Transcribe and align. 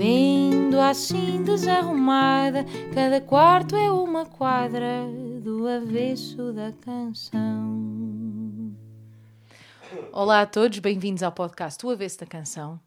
Vendo 0.00 0.80
assim 0.80 1.42
desarrumada, 1.42 2.64
cada 2.94 3.20
quarto 3.20 3.76
é 3.76 3.90
uma 3.90 4.24
quadra 4.24 5.04
do 5.42 5.68
avesso 5.68 6.54
da 6.54 6.72
canção. 6.72 8.74
Olá 10.10 10.40
a 10.40 10.46
todos, 10.46 10.78
bem-vindos 10.78 11.22
ao 11.22 11.30
podcast 11.30 11.84
O 11.84 11.90
Avesso 11.90 12.20
da 12.20 12.24
Canção. 12.24 12.80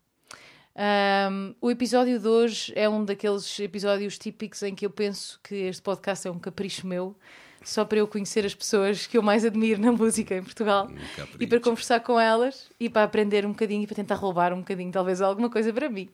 Um, 0.76 1.54
o 1.62 1.70
episódio 1.70 2.20
de 2.20 2.28
hoje 2.28 2.74
é 2.76 2.90
um 2.90 3.06
daqueles 3.06 3.60
episódios 3.60 4.18
típicos 4.18 4.64
em 4.64 4.74
que 4.74 4.84
eu 4.84 4.90
penso 4.90 5.40
que 5.44 5.54
este 5.54 5.84
podcast 5.84 6.28
é 6.28 6.32
um 6.32 6.40
capricho 6.40 6.88
meu, 6.88 7.16
só 7.64 7.86
para 7.86 8.00
eu 8.00 8.08
conhecer 8.08 8.46
as 8.46 8.54
pessoas 8.54 9.08
que 9.08 9.18
eu 9.18 9.22
mais 9.22 9.46
admiro 9.46 9.82
na 9.82 9.92
música 9.92 10.36
em 10.36 10.44
Portugal 10.44 10.90
e 11.40 11.48
para 11.48 11.60
conversar 11.60 12.00
com 12.02 12.20
elas 12.20 12.70
e 12.80 12.90
para 12.90 13.04
aprender 13.04 13.46
um 13.46 13.50
bocadinho 13.50 13.84
e 13.84 13.88
para 13.88 13.96
tentar 13.96 14.16
roubar 14.16 14.54
um 14.54 14.60
bocadinho, 14.60 14.92
talvez, 14.92 15.22
alguma 15.22 15.50
coisa 15.50 15.72
para 15.72 15.90
mim. 15.90 16.10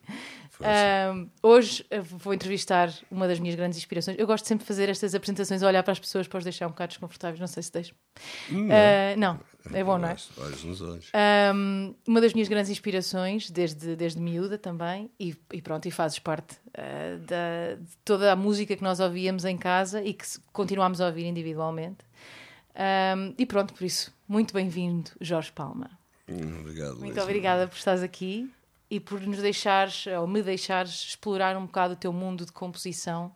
Um, 0.62 1.30
hoje 1.42 1.86
vou 2.18 2.34
entrevistar 2.34 2.94
uma 3.10 3.28
das 3.28 3.40
minhas 3.40 3.56
grandes 3.56 3.78
inspirações. 3.78 4.18
Eu 4.20 4.28
gosto 4.28 4.46
sempre 4.46 4.64
de 4.64 4.68
fazer 4.68 4.90
estas 4.90 5.16
apresentações, 5.16 5.62
olhar 5.62 5.84
para 5.84 5.94
as 5.94 6.00
pessoas 6.00 6.28
para 6.28 6.38
os 6.38 6.44
deixar 6.44 6.68
um 6.68 6.72
bocado 6.72 6.90
desconfortáveis. 6.90 7.40
Não 7.40 7.48
sei 7.48 7.64
se 7.64 7.72
deixo. 7.72 7.96
Não, 8.50 8.66
uh, 8.66 9.18
não 9.18 9.40
é 9.74 9.84
bom, 9.84 9.98
não 9.98 10.08
é? 10.08 10.16
Olhos 10.38 10.64
nos 10.64 10.82
olhos. 10.82 11.12
Um, 11.56 11.94
uma 12.08 12.22
das 12.22 12.34
minhas 12.34 12.48
grandes 12.48 12.70
inspirações, 12.70 13.50
desde, 13.50 13.96
desde 13.96 14.20
miúda 14.20 14.58
também, 14.58 15.10
e, 15.20 15.36
e 15.54 15.62
pronto, 15.62 15.88
e 15.88 15.92
fazes 15.92 16.20
parte 16.20 16.56
uh, 16.70 17.20
da, 17.20 17.76
de 17.76 17.98
toda 18.04 18.32
a 18.32 18.36
música 18.36 18.76
que 18.76 18.84
nós 18.84 19.00
ouvíamos 19.00 19.46
em 19.46 19.58
casa 19.58 20.04
e 20.04 20.14
que 20.14 20.26
continuamos 20.52 21.02
a 21.02 21.08
ouvir 21.08 21.26
individualmente. 21.26 21.98
Um, 22.76 23.34
e 23.38 23.46
pronto, 23.46 23.74
por 23.74 23.84
isso, 23.84 24.14
muito 24.28 24.54
bem-vindo, 24.54 25.12
Jorge 25.20 25.52
Palma. 25.52 25.90
Hum, 26.28 26.62
obrigado. 26.62 27.00
Muito 27.00 27.22
obrigada 27.22 27.68
por 27.68 27.76
estares 27.76 28.02
aqui 28.02 28.50
e 28.90 29.00
por 29.00 29.22
nos 29.22 29.40
deixares, 29.40 30.08
ou 30.08 30.28
me 30.28 30.42
deixares, 30.42 30.92
explorar 31.10 31.58
um 31.58 31.66
bocado 31.66 31.94
o 31.94 31.98
teu 31.98 32.14
mundo 32.14 32.46
de 32.46 32.52
composição 32.52 33.32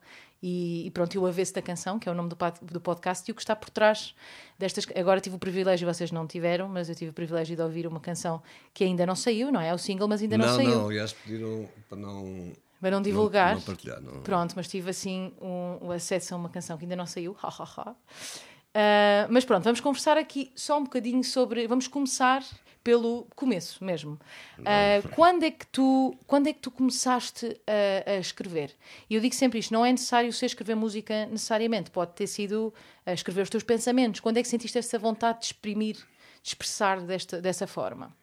e, 0.46 0.86
e 0.86 0.92
pronto, 0.92 1.16
e 1.16 1.18
o 1.18 1.26
avesso 1.26 1.54
da 1.54 1.62
canção, 1.62 1.98
que 1.98 2.10
é 2.10 2.12
o 2.12 2.16
nome 2.16 2.28
do, 2.28 2.36
do 2.64 2.82
podcast, 2.82 3.30
e 3.30 3.32
o 3.32 3.36
que 3.36 3.42
está 3.42 3.56
por 3.56 3.70
trás 3.70 4.14
destas. 4.60 4.86
Agora 4.94 5.22
tive 5.22 5.38
o 5.38 5.40
privilégio, 5.40 5.88
vocês 5.88 6.12
não 6.12 6.28
tiveram, 6.28 6.68
mas 6.68 6.90
eu 6.90 6.96
tive 6.96 7.12
o 7.12 7.14
privilégio 7.14 7.56
de 7.56 7.62
ouvir 7.62 7.88
uma 7.88 8.02
canção 8.02 8.44
que 8.74 8.84
ainda 8.84 9.06
não 9.06 9.16
saiu, 9.16 9.54
não 9.54 9.62
é? 9.62 9.70
É 9.70 9.74
o 9.74 9.78
single, 9.78 10.06
mas 10.10 10.22
ainda 10.22 10.38
não, 10.38 10.46
não 10.46 10.56
saiu. 10.58 10.70
Não, 10.70 10.90
aliás, 10.90 11.14
pediram 11.14 11.70
para 11.88 11.98
não. 11.98 12.52
Para 12.82 12.92
não 12.92 13.02
divulgar. 13.02 13.52
Não, 13.52 13.56
não 13.56 13.62
partilhar, 13.62 14.02
não. 14.02 14.22
Pronto, 14.22 14.54
mas 14.58 14.68
tive 14.68 14.90
assim 14.90 15.32
um, 15.42 15.88
um 15.88 15.92
acesso 15.92 16.34
a 16.34 16.38
uma 16.38 16.50
canção 16.50 16.78
que 16.78 16.84
ainda 16.84 16.98
não 16.98 17.06
saiu. 17.06 17.38
Ha, 17.42 17.48
ha, 17.48 17.64
ha. 17.78 17.92
Uh, 17.92 19.32
mas 19.32 19.46
pronto, 19.46 19.64
vamos 19.64 19.80
conversar 19.80 20.18
aqui 20.18 20.52
só 20.54 20.78
um 20.78 20.84
bocadinho 20.84 21.24
sobre. 21.24 21.66
Vamos 21.68 21.88
começar 21.88 22.44
pelo 22.84 23.26
começo 23.36 23.84
mesmo. 23.84 24.20
Uh, 24.60 25.08
quando, 25.16 25.44
é 25.44 25.52
que 25.52 25.66
tu, 25.68 26.18
quando 26.28 26.48
é 26.48 26.54
que 26.54 26.60
tu 26.60 26.70
começaste 26.70 27.60
a, 27.66 28.12
a, 28.12 28.18
escrever? 28.18 28.76
E 29.10 29.16
eu 29.16 29.22
digo 29.22 29.34
sempre 29.34 29.60
isto: 29.60 29.74
não 29.74 29.86
é 29.86 29.92
necessário 29.92 30.32
ser 30.34 30.48
escrever 30.48 30.76
música 30.76 31.26
necessariamente, 31.28 31.90
pode 31.90 32.14
ter 32.14 32.28
sido 32.28 32.74
a 33.06 33.14
escrever 33.14 33.42
os 33.44 33.50
teus 33.50 33.64
pensamentos. 33.64 34.20
Quando 34.20 34.38
é 34.38 34.42
que 34.42 34.48
sentiste 34.48 34.78
essa 34.78 35.00
vontade 35.00 35.40
de 35.40 35.46
exprimir, 35.46 35.96
de 35.96 36.50
expressar 36.50 37.02
desta, 37.02 37.42
dessa 37.42 37.66
forma? 37.66 38.16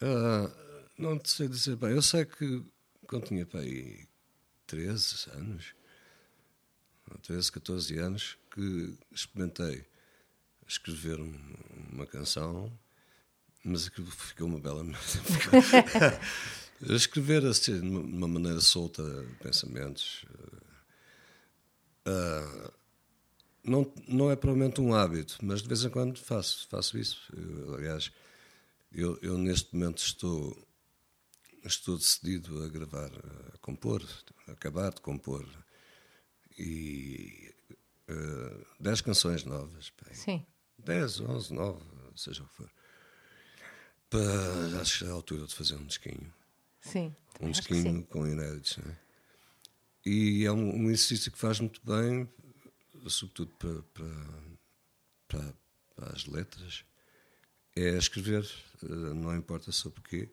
Uh, 0.00 0.50
não 0.98 1.18
te 1.18 1.30
sei 1.30 1.48
dizer 1.48 1.76
bem. 1.76 1.90
Eu 1.90 2.02
sei 2.02 2.24
que 2.24 2.62
quando 3.06 3.26
tinha 3.26 3.44
pai 3.44 4.06
13 4.66 5.30
anos, 5.34 5.74
13, 7.22 7.52
14 7.52 7.98
anos, 7.98 8.38
que 8.50 8.96
experimentei 9.12 9.84
escrever 10.66 11.18
uma 11.92 12.06
canção 12.06 12.72
mas 13.64 13.86
aquilo 13.86 14.10
ficou 14.10 14.48
uma 14.48 14.58
bela. 14.58 14.84
Escrever 16.82 17.46
assim, 17.46 17.80
de 17.80 17.86
uma 17.86 18.26
maneira 18.26 18.60
solta 18.60 19.02
pensamentos. 19.40 20.24
Uh, 22.06 22.72
não, 23.62 23.92
não 24.08 24.30
é 24.30 24.36
provavelmente 24.36 24.80
um 24.80 24.92
hábito, 24.92 25.38
mas 25.42 25.62
de 25.62 25.68
vez 25.68 25.84
em 25.84 25.90
quando 25.90 26.18
faço, 26.18 26.66
faço 26.68 26.98
isso. 26.98 27.32
Eu, 27.36 27.74
aliás, 27.74 28.10
eu, 28.90 29.16
eu, 29.22 29.38
neste 29.38 29.72
momento 29.74 29.98
estou, 29.98 30.68
estou 31.64 31.96
decidido 31.96 32.64
a 32.64 32.68
gravar, 32.68 33.12
a 33.54 33.58
compor, 33.58 34.04
a 34.48 34.52
acabar 34.52 34.92
de 34.92 35.00
compor. 35.00 35.46
E 36.58 37.54
uh, 38.10 38.66
dez 38.80 39.00
canções 39.00 39.44
novas. 39.44 39.92
Bem, 40.04 40.14
Sim. 40.14 40.46
Dez, 40.76 41.20
onze, 41.20 41.54
nove, 41.54 41.80
seja 42.16 42.42
o 42.42 42.48
que 42.48 42.56
for 42.56 42.81
para 44.12 44.80
acho 44.82 44.98
que 44.98 45.04
é 45.06 45.08
a 45.08 45.12
altura 45.12 45.46
de 45.46 45.54
fazer 45.54 45.74
um 45.76 45.86
disquinho. 45.86 46.32
Sim. 46.82 47.16
Um 47.40 47.50
disquinho 47.50 48.04
com 48.04 48.26
inéditos. 48.26 48.76
Né? 48.76 48.98
E 50.04 50.44
é 50.44 50.52
um, 50.52 50.82
um, 50.82 50.90
exercício 50.90 51.32
que 51.32 51.38
faz 51.38 51.58
muito 51.60 51.80
bem, 51.82 52.28
sobretudo 53.08 53.50
para, 53.58 53.82
para, 53.94 54.44
para, 55.28 55.54
para 55.96 56.12
as 56.12 56.26
letras, 56.26 56.84
é 57.74 57.96
escrever, 57.96 58.44
eh, 58.82 58.86
não 58.86 59.34
importa 59.34 59.72
sobre 59.72 60.00
o 60.00 60.02
quê, 60.02 60.28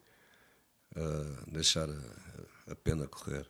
uh, 0.97 1.51
deixar 1.51 1.89
a, 1.89 2.71
a 2.71 2.75
pena 2.75 3.07
correr. 3.07 3.47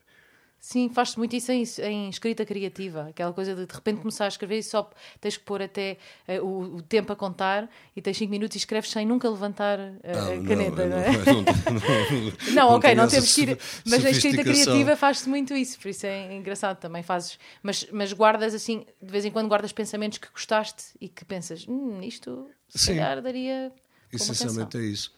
Sim, 0.59 0.89
faz-se 0.89 1.17
muito 1.17 1.33
isso 1.35 1.51
em, 1.53 1.63
em, 1.83 2.09
escrita 2.09 2.45
criativa, 2.45 3.07
aquela 3.09 3.31
coisa 3.31 3.55
de 3.55 3.65
de 3.65 3.73
repente 3.73 4.01
começar 4.01 4.25
a 4.25 4.27
escrever 4.27 4.57
e 4.57 4.63
só 4.63 4.89
tens 5.21 5.37
que 5.37 5.43
pôr 5.43 5.61
até 5.61 5.97
uh, 6.27 6.45
o, 6.45 6.75
o, 6.75 6.81
tempo 6.81 7.13
a 7.13 7.15
contar 7.15 7.69
e 7.95 8.01
tens 8.01 8.17
5 8.17 8.29
minutos 8.29 8.55
e 8.55 8.57
escreves 8.57 8.91
sem 8.91 9.05
nunca 9.05 9.29
levantar 9.29 9.79
uh, 9.79 9.93
a 10.03 10.47
caneta, 10.47 10.85
não, 10.85 10.97
não, 10.97 11.03
é? 11.03 11.11
Não, 11.11 12.53
não, 12.53 12.53
não 12.53 12.69
ok, 12.75 12.93
não 12.93 13.07
temos 13.07 13.33
que 13.33 13.41
ir. 13.43 13.57
Mas 13.85 14.03
na 14.03 14.09
escrita 14.09 14.43
criativa 14.43 14.95
faz-se 14.97 15.29
muito 15.29 15.53
isso, 15.53 15.79
por 15.79 15.87
isso 15.87 16.05
é 16.05 16.35
engraçado 16.35 16.77
também. 16.77 17.03
Fazes, 17.03 17.39
mas, 17.63 17.87
mas 17.91 18.11
guardas 18.11 18.53
assim, 18.53 18.85
de 19.01 19.11
vez 19.11 19.23
em 19.23 19.31
quando 19.31 19.47
guardas 19.47 19.71
pensamentos 19.71 20.17
que 20.17 20.27
gostaste 20.29 20.85
e 20.99 21.07
que 21.07 21.23
pensas, 21.23 21.65
hum, 21.69 22.01
isto 22.01 22.49
se 22.67 22.79
Sim, 22.79 22.95
calhar 22.97 23.21
daria. 23.21 23.71
Essencialmente 24.11 24.77
é 24.77 24.81
isso. 24.81 25.13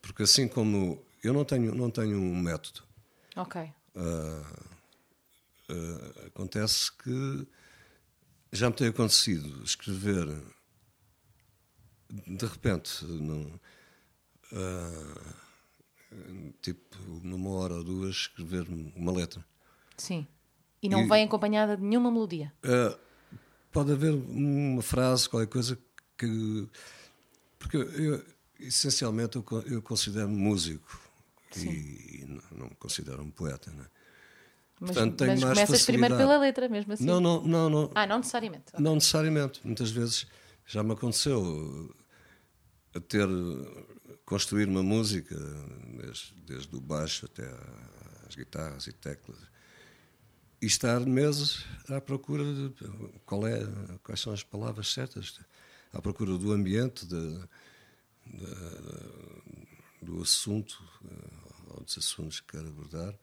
Porque 0.00 0.22
assim 0.22 0.46
como 0.46 1.02
eu 1.22 1.32
não 1.32 1.44
tenho, 1.44 1.74
não 1.74 1.90
tenho 1.90 2.16
um 2.16 2.36
método. 2.36 2.82
Ok. 3.36 3.72
Uh, 3.94 4.68
acontece 6.26 6.90
que 6.92 7.46
já 8.52 8.70
me 8.70 8.76
tem 8.76 8.88
acontecido 8.88 9.62
escrever 9.62 10.26
de 12.10 12.46
repente, 12.46 13.04
num, 13.04 13.52
uh, 14.52 15.34
tipo, 16.62 16.96
numa 17.22 17.50
hora 17.50 17.74
ou 17.74 17.84
duas, 17.84 18.16
escrever 18.16 18.66
uma 18.96 19.12
letra. 19.12 19.44
Sim. 19.96 20.26
E 20.82 20.88
não 20.88 21.02
e, 21.02 21.08
vem 21.08 21.24
acompanhada 21.24 21.76
de 21.76 21.82
nenhuma 21.82 22.10
melodia? 22.10 22.52
Uh, 22.64 22.98
pode 23.70 23.92
haver 23.92 24.14
uma 24.14 24.80
frase, 24.80 25.28
qualquer 25.28 25.48
coisa 25.48 25.78
que. 26.16 26.66
Porque 27.58 27.76
eu, 27.76 28.24
essencialmente 28.60 29.36
eu, 29.36 29.44
eu 29.66 29.82
considero-me 29.82 30.36
músico 30.36 31.07
Sim. 31.50 31.70
e, 31.70 32.22
e 32.22 32.40
não 32.52 32.66
me 32.66 32.74
considero 32.76 33.22
um 33.22 33.30
poeta, 33.30 33.70
não 33.70 33.84
é? 33.84 33.86
Mas, 34.80 34.92
Portanto, 34.92 35.24
mas 35.26 35.40
começas 35.40 35.56
facilidade. 35.56 35.86
primeiro 35.86 36.16
pela 36.16 36.38
letra, 36.38 36.68
mesmo 36.68 36.92
assim? 36.92 37.04
Não, 37.04 37.20
não, 37.20 37.42
não. 37.42 37.68
não 37.68 37.90
ah, 37.94 38.06
não 38.06 38.18
necessariamente. 38.18 38.64
Não 38.78 38.94
necessariamente. 38.94 39.60
Muitas 39.64 39.90
vezes 39.90 40.26
já 40.64 40.84
me 40.84 40.92
aconteceu 40.92 41.92
a 42.94 43.00
ter 43.00 43.26
construir 44.24 44.68
uma 44.68 44.82
música 44.82 45.34
desde, 45.96 46.34
desde 46.46 46.76
o 46.76 46.80
baixo 46.80 47.26
até 47.26 47.48
às 48.26 48.36
guitarras 48.36 48.86
e 48.86 48.92
teclas 48.92 49.38
e 50.60 50.66
estar 50.66 51.00
meses 51.00 51.64
à 51.88 52.00
procura 52.00 52.44
de 52.44 52.72
qual 53.24 53.46
é, 53.46 53.66
quais 54.02 54.20
são 54.20 54.32
as 54.32 54.42
palavras 54.42 54.92
certas, 54.92 55.40
à 55.92 56.02
procura 56.02 56.36
do 56.36 56.52
ambiente, 56.52 57.06
de, 57.06 57.38
de, 58.26 58.46
do 60.02 60.20
assunto 60.20 60.82
ou 61.70 61.82
dos 61.82 61.98
assuntos 61.98 62.40
que 62.40 62.52
quero 62.52 62.68
abordar. 62.68 63.14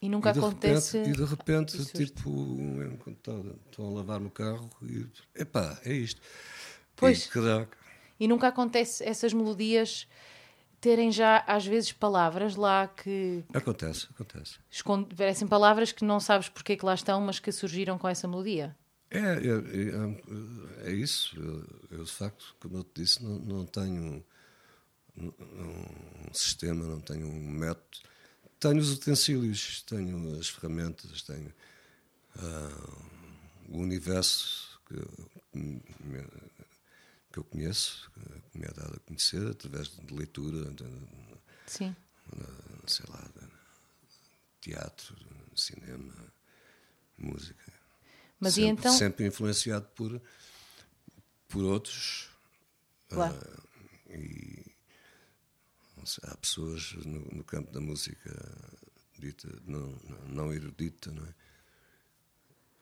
E 0.00 0.08
nunca 0.08 0.30
e 0.30 0.38
acontece. 0.38 0.98
Repente, 0.98 1.14
e 1.14 1.16
de 1.16 1.24
repente, 1.24 1.84
tipo, 1.92 2.30
enquanto 2.92 3.56
estou 3.66 3.88
a 3.88 3.98
lavar 3.98 4.20
no 4.20 4.30
carro, 4.30 4.68
e 4.82 5.06
epá, 5.34 5.80
é 5.84 5.92
isto. 5.92 6.20
Pois. 6.96 7.26
E, 7.26 8.24
e 8.24 8.28
nunca 8.28 8.48
acontece 8.48 9.04
essas 9.04 9.32
melodias 9.32 10.08
terem 10.80 11.12
já, 11.12 11.44
às 11.46 11.64
vezes, 11.64 11.92
palavras 11.92 12.56
lá 12.56 12.88
que. 12.88 13.44
Acontece, 13.54 14.08
acontece. 14.12 14.58
Esconde, 14.68 15.14
parecem 15.14 15.46
palavras 15.46 15.92
que 15.92 16.04
não 16.04 16.18
sabes 16.18 16.48
porque 16.48 16.72
é 16.72 16.76
que 16.76 16.84
lá 16.84 16.94
estão, 16.94 17.20
mas 17.20 17.38
que 17.38 17.52
surgiram 17.52 17.96
com 17.96 18.08
essa 18.08 18.26
melodia. 18.26 18.76
É, 19.08 19.18
é, 19.18 20.86
é, 20.86 20.90
é 20.90 20.92
isso. 20.92 21.38
Eu, 21.38 21.98
eu, 21.98 22.04
de 22.04 22.10
facto, 22.10 22.56
como 22.58 22.78
eu 22.78 22.82
te 22.82 23.02
disse, 23.02 23.22
não, 23.22 23.38
não 23.38 23.66
tenho 23.66 24.24
um, 25.16 26.32
sistema, 26.32 26.86
não 26.86 27.00
tenho 27.00 27.26
um 27.26 27.50
método. 27.50 27.98
Tenho 28.58 28.78
os 28.78 28.92
utensílios, 28.92 29.82
tenho 29.82 30.38
as 30.38 30.48
ferramentas, 30.48 31.22
tenho 31.22 31.52
uh, 32.36 33.06
o 33.68 33.78
universo 33.78 34.80
que, 34.86 34.94
que 37.32 37.38
eu 37.38 37.44
conheço, 37.44 38.10
que 38.52 38.58
me 38.58 38.66
é 38.66 38.72
dado 38.72 38.96
a 38.96 39.00
conhecer 39.00 39.46
através 39.48 39.88
de 39.88 40.14
leitura, 40.14 40.70
de, 40.70 40.84
Sim. 41.66 41.96
De, 42.32 42.92
sei 42.92 43.04
lá, 43.08 43.28
de 43.34 43.48
teatro, 44.60 45.16
cinema, 45.56 46.14
música. 47.18 47.72
Mas 48.38 48.54
sempre, 48.54 48.68
e 48.68 48.72
então? 48.72 48.92
Sempre 48.96 49.26
influenciado 49.26 49.86
por, 49.94 50.20
por 51.48 51.64
outros. 51.64 52.28
Claro. 53.08 53.34
Uh, 53.34 54.14
e 54.14 54.61
há 56.22 56.36
pessoas 56.36 56.92
no, 57.04 57.20
no, 57.32 57.44
campo 57.44 57.72
da 57.72 57.80
música 57.80 58.30
dita 59.18 59.48
não, 59.64 59.98
não 60.26 60.52
erudita, 60.52 61.10
não 61.10 61.24
é? 61.24 61.34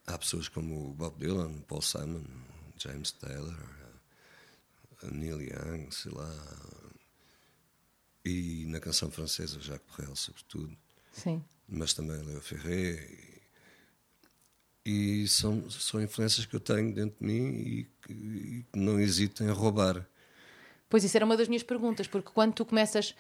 Há 0.07 0.19
pessoas 0.19 0.49
como 0.49 0.95
Bob 0.95 1.19
Dylan, 1.19 1.61
Paul 1.63 1.83
Simon, 1.83 2.25
James 2.77 3.13
Taylor, 3.13 3.57
Neil 5.03 5.41
Young, 5.43 5.91
sei 5.91 6.13
lá. 6.13 6.31
E 8.25 8.65
na 8.67 8.81
canção 8.81 9.11
francesa, 9.11 9.61
Jacques 9.61 9.97
Brel, 9.97 10.15
sobretudo. 10.17 10.77
Sim. 11.13 11.43
Mas 11.69 11.95
também 11.95 12.21
Léo 12.23 12.41
Ferré. 12.41 13.09
E, 14.85 15.23
e, 15.23 15.29
são, 15.29 15.71
são 15.71 16.03
influências 16.03 16.47
que 16.47 16.57
eu 16.57 16.61
tenho 16.61 16.95
dentro 16.95 17.19
de 17.19 17.27
mim 17.27 17.49
e 17.61 17.85
que, 18.03 18.67
não 18.75 19.01
hesito 19.01 19.43
em 19.43 19.51
roubar. 19.51 20.07
Pois 20.91 21.05
isso 21.05 21.17
era 21.17 21.25
uma 21.25 21.37
das 21.37 21.47
minhas 21.47 21.63
perguntas, 21.63 22.09
porque 22.09 22.31
quando 22.35 22.53
tu 22.53 22.65
começas, 22.65 23.15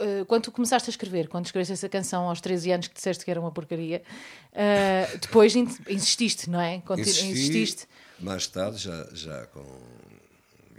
eh, 0.00 0.24
quando 0.28 0.44
tu 0.44 0.52
começaste 0.52 0.88
a 0.88 0.92
escrever, 0.92 1.26
quando 1.26 1.46
escreveste 1.46 1.72
essa 1.72 1.88
canção 1.88 2.28
aos 2.28 2.40
13 2.40 2.70
anos 2.70 2.86
que 2.86 2.94
disseste 2.94 3.24
que 3.24 3.30
era 3.30 3.40
uma 3.40 3.50
porcaria, 3.50 4.04
uh, 4.52 5.18
depois 5.18 5.56
insististe, 5.56 6.48
não 6.48 6.60
é? 6.60 6.80
Continu 6.80 7.08
Insisti, 7.08 7.28
insististe. 7.28 7.88
Mais 8.20 8.46
tarde, 8.46 8.78
já, 8.78 9.08
já 9.12 9.46
com 9.46 9.64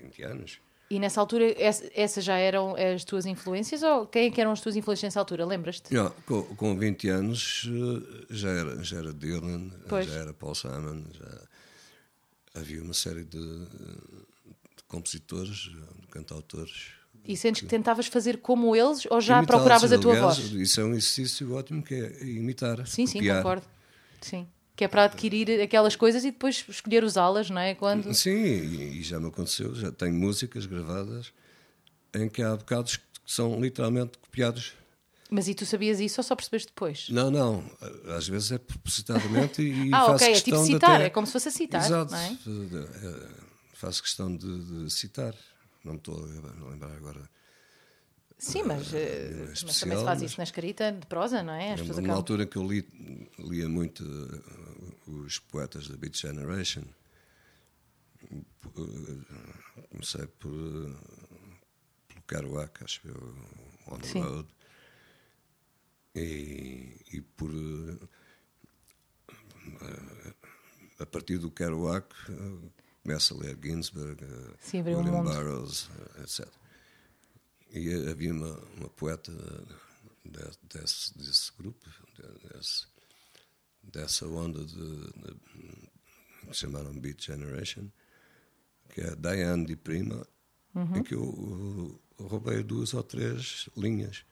20 0.02 0.24
anos. 0.24 0.60
E 0.90 0.98
nessa 0.98 1.20
altura, 1.20 1.54
essas 1.94 2.24
já 2.24 2.38
eram 2.38 2.74
as 2.76 3.04
tuas 3.04 3.26
influências? 3.26 3.84
Ou 3.84 4.08
quem 4.08 4.28
é 4.28 4.32
que 4.32 4.42
eram 4.42 4.52
as 4.52 4.62
tuas 4.62 4.76
influências 4.76 5.04
nessa 5.04 5.20
altura? 5.20 5.46
Lembras-te? 5.46 5.94
Com, 6.26 6.44
com 6.56 6.78
20 6.78 7.10
anos 7.10 7.70
eh, 7.70 8.26
já 8.32 8.50
era, 8.50 8.84
já 8.84 8.98
era 8.98 9.14
Dylan, 9.14 9.70
pois. 9.88 10.08
já 10.08 10.16
era 10.16 10.34
Paul 10.34 10.56
Simon, 10.56 11.04
já 11.12 12.60
havia 12.60 12.82
uma 12.82 12.94
série 12.94 13.24
de 13.24 13.68
compositores, 14.90 15.72
cantautores. 16.12 16.88
E 17.24 17.38
sentes 17.38 17.62
que 17.62 17.68
tentavas 17.68 18.08
fazer 18.08 18.40
como 18.40 18.76
eles 18.76 19.06
ou 19.10 19.22
já 19.22 19.42
procuravas 19.44 19.94
a 19.94 19.98
tua 19.98 20.14
aliás, 20.14 20.38
voz? 20.38 20.52
Isso 20.52 20.82
é 20.82 20.84
um 20.84 20.90
exercício 20.90 21.54
ótimo 21.54 21.82
que 21.82 21.94
é 21.94 22.26
imitar. 22.26 22.86
Sim, 22.86 23.06
copiar. 23.06 23.36
sim, 23.36 23.38
concordo. 23.38 23.66
Sim 24.20 24.48
que 24.80 24.86
é 24.86 24.88
para 24.88 25.04
adquirir 25.04 25.60
aquelas 25.62 25.98
coisas 25.98 26.24
e 26.24 26.32
depois 26.32 26.64
escolher 26.70 27.04
usá-las, 27.04 27.50
não 27.50 27.60
é? 27.60 27.76
Quando... 27.76 28.14
Sim, 28.14 28.32
e, 28.32 29.04
já 29.04 29.20
me 29.20 29.28
aconteceu, 29.28 29.76
já 29.76 29.92
tenho 29.92 30.14
músicas 30.14 30.66
gravadas 30.66 31.34
em 32.16 32.30
que 32.30 32.42
há 32.42 32.56
bocados 32.56 32.96
que 32.96 33.04
são 33.26 33.60
literalmente 33.60 34.18
copiados. 34.18 34.72
Mas 35.30 35.50
e 35.50 35.54
tu 35.54 35.66
sabias 35.66 36.00
isso 36.00 36.22
ou 36.22 36.24
só 36.24 36.34
percebeste 36.34 36.70
depois? 36.70 37.10
Não, 37.10 37.30
não. 37.30 37.62
Às 38.16 38.30
vezes 38.30 38.54
é 38.54 38.58
propositadamente 38.58 39.62
e 39.62 39.90
ah, 39.94 40.06
faço 40.06 40.24
ok, 40.24 40.28
é 40.30 40.40
tipo 40.40 40.64
citar, 40.64 40.96
até... 40.96 41.06
é 41.08 41.10
como 41.10 41.28
se 41.28 41.34
fosse 41.34 41.50
a 41.50 41.52
citar. 41.52 41.86
Exato. 41.86 42.12
Não 42.14 42.18
é? 42.18 42.38
Faço 43.80 44.04
questão 44.04 44.36
de, 44.36 44.86
de 44.86 44.90
citar. 44.90 45.34
Não 45.84 45.94
me 45.94 46.00
estou 46.00 46.22
a 46.22 46.70
lembrar 46.70 46.94
agora 46.96 47.30
Sim, 48.40 48.64
mas, 48.64 48.94
é 48.94 49.52
mas 49.66 49.80
também 49.82 49.98
se 49.98 50.06
faz 50.06 50.22
isso 50.22 50.38
na 50.38 50.46
escrita 50.46 50.94
de 50.94 51.06
prosa, 51.08 51.44
não 51.44 51.54
é? 51.54 51.76
Pessoas 51.76 51.98
acabam... 51.98 52.16
altura 52.16 52.46
que 52.46 52.56
eu 52.56 52.66
li, 52.66 52.88
lia 53.38 53.68
muito 53.68 54.02
uh, 54.02 55.12
os 55.12 55.40
poetas 55.40 55.90
da 55.90 55.98
Beat 55.98 56.16
Generation, 56.16 56.84
comecei 59.90 60.26
por, 60.40 60.54
pelo 62.08 62.22
Kerouac, 62.26 62.82
acho 62.82 63.06
eu, 63.10 63.36
On 63.88 64.00
the 64.00 64.08
Sim. 64.08 64.22
Road, 64.22 64.48
e, 66.16 66.96
e 67.12 67.22
por. 67.22 67.52
a 70.98 71.06
partir 71.06 71.40
do 71.40 71.52
Kerouac, 71.52 72.08
começo 73.10 73.34
a 73.34 73.38
ler 73.38 73.58
Ginsberg, 73.60 74.24
Sim, 74.60 74.84
William 74.84 75.22
um 75.22 75.24
Burroughs, 75.24 75.90
etc. 76.22 76.48
E 77.72 77.92
havia 78.08 78.32
uma, 78.32 78.56
uma 78.78 78.90
poeta 78.90 79.32
desse, 80.72 81.18
desse 81.18 81.52
grupo, 81.58 81.90
desse, 82.54 82.86
dessa 83.82 84.28
onda 84.28 84.64
de, 84.64 84.76
de, 84.76 85.36
que 86.46 86.54
chamaram 86.54 86.94
Beat 86.94 87.26
Generation, 87.26 87.90
que 88.90 89.02
é 89.02 89.16
Diane 89.16 89.66
de 89.66 89.76
Prima, 89.76 90.28
uhum. 90.76 90.98
em 90.98 91.04
que 91.04 91.16
eu, 91.16 92.00
eu 92.20 92.28
roubei 92.28 92.62
duas 92.62 92.94
ou 92.94 93.02
três 93.02 93.70
linhas. 93.76 94.24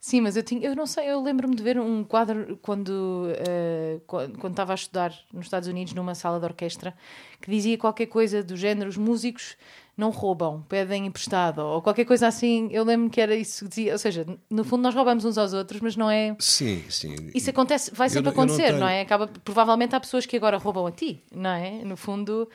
Sim, 0.00 0.20
mas 0.20 0.36
eu 0.36 0.44
tinha, 0.44 0.64
eu 0.64 0.76
não 0.76 0.86
sei, 0.86 1.10
eu 1.10 1.20
lembro-me 1.20 1.56
de 1.56 1.62
ver 1.62 1.78
um 1.78 2.04
quadro 2.04 2.56
quando, 2.62 2.88
uh, 2.88 4.00
quando, 4.06 4.38
quando 4.38 4.52
estava 4.52 4.72
a 4.72 4.74
estudar 4.74 5.12
nos 5.32 5.46
Estados 5.46 5.68
Unidos 5.68 5.92
numa 5.92 6.14
sala 6.14 6.38
de 6.38 6.44
orquestra 6.44 6.94
que 7.40 7.50
dizia 7.50 7.76
qualquer 7.76 8.06
coisa 8.06 8.42
do 8.42 8.56
género: 8.56 8.88
os 8.88 8.96
músicos 8.96 9.56
não 9.96 10.10
roubam, 10.10 10.64
pedem 10.68 11.06
emprestado, 11.06 11.58
ou 11.58 11.82
qualquer 11.82 12.04
coisa 12.04 12.28
assim. 12.28 12.68
Eu 12.70 12.84
lembro 12.84 13.10
que 13.10 13.20
era 13.20 13.34
isso 13.34 13.64
que 13.64 13.68
dizia. 13.70 13.92
Ou 13.92 13.98
seja, 13.98 14.24
no 14.48 14.62
fundo 14.62 14.82
nós 14.82 14.94
roubamos 14.94 15.24
uns 15.24 15.36
aos 15.36 15.52
outros, 15.52 15.80
mas 15.80 15.96
não 15.96 16.08
é. 16.08 16.36
Sim, 16.38 16.84
sim. 16.88 17.16
Isso 17.34 17.50
acontece, 17.50 17.90
vai 17.92 18.08
sempre 18.08 18.28
eu, 18.28 18.32
acontecer, 18.32 18.68
eu 18.68 18.72
não, 18.72 18.78
tenho... 18.78 18.80
não, 18.80 18.88
é? 18.88 19.00
Acaba, 19.00 19.26
provavelmente 19.26 19.96
há 19.96 20.00
pessoas 20.00 20.24
que 20.24 20.36
agora 20.36 20.56
roubam 20.58 20.86
a 20.86 20.92
ti, 20.92 21.24
não 21.34 21.50
é? 21.50 21.82
No 21.84 21.96
fundo, 21.96 22.48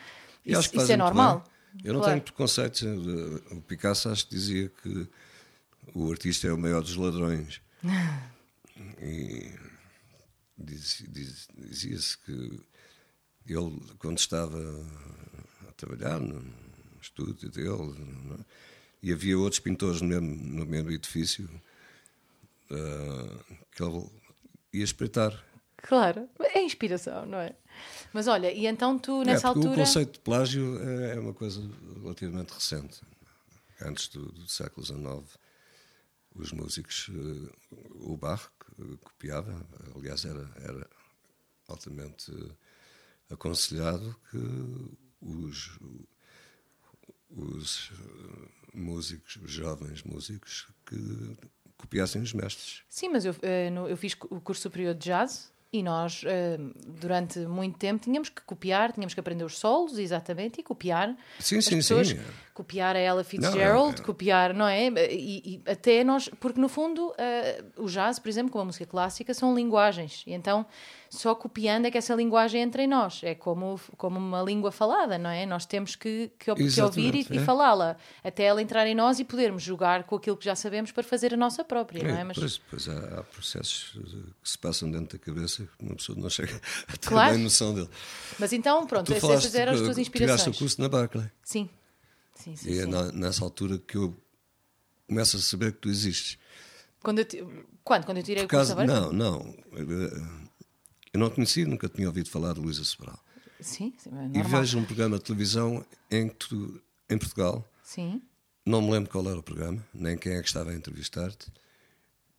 isso, 0.45 0.73
isso 0.73 0.91
é 0.93 0.95
normal. 0.95 1.43
Bem. 1.73 1.81
Eu 1.83 1.93
não 1.93 1.99
claro. 1.99 2.13
tenho 2.13 2.23
preconceito. 2.23 2.85
O 3.51 3.61
Picasso 3.61 4.07
acho 4.07 4.27
que 4.27 4.35
dizia 4.35 4.71
que 4.81 5.07
o 5.93 6.11
artista 6.11 6.47
é 6.47 6.53
o 6.53 6.57
maior 6.57 6.81
dos 6.81 6.95
ladrões. 6.95 7.61
e 8.99 9.51
dizia-se 10.57 12.17
que 12.19 12.59
ele, 13.45 13.81
quando 13.99 14.17
estava 14.17 14.59
a 15.67 15.71
trabalhar 15.73 16.19
no 16.19 16.43
estúdio 17.01 17.49
dele, 17.49 17.95
é? 18.39 18.45
e 19.01 19.11
havia 19.11 19.37
outros 19.37 19.59
pintores 19.59 20.01
no 20.01 20.07
mesmo, 20.07 20.35
no 20.35 20.65
mesmo 20.65 20.91
edifício, 20.91 21.49
uh, 22.71 23.55
que 23.71 23.83
ele 23.83 24.09
ia 24.71 24.83
espreitar. 24.83 25.43
Claro, 25.77 26.29
é 26.39 26.61
inspiração, 26.61 27.25
não 27.25 27.39
é? 27.39 27.53
Mas 28.13 28.27
olha, 28.27 28.51
e 28.51 28.65
então 28.65 28.97
tu 28.97 29.21
é, 29.23 29.25
nessa 29.25 29.47
é, 29.47 29.49
altura. 29.49 29.73
O 29.73 29.75
conceito 29.75 30.13
de 30.13 30.19
plágio 30.19 30.81
é 30.81 31.19
uma 31.19 31.33
coisa 31.33 31.61
relativamente 32.01 32.53
recente. 32.53 33.01
Antes 33.81 34.07
do, 34.07 34.31
do 34.31 34.47
século 34.47 34.85
XIX, 34.85 35.37
os 36.35 36.51
músicos, 36.51 37.09
uh, 37.09 38.11
o 38.11 38.17
Bach 38.17 38.49
copiava, 39.01 39.65
aliás, 39.95 40.25
era, 40.25 40.49
era 40.57 40.89
altamente 41.67 42.31
aconselhado 43.29 44.15
que 44.29 44.37
os, 45.21 45.79
os 47.29 47.91
músicos, 48.73 49.37
os 49.37 49.51
jovens 49.51 50.03
músicos, 50.03 50.67
que 50.85 51.37
copiassem 51.77 52.21
os 52.21 52.33
mestres. 52.33 52.83
Sim, 52.89 53.09
mas 53.09 53.25
eu, 53.25 53.35
eh, 53.41 53.69
eu 53.89 53.97
fiz 53.97 54.13
o 54.29 54.39
curso 54.41 54.61
superior 54.61 54.93
de 54.93 55.01
jazz 55.01 55.52
e 55.73 55.81
nós, 55.81 56.21
eh, 56.23 56.59
durante 57.01 57.39
muito 57.39 57.79
tempo, 57.79 57.99
tínhamos 58.03 58.29
que 58.29 58.43
copiar, 58.43 58.91
tínhamos 58.91 59.15
que 59.15 59.19
aprender 59.19 59.43
os 59.43 59.57
solos, 59.57 59.97
exatamente, 59.97 60.61
e 60.61 60.63
copiar 60.63 61.17
sim, 61.39 61.57
as 61.57 61.65
sim, 61.65 61.77
pessoas, 61.77 62.09
sim. 62.09 62.19
copiar 62.53 62.95
a 62.95 62.99
Ella 62.99 63.23
Fitzgerald, 63.23 63.97
não, 63.97 64.03
é... 64.03 64.05
copiar, 64.05 64.53
não 64.53 64.67
é? 64.67 64.87
E, 65.11 65.41
e, 65.43 65.61
até 65.65 66.03
nós, 66.03 66.29
porque 66.39 66.61
no 66.61 66.69
fundo, 66.69 67.07
uh, 67.07 67.83
o 67.83 67.87
jazz, 67.87 68.19
por 68.19 68.29
exemplo, 68.29 68.51
como 68.51 68.61
a 68.61 68.65
música 68.65 68.85
clássica, 68.85 69.33
são 69.33 69.55
linguagens, 69.55 70.23
e 70.27 70.33
então 70.33 70.63
só 71.13 71.35
copiando 71.35 71.85
é 71.85 71.91
que 71.91 71.97
essa 71.97 72.15
linguagem 72.15 72.61
entra 72.61 72.81
em 72.81 72.87
nós. 72.87 73.21
É 73.23 73.35
como, 73.35 73.79
como 73.97 74.17
uma 74.17 74.41
língua 74.41 74.71
falada, 74.71 75.15
não 75.17 75.29
é? 75.29 75.45
Nós 75.45 75.63
temos 75.63 75.95
que, 75.95 76.31
que, 76.39 76.53
que 76.55 76.81
ouvir 76.81 77.13
e, 77.13 77.27
é. 77.29 77.35
e 77.35 77.39
falá-la 77.39 77.95
até 78.23 78.43
ela 78.43 78.59
entrar 78.59 78.87
em 78.87 78.95
nós 78.95 79.19
e 79.19 79.23
podermos 79.23 79.61
jogar 79.61 80.05
com 80.05 80.15
aquilo 80.15 80.35
que 80.35 80.45
já 80.45 80.55
sabemos 80.55 80.91
para 80.91 81.03
fazer 81.03 81.31
a 81.31 81.37
nossa 81.37 81.63
própria, 81.63 81.99
é, 81.99 82.11
não 82.11 82.17
é? 82.17 82.23
Mas... 82.23 82.37
Pois, 82.37 82.57
pois 82.57 82.89
há, 82.89 83.19
há, 83.19 83.23
processos 83.23 83.95
que 84.41 84.49
se 84.49 84.57
passam 84.57 84.89
dentro 84.89 85.17
da 85.17 85.23
cabeça 85.23 85.63
que 85.77 85.85
uma 85.85 85.95
pessoa 85.95 86.17
não 86.17 86.29
chega 86.29 86.59
a 86.89 86.97
ter 86.97 87.07
claro. 87.07 87.35
bem 87.35 87.43
noção 87.43 87.75
dele. 87.75 87.89
Mas 88.39 88.51
então, 88.51 88.87
pronto, 88.87 89.13
essas 89.13 89.53
eram 89.53 89.73
as 89.73 89.81
tuas 89.81 89.99
inspirações. 89.99 90.41
Tiraste 90.41 90.49
o 90.49 90.59
curso 90.59 90.81
na 90.81 90.89
Berkeley. 90.89 91.29
Sim. 91.43 91.69
sim, 92.33 92.55
sim 92.55 92.71
e 92.71 92.79
é 92.79 92.85
sim. 92.85 92.91
nessa 93.13 93.43
altura 93.43 93.77
que 93.77 93.97
eu 93.97 94.17
começas 95.07 95.41
a 95.41 95.43
saber 95.43 95.73
que 95.73 95.77
tu 95.77 95.89
existes. 95.89 96.39
Quando 97.03 97.19
eu, 97.19 97.65
quando? 97.83 98.05
Quando 98.05 98.17
eu 98.17 98.23
tirei 98.23 98.47
Por 98.47 98.55
o 98.55 98.57
curso 98.57 98.71
aberto? 98.71 98.89
não, 98.89 99.13
não. 99.13 99.55
Eu 101.13 101.19
não 101.19 101.29
conhecia, 101.29 101.65
nunca 101.65 101.87
tinha 101.87 102.07
ouvido 102.07 102.29
falar 102.29 102.53
de 102.53 102.59
Luísa 102.59 102.83
Sobral. 102.83 103.19
Sim, 103.61 103.93
sim, 103.97 104.09
é 104.35 104.39
E 104.39 104.43
vejo 104.43 104.77
um 104.79 104.83
programa 104.83 105.17
de 105.17 105.23
televisão 105.23 105.85
em 106.11 106.31
em 107.09 107.17
Portugal, 107.17 107.65
Sim. 107.83 108.21
não 108.65 108.81
me 108.81 108.91
lembro 108.91 109.09
qual 109.11 109.27
era 109.29 109.37
o 109.37 109.43
programa, 109.43 109.85
nem 109.93 110.17
quem 110.17 110.33
é 110.33 110.41
que 110.41 110.47
estava 110.47 110.71
a 110.71 110.75
entrevistar-te. 110.75 111.51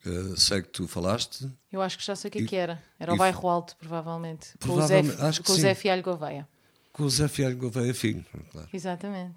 Eh, 0.04 0.34
sei 0.36 0.60
que 0.62 0.68
tu 0.68 0.86
falaste, 0.88 1.48
Eu 1.72 1.80
acho 1.80 1.96
que 1.96 2.04
já 2.04 2.14
sei 2.16 2.28
o 2.28 2.32
que 2.32 2.38
é 2.38 2.42
E- 2.42 2.46
que 2.46 2.56
era. 2.56 2.82
Era 2.98 3.14
o 3.14 3.16
Bairro 3.16 3.48
Alto, 3.48 3.74
provavelmente. 3.76 4.48
Com 4.58 4.68
o 4.68 4.74
Provavelmente, 4.74 5.16
Zé, 5.16 5.22
acho 5.26 5.40
que 5.40 5.46
com 5.46 5.52
o 5.52 5.56
Zé. 5.56 5.74
Fialho 5.74 6.02
Gouveia. 6.02 6.48
com 6.92 7.04
o 7.04 7.10
Zé 7.10 7.28
Fialho 7.28 7.56
Gouveia 7.56 7.94
Filho, 7.94 8.24
claro. 8.50 8.68
Exatamente. 8.72 9.36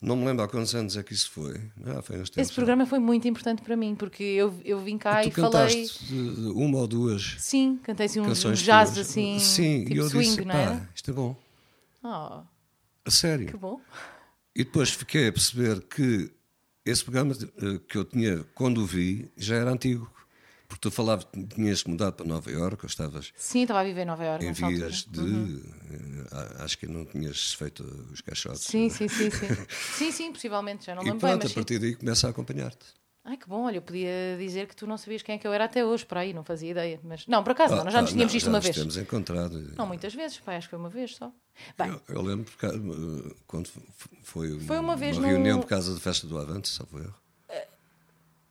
Não 0.00 0.14
me 0.14 0.24
lembro 0.24 0.44
há 0.44 0.48
quantos 0.48 0.74
anos 0.74 0.96
é 0.96 1.02
que 1.02 1.12
isso 1.12 1.30
foi. 1.30 1.60
Ah, 1.84 2.00
foi 2.02 2.20
uns 2.20 2.30
tempos. 2.30 2.48
Esse 2.50 2.54
programa 2.54 2.86
foi 2.86 3.00
muito 3.00 3.26
importante 3.26 3.62
para 3.62 3.76
mim, 3.76 3.96
porque 3.96 4.22
eu, 4.22 4.54
eu 4.64 4.78
vim 4.78 4.96
cá 4.96 5.22
tu 5.24 5.28
e 5.28 5.32
falei. 5.32 5.90
uma 6.54 6.78
ou 6.78 6.86
duas 6.86 7.34
Sim, 7.40 7.80
cantei 7.82 8.06
assim 8.06 8.20
um, 8.20 8.32
jazz 8.52 8.92
tuas. 8.92 8.98
assim, 8.98 9.38
Sim, 9.40 9.80
tipo 9.84 9.94
e 9.94 9.96
eu 9.98 10.08
swing, 10.08 10.28
disse, 10.28 10.44
não 10.44 10.54
era? 10.54 10.88
isto 10.94 11.10
é 11.10 11.14
bom. 11.14 11.36
Oh, 12.02 12.08
A 12.08 12.44
que 13.04 13.10
sério. 13.10 13.58
bom. 13.58 13.80
E 14.54 14.62
depois 14.64 14.90
fiquei 14.90 15.28
a 15.28 15.32
perceber 15.32 15.80
que 15.82 16.30
esse 16.84 17.02
programa 17.04 17.34
eh, 17.34 17.80
que 17.88 17.98
eu 17.98 18.04
tinha, 18.04 18.44
quando 18.54 18.78
o 18.82 18.86
vi, 18.86 19.30
já 19.36 19.56
era 19.56 19.70
antigo. 19.72 20.08
Porque 20.68 20.82
tu 20.82 20.90
falavas 20.90 21.24
que 21.24 21.42
tinhas 21.46 21.82
mudado 21.84 22.12
para 22.12 22.26
Nova 22.26 22.50
Iorque, 22.50 22.84
ou 22.84 22.88
estavas 22.88 23.32
Sim, 23.36 23.62
estava 23.62 23.80
a 23.80 23.84
viver 23.84 24.02
em 24.02 24.04
Nova 24.04 24.22
Iorque 24.24 24.44
em 24.46 24.52
vias 24.52 25.04
de. 25.04 25.20
eh, 25.20 25.77
Acho 26.60 26.78
que 26.78 26.86
não 26.86 27.04
tinhas 27.04 27.52
feito 27.54 27.82
os 28.12 28.20
caixotes. 28.20 28.62
Sim, 28.64 28.88
sim, 28.88 29.08
sim, 29.08 29.30
sim. 29.30 29.48
sim, 29.96 30.10
sim, 30.12 30.32
possivelmente, 30.32 30.86
já 30.86 30.94
não 30.94 31.02
me 31.02 31.08
E 31.08 31.12
lembro 31.12 31.26
bem, 31.26 31.36
pronto, 31.36 31.42
mas 31.44 31.50
a 31.52 31.54
sim. 31.54 31.54
partir 31.54 31.78
daí 31.78 31.94
começa 31.96 32.26
a 32.26 32.30
acompanhar-te. 32.30 32.86
Ai, 33.24 33.36
que 33.36 33.46
bom, 33.46 33.64
olha, 33.64 33.76
eu 33.76 33.82
podia 33.82 34.36
dizer 34.38 34.66
que 34.66 34.74
tu 34.74 34.86
não 34.86 34.96
sabias 34.96 35.22
quem 35.22 35.34
é 35.34 35.38
que 35.38 35.46
eu 35.46 35.52
era 35.52 35.64
até 35.64 35.84
hoje, 35.84 36.06
por 36.06 36.16
aí, 36.16 36.32
não 36.32 36.42
fazia 36.42 36.70
ideia. 36.70 36.98
Mas 37.04 37.26
não, 37.26 37.42
por 37.44 37.50
acaso, 37.52 37.76
não, 37.76 37.84
nós 37.84 37.92
já 37.92 38.00
nos 38.00 38.10
Ah, 38.10 38.12
tínhamos 38.14 38.32
não, 38.32 38.34
visto 38.34 38.46
já 38.46 38.50
uma 38.50 38.58
nos 38.58 38.64
vez. 38.64 38.76
temos 38.76 38.96
encontrado. 38.96 39.74
Não, 39.76 39.86
muitas 39.86 40.14
vezes, 40.14 40.38
pai, 40.40 40.56
acho 40.56 40.66
que 40.66 40.70
foi 40.70 40.78
uma 40.78 40.88
vez 40.88 41.14
só. 41.16 41.30
Bem, 41.76 41.88
Eu, 41.90 42.00
eu 42.16 42.22
lembro 42.22 42.44
porque, 42.50 42.66
eh, 42.66 43.34
quando 43.46 43.68
foi, 44.22 44.58
Foi 44.60 44.78
uma 44.78 44.96
vez 44.96 45.18
reunião 45.18 45.56
num- 45.56 45.62
por 45.62 45.68
causa 45.68 45.92
da 45.92 46.00
festa 46.00 46.26
do 46.26 46.38
Avante, 46.38 46.68
salvo 46.68 46.98
erro. 47.00 47.14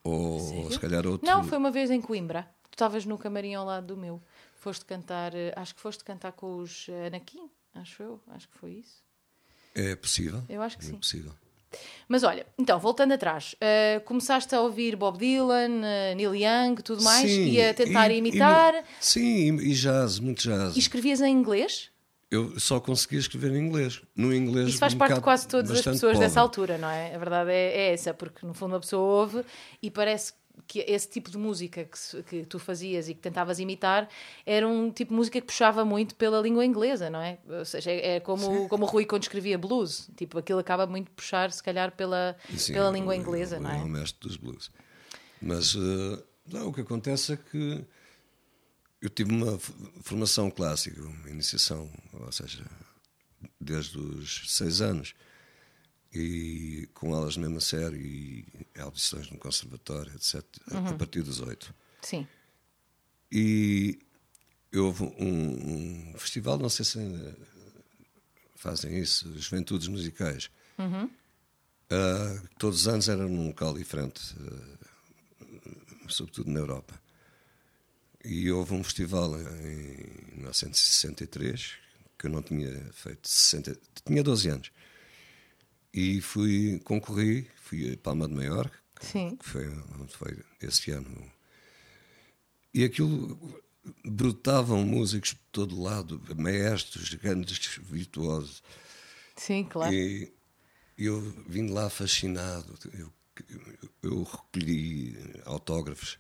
Ou, 0.04 0.40
sério? 0.40 0.72
se 0.72 0.80
calhar 0.80 1.06
outro. 1.08 1.28
não, 1.28 1.44
foi 1.44 1.58
uma 1.58 1.72
vez 1.72 1.90
em 1.92 2.00
Coimbra. 2.02 2.44
Tu 2.70 2.76
estavas 2.76 3.06
no 3.06 3.18
camarim 3.18 3.56
ao 3.56 3.66
lado 3.66 3.88
do 3.88 3.98
meu. 3.98 4.22
Foste 4.68 4.84
cantar, 4.84 5.34
eh, 5.34 5.54
acho 5.56 5.74
que 5.74 5.80
foste 5.80 6.04
cantar 6.04 6.34
com 6.34 6.58
os 6.58 6.88
eh, 6.90 7.08
Anakin, 7.08 7.50
acho 7.74 8.04
eu, 8.04 8.20
acho 8.28 8.50
que 8.50 8.58
foi 8.58 8.72
isso. 8.72 9.02
É 9.74 9.96
possível. 9.96 10.44
Eu 10.50 10.62
acho 10.62 10.78
que 10.78 10.84
é 10.84 10.88
sim. 10.90 10.98
possível. 10.98 11.32
Mas 12.06 12.22
olha, 12.24 12.46
então, 12.60 12.78
voltando 12.78 13.14
atrás, 13.14 13.56
eh, 13.62 14.02
começaste 14.04 14.54
a 14.54 14.60
ouvir 14.60 14.98
Bob 14.98 15.18
Dylan, 15.18 15.86
eh, 15.86 16.16
Neil 16.16 16.36
Young, 16.36 16.76
tudo 16.84 17.02
mais, 17.02 17.32
Sim, 17.32 17.52
e 17.52 17.62
a 17.64 17.74
tentar 17.74 18.10
e- 18.12 18.16
e- 18.16 18.18
imitar. 18.18 18.84
sim, 19.00 19.58
e, 19.58 19.70
e 19.72 19.74
jazz, 19.74 20.20
muito 20.20 20.42
jazz. 20.44 20.76
E 20.76 20.80
escrevias 20.80 21.22
em 21.22 21.32
inglês? 21.34 21.90
Eu 22.30 22.60
só 22.60 22.78
conseguia 22.82 23.20
escrever 23.20 23.54
em 23.54 23.60
inglês. 23.66 24.02
No 24.14 24.34
inglês. 24.36 24.68
Isso 24.68 24.80
faz 24.80 24.94
um 24.94 24.98
parte 24.98 25.16
de 25.16 25.22
quase 25.22 25.48
todas 25.48 25.72
as 25.72 25.82
pessoas 25.82 26.02
pobre. 26.16 26.20
dessa 26.28 26.42
altura, 26.42 26.78
não 26.78 26.90
é? 26.90 27.16
A 27.16 27.18
verdade 27.18 27.52
é, 27.52 27.72
é 27.88 27.94
essa, 27.94 28.14
porque 28.14 28.46
no 28.46 28.54
fundo 28.54 28.74
uma 28.74 28.82
pessoa 28.82 29.22
ouve 29.22 29.46
e 29.82 29.90
parece 29.90 30.34
que 30.66 30.80
esse 30.88 31.08
tipo 31.10 31.30
de 31.30 31.38
música 31.38 31.86
que, 31.86 32.24
que 32.24 32.46
tu 32.46 32.58
fazias 32.58 33.08
e 33.08 33.14
que 33.14 33.20
tentavas 33.22 33.60
imitar 33.60 34.10
era 34.46 34.68
um 34.68 34.90
tipo 34.92 35.12
de 35.12 35.16
música 35.18 35.40
que 35.40 35.48
puxava 35.48 35.86
muito 35.86 36.16
pela 36.16 36.42
língua 36.42 36.66
inglesa, 36.66 37.10
não 37.10 37.22
é? 37.22 37.38
Ou 37.48 37.64
seja, 37.66 37.92
é, 37.92 38.16
é 38.16 38.20
como, 38.20 38.68
como 38.68 38.86
o 38.86 38.88
Rui 38.88 39.06
quando 39.06 39.24
escrevia 39.24 39.58
blues, 39.58 40.10
tipo, 40.18 40.38
aquilo 40.38 40.60
acaba 40.60 40.88
muito 40.88 41.12
puxar, 41.12 41.52
se 41.52 41.62
calhar, 41.62 41.92
pela, 41.96 42.36
Sim, 42.56 42.74
pela 42.74 42.90
o- 42.90 42.94
língua 42.94 43.16
inglesa, 43.16 43.58
o- 43.58 43.60
não 43.62 43.70
É 43.72 43.76
o 43.82 43.86
é? 43.86 43.90
mestre 43.90 44.20
dos 44.28 44.38
blues. 44.38 44.72
Mas 45.42 45.76
eh, 45.76 46.24
não, 46.48 46.70
o 46.70 46.74
que 46.74 46.82
acontece 46.82 47.34
é 47.34 47.38
que 47.38 47.86
eu 49.02 49.10
tive 49.10 49.32
uma 49.32 49.60
formação 50.02 50.50
clássica, 50.50 51.02
uma 51.02 51.30
iniciação, 51.30 51.90
ou 52.14 52.32
seja, 52.32 52.66
desde 53.62 53.98
os 54.00 54.52
seis 54.56 54.82
anos, 54.82 55.14
e 56.18 56.88
com 56.94 57.14
aulas 57.14 57.38
mesmo 57.38 57.58
a 57.58 57.62
sério 57.62 58.00
e 58.00 58.46
audições 58.80 59.30
no 59.30 59.38
conservatório, 59.38 60.12
etc., 60.16 60.44
a- 60.72 60.78
Uhum. 60.80 60.88
a 60.88 60.94
partir 60.94 61.22
dos 61.22 61.40
oito. 61.42 61.74
Sim. 62.02 62.28
E 63.32 64.00
houve 64.76 65.04
um, 65.04 66.12
um 66.14 66.18
festival, 66.18 66.58
não 66.58 66.70
sei 66.70 66.86
se 66.86 67.00
ainda 67.00 67.38
fazem 68.56 68.98
isso, 69.00 69.32
Juventudes 69.40 69.88
Musicais. 69.88 70.50
Ah, 71.90 72.42
todos 72.58 72.82
os 72.82 72.88
anos 72.88 73.08
era 73.10 73.28
num 73.28 73.48
local 73.48 73.74
diferente, 73.74 74.22
ah, 74.42 74.78
sobretudo 76.10 76.50
na 76.52 76.60
Europa. 76.60 77.00
E 78.24 78.52
houve 78.52 78.74
um 78.74 78.84
festival 78.84 79.38
em 79.40 80.36
1963, 80.38 81.74
que 82.18 82.28
eu 82.28 82.32
não 82.32 82.42
tinha 82.42 82.72
feito 82.94 83.28
60, 83.28 83.78
tinha 84.06 84.24
12 84.24 84.50
anos. 84.50 84.72
E 85.94 86.22
fui, 86.22 86.80
concorri, 86.84 87.50
fui 87.62 87.94
a 87.94 87.98
Palma 87.98 88.28
de 88.28 88.34
Maiorca, 88.34 88.78
Sim. 89.02 89.36
que 89.36 89.48
foi 89.48 89.68
onde 90.00 90.14
foi 90.16 90.38
esse 90.62 90.92
ano. 90.92 91.32
E 92.74 92.84
aquilo 92.84 93.38
brotavam 94.06 94.84
músicos 94.84 95.34
por 95.34 95.46
todo 95.52 95.82
lado, 95.82 96.22
maestros, 96.36 97.14
grandes 97.16 97.60
virtuosos. 97.78 98.62
Sim, 99.36 99.64
claro. 99.64 99.94
E 99.94 100.32
eu 100.98 101.22
vim 101.48 101.70
lá 101.70 101.90
fascinado. 101.90 102.74
Eu, 102.94 103.14
eu, 104.02 104.24
recolhi 104.24 105.16
autógrafos 105.46 106.18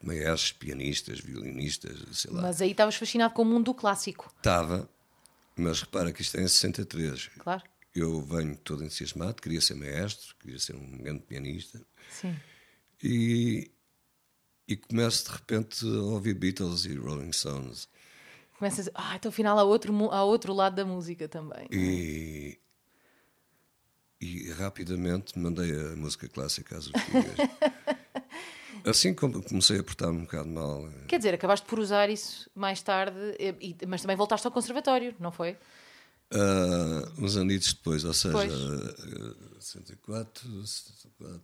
de 0.00 0.06
maestros, 0.06 0.52
pianistas, 0.52 1.20
violinistas, 1.20 1.98
sei 2.12 2.30
lá. 2.30 2.42
Mas 2.42 2.62
aí 2.62 2.70
estavas 2.70 2.94
fascinado 2.94 3.34
com 3.34 3.42
o 3.42 3.44
mundo 3.44 3.66
do 3.66 3.74
clássico, 3.74 4.32
Estava, 4.36 4.88
mas 5.56 5.80
repara 5.80 6.12
que 6.12 6.22
isto 6.22 6.36
é 6.36 6.42
em 6.42 6.48
63. 6.48 7.30
claro. 7.38 7.62
Eu 7.94 8.22
venho 8.22 8.56
todo 8.56 8.82
entusiasmado, 8.84 9.40
queria 9.42 9.60
ser 9.60 9.74
maestro, 9.74 10.34
queria 10.40 10.58
ser 10.58 10.74
um 10.76 10.98
grande 10.98 11.20
pianista. 11.24 11.80
Sim. 12.10 12.34
E, 13.02 13.70
e 14.66 14.76
começo 14.76 15.24
de 15.26 15.32
repente 15.32 15.84
a 15.84 16.00
ouvir 16.02 16.34
Beatles 16.34 16.84
e 16.86 16.94
Rolling 16.94 17.32
Stones. 17.32 17.88
Começas, 18.58 18.88
ah, 18.94 19.16
então 19.16 19.28
afinal 19.28 19.58
há 19.58 19.64
outro, 19.64 19.92
há 20.10 20.24
outro 20.24 20.52
lado 20.54 20.76
da 20.76 20.84
música 20.86 21.28
também. 21.28 21.66
E, 21.70 22.58
e 24.20 24.50
rapidamente 24.52 25.38
mandei 25.38 25.72
a 25.74 25.96
música 25.96 26.28
clássica 26.28 26.78
às 26.78 26.86
ortigas. 26.86 27.36
assim 28.86 29.12
como 29.14 29.42
comecei 29.42 29.78
a 29.80 29.82
portar-me 29.82 30.18
um 30.18 30.22
bocado 30.22 30.48
mal. 30.48 30.88
Quer 31.08 31.18
dizer, 31.18 31.34
acabaste 31.34 31.66
por 31.66 31.78
usar 31.78 32.08
isso 32.08 32.48
mais 32.54 32.80
tarde, 32.80 33.18
e- 33.38 33.76
e- 33.82 33.86
mas 33.86 34.00
também 34.00 34.16
voltaste 34.16 34.46
ao 34.46 34.52
conservatório, 34.52 35.14
não 35.18 35.30
foi? 35.32 35.56
Ah, 36.34 37.12
uns 37.18 37.36
anitos 37.36 37.72
depois, 37.74 38.04
ou 38.04 38.12
seja, 38.12 38.32
Pois. 38.32 38.52
ah, 38.52 39.60
64, 39.60 40.66
74, 40.66 41.42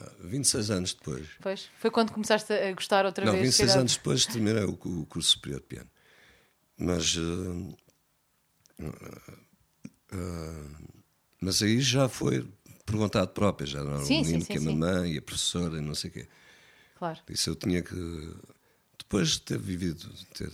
ah, 0.00 0.12
26 0.24 0.70
anos 0.70 0.94
depois. 0.94 1.26
Pois. 1.40 1.68
Foi 1.78 1.90
quando 1.90 2.12
começaste 2.12 2.52
a 2.52 2.72
gostar 2.72 3.04
outra 3.06 3.24
Não, 3.24 3.32
vez? 3.32 3.44
26 3.44 3.66
Cuidado. 3.68 3.80
anos 3.80 3.96
depois 3.96 4.26
terminei 4.26 4.64
o, 4.64 4.70
o 4.72 5.06
curso 5.06 5.30
superior 5.30 5.60
de 5.60 5.66
piano. 5.66 5.90
Mas. 6.76 7.16
ah, 7.18 8.88
ah, 10.12 10.78
mas 11.40 11.62
aí 11.62 11.80
já 11.80 12.08
foi 12.08 12.46
por 12.84 12.96
vontade 12.96 13.32
própria, 13.32 13.66
já 13.66 13.82
não 13.84 13.96
era 13.96 14.04
Sim, 14.04 14.20
um 14.20 14.24
sim, 14.24 14.30
menino 14.30 14.40
sim, 14.44 14.52
que 14.52 14.58
a 14.58 14.60
sim. 14.60 14.66
mamãe 14.78 15.12
e 15.14 15.18
a 15.18 15.22
professora 15.22 15.78
e 15.78 15.80
não 15.80 15.94
sei 15.94 16.10
o 16.10 16.12
quê. 16.14 16.28
Claro. 16.98 17.20
Isso 17.28 17.50
eu 17.50 17.54
tinha 17.54 17.82
que. 17.82 17.94
Depois 18.98 19.28
de 19.30 19.40
ter 19.42 19.58
vivido, 19.58 20.08
ter 20.34 20.50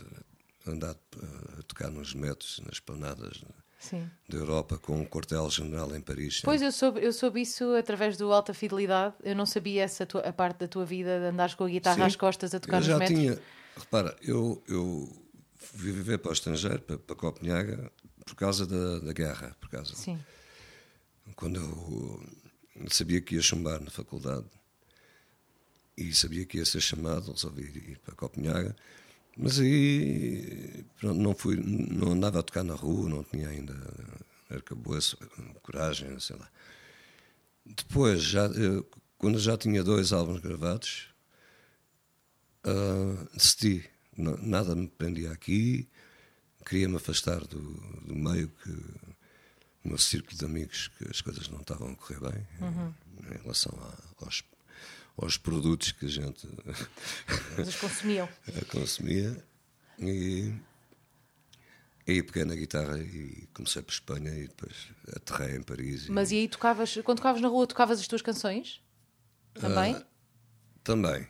andado 0.67 0.99
ah, 1.23 1.61
a 1.61 1.63
tocar 1.63 1.91
nos 1.91 2.15
metros, 2.15 2.61
nas 2.67 2.81
planadas 2.81 3.43
Sim. 3.79 4.09
da 4.29 4.39
Europa, 4.39 4.79
com 4.79 5.01
um 5.01 5.05
quartel-general 5.05 5.95
em 5.95 6.01
Paris. 6.01 6.41
Pois 6.43 6.63
eu 6.63 6.73
soube, 6.73 7.03
eu 7.05 7.13
soube 7.13 7.41
isso 7.43 7.75
através 7.75 8.17
do 8.17 8.33
Alta 8.33 8.55
Fidelidade. 8.55 9.15
Eu 9.23 9.37
não 9.37 9.45
sabia 9.47 9.83
essa 9.83 10.07
tua- 10.07 10.23
a 10.23 10.33
parte 10.33 10.61
da 10.61 10.69
tua 10.69 10.85
vida 10.85 11.19
de 11.21 11.27
andares 11.27 11.55
com 11.55 11.65
a 11.65 11.69
guitarra 11.69 11.97
Sim. 11.97 12.03
às 12.03 12.17
costas 12.17 12.55
a 12.55 12.61
tocar 12.61 12.77
eu 12.77 12.81
nos 12.81 12.87
já 12.87 12.99
metros. 12.99 13.19
tinha. 13.19 13.39
Repara, 13.77 14.17
eu, 14.23 14.63
eu 14.69 15.09
fui 15.57 15.93
viver 15.93 16.19
para 16.19 16.31
o 16.31 16.33
estrangeiro, 16.33 16.81
para, 16.81 16.97
para 16.99 17.17
Copenhaga, 17.17 17.91
por 18.25 18.35
causa 18.37 18.67
da, 18.67 19.01
da 19.01 19.13
guerra. 19.13 19.55
Por 19.61 19.69
causa, 19.69 19.95
Sim. 19.95 20.19
Quando 21.37 21.57
eu 22.77 22.89
sabia 22.91 23.21
que 23.21 23.35
ia 23.35 23.43
chumbar 23.43 23.81
na 23.81 23.91
faculdade 23.91 24.47
e 25.97 26.15
sabia 26.15 26.45
que 26.45 26.59
ia 26.59 26.65
ser 26.65 26.81
chamado, 26.81 27.33
resolvi 27.33 27.63
ir 27.63 27.99
para 28.05 28.15
Copenhaga. 28.15 28.75
Mas 29.37 29.59
aí 29.59 30.85
pronto, 31.01 31.21
não, 31.21 31.35
fui, 31.35 31.57
não 31.57 32.13
andava 32.13 32.41
a 32.41 32.43
tocar 32.43 32.63
na 32.63 32.75
rua, 32.75 33.09
não 33.09 33.25
tinha 33.25 33.49
ainda 33.49 33.75
arcabouço, 34.51 35.19
coragem, 35.63 36.19
sei 36.21 36.37
lá. 36.37 36.49
Depois, 37.65 38.23
já, 38.23 38.47
eu, 38.47 38.89
quando 39.19 39.39
já 39.39 39.57
tinha 39.57 39.83
dois 39.83 40.13
álbuns 40.13 40.41
gravados, 40.41 41.09
ah, 42.65 43.27
decidi, 43.35 43.85
nada 44.17 44.75
me 44.75 44.87
prendia 44.89 45.33
aqui, 45.33 45.89
queria 46.65 46.89
me 46.89 46.97
afastar 46.97 47.41
do, 47.41 47.61
do 48.07 48.15
meio 48.15 48.49
que 48.49 48.71
no 48.71 49.91
meu 49.91 49.99
círculo 49.99 50.37
de 50.37 50.45
amigos 50.45 50.89
que 50.97 51.09
as 51.11 51.21
coisas 51.21 51.49
não 51.49 51.61
estavam 51.61 51.93
a 51.93 51.97
correr 51.97 52.21
bem, 52.21 52.47
em 53.31 53.43
relação 53.43 53.73
a, 53.79 54.25
aos, 54.25 54.43
aos 55.17 55.37
produtos 55.37 55.93
que 55.93 56.07
a 56.07 56.09
gente 56.09 56.47
Vocês 57.57 57.77
consumiam. 57.77 58.29
consumia. 58.71 59.45
E, 59.99 60.53
e 62.07 62.23
peguei 62.23 62.45
na 62.45 62.55
guitarra 62.57 62.99
e 62.99 63.47
comecei 63.55 63.81
por 63.83 63.93
Espanha 63.93 64.31
e 64.37 64.49
depois 64.49 64.89
aterrei 65.15 65.57
em 65.57 65.63
Paris. 65.63 66.07
e- 66.07 66.11
Mas 66.13 66.33
e 66.33 66.37
aí 66.37 66.49
tocavas, 66.49 66.95
quando 67.05 67.19
tocavas 67.19 67.41
na 67.41 67.49
rua, 67.49 67.67
tocavas 67.67 68.01
as 68.01 68.09
tuas 68.09 68.23
canções? 68.23 68.83
Também? 69.55 69.95
Ah, 69.95 70.05
Também, 70.83 71.29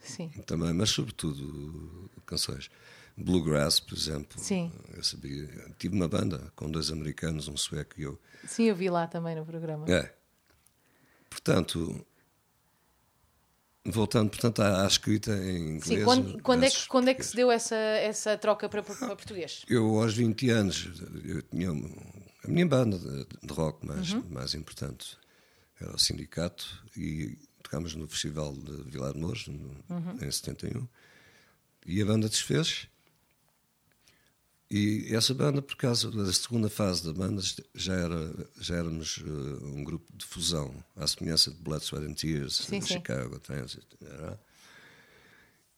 Sim. 0.00 0.28
também, 0.46 0.72
mas 0.72 0.90
sobretudo 0.90 2.08
canções. 2.24 2.70
Bluegrass, 3.16 3.78
por 3.80 3.96
exemplo. 3.98 4.40
Sim. 4.40 4.72
Eu 4.92 5.02
sabia. 5.04 5.46
Tive 5.78 5.94
uma 5.94 6.08
banda 6.08 6.52
com 6.56 6.70
dois 6.70 6.90
americanos, 6.90 7.46
um 7.48 7.56
sueco 7.56 7.94
e 8.00 8.04
eu. 8.04 8.20
Sim, 8.46 8.64
eu 8.64 8.74
vi 8.76 8.88
lá 8.90 9.06
também 9.06 9.36
no 9.36 9.44
programa. 9.44 9.86
É. 9.88 10.12
Portanto, 11.28 12.04
voltando 13.84 14.30
portanto, 14.30 14.60
à, 14.62 14.84
à 14.84 14.86
escrita 14.86 15.32
em 15.36 15.76
inglês. 15.76 15.84
Sim, 15.84 16.04
quando, 16.04 16.42
quando 16.42 16.64
é 16.64 16.70
que, 16.70 16.86
quando 16.88 17.08
é 17.08 17.14
que 17.14 17.24
se 17.24 17.36
deu 17.36 17.50
essa, 17.50 17.74
essa 17.76 18.36
troca 18.38 18.68
para, 18.68 18.82
para 18.82 18.94
português? 19.16 19.64
Eu, 19.68 20.00
aos 20.00 20.14
20 20.14 20.50
anos, 20.50 20.88
eu 21.24 21.42
tinha 21.42 21.70
a 21.70 22.48
minha 22.48 22.66
banda 22.66 22.98
de, 22.98 23.26
de 23.46 23.52
rock 23.52 23.86
mais, 23.86 24.12
Uhum. 24.12 24.24
mais 24.30 24.54
importante. 24.54 25.16
Era 25.80 25.94
o 25.94 25.98
Sindicato 25.98 26.82
e 26.96 27.36
tocámos 27.62 27.94
no 27.94 28.06
Festival 28.08 28.52
de 28.54 28.90
Vilar 28.90 29.12
de 29.12 29.18
Mouros, 29.18 29.48
no- 29.48 29.76
Uhum. 29.90 30.16
em 30.22 30.30
71. 30.30 30.86
E 31.86 32.00
a 32.00 32.06
banda 32.06 32.28
desfez. 32.28 32.88
E 34.70 35.14
essa 35.14 35.34
banda, 35.34 35.60
por 35.60 35.76
causa 35.76 36.10
da 36.10 36.32
segunda 36.32 36.68
fase 36.68 37.04
da 37.04 37.12
banda, 37.12 37.42
já, 37.74 37.94
era, 37.94 38.48
já 38.58 38.76
éramos 38.76 39.22
eh, 39.24 39.64
um 39.66 39.84
grupo 39.84 40.06
de 40.16 40.24
fusão, 40.24 40.74
à 40.96 41.06
semelhança 41.06 41.50
de 41.50 41.58
Blood, 41.58 41.84
Sweat 41.84 42.06
and 42.06 42.14
Tears, 42.14 42.56
Sim, 42.56 42.78
de 42.80 42.86
sim. 42.86 42.94
Chicago 42.94 43.38
Transit. 43.38 43.86
era. 44.00 44.40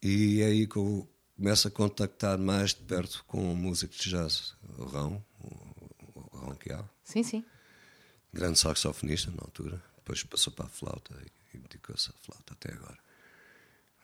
E 0.03 0.41
é 0.41 0.47
aí 0.47 0.67
que 0.67 0.77
eu 0.77 1.09
começo 1.37 1.69
a 1.69 1.71
contactar 1.71 2.39
mais 2.39 2.71
de 2.75 2.81
perto 2.83 3.25
com 3.27 3.53
o 3.53 3.57
músico 3.57 3.93
de 3.95 4.09
jazz, 4.09 4.55
o 4.79 4.85
Rão, 4.85 5.23
o, 5.41 6.37
Rão 6.39 6.55
que 6.55 6.73
há, 6.73 6.85
Sim, 7.05 7.23
sim. 7.23 7.45
grande 8.33 8.59
saxofonista 8.59 9.31
na 9.33 9.43
altura, 9.43 9.83
depois 9.97 10.23
passou 10.23 10.53
para 10.53 10.67
a 10.67 10.69
flauta 10.71 11.15
e, 11.53 11.57
e 11.57 11.61
dedicou-se 11.61 12.09
à 12.11 12.15
flauta 12.25 12.53
até 12.55 12.73
agora. 12.73 12.99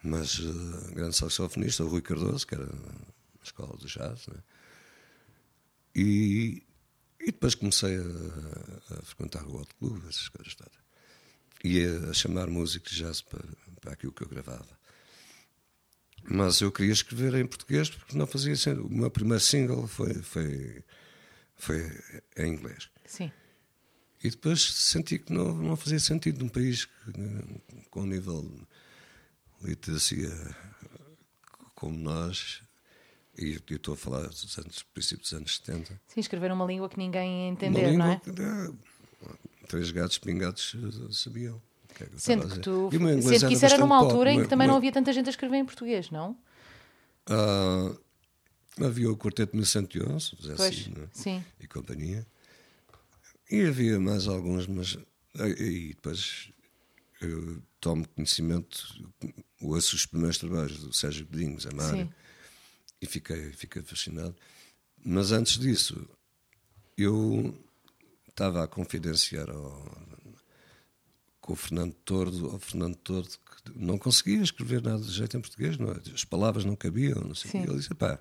Mas 0.02 0.40
eh, 0.40 0.92
grande 0.94 1.16
saxofonista, 1.16 1.84
o 1.84 1.88
Rui 1.88 2.02
Cardoso, 2.02 2.44
que 2.46 2.54
era 2.56 2.66
na 2.66 3.42
escola 3.44 3.76
de 3.78 3.86
jazz, 3.86 4.26
né? 4.26 4.42
E, 5.94 6.62
e 7.20 7.26
depois 7.26 7.54
comecei 7.54 7.96
a, 7.96 8.94
a 8.98 9.02
frequentar 9.02 9.46
o 9.46 9.60
Hot 9.60 9.74
Club, 9.78 10.02
essas 10.08 10.28
coisas 10.28 10.54
todas. 10.54 10.78
E 11.64 11.84
a, 11.84 12.10
a 12.10 12.14
chamar 12.14 12.48
músicos 12.48 12.92
de 12.92 13.02
jazz 13.02 13.20
para, 13.22 13.44
para 13.80 13.92
aquilo 13.92 14.12
que 14.12 14.22
eu 14.22 14.28
gravava. 14.28 14.80
Mas 16.24 16.60
eu 16.60 16.70
queria 16.70 16.92
escrever 16.92 17.34
em 17.34 17.46
português 17.46 17.90
porque 17.90 18.16
não 18.16 18.26
fazia 18.26 18.56
sentido. 18.56 18.86
O 18.86 18.94
meu 18.94 19.10
primeiro 19.10 19.42
single 19.42 19.86
foi, 19.88 20.14
foi, 20.14 20.84
foi 21.56 22.00
em 22.36 22.54
inglês. 22.54 22.88
Sim. 23.04 23.30
E 24.22 24.30
depois 24.30 24.62
senti 24.62 25.18
que 25.18 25.32
não, 25.32 25.52
não 25.52 25.76
fazia 25.76 25.98
sentido 25.98 26.38
num 26.40 26.48
país 26.48 26.84
que, 26.84 26.92
com 27.90 28.02
um 28.02 28.06
nível 28.06 28.42
de 29.60 29.68
literacia 29.68 30.30
como 31.74 31.98
nós, 31.98 32.62
e 33.38 33.60
eu 33.68 33.76
estou 33.76 33.94
a 33.94 33.96
falar 33.96 34.26
dos 34.26 34.58
anos, 34.58 34.82
princípios 34.94 35.30
dos 35.30 35.38
anos 35.38 35.56
70. 35.56 36.00
Sim, 36.06 36.20
escrever 36.20 36.52
uma 36.52 36.64
língua 36.66 36.88
que 36.88 36.98
ninguém 36.98 37.48
entender, 37.48 37.96
não 37.96 38.12
é? 38.12 38.20
que, 38.20 38.30
eh, 38.30 38.70
Três 39.68 39.90
gatos 39.90 40.18
pingados 40.18 40.74
sabiam. 41.12 41.60
que 41.94 42.04
é 42.04 42.06
que 42.06 42.20
Sendo 42.20 42.46
a 42.46 42.50
que, 42.50 42.58
tu, 42.60 42.90
sendo 42.90 43.48
que 43.48 43.54
isso 43.54 43.64
era 43.64 43.78
numa 43.78 43.96
altura 43.96 44.32
em 44.32 44.40
O 44.40 44.42
que 44.42 44.48
também 44.48 44.66
não 44.66 44.76
havia 44.76 44.92
tanta 44.92 45.12
gente 45.12 45.28
a 45.28 45.30
escrever 45.30 45.56
em 45.56 45.64
português, 45.64 46.10
não? 46.10 46.36
Ah, 47.26 47.94
havia 48.80 49.10
o 49.10 49.16
Quarteto 49.16 49.56
1111, 49.56 50.32
José 50.38 50.54
Pois, 50.56 50.86
não 50.88 51.04
é? 51.04 51.08
sim. 51.12 51.44
e 51.60 51.66
companhia. 51.66 52.26
E 53.50 53.62
havia 53.62 53.98
mais 54.00 54.26
alguns, 54.26 54.66
mas. 54.66 54.98
E 55.36 55.62
e 55.62 55.88
depois 55.94 56.50
eu 57.20 57.62
tomo 57.80 58.06
conhecimento, 58.08 59.10
ouço 59.60 59.94
os 59.96 60.04
primeiros 60.06 60.38
trabalhos 60.38 60.78
do 60.78 60.92
Sérgio 60.92 61.26
Godinho, 61.26 61.58
Zé 61.60 61.70
Mário, 61.72 62.04
Sim. 62.04 62.12
E 63.02 63.06
fiquei, 63.06 63.52
fiquei 63.52 63.82
fascinado. 63.82 64.34
Mas 65.04 65.32
antes 65.32 65.58
disso, 65.58 66.08
eu 66.96 67.52
estava 68.28 68.62
a 68.62 68.68
confidenciar 68.68 69.50
ao, 69.50 69.84
com 71.40 71.52
o 71.52 71.56
Fernando 71.56 71.92
Tordo, 72.04 72.50
ao 72.50 72.58
Fernando 72.60 72.94
Tordo, 72.96 73.28
que 73.28 73.72
não 73.76 73.98
conseguia 73.98 74.40
escrever 74.40 74.80
nada 74.80 75.02
de 75.02 75.10
jeito 75.10 75.36
em 75.36 75.40
português, 75.40 75.76
não 75.76 75.90
é? 75.90 75.96
as 76.14 76.24
palavras 76.24 76.64
não 76.64 76.76
cabiam, 76.76 77.20
não 77.20 77.34
sei 77.34 77.48
o. 77.48 77.52
Sim. 77.52 77.62
Ele 77.64 77.76
disse: 77.76 77.92
pá, 77.94 78.18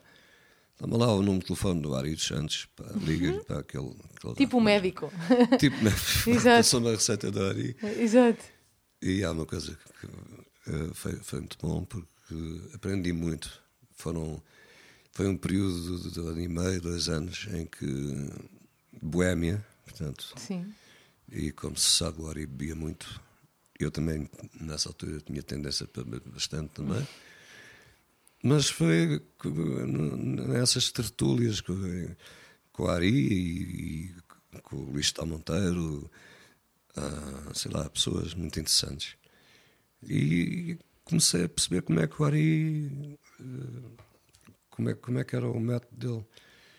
dá-me 0.80 0.98
lá 0.98 1.13
o 1.13 1.22
número 1.22 1.39
de 1.39 1.46
telefone 1.46 1.82
do 1.82 1.94
Ari 1.96 2.15
dos 2.15 2.26
Santos, 2.26 2.67
pá, 2.76 2.86
liga-lhe 2.96 3.44
para 3.44 3.60
aquele. 3.60 3.96
aquele 4.15 4.36
Tipo 4.36 4.58
o 4.58 4.62
médico. 4.62 5.13
Tipo, 5.60 5.78
Exato. 6.28 6.58
passou 6.58 6.80
uma 6.80 6.91
receita 6.91 7.32
do 7.32 7.44
Ari. 7.46 7.78
Exato. 8.00 8.44
E 9.00 9.24
há 9.24 9.32
uma 9.32 9.46
coisa 9.46 9.78
que 10.00 10.08
eh, 10.72 10.89
foi, 10.94 11.13
foi 11.17 11.39
muito 11.39 11.58
bom 11.62 11.84
porque 11.86 12.08
aprendi 12.74 13.13
muito. 13.13 13.62
Foram, 13.96 14.41
foi 15.12 15.28
um 15.28 15.38
período 15.38 16.00
de, 16.00 16.12
de 16.12 16.19
ano 16.19 16.39
e 16.41 16.47
meio, 16.47 16.82
dois 16.82 17.10
anos, 17.10 17.47
em 17.54 17.65
que 17.65 17.86
Boémia, 19.02 19.65
portanto, 19.84 20.34
Sim. 20.38 20.74
e 21.32 21.52
como 21.52 21.78
se 21.78 21.89
sabe, 21.97 22.21
o 22.21 22.28
Ari 22.30 22.45
bebia 22.45 22.76
muito. 22.76 23.21
Eu 23.80 23.89
também, 23.91 24.30
nessa 24.60 24.89
altura, 24.89 25.19
tinha 25.21 25.41
tendência 25.41 25.88
para 25.88 26.04
beber 26.04 26.21
bastante 26.32 26.69
também. 26.69 27.06
Mas 28.43 28.69
foi 28.69 29.21
nessas 30.47 30.91
tertúlias 30.91 31.62
com, 31.62 31.76
com 32.71 32.84
o 32.84 32.88
Ari 32.88 33.10
e, 33.10 34.15
e 34.56 34.62
com 34.63 34.78
o 34.78 34.91
Luís 34.91 35.12
Tal 35.12 35.26
Monteiro, 35.28 36.10
ah, 36.95 37.52
sei 37.54 37.71
lá, 37.71 37.89
pessoas 37.89 38.34
muito 38.34 38.60
interessantes. 38.60 39.15
E 40.04 40.78
comecei 41.04 41.43
a 41.45 41.50
perceber 41.50 41.82
como 41.82 42.00
é 42.00 42.08
que 42.08 42.21
o 42.21 42.26
Ari. 42.26 43.17
eh, 43.39 44.02
Como 44.82 44.89
é, 44.89 44.94
como 44.96 45.20
é 45.20 45.24
que 45.24 45.36
era 45.36 45.48
o 45.48 45.60
método 45.60 45.96
dele. 45.96 46.26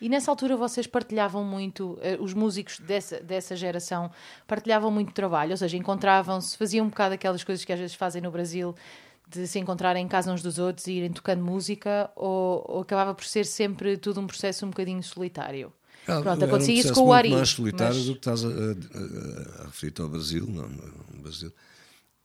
E 0.01 0.09
nessa 0.09 0.29
altura 0.33 0.57
vocês 0.57 0.89
partilhavam 0.89 1.45
muito, 1.45 1.97
eh, 2.03 2.19
os 2.21 2.35
músicos 2.35 2.81
dessa, 2.81 3.21
dessa 3.21 3.55
geração 3.55 4.11
partilhavam 4.45 4.91
muito 4.91 5.13
trabalho, 5.13 5.53
ou 5.53 5.57
seja, 5.57 5.77
encontravam-se, 5.77 6.57
faziam 6.59 6.87
um 6.87 6.89
bocado 6.89 7.15
aquelas 7.15 7.45
coisas 7.45 7.65
que 7.65 7.73
às 7.73 7.79
vezes 7.79 7.95
fazem 7.95 8.21
no 8.21 8.33
Brasil, 8.33 8.75
de 9.29 9.47
se 9.47 9.61
encontrarem 9.61 10.05
em 10.05 10.09
casa 10.09 10.33
uns 10.33 10.43
dos 10.43 10.59
outros 10.59 10.89
e 10.89 10.95
irem 10.95 11.13
tocando 11.13 11.45
música, 11.45 12.11
ou, 12.17 12.65
ou 12.69 12.81
acabava 12.81 13.15
por 13.15 13.25
ser 13.25 13.47
sempre 13.47 13.97
tudo 13.97 14.21
um 14.21 14.27
processo 14.27 14.67
um 14.67 14.71
bocadinho 14.71 15.01
solitário? 15.05 15.73
Ah, 16.09 16.21
Pronto, 16.21 16.45
acontecia 16.45 16.75
um 16.75 16.79
isso 16.79 16.93
com 16.95 17.05
o 17.07 17.13
Ari. 17.13 17.31
mais 17.31 17.51
solitário 17.51 17.95
mas- 17.95 18.05
do 18.07 18.13
que 18.15 18.19
estás 18.19 18.45
a, 18.45 18.49
a, 18.49 18.51
a, 18.51 19.63
a 19.63 19.65
referir-te 19.67 20.03
ao 20.03 20.09
Brasil. 20.09 20.45
Não, 20.49 20.69
no 20.69 21.23
Brasil 21.23 21.53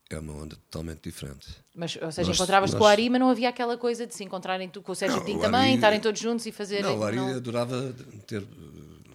é 0.09 0.19
uma 0.19 0.33
onda 0.33 0.55
totalmente 0.55 1.01
diferente. 1.03 1.47
Mas, 1.75 1.97
ou 2.01 2.11
seja, 2.11 2.31
encontravas-te 2.31 2.75
com 2.77 2.83
o 2.83 2.87
Ari, 2.87 3.09
mas 3.09 3.19
não 3.19 3.29
havia 3.29 3.49
aquela 3.49 3.77
coisa 3.77 4.07
de 4.07 4.15
se 4.15 4.23
encontrarem 4.23 4.69
tu 4.69 4.81
com 4.81 4.91
o 4.91 4.95
Sérgio 4.95 5.23
Pinto 5.25 5.41
também, 5.41 5.59
Ari- 5.61 5.75
estarem 5.75 5.99
todos 5.99 6.19
juntos 6.21 6.45
e 6.45 6.51
fazerem. 6.51 6.83
não, 6.83 6.99
o 6.99 7.03
Ari 7.03 7.15
não- 7.17 7.35
adorava 7.35 7.93
ter, 8.25 8.43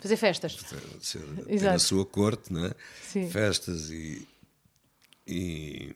fazer 0.00 0.16
festas. 0.16 0.54
ter, 0.56 0.80
ter 0.80 1.52
Exato. 1.54 1.76
a 1.76 1.78
sua 1.78 2.04
corte, 2.06 2.52
né? 2.52 2.72
Festas 3.30 3.90
e, 3.90 4.26
e, 5.26 5.94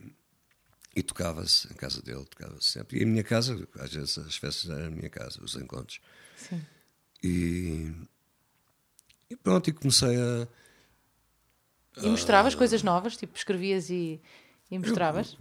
e 0.94 1.02
tocava-se 1.02 1.70
em 1.72 1.76
casa 1.76 2.00
dele, 2.02 2.24
tocava-se 2.24 2.70
sempre. 2.70 2.98
E 2.98 3.02
em 3.02 3.06
minha 3.06 3.24
casa, 3.24 3.68
às 3.78 3.92
vezes 3.92 4.16
as 4.18 4.36
festas 4.36 4.70
eram 4.70 4.86
a 4.86 4.90
minha 4.90 5.10
casa, 5.10 5.42
os 5.42 5.54
encontros. 5.56 6.00
Sim. 6.36 6.62
E, 7.22 7.92
e 9.30 9.36
pronto, 9.36 9.68
e 9.68 9.72
comecei 9.72 10.16
a. 10.16 10.48
E 12.02 12.06
mostravas 12.08 12.54
coisas 12.54 12.82
novas, 12.82 13.16
tipo 13.16 13.36
escrevias 13.36 13.88
e, 13.88 14.20
e 14.70 14.78
mostravas? 14.78 15.36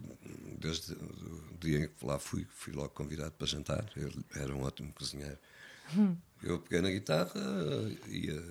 Desde 0.60 0.94
o 0.94 1.58
dia 1.60 1.86
em 1.86 1.88
que 1.88 2.06
lá 2.06 2.20
fui, 2.20 2.46
fui 2.50 2.74
logo 2.74 2.90
convidado 2.90 3.32
para 3.32 3.48
jantar. 3.48 3.90
Ele 3.96 4.24
era 4.36 4.56
um 4.56 4.64
ótimo 4.64 4.94
cozinheiro. 4.94 5.38
Eu 6.44 6.60
peguei 6.60 6.82
na 6.82 6.90
guitarra, 6.90 7.40
ia 8.08 8.42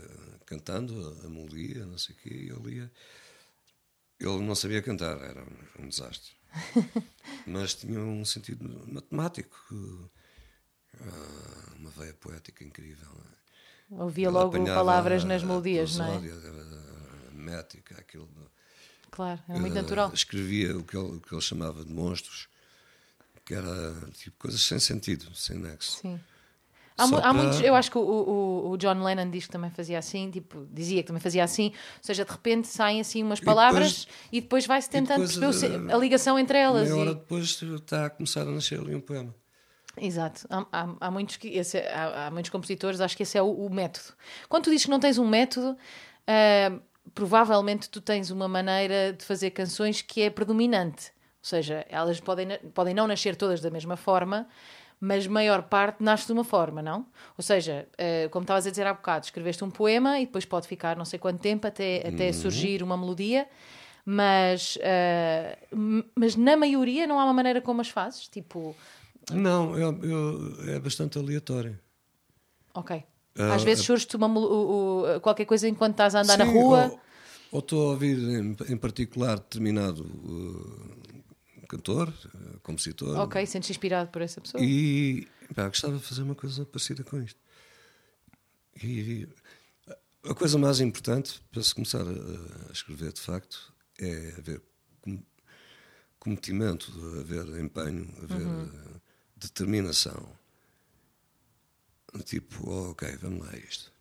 cantando 0.47 1.21
a 1.25 1.29
melodia, 1.29 1.85
não 1.87 1.99
sei 1.99 2.15
o 2.15 2.19
quê, 2.19 2.31
e 2.31 2.51
ele 2.51 2.77
ia. 2.77 2.93
Ele 4.21 4.43
não 4.43 4.55
sabia 4.55 4.81
cantar, 4.83 5.21
era 5.21 5.43
um, 5.43 5.85
um 5.85 5.89
desastre. 5.89 6.33
Mas 7.47 7.75
tinha 7.75 7.99
um 7.99 8.25
sentido 8.25 8.65
matemático, 8.87 10.11
ah, 11.01 11.73
uma 11.77 11.91
veia 11.91 12.15
poética 12.15 12.65
incrível. 12.65 13.09
é? 13.91 13.95
Ouvia 14.03 14.29
Ele 14.29 14.35
logo 14.35 14.65
palavras 14.65 15.25
nas 15.25 15.43
a 15.43 15.47
melodias, 15.47 15.97
não 15.97 16.07
é? 16.07 16.19
prosódia, 16.19 16.35
A 17.29 17.35
métrica, 17.35 17.99
aquilo. 17.99 18.29
Claro, 19.15 19.41
é 19.49 19.59
muito 19.61 19.73
Eh, 19.79 19.83
natural. 19.83 20.11
Escrevia 20.13 20.77
o 20.77 20.83
que, 20.83 20.97
ele, 20.97 21.17
o 21.17 21.21
que 21.21 21.33
ele 21.33 21.41
chamava 21.41 21.85
de 21.85 21.93
monstros, 21.93 22.49
que 23.45 23.55
era 23.55 23.95
tipo 24.19 24.37
coisas 24.39 24.61
sem 24.61 24.81
sentido, 24.81 25.33
sem 25.35 25.57
nexo. 25.57 25.99
Sim. 26.01 26.19
Há, 26.99 27.09
para- 27.09 27.33
muitos, 27.33 27.61
eu 27.61 27.75
acho 27.77 27.91
que 27.91 27.99
o, 27.99 28.03
o, 28.03 28.71
o 28.71 28.77
John 28.77 29.03
Lennon 29.05 29.31
diz 29.31 29.47
que 29.47 29.53
também 29.53 29.71
fazia 29.71 29.99
assim, 29.99 30.31
tipo, 30.31 30.67
dizia 30.73 31.03
que 31.03 31.07
também 31.09 31.21
fazia 31.21 31.43
assim, 31.45 31.69
ou 31.69 32.03
seja, 32.03 32.25
de 32.25 32.31
repente 32.31 32.67
saem 32.69 33.01
assim 33.01 33.23
umas 33.23 33.41
palavras 33.41 34.07
e 34.33 34.41
depois, 34.41 34.67
vai-se 34.67 34.91
tentando 34.91 35.27
depois, 35.27 35.37
perceber 35.39 35.53
se- 35.79 35.91
eh, 35.91 35.95
a 35.95 35.97
ligação 35.99 36.37
entre 36.39 36.59
elas. 36.59 36.89
Meia 36.89 36.97
e- 36.97 37.01
hora 37.01 37.15
depois 37.15 37.61
está 37.63 38.07
a 38.07 38.11
começar 38.11 38.43
a 38.43 38.45
nascer 38.47 38.79
ali 38.81 38.95
um 38.97 39.01
poema. 39.01 39.33
Exato. 39.97 40.45
Há, 40.51 40.67
há- 40.73 40.97
há 41.01 41.11
muitos, 41.11 41.37
que, 41.37 41.49
esse 41.49 41.79
há, 41.79 42.27
há 42.27 42.31
muitos 42.31 42.51
compositores, 42.51 43.01
acho 43.01 43.17
que 43.17 43.23
esse 43.23 43.39
é 43.39 43.43
o, 43.43 43.47
o 43.67 43.73
método. 43.73 44.13
Quando 44.49 44.65
tu 44.65 44.71
dizes 44.71 44.85
que 44.87 44.91
não 44.91 44.99
tens 45.01 45.19
um 45.19 45.29
método, 45.29 45.77
ah, 46.27 46.79
provavelmente 47.15 47.89
tu 47.91 48.01
tens 48.01 48.31
uma 48.31 48.49
maneira 48.49 49.13
de 49.13 49.25
fazer 49.25 49.51
canções 49.51 50.01
que 50.03 50.23
é 50.23 50.31
predominante. 50.31 51.13
Ou 51.43 51.47
seja, 51.49 51.85
elas 51.89 52.21
podem, 52.21 52.49
podem 52.73 52.95
não 52.95 53.07
nascer 53.07 53.37
todas 53.37 53.61
da 53.61 53.71
mesma 53.71 53.97
forma, 53.97 54.47
mas 54.99 55.27
maior 55.27 55.65
parte 55.65 56.03
nasce 56.03 56.27
de 56.27 56.33
uma 56.33 56.45
forma, 56.45 56.81
não? 56.81 57.07
Ou 57.37 57.43
seja, 57.45 57.87
ah, 57.99 58.29
como 58.31 58.45
estavas 58.45 58.67
a 58.67 58.71
dizer 58.71 58.87
há 58.87 58.95
bocado, 58.95 59.27
escreveste 59.27 59.63
um 59.63 59.71
poema 59.71 60.19
e 60.21 60.27
depois 60.27 60.45
pode 60.47 60.67
ficar 60.67 60.97
não 60.97 61.05
sei 61.05 61.19
quanto 61.19 61.41
tempo 61.41 61.67
até, 61.67 61.99
até 62.09 62.33
surgir 62.33 62.83
uma 62.83 62.97
melodia. 62.97 63.47
Mas, 64.07 64.79
m- 65.73 66.05
mas 66.15 66.37
na 66.37 66.57
maioria 66.57 67.07
não 67.07 67.19
há 67.19 67.25
uma 67.25 67.33
maneira 67.33 67.61
como 67.63 67.81
as 67.81 67.89
fazes, 67.89 68.29
tipo, 68.29 68.75
Não, 69.33 69.79
eu, 69.79 69.99
eu- 70.03 70.71
é 70.75 70.79
bastante 70.79 71.19
aleatório. 71.19 71.79
Ok. 72.75 73.03
Às 73.37 73.65
vezes 73.65 73.83
ah, 73.83 73.87
surge-te 73.87 74.17
qualquer 75.21 75.45
coisa 75.45 75.69
enquanto 75.69 75.93
estás 75.95 76.15
a 76.15 76.21
andar 76.23 76.39
na 76.39 76.47
Sim, 76.47 76.53
rua. 76.53 76.85
Ou, 76.87 77.01
ou 77.53 77.59
estou 77.61 77.89
a 77.89 77.91
ouvir 77.93 78.17
em, 78.19 78.57
em 78.73 78.77
particular 78.77 79.37
determinado 79.39 80.03
uh, 80.05 81.67
cantor, 81.67 82.09
uh, 82.35 82.61
compositor. 82.63 83.19
Ok, 83.19 83.45
sentes 83.47 83.71
inspirado 83.71 84.11
por 84.11 84.23
essa 84.23 84.41
pessoa. 84.41 84.63
E 84.63 85.27
pá, 85.55 85.67
gostava 85.69 85.97
de 85.99 86.05
fazer 86.05 86.23
uma 86.23 86.35
coisa 86.35 86.65
parecida 86.65 87.03
com 87.03 87.21
isto. 87.21 87.39
E 88.83 89.27
a 90.29 90.35
coisa 90.35 90.59
mais 90.59 90.81
importante 90.81 91.41
para 91.51 91.63
se 91.63 91.75
começar 91.75 92.03
a, 92.03 92.69
a 92.69 92.73
escrever, 92.73 93.13
de 93.13 93.21
facto, 93.21 93.73
é 94.01 94.35
haver 94.39 94.63
com- 95.01 95.23
cometimento, 96.19 96.93
haver 97.21 97.47
empenho, 97.61 98.09
haver 98.23 98.47
Uhum. 98.47 98.65
uh, 98.65 99.01
determinação. 99.37 100.29
Tipo, 102.25 102.69
oh, 102.71 102.91
ok, 102.91 103.17
vamos 103.21 103.45
lá 103.45 103.53
a 103.53 103.57
isto. 103.57 103.93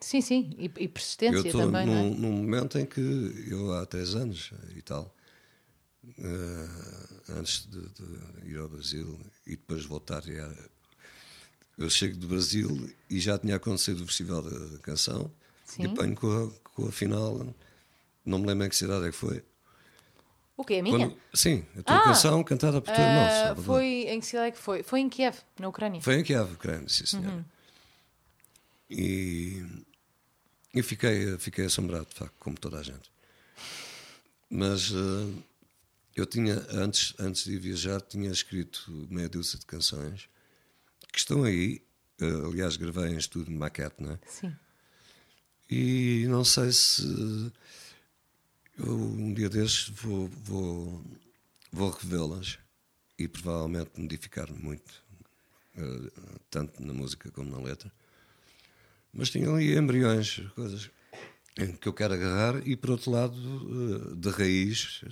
Sim, 0.00 0.20
sim. 0.20 0.54
E, 0.58 0.64
e 0.78 0.84
Eu 0.84 0.88
persistência 0.90 1.48
estou 1.48 1.60
também, 1.62 1.86
não 1.86 1.92
num, 1.94 2.06
é? 2.14 2.16
num 2.16 2.32
momento 2.32 2.78
em 2.78 2.86
que 2.86 3.00
eu 3.50 3.72
há 3.74 3.84
três 3.84 4.14
anos 4.14 4.52
e 4.74 4.80
tal, 4.80 5.14
eh, 6.18 6.68
antes 7.30 7.66
de, 7.68 7.80
de 7.80 8.48
ir 8.50 8.58
ao 8.58 8.68
Brasil 8.68 9.18
e 9.46 9.50
depois 9.50 9.84
voltar, 9.84 10.22
eu 11.76 11.90
chego 11.90 12.16
do 12.16 12.26
Brasil 12.28 12.90
e 13.10 13.20
já 13.20 13.38
tinha 13.38 13.56
acontecido 13.56 14.02
o 14.02 14.06
Festival 14.06 14.42
da, 14.42 14.50
da 14.50 14.78
Canção 14.78 15.30
Sim. 15.64 15.82
e 15.82 15.86
apanho 15.86 16.14
com 16.16 16.26
a, 16.46 16.70
com 16.70 16.86
a 16.88 16.92
final, 16.92 17.54
não 18.24 18.38
me 18.38 18.46
lembro 18.46 18.66
em 18.66 18.68
que 18.68 18.76
cidade 18.76 19.06
é 19.06 19.10
que 19.10 19.16
foi. 19.16 19.44
O 20.56 20.64
quê? 20.64 20.76
A 20.76 20.82
minha? 20.82 20.98
Quando- 20.98 21.16
sim, 21.34 21.64
a 21.78 21.82
tua 21.82 21.96
Ah, 21.96 22.00
canção 22.04 22.42
cantada 22.42 22.80
por 22.80 22.90
irmão, 22.92 23.24
Ah, 23.24 23.30
Salvador. 23.30 23.64
foi 23.64 23.86
em 24.08 24.18
que 24.20 24.26
cidade 24.26 24.48
é 24.48 24.50
que 24.50 24.58
foi? 24.58 24.82
Foi 24.82 25.00
em 25.00 25.08
Kiev, 25.08 25.36
na 25.60 25.68
Ucrânia. 25.68 26.00
Foi 26.00 26.14
em 26.16 26.24
Kiev, 26.24 26.52
Ucrânia, 26.54 26.88
sim 26.88 27.06
senhor. 27.06 27.26
Uhum. 27.32 27.44
E, 28.90 29.64
e 30.74 30.82
fiquei, 30.82 31.36
fiquei 31.38 31.66
assombrado, 31.66 32.06
de 32.06 32.14
facto, 32.14 32.34
como 32.38 32.58
toda 32.58 32.78
a 32.78 32.82
gente. 32.82 33.10
Mas 34.50 34.90
eh, 34.92 35.42
eu 36.16 36.26
tinha, 36.26 36.54
antes, 36.70 37.14
antes 37.18 37.44
de 37.44 37.52
ir 37.52 37.58
viajar, 37.58 38.00
tinha 38.00 38.30
escrito 38.30 38.90
meia 39.10 39.28
dúzia 39.28 39.58
de 39.58 39.66
canções 39.66 40.28
que 41.12 41.18
estão 41.18 41.44
aí. 41.44 41.82
eh, 42.20 42.24
aliás, 42.46 42.76
gravei 42.76 43.12
em 43.12 43.18
estúdio 43.18 43.52
de 43.52 43.58
maquete, 43.58 44.02
não 44.02 44.12
é? 44.12 44.18
Sim. 44.26 44.54
E 45.70 46.26
não 46.28 46.44
sei 46.44 46.72
se 46.72 47.02
eu, 48.78 48.94
um 48.94 49.34
dia 49.34 49.48
destes 49.50 49.88
vou, 49.90 50.28
vou, 50.28 51.04
vou 51.70 51.90
revê-las 51.90 52.58
e 53.18 53.28
provavelmente 53.28 53.90
modificar 54.00 54.50
muito, 54.52 55.02
eh, 55.76 56.10
tanto 56.50 56.82
na 56.82 56.94
música 56.94 57.30
como 57.32 57.50
na 57.50 57.58
letra. 57.58 57.92
Mas 59.12 59.30
tinha 59.30 59.48
ali 59.50 59.76
embriões, 59.76 60.40
coisas 60.54 60.90
que 61.80 61.88
eu 61.88 61.92
quero 61.92 62.14
agarrar 62.14 62.66
e, 62.66 62.76
por 62.76 62.90
outro 62.90 63.10
lado, 63.10 63.34
eh, 63.34 64.14
de 64.14 64.30
raiz, 64.30 65.02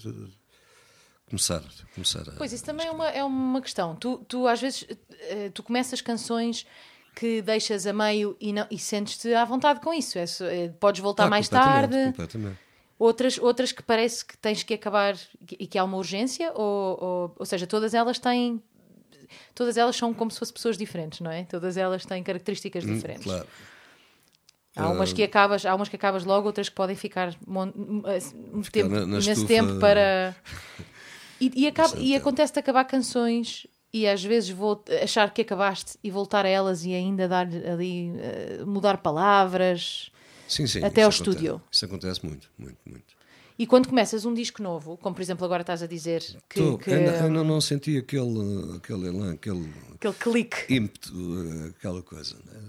começar, 1.28 1.62
começar 1.94 2.28
a. 2.28 2.32
Pois, 2.32 2.52
isso 2.52 2.64
também 2.64 2.86
é 2.86 2.90
uma, 2.90 3.08
é 3.08 3.24
uma 3.24 3.60
questão. 3.60 3.96
Tu, 3.96 4.18
tu 4.28 4.46
às 4.46 4.60
vezes, 4.60 4.84
eh, 5.28 5.50
tu 5.50 5.62
começas 5.62 6.00
canções 6.00 6.66
que 7.14 7.40
deixas 7.42 7.86
a 7.86 7.92
meio 7.92 8.36
e, 8.40 8.52
não, 8.52 8.66
e 8.70 8.78
sentes-te 8.78 9.32
à 9.34 9.44
vontade 9.44 9.80
com 9.80 9.92
isso. 9.92 10.18
É, 10.18 10.24
é, 10.42 10.68
podes 10.68 11.00
voltar 11.00 11.24
Ah, 11.24 11.30
mais 11.30 11.48
completamente, 11.48 11.90
tarde. 11.90 12.04
Completamente. 12.10 12.58
Outras, 12.98 13.38
outras 13.38 13.72
que 13.72 13.82
parece 13.82 14.24
que 14.24 14.36
tens 14.38 14.62
que 14.62 14.72
acabar 14.74 15.18
e 15.58 15.66
que 15.66 15.76
há 15.78 15.84
uma 15.84 15.96
urgência, 15.98 16.50
ou, 16.54 16.98
ou, 17.02 17.36
ou 17.38 17.46
seja, 17.46 17.66
todas 17.66 17.92
elas 17.94 18.18
têm. 18.18 18.62
Todas 19.54 19.76
elas 19.76 19.96
são 19.96 20.14
como 20.14 20.30
se 20.30 20.38
fossem 20.38 20.54
pessoas 20.54 20.78
diferentes, 20.78 21.20
não 21.20 21.30
é? 21.30 21.44
Todas 21.44 21.76
elas 21.76 22.06
têm 22.06 22.22
características 22.22 22.84
Hum, 22.84 22.94
diferentes. 22.94 23.24
Claro. 23.24 23.46
Há 24.76 24.90
umas 24.90 25.12
que 25.12 25.22
acabas, 25.22 25.64
há 25.64 25.74
umas 25.74 25.88
que 25.88 25.96
acabas 25.96 26.24
logo, 26.24 26.46
outras 26.46 26.68
que 26.68 26.74
podem 26.74 26.94
ficar 26.94 27.34
um 27.46 28.62
tempo, 28.70 28.90
na- 28.90 29.06
na 29.06 29.18
estufa. 29.18 29.46
tempo 29.46 29.78
para. 29.80 30.36
E, 31.38 31.52
e, 31.54 31.66
acaba- 31.66 31.98
e 31.98 32.12
tempo. 32.12 32.16
acontece-te 32.16 32.58
acabar 32.58 32.84
canções 32.84 33.66
e 33.92 34.06
às 34.06 34.24
vezes 34.24 34.48
vou 34.48 34.82
achar 35.02 35.30
que 35.34 35.42
acabaste 35.42 35.98
e 36.02 36.10
voltar 36.10 36.46
a 36.46 36.48
elas 36.48 36.82
e 36.84 36.94
ainda 36.94 37.28
dar 37.28 37.46
ali 37.46 38.10
eh, 38.18 38.62
mudar 38.66 38.96
palavras. 38.98 40.10
Sim, 40.48 40.66
sim. 40.66 40.78
Até 40.82 41.02
ao 41.02 41.10
acontece. 41.10 41.30
estúdio. 41.30 41.60
Isso 41.70 41.84
acontece 41.84 42.24
muito, 42.24 42.48
muito, 42.58 42.78
muito. 42.86 43.14
E 43.58 43.66
quando 43.66 43.86
começas 43.86 44.24
um 44.24 44.32
disco 44.32 44.62
novo, 44.62 44.96
como 44.96 45.14
por 45.14 45.20
exemplo 45.20 45.44
agora 45.44 45.60
estás 45.60 45.82
a 45.82 45.86
dizer 45.86 46.22
que, 46.48 46.58
Tô, 46.58 46.78
que, 46.78 46.90
ainda, 46.90 47.22
ainda 47.22 47.44
não 47.44 47.60
senti 47.60 47.98
aquele, 47.98 48.74
aquele 48.76 49.08
elan, 49.08 49.32
aquele 49.34 49.70
aquele 49.94 50.14
clique, 50.14 50.74
ímpeto, 50.74 51.12
eh, 51.12 51.68
aquela 51.78 52.02
coisa. 52.02 52.34
Né? 52.46 52.60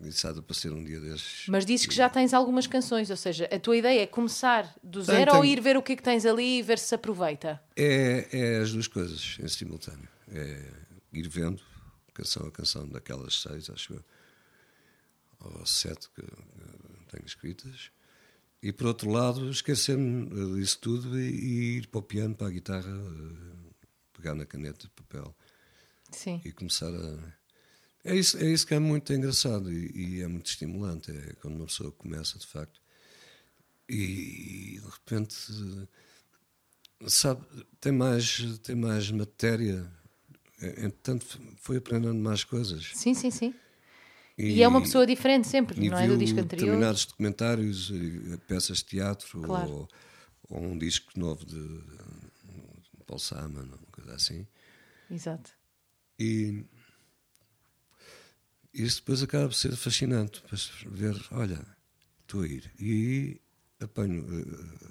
Há 0.00 0.32
de 0.32 0.38
aparecer 0.38 0.72
um 0.72 0.84
dia 0.84 1.00
destes. 1.00 1.48
mas 1.48 1.66
dizes 1.66 1.86
que 1.86 1.94
já 1.94 2.08
tens 2.08 2.32
algumas 2.32 2.66
canções, 2.66 3.10
ou 3.10 3.16
seja, 3.16 3.48
a 3.52 3.58
tua 3.58 3.76
ideia 3.76 4.02
é 4.02 4.06
começar 4.06 4.72
do 4.82 5.04
Tenho, 5.04 5.18
zero 5.18 5.34
ou 5.34 5.40
tenho. 5.42 5.52
ir 5.52 5.60
ver 5.60 5.76
o 5.76 5.82
que 5.82 5.92
é 5.92 5.96
que 5.96 6.02
tens 6.02 6.24
ali 6.24 6.58
e 6.58 6.62
ver 6.62 6.78
se 6.78 6.86
se 6.88 6.94
aproveita. 6.94 7.60
É, 7.76 8.28
é 8.30 8.56
as 8.58 8.72
duas 8.72 8.86
coisas 8.86 9.36
em 9.42 9.48
simultâneo. 9.48 10.08
É 10.30 10.62
ir 11.12 11.28
vendo 11.28 11.60
canção 12.14 12.46
a 12.46 12.50
canção 12.50 12.88
daquelas 12.88 13.40
seis, 13.42 13.70
acho 13.70 13.94
eu, 13.94 14.04
ou 15.40 15.66
sete 15.66 16.08
que 16.10 16.22
tenho 17.10 17.24
escritas. 17.26 17.90
E 18.62 18.72
por 18.72 18.88
outro 18.88 19.08
lado, 19.10 19.48
esquecer-me 19.50 20.26
eh, 20.26 20.60
disso 20.60 20.78
tudo 20.80 21.18
e, 21.18 21.78
ir 21.78 21.86
para 21.86 22.00
o 22.00 22.02
piano, 22.02 22.34
para 22.34 22.48
a 22.48 22.50
guitarra, 22.50 22.90
eh, 22.90 23.72
pegar 24.12 24.34
na 24.34 24.44
caneta 24.44 24.86
de 24.86 24.90
papel 24.90 25.32
Sim. 26.10 26.40
e 26.44 26.50
começar 26.52 26.88
a. 26.92 27.37
É 28.08 28.16
isso, 28.16 28.38
é 28.38 28.46
isso 28.46 28.66
que 28.66 28.72
é 28.72 28.78
muito 28.78 29.12
engraçado 29.12 29.70
e, 29.70 30.16
e 30.16 30.22
é 30.22 30.26
muito 30.26 30.46
estimulante. 30.46 31.10
É 31.10 31.34
quando 31.42 31.56
uma 31.56 31.66
pessoa 31.66 31.92
começa, 31.92 32.38
de 32.38 32.46
facto, 32.46 32.80
e, 33.88 34.80
de 34.80 34.90
repente, 34.90 35.36
sabe, 37.06 37.44
tem 37.80 37.92
mais, 37.92 38.58
tem 38.62 38.74
mais 38.74 39.10
matéria. 39.10 39.86
Entretanto, 40.60 41.38
foi 41.56 41.76
aprendendo 41.76 42.18
mais 42.18 42.44
coisas. 42.44 42.90
Sim, 42.94 43.12
sim, 43.12 43.30
sim. 43.30 43.54
E, 44.36 44.62
é 44.62 44.68
uma 44.68 44.80
pessoa 44.80 45.06
diferente 45.06 45.46
sempre, 45.46 45.84
e 45.84 45.90
não 45.90 45.98
é? 45.98 46.06
Do 46.06 46.16
disco 46.16 46.38
anterior. 46.38 46.66
determinados 46.66 47.04
documentários, 47.06 47.90
eh, 47.90 48.36
peças 48.46 48.78
de 48.78 48.84
teatro 48.84 49.40
Claro. 49.42 49.70
ou, 49.70 49.88
ou 50.48 50.62
um 50.62 50.78
disco 50.78 51.12
novo 51.18 51.44
de, 51.44 51.60
de 51.60 53.04
Paul 53.04 53.18
Simon, 53.18 53.64
uma 53.64 53.78
coisa 53.90 54.14
assim. 54.14 54.46
Exato. 55.10 55.50
E 56.20 56.64
isso 58.82 58.96
depois 59.00 59.22
acaba 59.22 59.46
por 59.48 59.54
ser 59.54 59.74
fascinante, 59.76 60.40
para 60.42 60.58
ver, 60.90 61.16
olha, 61.32 61.60
estou 62.22 62.42
a 62.42 62.46
ir. 62.46 62.70
E 62.78 63.40
apanho. 63.80 64.24
eh, 64.30 64.86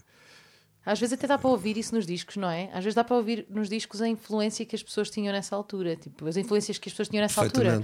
Às 0.85 0.99
vezes 0.99 1.13
até 1.13 1.27
dá 1.27 1.37
para 1.37 1.49
ouvir 1.49 1.77
isso 1.77 1.93
nos 1.93 2.05
discos, 2.05 2.37
não 2.37 2.49
é? 2.49 2.69
Às 2.73 2.83
vezes 2.83 2.95
dá 2.95 3.03
para 3.03 3.15
ouvir 3.15 3.45
nos 3.49 3.69
discos 3.69 4.01
a 4.01 4.07
influência 4.07 4.65
que 4.65 4.75
as 4.75 4.83
pessoas 4.83 5.09
tinham 5.09 5.31
nessa 5.33 5.55
altura, 5.55 5.95
tipo, 5.95 6.25
as 6.27 6.37
influências 6.37 6.77
que 6.77 6.87
as 6.89 6.93
pessoas 6.93 7.09
tinham 7.09 7.21
nessa 7.21 7.41
altura. 7.41 7.83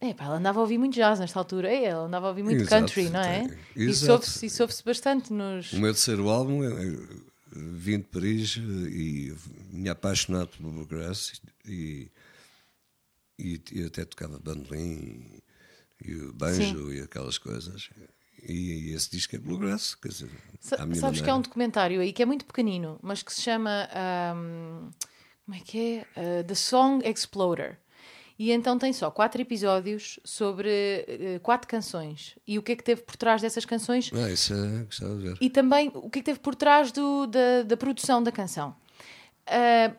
É, 0.00 0.12
pá, 0.12 0.24
ela 0.24 0.36
andava 0.38 0.58
a 0.58 0.62
ouvir 0.62 0.78
muito 0.78 0.94
jazz 0.94 1.20
nesta 1.20 1.38
altura, 1.38 1.68
é, 1.72 1.84
ela 1.84 2.06
andava 2.06 2.26
a 2.26 2.30
ouvir 2.30 2.42
muito 2.42 2.60
Exato, 2.62 2.74
country, 2.86 3.08
não 3.08 3.20
é? 3.20 3.46
exato. 3.76 4.12
ouve-se 4.14 4.46
isso 4.46 4.60
ouve-se 4.62 4.84
bastante 4.84 5.32
nos. 5.32 5.72
O 5.72 5.78
meu 5.78 5.92
terceiro 5.92 6.28
álbum, 6.28 6.64
eu 6.64 7.22
vim 7.54 7.98
de 7.98 8.04
Paris 8.04 8.56
eh, 8.58 8.60
e 8.90 9.34
me 9.70 9.88
apaixonado 9.88 10.48
pelo 10.48 10.70
bluegrass 10.72 11.40
e, 11.64 12.10
e, 13.42 13.60
e 13.72 13.84
até 13.84 14.04
tocava 14.04 14.38
bandolim 14.38 15.40
e 16.04 16.14
o 16.14 16.32
banjo 16.32 16.92
e 16.92 17.00
aquelas 17.00 17.38
coisas. 17.38 17.90
E, 18.48 18.92
esse 18.94 19.10
disco 19.10 19.36
é 19.36 19.38
bluegrass, 19.38 19.94
quer 19.94 20.08
dizer, 20.08 20.30
Sa- 20.60 20.76
à 20.82 20.86
minha 20.86 21.00
Sabes 21.00 21.20
que 21.20 21.28
há 21.28 21.32
um 21.32 21.36
maneira. 21.36 21.48
documentário 21.48 22.00
aí 22.00 22.12
que 22.12 22.22
é 22.22 22.26
muito 22.26 22.44
pequenino, 22.44 22.98
mas 23.02 23.22
que 23.22 23.32
se 23.32 23.42
chama. 23.42 23.88
ahm, 23.94 24.90
como 25.44 25.56
é 25.56 25.60
que 25.60 25.78
é? 25.98 26.06
Ah, 26.16 26.44
The 26.44 26.54
Song 26.54 27.08
Exploder. 27.08 27.78
E 28.38 28.50
então 28.50 28.78
tem 28.78 28.92
só 28.92 29.10
quatro 29.10 29.40
episódios 29.40 30.18
sobre 30.24 31.06
uh, 31.36 31.40
quatro 31.40 31.68
canções. 31.68 32.36
E 32.46 32.58
o 32.58 32.62
que 32.62 32.72
é 32.72 32.76
que 32.76 32.82
teve 32.82 33.02
por 33.02 33.14
trás 33.16 33.40
dessas 33.42 33.64
canções? 33.64 34.10
Ah, 34.12 34.30
isso 34.30 34.52
é 34.54 34.84
gostava 34.84 35.14
de 35.16 35.22
ver. 35.28 35.36
E 35.40 35.50
também 35.50 35.90
o 35.94 36.08
que 36.10 36.18
é 36.18 36.22
que 36.22 36.26
teve 36.26 36.40
por 36.40 36.54
trás 36.56 36.90
do, 36.90 37.26
da, 37.26 37.62
da 37.62 37.76
produção 37.76 38.20
da 38.22 38.32
canção. 38.32 38.74
Uh, 39.46 39.94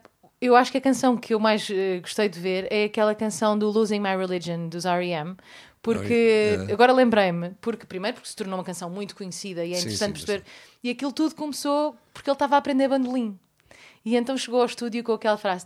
eu 0.46 0.56
acho 0.56 0.70
que 0.70 0.78
a 0.78 0.80
canção 0.80 1.16
que 1.16 1.34
eu 1.34 1.40
mais 1.40 1.68
uh, 1.68 2.00
gostei 2.00 2.28
de 2.28 2.38
ver 2.38 2.66
é 2.70 2.84
aquela 2.84 3.14
canção 3.14 3.58
do 3.58 3.70
Losing 3.70 4.00
My 4.00 4.16
Religion, 4.16 4.68
dos 4.68 4.84
R.E.M., 4.84 5.36
porque 5.82 6.56
é. 6.66 6.72
agora 6.72 6.92
lembrei-me, 6.92 7.50
porque 7.60 7.84
primeiro 7.84 8.14
porque 8.14 8.28
se 8.28 8.34
tornou 8.34 8.56
uma 8.58 8.64
canção 8.64 8.88
muito 8.88 9.14
conhecida 9.14 9.64
e 9.64 9.72
é 9.72 9.76
Sim, 9.76 9.82
interessante 9.82 10.18
sim, 10.18 10.26
perceber. 10.26 10.44
E 10.82 10.88
aquilo 10.88 11.12
tudo 11.12 11.34
começou 11.34 11.94
porque 12.12 12.30
ele 12.30 12.34
estava 12.34 12.54
a 12.54 12.58
aprender 12.58 12.88
bandolim. 12.88 13.38
E 14.04 14.16
então 14.16 14.36
chegou 14.36 14.60
ao 14.60 14.66
estúdio 14.66 15.02
com 15.02 15.12
aquela 15.12 15.38
frase. 15.38 15.64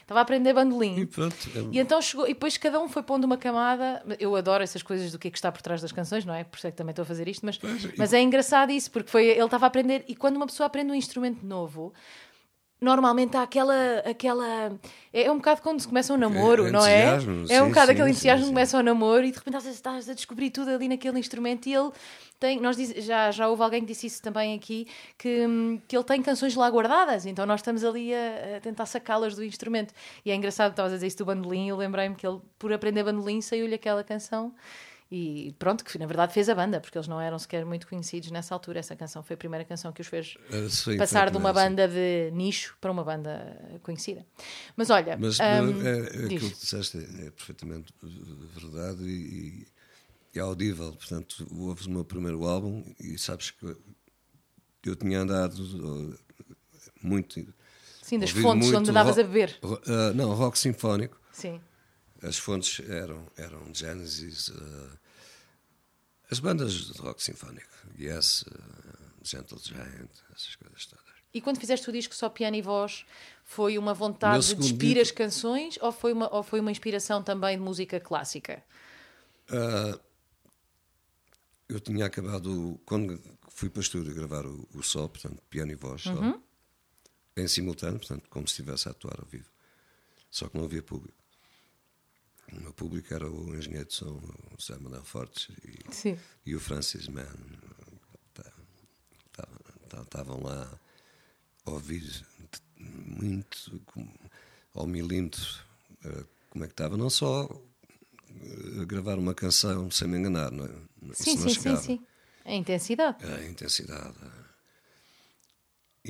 Estava 0.00 0.20
a 0.20 0.22
aprender 0.22 0.50
E 0.50 0.52
bandolim. 0.52 1.06
pronto. 1.06 1.36
é- 1.56 1.58
E 1.72 1.78
então 1.80 2.00
chegou, 2.00 2.24
e 2.26 2.34
depois 2.34 2.56
cada 2.56 2.80
um 2.80 2.88
foi 2.88 3.02
pondo 3.02 3.24
uma 3.24 3.36
camada. 3.36 4.04
Eu 4.20 4.36
adoro 4.36 4.62
essas 4.62 4.82
coisas 4.82 5.10
do 5.10 5.18
que 5.18 5.26
é 5.28 5.30
que 5.30 5.36
está 5.38 5.50
por 5.50 5.60
trás 5.60 5.82
das 5.82 5.90
canções, 5.90 6.24
não 6.24 6.32
é? 6.34 6.44
Por 6.44 6.56
isso 6.58 6.68
é 6.68 6.70
que 6.70 6.76
também 6.76 6.92
estou 6.92 7.02
a 7.02 7.06
fazer 7.06 7.26
isto, 7.26 7.44
mas, 7.44 7.56
e- 7.56 7.94
mas 7.98 8.12
é 8.12 8.20
engraçado 8.20 8.70
isso, 8.70 8.90
porque 8.92 9.10
foi, 9.10 9.26
ele 9.26 9.42
estava 9.44 9.66
a 9.66 9.68
aprender, 9.68 10.04
e 10.06 10.14
quando 10.14 10.36
uma 10.36 10.46
pessoa 10.46 10.66
aprende 10.68 10.92
um 10.92 10.94
instrumento 10.94 11.44
novo, 11.44 11.92
normalmente 12.80 13.36
há 13.36 13.42
aquela. 13.42 13.74
aquela 14.04 14.72
é 15.12 15.30
um 15.30 15.36
bocado 15.36 15.62
quando 15.62 15.80
se 15.80 15.88
começa 15.88 16.12
um 16.12 16.16
namoro, 16.16 16.66
É, 16.66 16.70
não 16.70 16.84
é? 16.84 17.18
É 17.50 17.62
um 17.62 17.68
bocado 17.68 17.86
sim, 17.86 17.92
aquele 17.92 18.10
entusiasmo 18.10 18.44
que 18.44 18.50
começa 18.50 18.78
o 18.78 18.82
namoro 18.82 19.24
e 19.24 19.30
de 19.32 19.38
repente 19.38 19.56
estás, 19.68 20.08
a 20.08 20.14
descobrir 20.14 20.50
tudo 20.50 20.70
ali 20.70 20.88
naquele 20.88 21.18
instrumento 21.18 21.66
e 21.66 21.74
ele 21.74 21.90
tem. 22.38 22.60
Nós 22.60 22.76
diz- 22.76 22.92
já, 23.04 23.30
já 23.30 23.48
houve 23.48 23.62
alguém 23.62 23.80
que 23.80 23.86
disse 23.86 24.06
isso 24.06 24.22
também 24.22 24.54
aqui, 24.54 24.86
que, 25.16 25.46
hum, 25.46 25.80
que 25.88 25.96
ele 25.96 26.04
tem 26.04 26.22
canções 26.22 26.54
lá 26.54 26.68
guardadas, 26.70 27.26
então 27.26 27.44
nós 27.46 27.60
estamos 27.60 27.82
ali 27.84 28.14
a, 28.14 28.58
a 28.58 28.60
tentar 28.60 28.86
sacá-las 28.86 29.34
do 29.34 29.42
instrumento. 29.44 29.92
E 30.24 30.30
é 30.30 30.34
engraçado, 30.34 30.70
estavas 30.70 30.92
a 30.92 30.96
dizer 30.96 31.06
isso 31.08 31.18
do 31.18 31.24
bandolim, 31.24 31.66
e 31.66 31.68
eu 31.70 31.76
lembrei-me 31.76 32.14
que 32.14 32.26
ele, 32.26 32.38
por 32.58 32.72
aprender 32.72 33.02
bandolim, 33.02 33.40
saiu-lhe 33.40 33.74
aquela 33.74 34.04
canção. 34.04 34.52
E 35.10 35.54
pronto, 35.58 35.84
que 35.84 35.98
na 35.98 36.04
verdade 36.04 36.34
fez 36.34 36.50
a 36.50 36.54
banda, 36.54 36.80
porque 36.80 36.98
eles 36.98 37.08
não 37.08 37.18
eram 37.18 37.38
sequer 37.38 37.64
muito 37.64 37.86
conhecidos 37.86 38.30
nessa 38.30 38.54
altura. 38.54 38.80
Essa 38.80 38.94
canção 38.94 39.22
foi 39.22 39.34
a 39.34 39.36
primeira 39.38 39.64
canção 39.64 39.90
que 39.90 40.02
os 40.02 40.06
fez 40.06 40.36
é, 40.50 40.68
sim, 40.68 40.98
passar 40.98 41.30
de 41.30 41.38
uma 41.38 41.50
banda 41.50 41.88
de 41.88 42.30
nicho 42.32 42.76
para 42.78 42.92
uma 42.92 43.02
banda 43.02 43.80
conhecida. 43.82 44.26
Mas 44.76 44.90
olha, 44.90 45.16
Mas 45.16 45.38
hum, 45.40 45.42
é, 45.82 45.98
é, 45.98 46.26
aquilo 46.26 46.50
que 46.50 46.58
disseste 46.58 46.98
é, 46.98 47.26
é 47.26 47.30
perfeitamente 47.30 47.94
verdade 48.54 49.02
e, 49.02 49.66
e 50.34 50.38
é 50.38 50.42
audível. 50.42 50.92
Portanto, 50.92 51.46
ouves 51.58 51.86
o 51.86 51.90
meu 51.90 52.04
primeiro 52.04 52.44
álbum 52.46 52.84
e 53.00 53.16
sabes 53.16 53.50
que 53.50 53.76
eu 54.84 54.94
tinha 54.94 55.20
andado 55.20 55.58
uh, 55.58 56.18
muito. 57.02 57.46
sim, 58.02 58.18
das 58.18 58.30
fontes 58.30 58.68
muito 58.68 58.78
onde 58.78 58.90
andavas 58.90 59.18
a 59.18 59.22
beber. 59.22 59.58
uh, 59.62 60.14
não, 60.14 60.34
rock 60.34 60.58
sinfónico. 60.58 61.18
Sim, 61.32 61.60
As 62.22 62.36
fontes 62.36 62.80
eram, 62.88 63.30
eram 63.36 63.72
Genesis, 63.74 64.48
uh, 64.48 64.98
as 66.30 66.40
bandas 66.40 66.72
de 66.72 67.00
rock 67.00 67.22
sinfónico, 67.22 67.68
Yes, 67.98 68.42
uh, 68.42 68.52
Gentle 69.22 69.58
Giant, 69.62 70.10
essas 70.34 70.56
coisas 70.56 70.86
todas. 70.86 71.04
E 71.32 71.40
quando 71.40 71.60
fizeste 71.60 71.88
o 71.88 71.92
disco 71.92 72.14
só 72.14 72.28
piano 72.28 72.56
e 72.56 72.62
voz, 72.62 73.04
foi 73.44 73.78
uma 73.78 73.94
vontade 73.94 74.46
de 74.48 74.54
despir 74.56 74.94
disco- 74.94 75.02
as 75.02 75.10
canções 75.12 75.78
ou 75.80 75.92
foi, 75.92 76.12
uma, 76.12 76.34
ou 76.34 76.42
foi 76.42 76.58
uma 76.60 76.70
inspiração 76.70 77.22
também 77.22 77.56
de 77.56 77.62
música 77.62 78.00
clássica? 78.00 78.64
Ah, 79.50 79.98
eu 81.68 81.78
tinha 81.80 82.06
acabado, 82.06 82.80
quando 82.86 83.20
fui 83.50 83.68
para 83.68 83.78
o 83.78 83.82
estúdio 83.82 84.14
gravar 84.14 84.46
o, 84.46 84.66
o 84.74 84.82
sol, 84.82 85.08
portanto, 85.08 85.40
piano 85.50 85.70
e 85.70 85.74
voz, 85.74 86.02
só, 86.02 86.12
Uhum. 86.14 86.42
em 87.36 87.46
simultâneo, 87.46 87.98
portanto, 87.98 88.28
como 88.30 88.46
se 88.48 88.52
estivesse 88.52 88.88
a 88.88 88.90
atuar 88.92 89.20
ao 89.20 89.26
vivo. 89.26 89.50
Só 90.30 90.48
que 90.48 90.56
não 90.56 90.64
havia 90.64 90.82
público. 90.82 91.17
O 92.52 92.60
meu 92.60 92.72
público 92.72 93.12
era 93.12 93.28
o 93.30 93.54
engenheiro 93.56 93.86
de 93.86 93.94
som, 93.94 94.16
o 94.16 94.60
José 94.60 94.78
Manuel 94.80 95.04
Fortes 95.04 95.48
e, 95.64 95.78
e 96.46 96.54
o 96.54 96.60
Francis 96.60 97.06
Mann. 97.08 97.26
Tá- 98.34 98.52
tá- 99.88 100.02
Estavam 100.02 100.42
lá 100.42 100.78
a 101.66 101.70
ouvir 101.70 102.26
muito, 102.78 103.80
ao 104.74 104.86
milímetro, 104.86 105.42
eh, 106.04 106.24
como 106.50 106.64
é 106.64 106.68
que 106.68 106.72
estava. 106.72 106.96
Não 106.96 107.10
só 107.10 107.48
eh, 108.30 108.84
gravar 108.86 109.18
uma 109.18 109.34
canção 109.34 109.90
sem 109.90 110.08
me 110.08 110.18
enganar, 110.18 110.50
não 110.50 110.64
é? 110.64 110.68
Sim, 111.14 111.36
sim, 111.36 111.48
sim, 111.54 111.76
sim. 111.76 112.06
A 112.44 112.54
intensidade. 112.54 113.24
A 113.24 113.44
intensidade. 113.44 114.14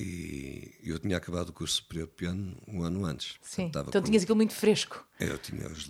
E 0.01 0.75
eu 0.85 0.97
tinha 0.99 1.17
acabado 1.17 1.49
o 1.49 1.53
curso 1.53 1.77
superior 1.77 2.07
de 2.07 2.15
piano 2.15 2.57
um 2.69 2.83
ano 2.83 3.05
antes. 3.05 3.37
Sim. 3.43 3.65
Então 3.65 3.85
com- 4.01 4.07
tinhas 4.07 4.23
aquilo 4.23 4.37
muito 4.37 4.55
fresco. 4.55 5.05
Eu 5.19 5.37
tinha 5.39 5.67
os 5.67 5.89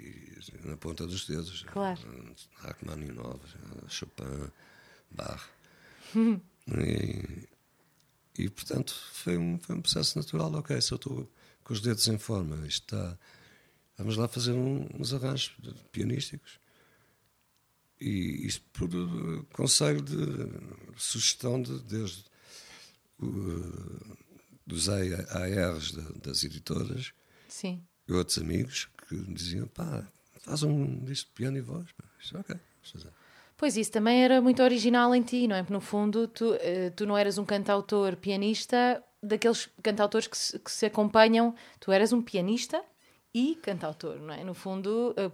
e 0.00 0.66
na 0.66 0.76
ponta 0.78 1.06
dos 1.06 1.26
dedos. 1.26 1.62
Claro. 1.64 2.00
Rachmaninoff, 2.56 3.40
Chopin, 3.88 4.50
Bach. 5.10 5.42
e, 6.16 7.48
e, 8.38 8.48
portanto, 8.48 8.94
foi 9.12 9.36
um, 9.36 9.58
foi 9.58 9.76
um 9.76 9.82
processo 9.82 10.16
natural. 10.18 10.52
Ok, 10.54 10.80
se 10.80 10.92
eu 10.92 10.96
estou 10.96 11.30
com 11.62 11.72
os 11.74 11.80
dedos 11.80 12.08
em 12.08 12.16
forma, 12.18 12.66
isto 12.66 12.84
está. 12.94 13.18
Vamos 13.98 14.16
lá 14.16 14.26
fazer 14.28 14.52
um- 14.52 14.88
uns 14.98 15.12
arranjos 15.12 15.54
pianísticos. 15.92 16.58
E 18.00 18.46
isto 18.46 18.64
por 18.72 18.88
conselho 19.52 20.00
de 20.00 20.16
sugestão 20.96 21.60
de, 21.60 21.78
desde 21.80 22.24
o, 22.24 22.29
dos 24.66 24.88
ARs 24.88 25.92
da- 25.92 26.12
das 26.30 26.44
editoras 26.44 27.12
Sim. 27.48 27.82
e 28.08 28.12
outros 28.12 28.38
amigos 28.38 28.88
que 29.08 29.14
me 29.14 29.34
diziam: 29.34 29.66
pá, 29.68 30.06
faz 30.40 30.62
um 30.62 31.04
disco 31.04 31.28
de 31.30 31.34
piano 31.34 31.56
e 31.56 31.60
voz. 31.60 31.86
pá. 31.92 32.04
Isto, 32.20 32.38
ok, 32.38 32.56
fazer. 32.82 33.10
Pois 33.56 33.76
isso 33.76 33.92
também 33.92 34.24
era 34.24 34.40
muito 34.40 34.62
original 34.62 35.14
em 35.14 35.22
ti, 35.22 35.46
não 35.46 35.54
é? 35.56 35.62
Porque 35.62 35.72
no 35.74 35.80
fundo 35.80 36.26
tu, 36.28 36.54
eh, 36.60 36.90
tu 36.90 37.04
não 37.04 37.16
eras 37.16 37.36
um 37.36 37.44
cantautor 37.44 38.16
pianista 38.16 39.02
daqueles 39.22 39.68
cantautores 39.82 40.26
que 40.26 40.36
se, 40.36 40.58
que 40.58 40.72
se 40.72 40.86
acompanham, 40.86 41.54
tu 41.78 41.92
eras 41.92 42.10
um 42.12 42.22
pianista 42.22 42.82
e 43.32 43.54
cantautor, 43.62 44.16
não 44.18 44.34
é? 44.34 44.42
No 44.42 44.54
fundo, 44.54 45.14
eh, 45.16 45.30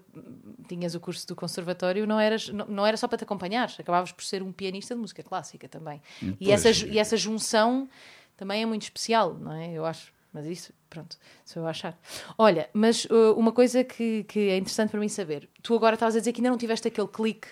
tinhas 0.68 0.94
o 0.94 1.00
curso 1.00 1.26
do 1.26 1.34
conservatório, 1.34 2.06
não, 2.06 2.20
eras, 2.20 2.48
não, 2.50 2.66
não 2.66 2.86
era 2.86 2.96
só 2.96 3.08
para 3.08 3.18
te 3.18 3.24
acompanhar, 3.24 3.72
acabavas 3.78 4.12
por 4.12 4.22
ser 4.22 4.42
um 4.42 4.52
pianista 4.52 4.94
de 4.94 5.00
música 5.00 5.22
clássica 5.22 5.68
também. 5.68 6.02
E 6.40 6.52
essa, 6.52 6.72
ju- 6.72 6.86
e 6.88 6.98
essa 6.98 7.16
junção 7.16 7.88
também 8.36 8.62
é 8.62 8.66
muito 8.66 8.82
especial, 8.82 9.34
não 9.34 9.52
é? 9.52 9.72
Eu 9.72 9.86
acho. 9.86 10.12
Mas 10.32 10.44
isso, 10.44 10.70
pronto, 10.90 11.16
se 11.46 11.58
eu 11.58 11.66
achar. 11.66 11.98
Olha, 12.36 12.68
mas 12.74 13.06
uh, 13.06 13.32
uma 13.38 13.52
coisa 13.52 13.82
que, 13.82 14.24
que 14.24 14.50
é 14.50 14.58
interessante 14.58 14.90
para 14.90 15.00
mim 15.00 15.08
saber: 15.08 15.48
tu 15.62 15.74
agora 15.74 15.94
estavas 15.94 16.14
a 16.14 16.18
dizer 16.18 16.32
que 16.34 16.40
ainda 16.40 16.50
não 16.50 16.58
tiveste 16.58 16.86
aquele 16.88 17.08
clique, 17.08 17.48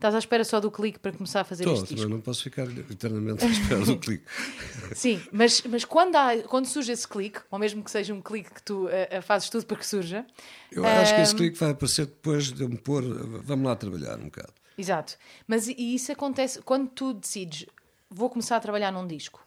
estás 0.00 0.14
à 0.14 0.18
espera 0.18 0.42
só 0.44 0.58
do 0.58 0.70
clique 0.70 0.98
para 0.98 1.12
começar 1.12 1.42
a 1.42 1.44
fazer 1.44 1.64
Estou, 1.64 1.82
este 1.82 1.94
disco. 1.94 2.10
não 2.10 2.22
posso 2.22 2.42
ficar 2.42 2.66
eternamente 2.90 3.44
à 3.44 3.48
espera 3.48 3.84
do 3.84 3.98
clique. 3.98 4.24
Sim, 4.96 5.20
mas, 5.30 5.60
mas 5.68 5.84
quando, 5.84 6.16
há, 6.16 6.38
quando 6.48 6.64
surge 6.64 6.90
esse 6.90 7.06
clique, 7.06 7.38
ou 7.50 7.58
mesmo 7.58 7.84
que 7.84 7.90
seja 7.90 8.14
um 8.14 8.22
clique 8.22 8.50
que 8.54 8.62
tu 8.62 8.86
uh, 8.86 8.88
uh, 8.88 9.22
fazes 9.22 9.50
tudo 9.50 9.66
para 9.66 9.76
que 9.76 9.86
surja, 9.86 10.26
Eu 10.72 10.84
acho 10.86 11.14
que 11.14 11.20
esse 11.20 11.34
Ahm, 11.34 11.36
clique 11.36 11.58
vai 11.58 11.70
aparecer 11.70 12.06
depois 12.06 12.50
de 12.50 12.62
eu 12.62 12.68
me 12.68 12.78
pôr. 12.78 13.02
Vamos 13.42 13.66
lá 13.66 13.76
trabalhar 13.76 14.18
um 14.18 14.24
bocado. 14.24 14.52
Exato. 14.78 15.18
Mas 15.46 15.68
e 15.68 15.94
isso 15.94 16.10
acontece 16.10 16.62
quando 16.62 16.88
tu 16.88 17.12
decides, 17.12 17.66
vou 18.08 18.30
começar 18.30 18.56
a 18.56 18.60
trabalhar 18.60 18.90
num 18.90 19.06
disco. 19.06 19.46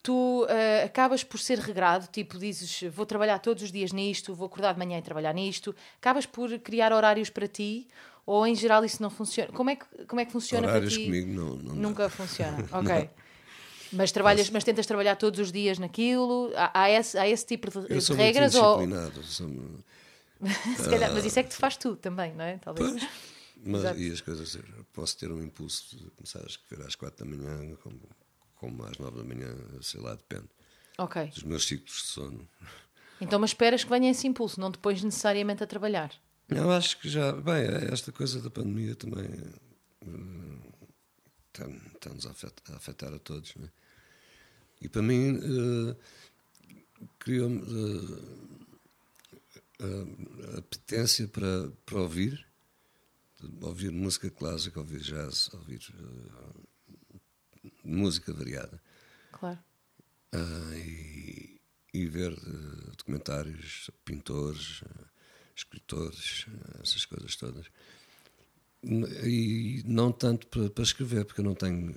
Tu 0.00 0.46
eh, 0.48 0.84
acabas 0.84 1.24
por 1.24 1.40
ser 1.40 1.58
regrado, 1.58 2.06
tipo, 2.06 2.38
dizes, 2.38 2.84
vou 2.92 3.04
trabalhar 3.04 3.40
todos 3.40 3.64
os 3.64 3.72
dias 3.72 3.92
nisto, 3.92 4.32
vou 4.32 4.46
acordar 4.46 4.72
de 4.72 4.78
manhã 4.78 4.96
e 4.96 5.02
trabalhar 5.02 5.34
nisto. 5.34 5.74
Acabas 6.00 6.24
por 6.24 6.56
criar 6.60 6.92
horários 6.92 7.28
para 7.30 7.48
ti, 7.48 7.88
ou 8.30 8.46
em 8.46 8.54
geral 8.54 8.84
isso 8.84 9.00
não 9.02 9.08
funciona? 9.08 9.50
Como 9.52 9.70
é 9.70 9.76
que, 9.76 9.86
como 10.06 10.20
é 10.20 10.24
que 10.26 10.32
funciona 10.32 10.66
Horários 10.68 10.92
para 10.92 11.02
ti? 11.02 11.06
comigo 11.06 11.32
não, 11.32 11.56
não 11.56 11.74
dá. 11.74 11.80
Nunca 11.80 12.10
funciona. 12.10 12.64
Ok. 12.72 13.10
Mas 13.90 14.12
trabalhas, 14.12 14.50
mas 14.50 14.64
tentas 14.64 14.84
trabalhar 14.84 15.16
todos 15.16 15.40
os 15.40 15.50
dias 15.50 15.78
naquilo? 15.78 16.52
Há, 16.54 16.82
há 16.82 16.90
esse, 16.90 17.16
há 17.16 17.26
esse 17.26 17.46
tipo 17.46 17.70
de, 17.70 17.78
Eu 17.88 17.96
de 17.96 18.00
sou 18.02 18.16
regras? 18.16 18.54
muito 18.54 18.66
Ou, 18.66 19.22
sou- 19.24 19.56
se 20.76 20.90
calhar, 20.90 21.10
mas 21.14 21.24
isso 21.24 21.38
é 21.38 21.42
que 21.42 21.48
te 21.48 21.56
faz 21.56 21.78
tu 21.78 21.96
também, 21.96 22.34
não 22.34 22.44
é? 22.44 22.58
Talvez. 22.58 22.90
Pois. 22.90 23.08
Mas, 23.64 23.80
Exato. 23.80 23.98
e 23.98 24.12
as 24.12 24.20
coisas, 24.20 24.54
eu 24.54 24.84
posso 24.92 25.16
ter 25.16 25.32
um 25.32 25.42
impulso 25.42 25.96
de 25.96 26.10
começar 26.10 26.40
a 26.40 26.46
escrever 26.46 26.86
às 26.86 26.94
quatro 26.94 27.24
da 27.24 27.30
manhã, 27.34 27.74
como, 27.82 27.98
como 28.56 28.84
às 28.84 28.98
nove 28.98 29.16
da 29.16 29.24
manhã, 29.24 29.56
sei 29.80 30.00
lá, 30.02 30.14
depende 30.14 30.48
Ok. 30.98 31.24
dos 31.34 31.42
meus 31.44 31.66
ciclos 31.66 31.96
de 31.96 32.06
sono. 32.08 32.48
Então, 33.20 33.38
mas 33.38 33.50
esperas 33.50 33.82
que 33.82 33.90
venha 33.90 34.10
esse 34.10 34.26
impulso, 34.28 34.60
não 34.60 34.70
depois 34.70 35.02
necessariamente 35.02 35.64
a 35.64 35.66
trabalhar. 35.66 36.12
Eu 36.48 36.70
acho 36.70 36.98
que 36.98 37.08
já, 37.08 37.32
bem, 37.32 37.66
esta 37.92 38.10
coisa 38.10 38.40
da 38.40 38.48
pandemia 38.50 38.94
também 38.94 39.28
hum, 40.06 40.60
está- 41.48 41.68
está-nos 41.94 42.26
a 42.26 42.30
afetar, 42.30 42.74
a 42.74 42.76
afetar 42.76 43.12
a 43.12 43.18
todos. 43.18 43.54
Não 43.56 43.66
é? 43.66 43.70
E 44.80 44.88
para 44.88 45.02
mim, 45.02 45.36
eh, 45.36 45.96
criou-me 47.18 47.60
eh, 49.80 50.54
a, 50.54 50.58
apetência 50.58 51.28
para, 51.28 51.70
para 51.84 51.98
ouvir, 52.00 52.46
ouvir 53.60 53.90
música 53.90 54.30
clássica, 54.30 54.80
ouvir 54.80 55.00
jazz, 55.00 55.50
ouvir 55.52 55.82
eh, 55.98 57.70
música 57.84 58.32
variada. 58.32 58.80
Claro. 59.32 59.58
Ah, 60.32 60.76
e, 60.76 61.60
e 61.92 62.06
ver 62.06 62.34
documentários, 62.96 63.90
pintores, 64.04 64.82
escritores, 65.58 66.46
essas 66.82 67.04
coisas 67.04 67.36
todas. 67.36 67.66
E 68.82 69.82
não 69.84 70.12
tanto 70.12 70.46
para, 70.46 70.70
para 70.70 70.84
escrever, 70.84 71.24
porque 71.24 71.40
eu 71.40 71.44
não 71.44 71.54
tenho, 71.54 71.94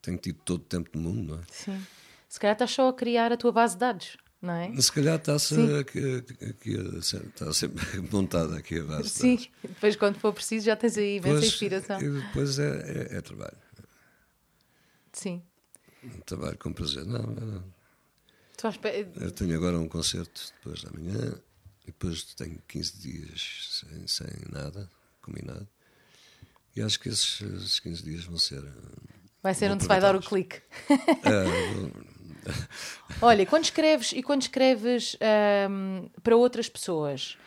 tenho 0.00 0.18
tido 0.18 0.38
todo 0.44 0.60
o 0.60 0.64
tempo 0.64 0.90
do 0.92 0.98
mundo, 0.98 1.34
não 1.34 1.40
é? 1.40 1.44
Sim. 1.50 1.86
Se 2.28 2.38
calhar 2.40 2.54
estás 2.54 2.70
só 2.70 2.88
a 2.88 2.92
criar 2.92 3.32
a 3.32 3.36
tua 3.36 3.52
base 3.52 3.74
de 3.74 3.80
dados, 3.80 4.16
não 4.40 4.54
é? 4.54 4.80
Se 4.80 4.92
calhar 4.92 5.16
está-se 5.16 5.54
está 5.54 7.52
sempre 7.52 7.84
montada 8.12 8.56
aqui 8.56 8.78
a 8.78 8.84
base 8.84 9.08
Sim, 9.08 9.36
de 9.36 9.44
dados. 9.44 9.58
depois 9.62 9.96
quando 9.96 10.18
for 10.18 10.32
preciso 10.32 10.66
já 10.66 10.76
tens 10.76 10.96
aí 10.96 11.16
imensa 11.16 11.46
inspiração. 11.46 11.98
Depois 11.98 12.58
é, 12.58 13.08
é, 13.12 13.16
é, 13.16 13.20
trabalho. 13.20 13.56
Sim. 15.12 15.42
Trabalho 16.24 16.58
com 16.58 16.72
prazer. 16.72 17.04
Não, 17.04 17.22
não. 17.22 17.76
Eu 19.20 19.30
tenho 19.32 19.54
agora 19.56 19.78
um 19.78 19.88
concerto 19.88 20.52
depois 20.56 20.82
da 20.82 20.90
manhã, 20.90 21.38
e 21.86 21.92
depois 21.92 22.24
tenho 22.34 22.60
15 22.66 22.98
dias 22.98 23.80
sem, 23.80 24.06
sem 24.06 24.26
nada 24.50 24.90
combinado. 25.22 25.68
E 26.74 26.82
acho 26.82 27.00
que 27.00 27.08
esses, 27.08 27.40
esses 27.40 27.80
15 27.80 28.02
dias 28.02 28.24
vão 28.24 28.38
ser. 28.38 28.62
Vai 29.42 29.54
ser 29.54 29.70
onde 29.70 29.84
se 29.84 29.88
vai 29.88 30.00
dar 30.00 30.14
o 30.16 30.20
clique. 30.20 30.60
É, 30.90 32.16
Olha, 33.22 33.46
quando 33.46 33.64
escreves 33.64 34.12
e 34.12 34.22
quando 34.22 34.42
escreves 34.42 35.16
um, 35.70 36.08
para 36.22 36.36
outras 36.36 36.68
pessoas, 36.68 37.38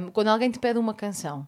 um, 0.00 0.10
quando 0.10 0.28
alguém 0.28 0.50
te 0.50 0.58
pede 0.58 0.78
uma 0.78 0.94
canção, 0.94 1.46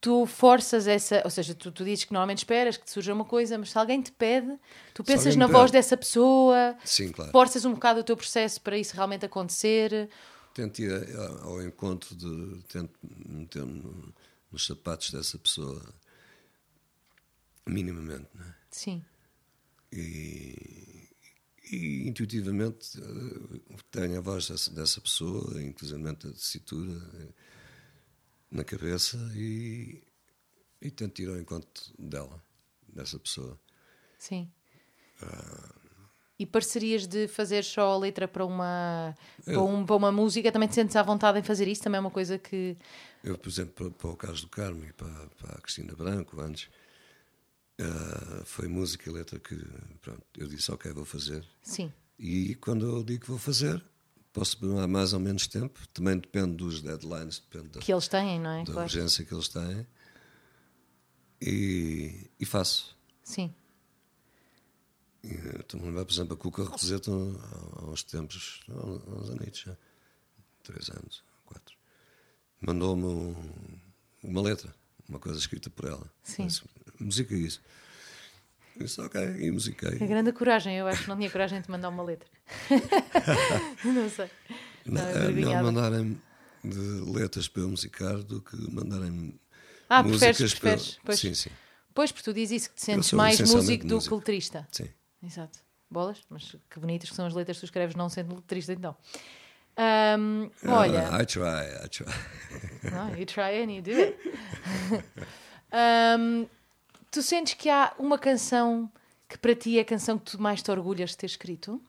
tu 0.00 0.26
forças 0.26 0.86
essa, 0.86 1.22
ou 1.24 1.30
seja, 1.30 1.54
tu, 1.54 1.72
tu 1.72 1.84
dizes 1.84 2.04
que 2.04 2.12
normalmente 2.12 2.38
esperas 2.38 2.76
que 2.76 2.84
te 2.84 2.90
surja 2.90 3.12
uma 3.12 3.24
coisa, 3.24 3.58
mas 3.58 3.70
se 3.70 3.78
alguém 3.78 4.00
te 4.00 4.12
pede, 4.12 4.56
tu 4.94 5.02
pensas 5.02 5.34
na 5.34 5.46
voz 5.46 5.70
dessa 5.70 5.96
pessoa, 5.96 6.76
Sim, 6.84 7.10
claro. 7.10 7.32
forças 7.32 7.64
um 7.64 7.74
bocado 7.74 8.00
o 8.00 8.04
teu 8.04 8.16
processo 8.16 8.60
para 8.60 8.78
isso 8.78 8.94
realmente 8.94 9.26
acontecer. 9.26 10.08
Tento 10.58 10.82
ir 10.82 10.90
ao 11.42 11.62
encontro 11.62 12.16
de. 12.16 12.60
Tento 12.64 12.98
meter-me 13.04 14.12
nos 14.50 14.66
sapatos 14.66 15.12
dessa 15.12 15.38
pessoa, 15.38 15.94
minimamente, 17.64 18.28
não 18.34 18.44
é? 18.44 18.54
Sim. 18.68 19.04
E, 19.92 21.08
e 21.70 22.08
intuitivamente 22.08 22.98
eh, 23.00 23.76
tenho 23.92 24.18
a 24.18 24.20
voz 24.20 24.48
dessa, 24.48 24.72
dessa 24.72 25.00
pessoa, 25.00 25.62
inclusive 25.62 26.08
a 26.08 26.14
tessitura 26.14 27.08
eh, 27.20 27.28
na 28.50 28.64
cabeça 28.64 29.16
e, 29.36 30.02
e 30.82 30.90
tento 30.90 31.22
ir 31.22 31.28
ao 31.28 31.38
encontro 31.38 31.84
dela, 31.96 32.42
dessa 32.88 33.16
pessoa. 33.16 33.56
Sim. 34.18 34.50
Ah, 35.22 35.74
e 36.38 36.46
parcerias 36.46 37.06
de 37.06 37.26
fazer 37.26 37.64
só 37.64 37.94
a 37.94 37.98
letra 37.98 38.28
para 38.28 38.44
uma, 38.44 39.14
para, 39.44 39.60
um, 39.60 39.84
para, 39.84 39.96
uma 39.96 40.12
música, 40.12 40.52
também 40.52 40.68
te 40.68 40.74
sentes 40.76 40.94
à 40.94 41.02
vontade 41.02 41.38
em 41.38 41.42
fazer 41.42 41.66
isso? 41.66 41.82
Também 41.82 41.98
é 41.98 42.00
uma 42.00 42.10
coisa 42.10 42.38
que. 42.38 42.76
Eu, 43.24 43.36
por 43.36 43.48
exemplo, 43.48 43.90
para, 43.90 44.08
o 44.08 44.16
Carlos 44.16 44.42
do 44.42 44.48
Carmo 44.48 44.84
e 44.84 44.92
para, 44.92 45.08
para 45.36 45.56
a 45.56 45.60
Cristina 45.60 45.94
Branco, 45.96 46.40
antes, 46.40 46.68
uh, 47.80 48.44
foi 48.44 48.68
música 48.68 49.10
e 49.10 49.12
letra 49.12 49.40
que 49.40 49.56
pronto, 50.00 50.22
eu 50.36 50.46
disse, 50.46 50.70
ok, 50.70 50.92
vou 50.92 51.04
fazer. 51.04 51.44
Sim. 51.60 51.92
E 52.16 52.54
quando 52.56 52.86
eu 52.86 53.02
digo 53.02 53.22
que 53.22 53.28
vou 53.28 53.38
fazer, 53.38 53.84
posso 54.32 54.60
demorar 54.60 54.86
mais 54.86 55.12
ou 55.12 55.18
menos 55.18 55.48
tempo, 55.48 55.80
também 55.88 56.16
depende 56.16 56.54
dos 56.56 56.80
deadlines, 56.80 57.40
depende 57.40 57.70
da, 57.70 57.80
que 57.80 57.92
eles 57.92 58.06
têm, 58.06 58.38
não 58.38 58.50
é? 58.50 58.58
da 58.60 58.72
claro. 58.72 58.80
urgência 58.82 59.24
que 59.24 59.34
eles 59.34 59.48
têm. 59.48 59.86
E, 61.40 62.30
e 62.38 62.44
faço. 62.44 62.96
Sim. 63.22 63.52
Estou-me 65.22 65.86
a 65.86 65.88
lembrar, 65.88 66.04
por 66.04 66.12
exemplo, 66.12 66.34
a 66.34 66.36
Cuca 66.36 66.62
Roseta 66.62 67.10
há 67.10 67.84
uns 67.84 68.02
tempos, 68.02 68.60
há 68.68 68.86
uns 68.86 69.30
anos 69.30 69.58
já, 69.58 69.76
três 70.62 70.88
anos, 70.90 71.22
quatro, 71.44 71.76
mandou-me 72.60 73.04
um, 73.04 73.34
uma 74.22 74.42
letra, 74.42 74.74
uma 75.08 75.18
coisa 75.18 75.38
escrita 75.38 75.68
por 75.70 75.86
ela. 75.86 76.12
Sim. 76.22 76.46
Disse, 76.46 76.62
Musica 77.00 77.34
isso. 77.34 77.60
Eu 78.76 78.86
disse, 78.86 79.00
ok, 79.00 79.20
e 79.40 79.50
musiquei. 79.50 79.98
É 80.00 80.06
grande 80.06 80.32
coragem, 80.32 80.76
eu 80.76 80.86
acho 80.86 81.02
que 81.02 81.08
não 81.08 81.16
tinha 81.16 81.30
coragem 81.30 81.60
de 81.60 81.68
mandar 81.68 81.88
uma 81.88 82.02
letra. 82.02 82.28
não 83.84 84.08
sei. 84.08 84.30
Não, 84.86 85.02
não 85.02 85.08
é 85.08 85.28
melhor 85.28 85.62
mandarem 85.62 86.22
de 86.64 86.78
letras 87.10 87.48
para 87.48 87.62
eu 87.62 87.68
musicar 87.68 88.22
do 88.22 88.40
que 88.40 88.56
mandarem 88.70 89.38
ah, 89.88 90.02
músicas 90.02 90.36
preferes, 90.36 90.54
preferes, 90.54 90.94
para... 90.94 91.02
Pois. 91.06 91.18
Sim, 91.18 91.34
sim. 91.34 91.50
Pois, 91.94 92.12
porque 92.12 92.30
tu 92.30 92.32
dizes 92.32 92.62
isso 92.62 92.70
que 92.70 92.76
te 92.76 92.84
sentes 92.84 93.12
mais 93.12 93.40
músico 93.40 93.86
do 93.86 94.00
que 94.00 94.14
letrista. 94.14 94.68
Sim. 94.70 94.88
Exato. 95.22 95.58
Bolas, 95.90 96.22
mas 96.28 96.54
que 96.68 96.78
bonitas 96.78 97.08
que 97.10 97.16
são 97.16 97.26
as 97.26 97.34
letras 97.34 97.56
que 97.56 97.62
tu 97.62 97.64
escreves 97.64 97.94
não 97.94 98.08
sendo 98.08 98.36
letrista, 98.36 98.72
então. 98.72 98.96
Um, 99.78 100.50
olha. 100.66 101.08
Uh, 101.08 101.22
I 101.22 101.26
try, 101.26 101.84
I 101.84 101.88
try. 101.88 102.06
no, 102.90 103.16
you 103.16 103.24
try 103.24 103.62
and 103.62 103.70
you 103.70 103.80
do 103.80 103.92
it. 103.92 104.18
um, 106.18 106.48
tu 107.10 107.22
sentes 107.22 107.54
que 107.54 107.70
há 107.70 107.94
uma 107.98 108.18
canção 108.18 108.90
que 109.28 109.38
para 109.38 109.54
ti 109.54 109.78
é 109.78 109.82
a 109.82 109.84
canção 109.84 110.18
que 110.18 110.32
tu 110.32 110.42
mais 110.42 110.62
te 110.62 110.70
orgulhas 110.70 111.10
de 111.10 111.18
ter 111.18 111.26
escrito? 111.26 111.80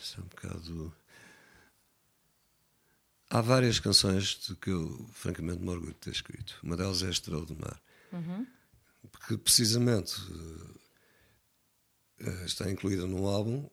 Isso 0.00 0.20
é 0.20 0.22
um 0.22 0.26
bocado. 0.26 0.94
Há 3.28 3.40
várias 3.40 3.80
canções 3.80 4.38
de 4.46 4.54
que 4.54 4.70
eu, 4.70 5.06
francamente, 5.12 5.60
me 5.60 5.68
orgulho 5.70 5.92
de 5.92 5.98
ter 5.98 6.10
escrito. 6.10 6.58
Uma 6.62 6.76
delas 6.76 7.02
é 7.02 7.10
Estrela 7.10 7.44
do 7.44 7.56
Mar. 7.56 7.80
Uhum. 8.12 8.46
Porque, 9.10 9.36
precisamente, 9.38 10.14
está 12.44 12.70
incluída 12.70 13.06
num 13.06 13.26
álbum 13.26 13.68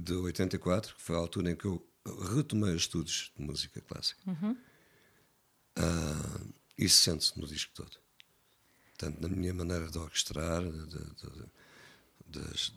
de 0.00 0.14
84, 0.14 0.94
que 0.94 1.02
foi 1.02 1.16
a 1.16 1.18
altura 1.18 1.50
em 1.50 1.56
que 1.56 1.66
eu 1.66 1.86
retomei 2.34 2.74
os 2.74 2.82
estudos 2.82 3.32
de 3.36 3.44
música 3.44 3.80
clássica. 3.82 4.20
Uhum. 4.26 4.56
Uh, 5.78 6.54
isso 6.76 7.02
sente-se 7.02 7.38
no 7.38 7.46
disco 7.46 7.72
todo. 7.74 7.98
Tanto 8.96 9.20
na 9.20 9.28
minha 9.28 9.54
maneira 9.54 9.88
de 9.88 9.98
orquestrar, 9.98 10.62
de, 10.62 10.86
de, 10.86 11.46
das, 12.26 12.72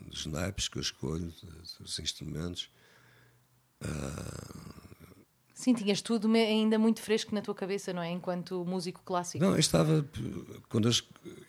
dos 0.00 0.26
naipes 0.26 0.68
que 0.68 0.78
eu 0.78 0.82
escolho, 0.82 1.32
dos 1.78 1.98
instrumentos. 1.98 2.70
Uh, 3.82 4.85
Sim, 5.56 5.72
tinhas 5.72 6.02
tudo 6.02 6.30
ainda 6.34 6.78
muito 6.78 7.00
fresco 7.00 7.34
na 7.34 7.40
tua 7.40 7.54
cabeça, 7.54 7.90
não 7.90 8.02
é? 8.02 8.10
Enquanto 8.10 8.62
músico 8.66 9.00
clássico. 9.02 9.42
Não, 9.42 9.52
eu 9.52 9.58
estava. 9.58 10.06
Quando 10.68 10.86
eu, 10.86 10.92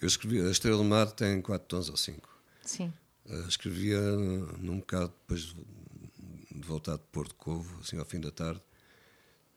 eu 0.01 0.07
escrevi. 0.07 0.39
A 0.39 0.49
Estrela 0.49 0.77
do 0.77 0.83
Mar 0.85 1.11
tem 1.11 1.41
4 1.41 1.67
tons 1.67 1.89
ou 1.89 1.97
5. 1.97 2.25
Sim. 2.61 2.93
Uh, 3.25 3.47
escrevia 3.49 3.99
num 4.59 4.79
bocado 4.79 5.11
depois 5.19 5.41
de, 5.41 5.55
de 6.55 6.65
voltar 6.65 6.93
de 6.95 7.03
Porto 7.11 7.35
Covo, 7.35 7.81
assim 7.81 7.99
ao 7.99 8.05
fim 8.05 8.21
da 8.21 8.31
tarde. 8.31 8.61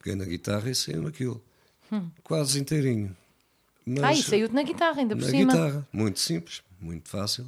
Peguei 0.00 0.16
na 0.16 0.24
guitarra 0.24 0.68
e 0.68 0.74
saiu 0.74 1.06
aquilo. 1.06 1.40
Hum. 1.92 2.10
Quase 2.24 2.58
inteirinho. 2.58 3.16
Mas, 3.86 4.02
ah, 4.02 4.12
e 4.12 4.22
saiu-te 4.22 4.54
na 4.54 4.64
guitarra, 4.64 5.00
ainda 5.00 5.14
por 5.14 5.22
na 5.22 5.30
cima. 5.30 5.44
Na 5.44 5.52
guitarra, 5.52 5.88
muito 5.92 6.18
simples, 6.18 6.60
muito 6.80 7.08
fácil. 7.08 7.46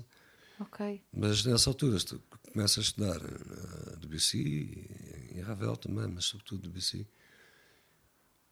Ok. 0.61 1.03
Mas 1.13 1.45
nessa 1.45 1.69
altura, 1.69 1.99
tu 1.99 2.23
começas 2.53 2.79
a 2.79 2.83
estudar 2.83 3.17
uh, 3.17 3.97
Debussy 3.97 4.89
e 5.35 5.41
Ravel 5.41 5.77
também, 5.77 6.07
mas 6.07 6.25
sobretudo 6.27 6.69
Debussy. 6.69 7.07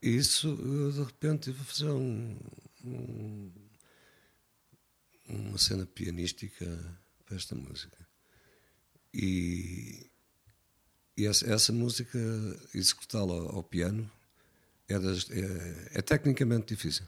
E 0.03 0.17
isso, 0.17 0.49
eu, 0.49 0.93
de 0.93 1.03
repente, 1.03 1.51
a 1.51 1.55
fazer 1.55 1.91
um, 1.91 2.37
um, 2.85 3.53
uma 5.29 5.59
cena 5.59 5.87
pianística 5.87 6.67
para 7.25 7.37
esta 7.37 7.55
música. 7.55 7.99
E, 9.13 10.11
e 11.17 11.27
essa, 11.27 11.53
essa 11.53 11.73
música, 11.73 12.19
executá-la 12.75 13.35
ao, 13.35 13.57
ao, 13.57 13.63
piano, 13.63 14.11
é, 14.89 14.99
das, 14.99 15.31
é, 15.31 15.99
é 15.99 16.03
tecnicamente 16.03 16.75
difícil. 16.75 17.05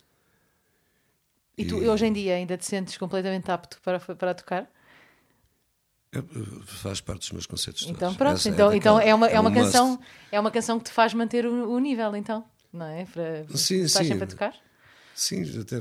E 1.57 1.65
tu, 1.65 1.83
e, 1.83 1.89
hoje 1.89 2.07
em 2.07 2.13
dia, 2.13 2.35
ainda 2.35 2.59
te 2.59 2.67
sentes 2.67 2.97
completamente 2.99 3.51
apto 3.51 3.81
para, 3.83 3.99
para 4.01 4.35
tocar? 4.35 4.71
É, 6.15 6.23
faz 6.67 7.01
parte 7.01 7.21
dos 7.21 7.33
meus 7.33 7.47
conceitos 7.47 7.85
então 7.85 7.95
todos. 7.95 8.17
pronto 8.17 8.35
Essa 8.37 8.49
então 8.51 8.71
é, 8.71 8.77
então 8.77 9.01
é 9.01 9.15
uma 9.15 9.27
é 9.29 9.41
uma 9.41 9.49
um 9.49 9.55
canção 9.55 9.91
must. 9.93 10.05
é 10.31 10.39
uma 10.39 10.51
canção 10.51 10.79
que 10.79 10.85
te 10.85 10.93
faz 10.93 11.15
manter 11.15 11.47
o, 11.47 11.71
o 11.71 11.79
nível 11.79 12.15
então 12.15 12.45
não 12.71 12.85
é? 12.87 13.07
Para 13.07 13.45
sim, 13.57 13.81
estás 13.83 14.07
sim. 14.07 14.13
sempre 14.13 14.25
a 14.25 14.27
tocar? 14.27 14.55
Sim 15.15 15.43
até 15.59 15.77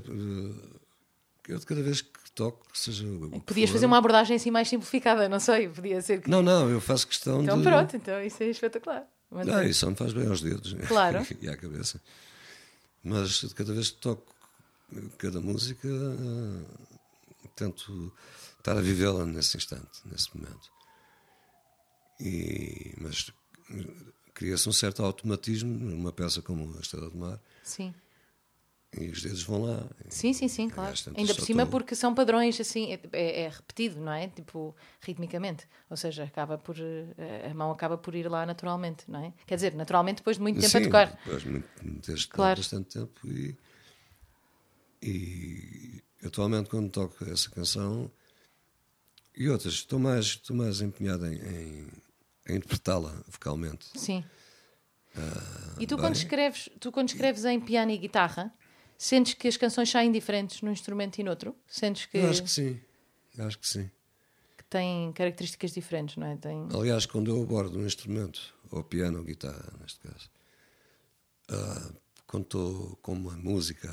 eu 1.49 1.59
de 1.59 1.65
cada 1.65 1.83
vez 1.83 2.01
que 2.01 2.31
toco 2.33 2.65
seja 2.73 3.05
podias 3.45 3.69
fazer 3.69 3.85
uma 3.85 3.97
abordagem 3.97 4.37
assim 4.37 4.51
mais 4.51 4.69
simplificada 4.69 5.27
não 5.27 5.39
sei 5.39 5.67
podia 5.67 6.01
ser 6.01 6.21
que... 6.21 6.29
não 6.29 6.41
não 6.41 6.69
eu 6.69 6.79
faço 6.79 7.07
questão 7.07 7.43
então 7.43 7.57
de 7.57 7.63
pronto 7.63 7.97
então 7.97 8.23
isso 8.23 8.41
é 8.41 8.47
espetacular. 8.47 9.05
Ah, 9.33 9.65
isso 9.65 9.89
me 9.89 9.95
faz 9.95 10.13
bem 10.13 10.27
aos 10.27 10.41
dedos 10.41 10.73
claro. 10.87 11.25
E 11.41 11.49
à 11.49 11.57
cabeça. 11.57 12.01
Mas 13.03 13.41
de 13.41 13.53
cada 13.53 13.73
vez 13.73 13.89
que 13.89 13.97
toco 13.97 14.23
cada 15.17 15.41
música 15.41 15.87
tento 17.55 18.13
estar 18.61 18.77
a 18.77 18.81
vivê-la 18.81 19.25
nesse 19.25 19.57
instante 19.57 20.01
nesse 20.05 20.35
momento 20.35 20.71
e, 22.19 22.93
mas 23.01 23.31
cria-se 24.33 24.69
um 24.69 24.71
certo 24.73 25.03
automatismo 25.03 25.73
numa 25.73 26.11
peça 26.11 26.41
como 26.41 26.77
a 26.77 26.81
Estrela 26.81 27.09
do 27.09 27.17
Mar. 27.17 27.39
Sim. 27.63 27.93
e 28.99 29.07
os 29.07 29.21
dedos 29.21 29.41
vão 29.43 29.63
lá. 29.63 29.89
Sim, 30.09 30.33
sim, 30.33 30.47
sim, 30.49 30.69
claro. 30.69 30.93
Ainda 31.15 31.33
por 31.33 31.45
cima 31.45 31.63
estou- 31.63 31.79
porque 31.79 31.95
são 31.95 32.13
padrões 32.13 32.59
assim, 32.59 32.91
é, 32.91 32.99
é- 33.13 33.41
é 33.43 33.49
repetido, 33.49 34.01
não 34.01 34.11
é? 34.11 34.27
Tipo, 34.27 34.75
ritmicamente. 34.99 35.65
Ou 35.89 35.95
seja, 35.95 36.25
acaba 36.25 36.57
por 36.57 36.75
eh, 36.77 37.47
a 37.49 37.53
mão 37.53 37.71
acaba 37.71 37.97
por 37.97 38.13
ir 38.15 38.29
lá 38.29 38.45
naturalmente, 38.45 39.09
não 39.09 39.23
é? 39.23 39.33
Quer 39.47 39.55
dizer, 39.55 39.73
naturalmente 39.75 40.17
depois 40.17 40.35
de 40.35 40.41
muito 40.43 40.59
tempo 40.59 40.77
a 40.77 40.79
Sim, 40.81 40.85
tocar. 40.85 41.07
Depois, 41.23 41.43
muito, 41.45 41.69
desde 42.05 42.27
Claro. 42.27 42.59
bastante 42.59 42.89
tempo 42.99 43.27
e, 43.27 43.57
e 45.01 46.03
atualmente 46.23 46.69
quando 46.69 46.89
toco 46.91 47.23
essa 47.29 47.49
canção 47.49 48.11
e 49.35 49.49
outras, 49.49 49.73
estou 49.73 49.99
mais, 49.99 50.25
estou 50.25 50.55
mais 50.55 50.81
empenhado 50.81 51.25
em, 51.25 51.35
em, 51.35 51.87
em 52.49 52.55
interpretá-la 52.55 53.11
vocalmente. 53.27 53.87
Sim. 53.95 54.23
e 55.79 55.87
tu 55.87 55.95
bem. 55.95 56.05
quando 56.05 56.15
escreves, 56.15 56.69
tu 56.79 56.91
quando 56.91 57.09
escreves 57.09 57.45
em 57.45 57.59
piano 57.59 57.91
e 57.91 57.97
guitarra, 57.97 58.53
sentes 58.97 59.33
que 59.33 59.47
as 59.47 59.57
canções 59.57 59.89
saem 59.89 60.11
diferentes 60.11 60.61
num 60.61 60.71
instrumento 60.71 61.19
e 61.19 61.23
noutro? 61.23 61.55
Sentes 61.67 62.05
que, 62.05 62.17
Eu 62.17 62.29
acho 62.29 62.43
que 62.43 62.51
sim, 62.51 62.79
acho 63.37 63.59
que 63.59 63.67
sim. 63.67 63.89
que 64.57 64.63
têm 64.65 65.11
características 65.13 65.71
diferentes, 65.71 66.17
não 66.17 66.27
é? 66.27 66.35
Tem... 66.37 66.67
Aliás, 66.73 67.05
quando 67.05 67.31
eu 67.31 67.41
abordo 67.41 67.77
um 67.77 67.85
instrumento, 67.85 68.53
ou 68.69 68.83
piano 68.83 69.19
ou 69.19 69.23
guitarra, 69.23 69.73
neste 69.81 69.99
caso, 69.99 70.29
ah, 71.49 71.91
quando 72.25 72.43
estou 72.43 72.97
com 73.01 73.13
uma 73.13 73.33
música 73.33 73.89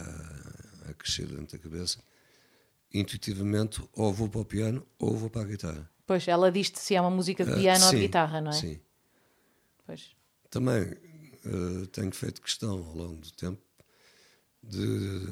a 0.88 0.94
crescer 0.94 1.26
dentro 1.26 1.56
da 1.56 1.62
cabeça, 1.62 2.02
intuitivamente 2.92 3.82
ou 3.92 4.12
vou 4.12 4.28
para 4.28 4.40
o 4.40 4.44
piano 4.44 4.86
ou 4.98 5.16
vou 5.16 5.28
para 5.30 5.42
a 5.42 5.44
guitarra. 5.44 5.90
Pois, 6.06 6.26
ela 6.26 6.50
diz-te 6.50 6.78
se 6.78 6.94
é 6.94 7.00
uma 7.00 7.10
música 7.10 7.44
de 7.44 7.52
Ah, 7.52 7.54
piano 7.56 7.84
ou 7.84 7.90
de 7.90 7.96
sim, 7.98 8.06
guitarra, 8.06 8.40
não 8.40 8.50
é? 8.50 8.54
Sim. 8.54 8.80
Pois. 9.86 10.16
Também 10.50 10.82
eh, 10.82 11.86
tenho 11.92 12.10
feito 12.12 12.40
questão 12.40 12.70
ao 12.70 12.94
longo 12.96 13.16
do 13.20 13.30
tempo 13.32 13.60
de, 14.62 15.26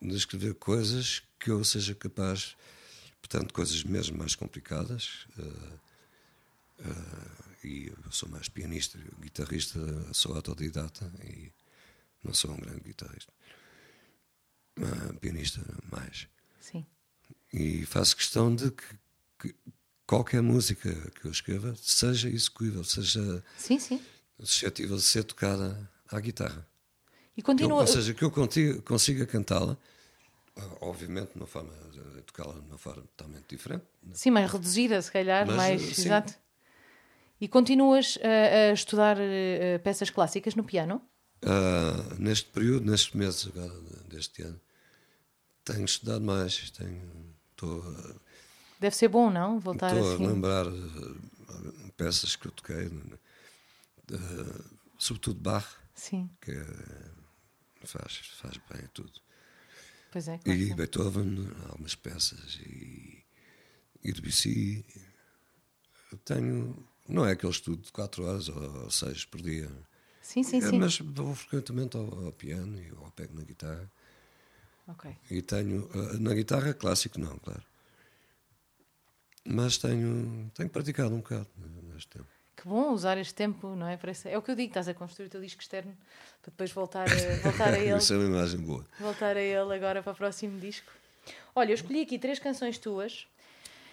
de 0.00 0.16
escrever 0.16 0.54
coisas 0.54 1.22
que 1.38 1.50
eu 1.50 1.62
seja 1.62 1.94
capaz, 1.94 2.56
portanto, 3.20 3.52
coisas 3.52 3.82
mesmo 3.84 4.16
mais 4.18 4.34
complicadas. 4.34 5.26
eh, 5.38 5.78
e 7.64 7.88
eu 7.88 8.12
sou 8.12 8.28
mais 8.28 8.48
pianista, 8.48 8.98
guitarrista, 9.20 9.78
sou 10.14 10.34
autodidata 10.34 11.12
e 11.24 11.52
não 12.22 12.32
sou 12.32 12.52
um 12.52 12.56
grande 12.56 12.80
guitarrista. 12.80 13.32
Pianista 15.20 15.60
mais. 15.90 16.28
Sim. 16.70 16.86
E 17.52 17.84
faço 17.86 18.16
questão 18.16 18.54
de 18.54 18.70
que, 18.70 18.84
que 19.38 19.54
qualquer 20.06 20.42
música 20.42 20.92
que 21.12 21.26
eu 21.26 21.30
escreva 21.30 21.74
seja 21.76 22.28
execuível, 22.28 22.84
seja 22.84 23.42
Sim, 23.56 23.78
sim. 23.78 24.02
suscetível 24.40 24.96
de 24.96 25.02
ser 25.02 25.24
tocada 25.24 25.88
à 26.08 26.20
guitarra. 26.20 26.66
E 27.36 27.40
Eu- 27.40 27.44
continua. 27.44 27.80
ou 27.80 27.86
seja, 27.86 28.12
que 28.14 28.22
eu 28.22 28.30
contigo- 28.30 28.82
consiga 28.82 29.24
cantá-la, 29.26 29.76
obviamente 30.80 31.30
de 31.32 31.36
uma 31.36 31.46
forma, 31.46 31.72
de 31.92 32.22
tocá-la 32.22 32.54
de 32.54 32.66
uma 32.66 32.78
forma 32.78 33.02
totalmente 33.02 33.46
diferente. 33.48 33.84
né? 34.02 34.12
Sim, 34.14 34.30
mais 34.30 34.50
reduzida, 34.50 35.00
se 35.00 35.10
calhar, 35.10 35.46
Mas, 35.46 35.56
mais. 35.56 35.82
sim. 35.96 36.02
Exato. 36.02 36.34
E 37.40 37.46
continuas 37.46 38.18
a, 38.22 38.70
a 38.70 38.72
estudar 38.72 39.16
eh, 39.20 39.78
peças 39.78 40.10
clássicas 40.10 40.54
no 40.56 40.64
piano? 40.64 41.00
Ah, 41.42 42.16
neste 42.18 42.50
período, 42.50 42.90
nestes 42.90 43.14
meses 43.14 43.46
agora 43.46 43.72
deste 44.08 44.42
ano, 44.42 44.60
tenho 45.72 45.84
estudado 45.84 46.24
mais, 46.24 46.70
tenho, 46.70 47.34
a- 47.62 48.14
Deve 48.80 48.94
ser 48.96 49.08
bom, 49.08 49.30
não? 49.30 49.58
Voltar 49.58 49.94
estou 49.96 50.14
assim. 50.14 50.24
a 50.24 50.28
lembrar 50.28 50.66
ah, 50.66 51.90
peças 51.96 52.36
que 52.36 52.46
eu 52.46 52.52
toquei, 52.52 52.90
ah, 54.12 54.64
sobretudo 54.98 55.40
Bach, 55.40 55.66
Sim, 55.94 56.30
que 56.40 56.52
é- 56.52 57.10
faz, 57.84 58.16
faz 58.40 58.56
bem 58.70 58.84
a 58.84 58.88
tudo. 58.88 59.12
pois 60.10 60.28
é. 60.28 60.38
claro 60.38 60.58
E. 60.60 60.74
Beethoven, 60.74 61.48
algumas 61.70 61.94
peças, 61.94 62.56
e, 62.64 63.24
e 64.04 64.12
Debussy. 64.12 64.84
Eu 66.12 66.18
tenho. 66.18 66.88
Não 67.08 67.24
é 67.26 67.32
aquele 67.32 67.52
estudo 67.52 67.82
de 67.82 67.90
4 67.92 68.24
horas 68.24 68.48
ou 68.48 68.90
6 68.90 69.24
por 69.24 69.40
dia, 69.40 69.70
Sim, 70.20 70.42
sim, 70.42 70.58
É, 70.58 70.70
sim. 70.70 70.78
mas 70.78 70.98
vou 70.98 71.34
frequentemente 71.34 71.96
ao, 71.96 72.26
ao 72.26 72.32
piano 72.32 72.78
e 72.80 72.90
ao 72.90 73.10
pego 73.12 73.34
na 73.34 73.42
guitarra. 73.44 73.90
Ok. 74.88 75.10
E 75.30 75.42
tenho. 75.42 75.88
ah, 75.94 76.18
Na 76.18 76.34
guitarra, 76.34 76.72
clássico, 76.74 77.20
não, 77.20 77.38
claro. 77.38 77.62
Mas 79.44 79.78
tenho, 79.78 80.50
tenho 80.54 80.68
praticado 80.68 81.14
um 81.14 81.18
bocado 81.18 81.46
neste 81.94 82.08
tempo. 82.08 82.26
Que 82.56 82.66
bom 82.66 82.92
usar 82.92 83.16
este 83.18 83.34
tempo, 83.34 83.74
não 83.76 83.86
é? 83.86 83.96
Parece... 83.96 84.28
É 84.28 84.36
o 84.36 84.42
que 84.42 84.50
eu 84.50 84.56
digo, 84.56 84.70
estás 84.70 84.88
a 84.88 84.94
construir 84.94 85.26
o 85.26 85.30
teu 85.30 85.40
disco 85.40 85.62
externo 85.62 85.96
para 86.42 86.50
depois 86.50 86.72
voltar 86.72 87.06
a, 87.08 87.36
voltar 87.42 87.72
a 87.72 87.78
ele. 87.78 87.96
Isso 87.98 88.12
é 88.12 88.16
uma 88.16 88.26
imagem 88.26 88.60
boa. 88.60 88.84
voltar 88.98 89.36
a 89.36 89.40
ele 89.40 89.74
agora 89.74 90.02
para 90.02 90.12
o 90.12 90.16
próximo 90.16 90.58
disco. 90.58 90.90
Olha, 91.54 91.70
eu 91.70 91.74
escolhi 91.74 92.00
aqui 92.02 92.18
três 92.18 92.38
canções 92.38 92.76
tuas. 92.78 93.26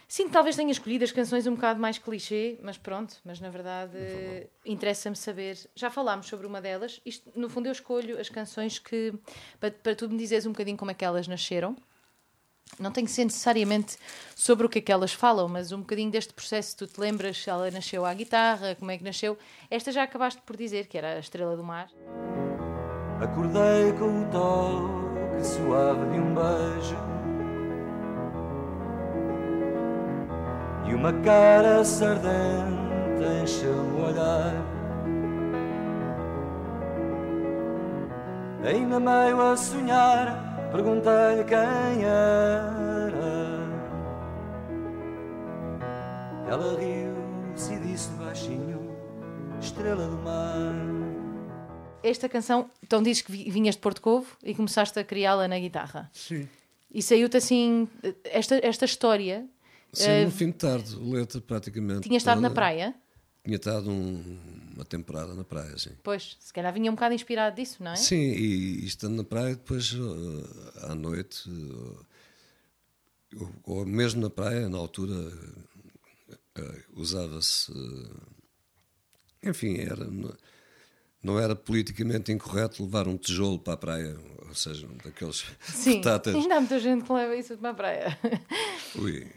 Sim, 0.08 0.30
talvez 0.30 0.56
tenha 0.56 0.72
escolhido 0.72 1.04
as 1.04 1.12
canções 1.12 1.48
um 1.48 1.56
bocado 1.56 1.80
mais 1.80 1.98
clichê, 1.98 2.60
mas 2.62 2.78
pronto, 2.78 3.16
mas 3.26 3.40
na 3.40 3.50
verdade 3.50 3.98
eh, 3.98 4.48
interessa-me 4.66 5.16
saber. 5.16 5.58
Já 5.76 5.90
falámos 5.90 6.28
sobre 6.28 6.46
uma 6.46 6.62
delas. 6.62 7.02
Isto, 7.06 7.32
no 7.36 7.50
fundo, 7.50 7.68
eu 7.68 7.72
escolho 7.72 8.20
as 8.20 8.30
canções 8.30 8.78
que. 8.78 9.14
para, 9.60 9.72
para 9.72 9.96
tu 9.96 10.08
me 10.08 10.18
dizeres 10.18 10.46
um 10.46 10.52
bocadinho 10.52 10.78
como 10.78 10.92
é 10.92 10.94
que 10.94 11.04
elas 11.04 11.28
nasceram. 11.28 11.76
Não 12.80 12.92
tem 12.92 13.06
que 13.06 13.12
ser 13.12 13.24
necessariamente 13.24 13.98
sobre 14.36 14.66
o 14.66 14.70
que 14.70 14.80
é 14.80 14.82
que 14.82 14.92
elas 14.92 15.14
falam, 15.14 15.48
mas 15.48 15.72
um 15.72 15.80
bocadinho 15.80 16.12
deste 16.12 16.34
processo. 16.34 16.78
Tu 16.78 16.88
te 16.88 17.00
lembras 17.00 17.38
se 17.38 17.50
ela 17.50 17.70
nasceu 17.72 18.06
à 18.06 18.14
guitarra, 18.14 18.76
como 18.76 18.92
é 18.92 18.98
que 18.98 19.04
nasceu? 19.04 19.38
Esta 19.70 19.92
já 19.92 20.04
acabaste 20.04 20.42
por 20.42 20.58
dizer, 20.58 20.88
que 20.88 20.98
era 20.98 21.16
a 21.16 21.20
Estrela 21.20 21.56
do 21.56 21.64
Mar. 21.64 21.90
Acordei 23.22 23.94
com 23.94 24.24
o 24.24 24.30
toque 24.30 25.46
suave 25.46 26.12
de 26.12 26.20
um 26.20 26.36
beijo 26.36 27.15
E 30.88 30.94
uma 30.94 31.12
cara 31.22 31.84
sardenta 31.84 33.42
encheu 33.44 33.74
o 33.74 34.06
olhar 34.06 34.54
Ainda 38.64 39.00
meio 39.00 39.42
a 39.42 39.56
sonhar 39.58 40.70
Perguntei-lhe 40.72 41.44
quem 41.44 42.04
era 42.04 43.26
Ela 46.50 46.78
riu-se 46.80 47.74
e 47.74 47.80
disse 47.80 48.10
baixinho 48.14 48.96
Estrela 49.60 50.08
do 50.08 50.18
mar 50.18 50.74
Esta 52.04 52.30
canção, 52.30 52.70
então 52.84 53.02
dizes 53.02 53.22
que 53.24 53.32
vi- 53.32 53.50
vinhas 53.50 53.76
de 53.76 53.82
Porto 53.82 54.02
Covo 54.02 54.28
e 54.44 54.54
começaste 54.54 55.00
a 55.00 55.04
criá-la 55.04 55.48
na 55.48 55.58
guitarra. 55.58 56.08
Sim. 56.14 56.48
E 56.94 57.02
saiu-te 57.02 57.36
assim, 57.38 57.88
esta, 58.26 58.60
esta 58.64 58.86
história. 58.86 59.46
Sim, 59.94 60.04
eh, 60.10 60.26
no 60.26 60.32
fim 60.32 60.48
de 60.48 60.54
tarde, 60.54 60.96
letra 60.98 61.40
praticamente. 61.42 62.02
tinha 62.08 62.18
estado 62.18 62.42
na 62.42 62.50
toda. 62.50 62.56
praia? 62.62 62.96
Tinha 63.44 63.56
estado 63.58 63.90
um- 63.92 64.40
uma 64.76 64.84
temporada 64.86 65.34
na 65.36 65.44
praia, 65.44 65.78
sim. 65.78 65.92
Pois, 66.04 66.36
se 66.40 66.52
calhar 66.52 66.74
vinha 66.74 66.92
um 66.92 66.96
bocado 66.96 67.14
inspirado 67.14 67.56
disso, 67.56 67.84
não 67.84 67.92
é? 67.92 67.96
Sim, 67.96 68.16
e, 68.18 68.82
e 68.84 68.86
estando 68.86 69.16
na 69.16 69.24
praia, 69.24 69.56
depois 69.56 69.94
eh, 69.94 70.88
à 70.92 70.96
noite, 70.96 71.44
eh, 71.48 72.06
ou, 73.40 73.52
ou 73.80 73.86
mesmo 73.86 74.22
na 74.22 74.30
praia, 74.30 74.68
na 74.68 74.78
altura, 74.78 75.14
eh, 76.58 76.84
usava-se. 76.94 77.72
eh, 77.72 79.50
enfim, 79.50 79.78
era, 79.78 80.06
não, 80.06 80.34
não 81.26 81.40
era 81.40 81.56
politicamente 81.56 82.32
incorreto 82.32 82.84
levar 82.84 83.08
um 83.08 83.18
tijolo 83.18 83.58
para 83.58 83.74
a 83.74 83.78
praia, 83.78 84.16
ou 84.48 84.54
seja, 84.54 84.86
um 84.86 84.96
daqueles 85.04 85.44
Sim, 85.62 85.94
portáteis. 85.96 86.36
ainda 86.36 86.56
há 86.56 86.60
muita 86.60 86.80
gente 86.80 87.04
que 87.04 87.12
leva 87.12 87.36
isso 87.36 87.58
para 87.58 87.70
a 87.72 87.74
praia. 87.74 88.20
Ui, 88.96 89.28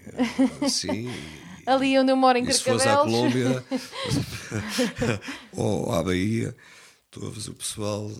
eh, 0.62 0.68
sim. 0.68 1.08
Ali 1.66 1.98
onde 1.98 2.12
eu 2.12 2.16
moro 2.16 2.36
em 2.38 2.44
E 2.46 2.52
se 2.52 2.62
fosse 2.62 2.86
à 2.88 2.96
Carcavelos. 2.96 3.12
Colômbia 3.32 3.64
ou 5.52 5.92
à 5.92 6.02
Bahia, 6.02 6.54
tu 7.10 7.24
ouves 7.24 7.48
o 7.48 7.54
pessoal 7.54 8.10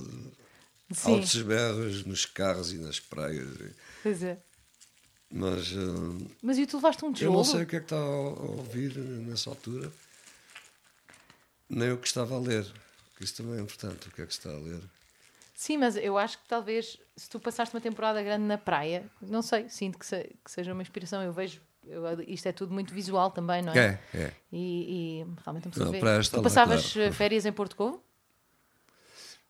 Sim, 0.93 1.15
altos 1.17 1.43
berros 1.43 2.05
nos 2.07 2.25
carros 2.25 2.73
e 2.73 2.79
nas 2.79 2.99
praias. 2.99 3.49
pois 4.03 4.23
é. 4.23 4.39
Mas 5.31 5.73
eh, 5.73 6.27
Mas 6.43 6.57
e 6.57 6.67
tu 6.67 6.77
levaste 6.77 7.05
um 7.05 7.09
eu 7.09 7.13
tijolo? 7.15 7.37
não 7.37 7.45
sei 7.45 7.63
o 7.65 7.67
que 7.67 7.77
é 7.77 7.81
que 7.81 7.85
está 7.85 7.97
a 7.97 8.01
a 8.01 8.51
ouvir 8.51 8.97
nessa 8.97 9.51
altura, 9.51 9.93
nem 11.69 11.93
o 11.93 11.99
que 11.99 12.07
estava 12.07 12.35
a 12.35 12.39
ler. 12.39 12.67
Que 13.19 13.25
Isso 13.25 13.35
também 13.43 13.59
é 13.59 13.63
importante, 13.63 14.09
o 14.09 14.13
que 14.13 14.23
é 14.23 14.27
que 14.27 14.33
se 14.33 14.39
está 14.39 14.51
a 14.51 14.59
ler. 14.59 14.81
Sim, 15.55 15.77
mas 15.79 15.97
eu 15.97 16.17
acho 16.17 16.39
que 16.39 16.47
talvez 16.47 16.97
se 17.17 17.29
tu 17.29 17.41
passaste 17.41 17.75
uma 17.75 17.81
temporada 17.81 18.23
grande 18.23 18.45
na 18.45 18.57
praia, 18.57 19.11
não 19.21 19.43
sei, 19.43 19.69
sinto 19.69 19.99
que, 19.99 20.07
se- 20.07 20.37
que 20.45 20.51
seja 20.51 20.73
uma 20.73 20.83
inspiração. 20.83 21.21
Eu 21.21 21.33
vejo, 21.33 21.61
eu- 21.85 22.21
isto 22.29 22.47
é 22.47 22.53
tudo 22.53 22.73
muito 22.73 22.95
visual 22.95 23.33
também, 23.33 23.61
não 23.61 23.73
é? 23.73 24.01
É, 24.15 24.19
é. 24.19 24.33
E, 24.53 25.21
e 25.23 25.25
realmente 25.45 25.65
não 25.65 25.73
precisa 25.73 25.91
ver. 25.91 26.29
Tu 26.31 26.43
passavas 26.43 26.93
claro. 26.93 27.13
férias 27.13 27.45
em 27.45 27.53
Porto 27.53 27.75
Covo? 27.75 28.01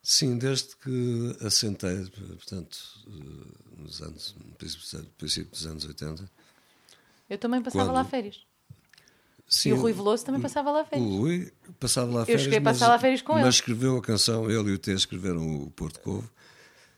Sim, 0.03 0.39
desde 0.39 0.75
que 0.77 1.37
assentei, 1.45 2.07
portanto, 2.09 2.79
eh, 3.07 3.77
nos 3.83 4.01
anos, 4.01 4.35
no 4.37 4.55
princípio 4.55 5.51
dos 5.51 5.67
anos 5.67 5.85
80. 5.85 6.25
Eu 7.29 7.37
também 7.37 7.61
passava 7.63 7.85
Quando? 7.85 7.95
lá 7.97 8.05
férias. 8.05 8.47
Sim, 9.49 9.71
e 9.71 9.73
o 9.73 9.77
Rui 9.81 9.93
Veloso 9.95 10.25
também 10.27 10.41
passava 10.43 10.71
lá 10.71 10.83
O 10.83 10.85
férias. 10.85 11.09
Rui 11.11 11.53
passava 11.81 12.13
lá 12.13 12.21
Eu 12.21 12.27
férias. 12.27 12.43
cheguei 12.43 12.59
a 12.59 12.61
mas- 12.61 12.79
passar 12.79 12.89
lá 12.93 12.99
férias 12.99 13.23
com 13.23 13.33
mas 13.33 13.41
ele. 13.43 13.49
escreveu 13.51 13.97
a 13.97 14.03
canção, 14.03 14.51
ele 14.51 14.71
e 14.71 14.75
o 14.75 14.79
T 14.79 14.93
escreveram 14.93 15.63
o 15.63 15.71
Porto 15.71 16.01
Covo. 16.01 16.31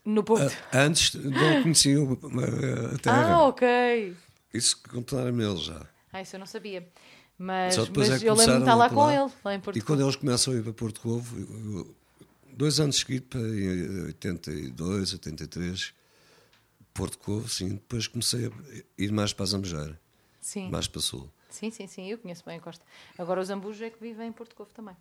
No 0.03 0.23
Porto. 0.23 0.51
Ah, 0.73 0.79
Antes 0.81 1.13
não 1.13 1.61
conheciam 1.63 2.17
a 2.93 2.97
terra. 2.97 3.35
Ah, 3.35 3.47
ok. 3.47 4.15
Isso 4.53 4.81
contaram-me 4.89 5.43
eles 5.45 5.61
já. 5.61 5.85
Ah, 6.11 6.21
isso 6.21 6.35
eu 6.35 6.39
não 6.39 6.45
sabia. 6.47 6.87
Mas, 7.37 7.75
mas 7.77 8.21
é 8.23 8.27
eu 8.27 8.33
lembro-me 8.35 8.57
de 8.57 8.59
estar 8.63 8.75
lá 8.75 8.85
a 8.85 8.89
com 8.89 9.09
ele, 9.09 9.31
lá 9.45 9.55
em 9.55 9.59
Porto. 9.59 9.77
E 9.77 9.81
quando 9.81 10.01
eles 10.01 10.15
começam 10.15 10.53
a 10.53 10.57
ir 10.57 10.63
para 10.63 10.73
Porto 10.73 10.99
Covo, 11.01 11.39
eu- 11.39 11.77
eu- 11.77 11.95
dois 12.53 12.79
anos 12.79 12.97
seguidos, 12.97 13.41
em 13.41 14.05
82, 14.07 15.13
83, 15.13 15.93
Porto 16.93 17.17
Covo, 17.17 17.47
sim. 17.47 17.69
Depois 17.69 18.07
comecei 18.07 18.47
a 18.47 18.51
ir 18.97 19.11
mais 19.11 19.31
para 19.33 19.43
a 19.45 19.47
Zambujeira, 19.47 19.99
Sim. 20.41 20.69
mais 20.69 20.87
para 20.87 21.01
Sul. 21.01 21.31
Sim, 21.55 21.71
sim, 21.71 21.87
sim, 21.87 22.07
eu 22.07 22.17
conheço 22.17 22.43
bem 22.45 22.57
a 22.57 22.61
Costa. 22.61 22.83
Agora 23.17 23.39
os 23.41 23.47
Zambujos 23.47 23.81
é 23.81 23.89
que 23.89 23.99
vivem 24.01 24.27
em 24.27 24.31
Porto 24.31 24.55
Covo 24.55 24.71
também. 24.73 24.95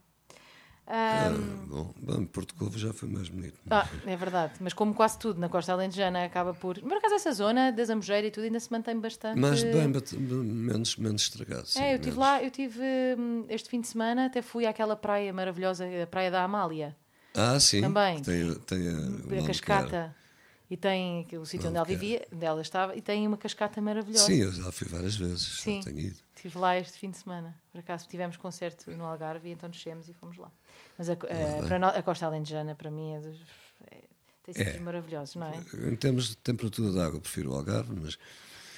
Ah, 0.87 1.29
Ahm, 1.29 1.67
bom, 1.69 1.95
bom, 2.03 2.25
Porto 2.27 2.55
Covo 2.57 2.77
já 2.77 2.93
foi 2.93 3.09
mais 3.09 3.29
bonito. 3.29 3.57
ah, 3.71 3.87
é 4.07 4.17
verdade, 4.17 4.55
mas 4.61 4.73
como 4.73 4.93
quase 4.93 5.19
tudo 5.19 5.39
na 5.39 5.49
Costa 5.49 5.73
Alentejana 5.73 6.25
acaba 6.25 6.53
por. 6.53 6.81
Por 6.81 6.93
acaso 6.95 7.15
essa 7.15 7.33
zona 7.33 7.71
da 7.71 7.85
Zambujeira 7.85 8.27
e 8.27 8.31
tudo 8.31 8.45
ainda 8.45 8.59
se 8.59 8.73
mantém 8.73 8.99
bastante. 8.99 9.39
Mas 9.39 9.63
bem, 9.63 9.87
menos, 10.43 10.97
menos 10.97 11.23
estragado. 11.23 11.67
sim, 11.67 11.81
É, 11.81 11.93
eu 11.93 11.97
estive 11.97 12.17
menos. 12.17 12.29
lá, 12.29 12.43
eu 12.43 12.51
tive 12.51 12.81
hum, 13.17 13.45
este 13.49 13.69
fim 13.69 13.81
de 13.81 13.87
semana, 13.87 14.27
até 14.27 14.43
fui 14.43 14.67
àquela 14.67 14.97
praia 14.97 15.33
maravilhosa, 15.33 15.85
a 16.03 16.07
Praia 16.07 16.31
da 16.31 16.43
Amália, 16.43 16.97
Ah, 17.35 17.61
sim. 17.61 17.81
Também. 17.83 18.21
Tem, 18.23 18.53
tem 18.67 18.89
a, 18.89 19.41
a 19.41 19.47
cascata. 19.47 20.17
E 20.69 20.77
tem 20.77 21.27
o 21.37 21.45
sítio 21.45 21.69
onde 21.69 21.77
ela 21.79 21.85
vivia, 21.87 22.25
onde 22.33 22.45
ela 22.45 22.63
estava, 22.63 22.95
e 22.97 23.03
tem 23.03 23.27
uma 23.27 23.37
cascata 23.37 23.81
maravilhosa. 23.81 24.27
Sim, 24.27 24.43
eu 24.43 24.53
já 24.53 24.71
fui 24.71 24.87
várias 24.89 25.17
vezes. 25.17 25.61
Sim. 25.61 25.81
Já 25.83 25.91
tenho 25.91 25.99
ido. 26.07 26.19
Estive 26.41 26.59
lá 26.59 26.75
este 26.79 26.99
fim 26.99 27.11
de 27.11 27.19
semana. 27.19 27.55
Por 27.71 27.81
acaso 27.81 28.09
tivemos 28.09 28.39
concerto 28.39 28.91
no 28.93 29.05
Algarve 29.05 29.51
e 29.51 29.53
então 29.53 29.69
descemos 29.69 30.09
e 30.09 30.15
fomos 30.15 30.39
lá. 30.39 30.51
Mas 30.97 31.11
a, 31.11 31.13
a- 31.13 31.89
a 31.99 32.03
Costa 32.03 32.25
Alentejana, 32.25 32.75
para 32.75 32.91
mim, 32.91 33.13
é 33.13 33.21
dos, 33.21 33.37
é- 33.91 34.05
tem 34.43 34.55
sítios 34.55 34.77
É. 34.77 34.81
maravilhosos, 34.81 35.35
não 35.37 35.47
é? 35.47 35.63
Em 35.91 35.97
termos 35.97 36.31
de 36.31 36.37
temperatura 36.39 36.91
de 36.93 36.99
água, 36.99 37.21
prefiro 37.21 37.53
o 37.53 37.57
Algarve, 37.57 37.93
mas 37.95 38.19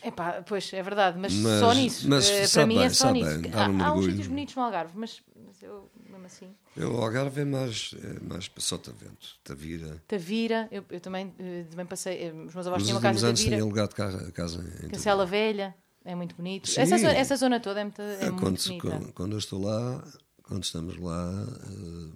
Epá, 0.05 0.43
pois, 0.43 0.73
é 0.73 0.83
verdade, 0.83 1.17
mas, 1.17 1.33
Mas- 1.35 1.61
só 1.61 1.73
nisso. 1.73 2.09
mas 2.09 2.29
Eh, 2.29 2.49
para 2.49 2.67
mim 2.67 2.75
é 2.75 2.81
bem, 2.81 2.91
só 2.91 3.07
sabe 3.07 3.23
nisso. 3.23 3.41
bem, 3.43 3.53
há, 3.55 3.69
um 3.69 3.83
há 3.85 3.93
uns 3.95 4.05
sítios 4.07 4.27
bonitos 4.27 4.57
no 4.57 4.63
Algarve, 4.63 4.93
mas, 4.99 5.23
mas 5.47 5.63
eu, 5.63 5.89
mesmo 6.11 6.27
assim. 6.27 6.57
eu, 6.77 6.93
o 6.97 7.01
Algarve 7.05 7.43
é 7.43 7.45
mais, 7.45 7.95
é 8.03 8.19
mais 8.25 8.49
para 8.49 8.61
Sotavento, 8.61 9.37
Tavira. 9.45 10.03
Tavira, 10.09 10.67
eu, 10.73 10.85
eu 10.91 11.01
também, 11.01 11.33
eh, 11.39 11.65
também 11.71 11.87
passei. 11.87 12.25
eh, 12.25 12.33
Os 12.33 12.53
meus 12.53 12.67
avós 12.67 12.83
Nos 12.83 12.89
tinham 12.89 12.97
uma 12.97 13.01
casa 13.01 13.25
em 13.27 13.29
anos 13.29 13.41
Tavira, 13.45 13.63
alugado 13.63 13.95
casa, 13.95 14.33
casa 14.33 14.85
em. 14.85 14.89
Cacela 14.89 15.25
Velha, 15.25 15.73
é 16.05 16.15
muito 16.15 16.35
bonito. 16.35 16.69
Sim. 16.69 16.81
Essa, 16.81 16.97
essa 16.97 17.37
zona 17.37 17.61
toda 17.61 17.81
é 17.81 17.85
muito, 17.85 18.03
é 18.03 18.17
É, 18.27 18.31
muito 18.31 18.41
quando, 18.41 18.59
se- 18.59 18.69
bonita. 18.69 19.13
quando, 19.15 19.33
eu 19.33 19.39
estou 19.39 19.63
lá, 19.63 20.05
quando 20.43 20.65
estamos 20.65 20.97
lá, 20.99 21.31
eh, 21.71 22.11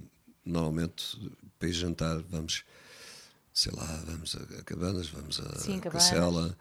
normalmente 0.45 1.19
para 1.59 1.69
ir 1.69 1.73
jantar 1.73 2.19
vamos, 2.23 2.65
sei 3.53 3.73
lá, 3.75 3.85
vamos 4.07 4.37
a, 4.37 4.61
a 4.61 4.63
Cabanas, 4.63 5.09
vamos 5.09 5.41
a 5.41 5.59
Sim, 5.59 5.81
Cabanas. 5.81 5.93
Cacela. 5.93 6.57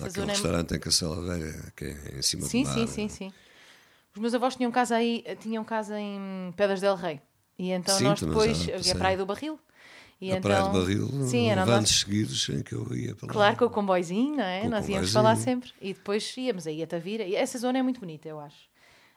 Há 0.00 0.06
aquele 0.06 0.26
é 0.26 0.30
restaurante 0.30 0.74
em 0.74 0.78
Cacela 0.80 1.20
Velha, 1.22 1.72
que 1.76 1.84
é 1.84 2.18
em 2.18 2.22
cima 2.22 2.46
Sim, 2.46 2.64
do 2.64 2.68
mar. 2.68 2.74
sim, 2.74 2.86
sim, 2.86 3.08
sim. 3.08 3.32
Os 4.14 4.20
meus 4.20 4.34
avós 4.34 4.56
tinham 4.56 4.70
casa 4.72 4.96
aí, 4.96 5.24
tinham 5.40 5.64
casa 5.64 5.98
em 6.00 6.52
Pedras 6.56 6.80
del 6.80 6.96
Rei. 6.96 7.20
E 7.58 7.70
então 7.70 7.96
Sim, 7.98 8.04
nós 8.04 8.20
depois 8.20 8.68
havia 8.68 8.92
a 8.92 8.96
Praia 8.96 9.16
do 9.16 9.26
Barril. 9.26 9.58
E 10.20 10.30
a 10.32 10.36
então, 10.36 10.50
Praia 10.50 10.64
de 10.64 10.78
Barril, 10.78 11.26
Sim, 11.26 11.48
era 11.48 11.60
o 11.60 11.64
anos 11.64 11.80
nosso- 11.90 11.94
seguidos 11.94 12.48
em 12.50 12.62
que 12.62 12.74
eu 12.74 12.86
ia 12.94 13.14
para 13.14 13.26
lá. 13.28 13.32
Claro, 13.32 13.56
com 13.56 13.64
o 13.64 13.70
comboizinho, 13.70 14.36
não 14.36 14.44
é? 14.44 14.60
Com 14.60 14.68
Nós 14.68 14.86
íamos 14.88 15.12
para 15.12 15.22
lá 15.22 15.36
sempre. 15.36 15.72
E 15.80 15.94
depois 15.94 16.34
íamos 16.36 16.66
aí 16.66 16.82
a 16.82 16.86
Tavira. 16.86 17.24
E 17.24 17.34
essa 17.34 17.58
zona 17.58 17.78
é 17.78 17.82
muito 17.82 18.00
bonita, 18.00 18.28
eu 18.28 18.38
acho. 18.38 18.68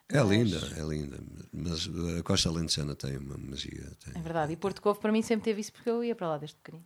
É 0.10 0.22
linda, 0.24 0.58
é 0.78 0.82
linda. 0.82 1.18
Mas 1.52 1.90
a 2.20 2.24
Costa 2.24 2.48
Alentejana 2.50 2.96
tem 2.96 3.18
uma 3.18 3.38
magia. 3.38 3.92
Tem. 4.06 4.14
É 4.16 4.20
verdade. 4.22 4.54
E 4.54 4.56
Porto 4.56 4.82
Covo 4.82 5.00
para 5.00 5.12
mim 5.12 5.22
sempre 5.22 5.44
teve 5.44 5.60
isso 5.62 5.74
porque 5.74 5.90
eu 5.90 6.04
ia 6.04 6.16
para 6.16 6.28
lá 6.30 6.38
desde 6.38 6.56
pequenino. 6.58 6.86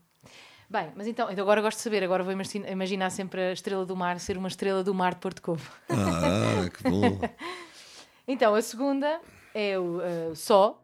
Bem, 0.69 0.91
mas 0.95 1.07
então, 1.07 1.29
então 1.31 1.43
agora 1.43 1.61
gosto 1.61 1.77
de 1.77 1.83
saber. 1.83 2.03
Agora 2.03 2.23
vou 2.23 2.33
imagina- 2.33 2.69
imaginar 2.69 3.09
sempre 3.11 3.39
a 3.41 3.53
estrela 3.53 3.85
do 3.85 3.95
mar 3.95 4.19
ser 4.19 4.37
uma 4.37 4.47
estrela 4.47 4.83
do 4.83 4.93
mar 4.93 5.13
de 5.13 5.19
Porto 5.21 5.41
Covo. 5.41 5.71
Ah, 5.89 6.69
que 6.69 6.89
bom. 6.89 7.19
Então, 8.29 8.53
a 8.55 8.61
segunda 8.61 9.21
é 9.53 9.79
o 9.79 10.01
eh, 10.01 10.31
Só. 10.35 10.83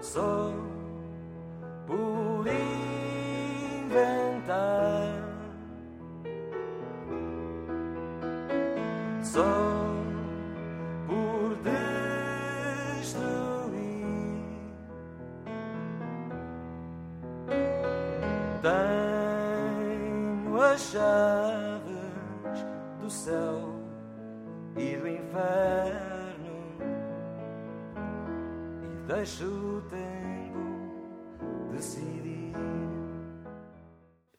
Só 0.00 0.52
por 1.88 2.44
inventar, 3.86 5.08
só 9.22 9.42
por 11.06 11.56
destruir. 11.64 11.78
Tenho 18.60 20.60
as 20.60 20.80
chaves 20.82 22.66
do 23.00 23.08
céu 23.08 23.80
e 24.76 24.94
do 24.94 25.08
inferno 25.08 26.58
e 28.82 28.84
deixo 29.10 29.46
o 29.46 29.80
tempo 29.88 30.17
decidir. 31.78 32.52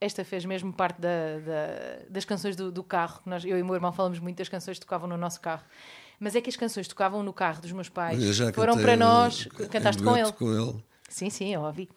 Esta 0.02 0.24
fez 0.24 0.46
mesmo 0.46 0.72
parte 0.72 1.02
da- 1.02 1.40
da- 1.46 2.06
das 2.10 2.24
canções 2.24 2.56
do, 2.56 2.72
do 2.72 2.84
carro. 2.84 3.22
Nós, 3.26 3.44
eu 3.44 3.58
e 3.58 3.62
o 3.62 3.66
meu 3.66 3.76
irmão 3.76 3.92
falamos 3.92 4.18
muito 4.20 4.38
das 4.38 4.48
canções 4.48 4.80
que 4.80 4.86
tocavam 4.86 5.10
no 5.10 5.18
nosso 5.18 5.42
carro. 5.42 5.64
Mas 6.20 6.36
é 6.36 6.42
que 6.42 6.50
as 6.50 6.56
canções 6.56 6.88
que 6.88 6.94
tocavam 6.94 7.22
no 7.22 7.34
carro 7.34 7.62
dos 7.62 7.72
meus 7.72 7.90
pais 7.90 8.18
foram 8.54 8.74
para 8.82 8.96
nós. 8.96 9.46
Cantaste 9.70 10.02
com 10.04 10.16
ele? 10.16 10.32
com 10.34 10.54
ele. 10.54 10.84
Sim, 11.10 11.30
sim, 11.30 11.54
eu 11.54 11.62
ouvi. 11.62 11.90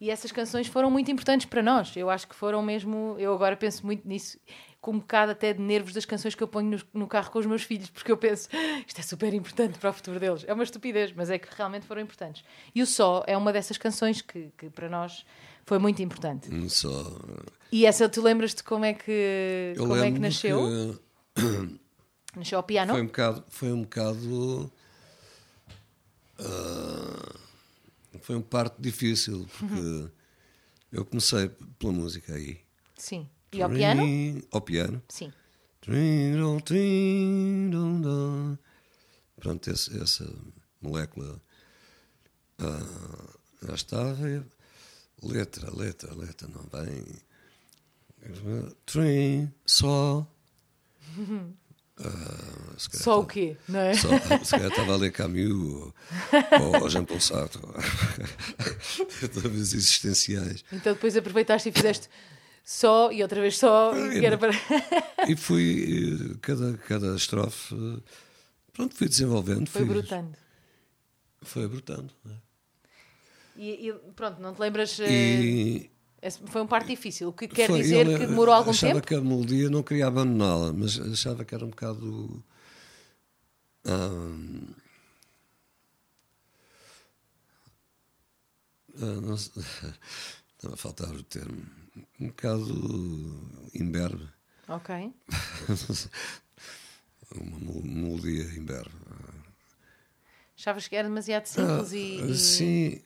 E 0.00 0.10
essas 0.10 0.30
canções 0.32 0.66
foram 0.68 0.90
muito 0.90 1.10
importantes 1.10 1.46
para 1.46 1.62
nós. 1.62 1.94
Eu 1.96 2.08
acho 2.08 2.26
que 2.28 2.34
foram 2.34 2.62
mesmo. 2.62 3.16
Eu 3.18 3.34
agora 3.34 3.56
penso 3.56 3.84
muito 3.84 4.06
nisso, 4.06 4.38
com 4.80 4.92
um 4.92 4.98
bocado 4.98 5.32
até 5.32 5.52
de 5.52 5.60
nervos 5.60 5.92
das 5.92 6.04
canções 6.06 6.34
que 6.34 6.42
eu 6.42 6.48
ponho 6.48 6.70
no, 6.94 7.00
no 7.00 7.06
carro 7.06 7.30
com 7.30 7.38
os 7.38 7.44
meus 7.46 7.62
filhos, 7.62 7.90
porque 7.90 8.10
eu 8.10 8.16
penso, 8.16 8.48
"Ah, 8.52 8.82
isto 8.86 8.98
é 8.98 9.02
super 9.02 9.32
importante 9.34 9.78
para 9.78 9.90
o 9.90 9.92
futuro 9.92 10.18
deles. 10.18 10.42
É 10.46 10.54
uma 10.54 10.62
estupidez, 10.64 11.12
mas 11.12 11.28
é 11.30 11.38
que 11.38 11.48
realmente 11.54 11.86
foram 11.86 12.00
importantes. 12.00 12.42
E 12.74 12.80
o 12.82 12.86
Só 12.86 13.22
é 13.26 13.36
uma 13.36 13.52
dessas 13.52 13.76
canções 13.76 14.22
que, 14.22 14.50
que 14.56 14.70
para 14.70 14.88
nós 14.88 15.24
foi 15.66 15.78
muito 15.78 16.00
importante. 16.02 16.48
Hum, 16.52 16.68
Só. 16.68 16.88
E 17.70 17.84
essa, 17.84 18.08
tu 18.08 18.22
lembras-te 18.22 18.64
como 18.64 18.84
é 18.86 18.94
que, 18.94 19.74
Eu 19.76 19.86
como 19.86 19.96
é 20.02 20.10
que 20.10 20.18
nasceu? 20.18 20.98
que 21.34 21.78
Nasceu 22.36 22.58
ao 22.58 22.62
piano? 22.64 22.92
Foi 22.92 23.02
um 23.02 23.06
bocado. 23.06 23.44
Foi 23.48 23.72
um 23.72 23.82
bocado. 23.82 24.72
ah, 26.38 27.34
foi 28.22 28.36
um 28.36 28.42
parto 28.42 28.80
difícil, 28.80 29.46
porque 29.58 29.74
Uhum. 29.74 30.10
eu 30.92 31.04
comecei 31.04 31.48
pela 31.78 31.92
música 31.92 32.34
aí. 32.34 32.60
Sim. 32.96 33.28
E 33.52 33.62
ao 33.62 33.68
piano? 33.70 34.02
Ao 34.52 34.60
piano. 34.60 35.02
Sim. 35.08 35.32
Pronto, 39.40 39.70
esse- 39.70 40.00
essa 40.00 40.30
molécula 40.80 41.40
ah, 42.58 43.34
já 43.66 43.74
estava. 43.74 44.46
Letra, 45.22 45.74
letra, 45.74 46.14
letra, 46.14 46.48
não 46.48 46.62
vem. 46.72 47.04
Trim, 48.86 49.50
só. 49.66 50.26
Ah, 52.02 52.74
Só 52.78 53.20
o 53.20 53.24
tá- 53.24 53.32
quê? 53.32 53.56
Não 53.68 53.80
é? 53.80 53.94
Só, 53.94 54.08
se 54.44 54.50
calhar 54.52 54.70
estava 54.70 54.94
a 54.94 54.96
ler 54.96 55.12
Camus 55.12 55.50
ou, 55.50 55.94
ou 56.82 56.88
Jean-Paul 56.88 57.20
Sartre. 57.20 57.60
Talvez 59.34 59.74
existenciais. 59.74 60.64
Então 60.72 60.94
depois 60.94 61.16
aproveitaste 61.16 61.68
e 61.68 61.72
fizeste 61.72 62.08
só 62.64 63.10
e 63.12 63.22
outra 63.22 63.40
vez 63.40 63.58
só. 63.58 63.92
E 64.14 64.24
era 64.24 64.38
para... 64.38 64.52
E 65.28 65.36
fui, 65.36 66.16
eh, 66.32 66.36
cada, 66.40 66.76
cada 66.78 67.14
estrofe, 67.16 67.74
eh, 67.74 68.00
pronto, 68.72 68.94
fui 68.94 69.08
desenvolvendo. 69.08 69.68
Foi 69.68 69.84
fui, 69.84 69.94
brotando. 69.94 70.36
Foi 71.42 71.68
brotando. 71.68 72.12
né? 72.24 72.36
E, 73.56 73.88
e 73.88 73.92
pronto, 74.14 74.40
não 74.40 74.54
te 74.54 74.60
lembras? 74.60 74.98
eh, 75.00 75.10
E 75.10 75.90
esse 76.22 76.38
foi 76.46 76.62
um 76.62 76.66
parte 76.66 76.88
difícil. 76.88 77.28
O 77.28 77.32
que 77.32 77.48
quer 77.48 77.66
foi- 77.66 77.80
dizer 77.82 78.06
ele 78.06 78.18
que 78.18 78.26
demorou 78.26 78.54
algum 78.54 78.70
achava 78.70 78.94
tempo? 78.94 79.06
que 79.06 79.14
a 79.14 79.20
melodia 79.20 79.68
não 79.70 79.82
queria 79.82 80.06
abandoná-la, 80.06 80.72
mas 80.72 80.98
achava 81.00 81.44
que 81.44 81.54
era 81.54 81.64
um 81.64 81.70
bocado. 81.70 82.44
ah, 83.86 84.08
não 89.20 89.34
Estava 90.56 90.74
a 90.74 90.76
faltar 90.76 91.08
o 91.10 91.22
termo. 91.22 91.64
Um 92.20 92.28
bocado 92.28 93.70
imberbe. 93.74 94.28
Ok. 94.68 95.12
Uma 97.34 97.58
mel- 97.60 97.82
melodia 97.82 98.44
imberbe. 98.56 98.90
Achavas 100.56 100.88
que 100.88 100.96
era 100.96 101.08
demasiado 101.08 101.46
simples 101.46 101.92
e, 101.92 102.20
Ah, 102.22 102.26
e- 102.26 102.36
Sim, 102.36 103.00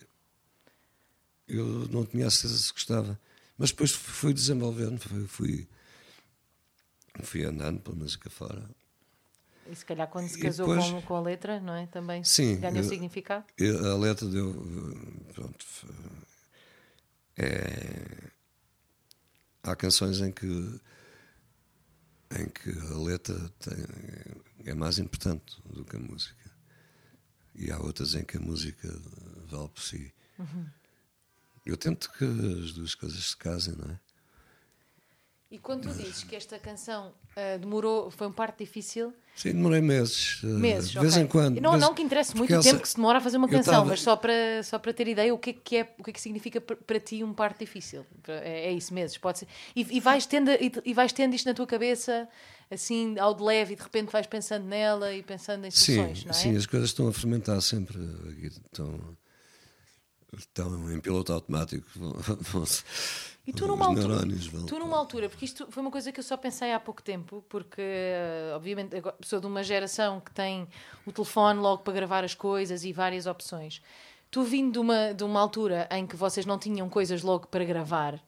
eu 1.46 1.64
não 1.90 2.04
tinha 2.06 2.26
a 2.26 2.30
certeza 2.30 2.58
se 2.58 2.72
gostava. 2.72 3.20
Mas 3.56 3.70
depois 3.70 3.92
fui 3.92 4.34
desenvolvendo, 4.34 4.98
fui, 4.98 5.26
fui, 5.28 5.68
fui 7.22 7.44
andando 7.44 7.80
pela 7.80 7.94
música 7.96 8.28
fora. 8.28 8.68
e 9.70 9.74
se 9.76 9.84
calhar 9.84 10.08
quando 10.08 10.28
se 10.28 10.38
E 10.38 10.42
casou 10.42 10.66
depois- 10.68 10.90
com, 10.90 11.02
com 11.02 11.14
a 11.16 11.20
letra, 11.20 11.60
não 11.60 11.74
é? 11.74 11.86
Também 11.86 12.24
Sim, 12.24 12.58
ganhou 12.58 12.78
eu- 12.82 12.88
significado. 12.88 13.44
E 13.58 13.68
a 13.68 13.94
letra 13.94 14.26
deu. 14.28 14.52
Pronto. 15.34 15.64
É, 17.36 18.30
há 19.64 19.74
canções 19.74 20.20
em 20.20 20.30
que 20.30 20.80
em 22.36 22.48
que 22.48 22.70
a 22.70 22.98
letra 22.98 23.48
tem, 23.60 23.76
é 24.66 24.74
mais 24.74 24.98
importante 24.98 25.60
do 25.66 25.84
que 25.84 25.96
a 25.96 26.00
música. 26.00 26.50
E 27.54 27.70
há 27.70 27.78
outras 27.78 28.14
em 28.14 28.24
que 28.24 28.36
a 28.36 28.40
música 28.40 28.88
vale 29.46 29.68
por 29.68 29.82
si. 29.82 30.12
Uhum. 30.38 30.66
Eu 31.64 31.76
tento 31.76 32.10
que 32.12 32.24
as 32.24 32.72
duas 32.72 32.94
coisas 32.94 33.30
se 33.30 33.36
casem, 33.36 33.76
não 33.76 33.90
é? 33.90 34.00
E 35.50 35.58
quando 35.58 35.82
tu 35.82 35.94
dizes 35.96 36.24
que 36.24 36.34
esta 36.34 36.58
canção 36.58 37.14
uh, 37.36 37.58
demorou, 37.60 38.10
foi 38.10 38.26
um 38.26 38.32
parte 38.32 38.64
difícil. 38.64 39.14
Sim, 39.34 39.52
demorei 39.52 39.80
meses. 39.80 40.42
Uh, 40.44 40.46
meses, 40.46 40.90
de 40.90 41.00
vez 41.00 41.14
okay. 41.14 41.24
em 41.24 41.26
quando. 41.26 41.60
Não, 41.60 41.76
não 41.76 41.92
que 41.92 42.02
interesse 42.02 42.36
muito 42.36 42.54
o 42.54 42.62
tempo 42.62 42.80
que 42.80 42.88
se 42.88 42.94
demora 42.94 43.18
a 43.18 43.20
fazer 43.20 43.36
uma 43.36 43.48
canção, 43.48 43.74
tava... 43.74 43.86
mas 43.86 44.00
só 44.00 44.14
para, 44.14 44.62
só 44.62 44.78
para 44.78 44.92
ter 44.92 45.08
ideia 45.08 45.34
o 45.34 45.38
que 45.38 45.50
é 45.50 45.52
que, 45.52 45.76
é, 45.76 45.94
o 45.98 46.04
que, 46.04 46.10
é 46.10 46.12
que 46.12 46.20
significa 46.20 46.60
para 46.60 47.00
ti 47.00 47.24
um 47.24 47.34
parte 47.34 47.58
difícil. 47.60 48.06
É, 48.28 48.68
é 48.68 48.72
isso, 48.72 48.94
meses, 48.94 49.18
pode 49.18 49.40
ser. 49.40 49.48
E, 49.74 49.96
e, 49.96 50.00
vais 50.00 50.24
tendo, 50.24 50.50
e, 50.52 50.72
e, 50.84 50.94
vais 50.94 51.12
tendo 51.12 51.34
isto 51.34 51.46
na 51.46 51.54
tua 51.54 51.66
cabeça, 51.66 52.28
assim, 52.70 53.18
ao 53.18 53.34
de 53.34 53.42
leve, 53.42 53.72
e 53.72 53.76
de 53.76 53.82
repente 53.82 54.12
vais 54.12 54.26
pensando 54.26 54.66
nela 54.66 55.12
e 55.12 55.22
pensando 55.22 55.66
em 55.66 55.70
soluções, 55.70 56.18
sim, 56.18 56.24
não 56.26 56.30
é? 56.30 56.34
Sim, 56.34 56.56
as 56.56 56.66
coisas 56.66 56.90
estão 56.90 57.08
a 57.08 57.12
fermentar 57.12 57.60
sempre. 57.60 57.98
Estão, 58.44 59.16
estão 60.38 60.92
em 60.92 61.00
piloto 61.00 61.32
automático. 61.32 61.86
E 63.46 63.52
tu 63.52 63.66
numa, 63.66 63.86
altura, 63.86 64.20
tu 64.66 64.78
numa 64.78 64.96
altura, 64.96 65.28
porque 65.28 65.44
isto 65.44 65.66
foi 65.70 65.82
uma 65.82 65.90
coisa 65.90 66.10
que 66.10 66.18
eu 66.18 66.24
só 66.24 66.34
pensei 66.34 66.72
há 66.72 66.80
pouco 66.80 67.02
tempo, 67.02 67.44
porque 67.46 67.82
obviamente 68.54 68.96
sou 69.20 69.38
de 69.38 69.46
uma 69.46 69.62
geração 69.62 70.18
que 70.18 70.32
tem 70.32 70.66
o 71.04 71.12
telefone 71.12 71.60
logo 71.60 71.82
para 71.82 71.92
gravar 71.92 72.24
as 72.24 72.34
coisas 72.34 72.84
e 72.84 72.92
várias 72.92 73.26
opções. 73.26 73.82
Tu 74.30 74.42
vindo 74.42 74.72
de 74.72 74.78
uma, 74.78 75.12
de 75.12 75.24
uma 75.24 75.40
altura 75.40 75.86
em 75.90 76.06
que 76.06 76.16
vocês 76.16 76.46
não 76.46 76.58
tinham 76.58 76.88
coisas 76.88 77.22
logo 77.22 77.46
para 77.46 77.64
gravar, 77.64 78.18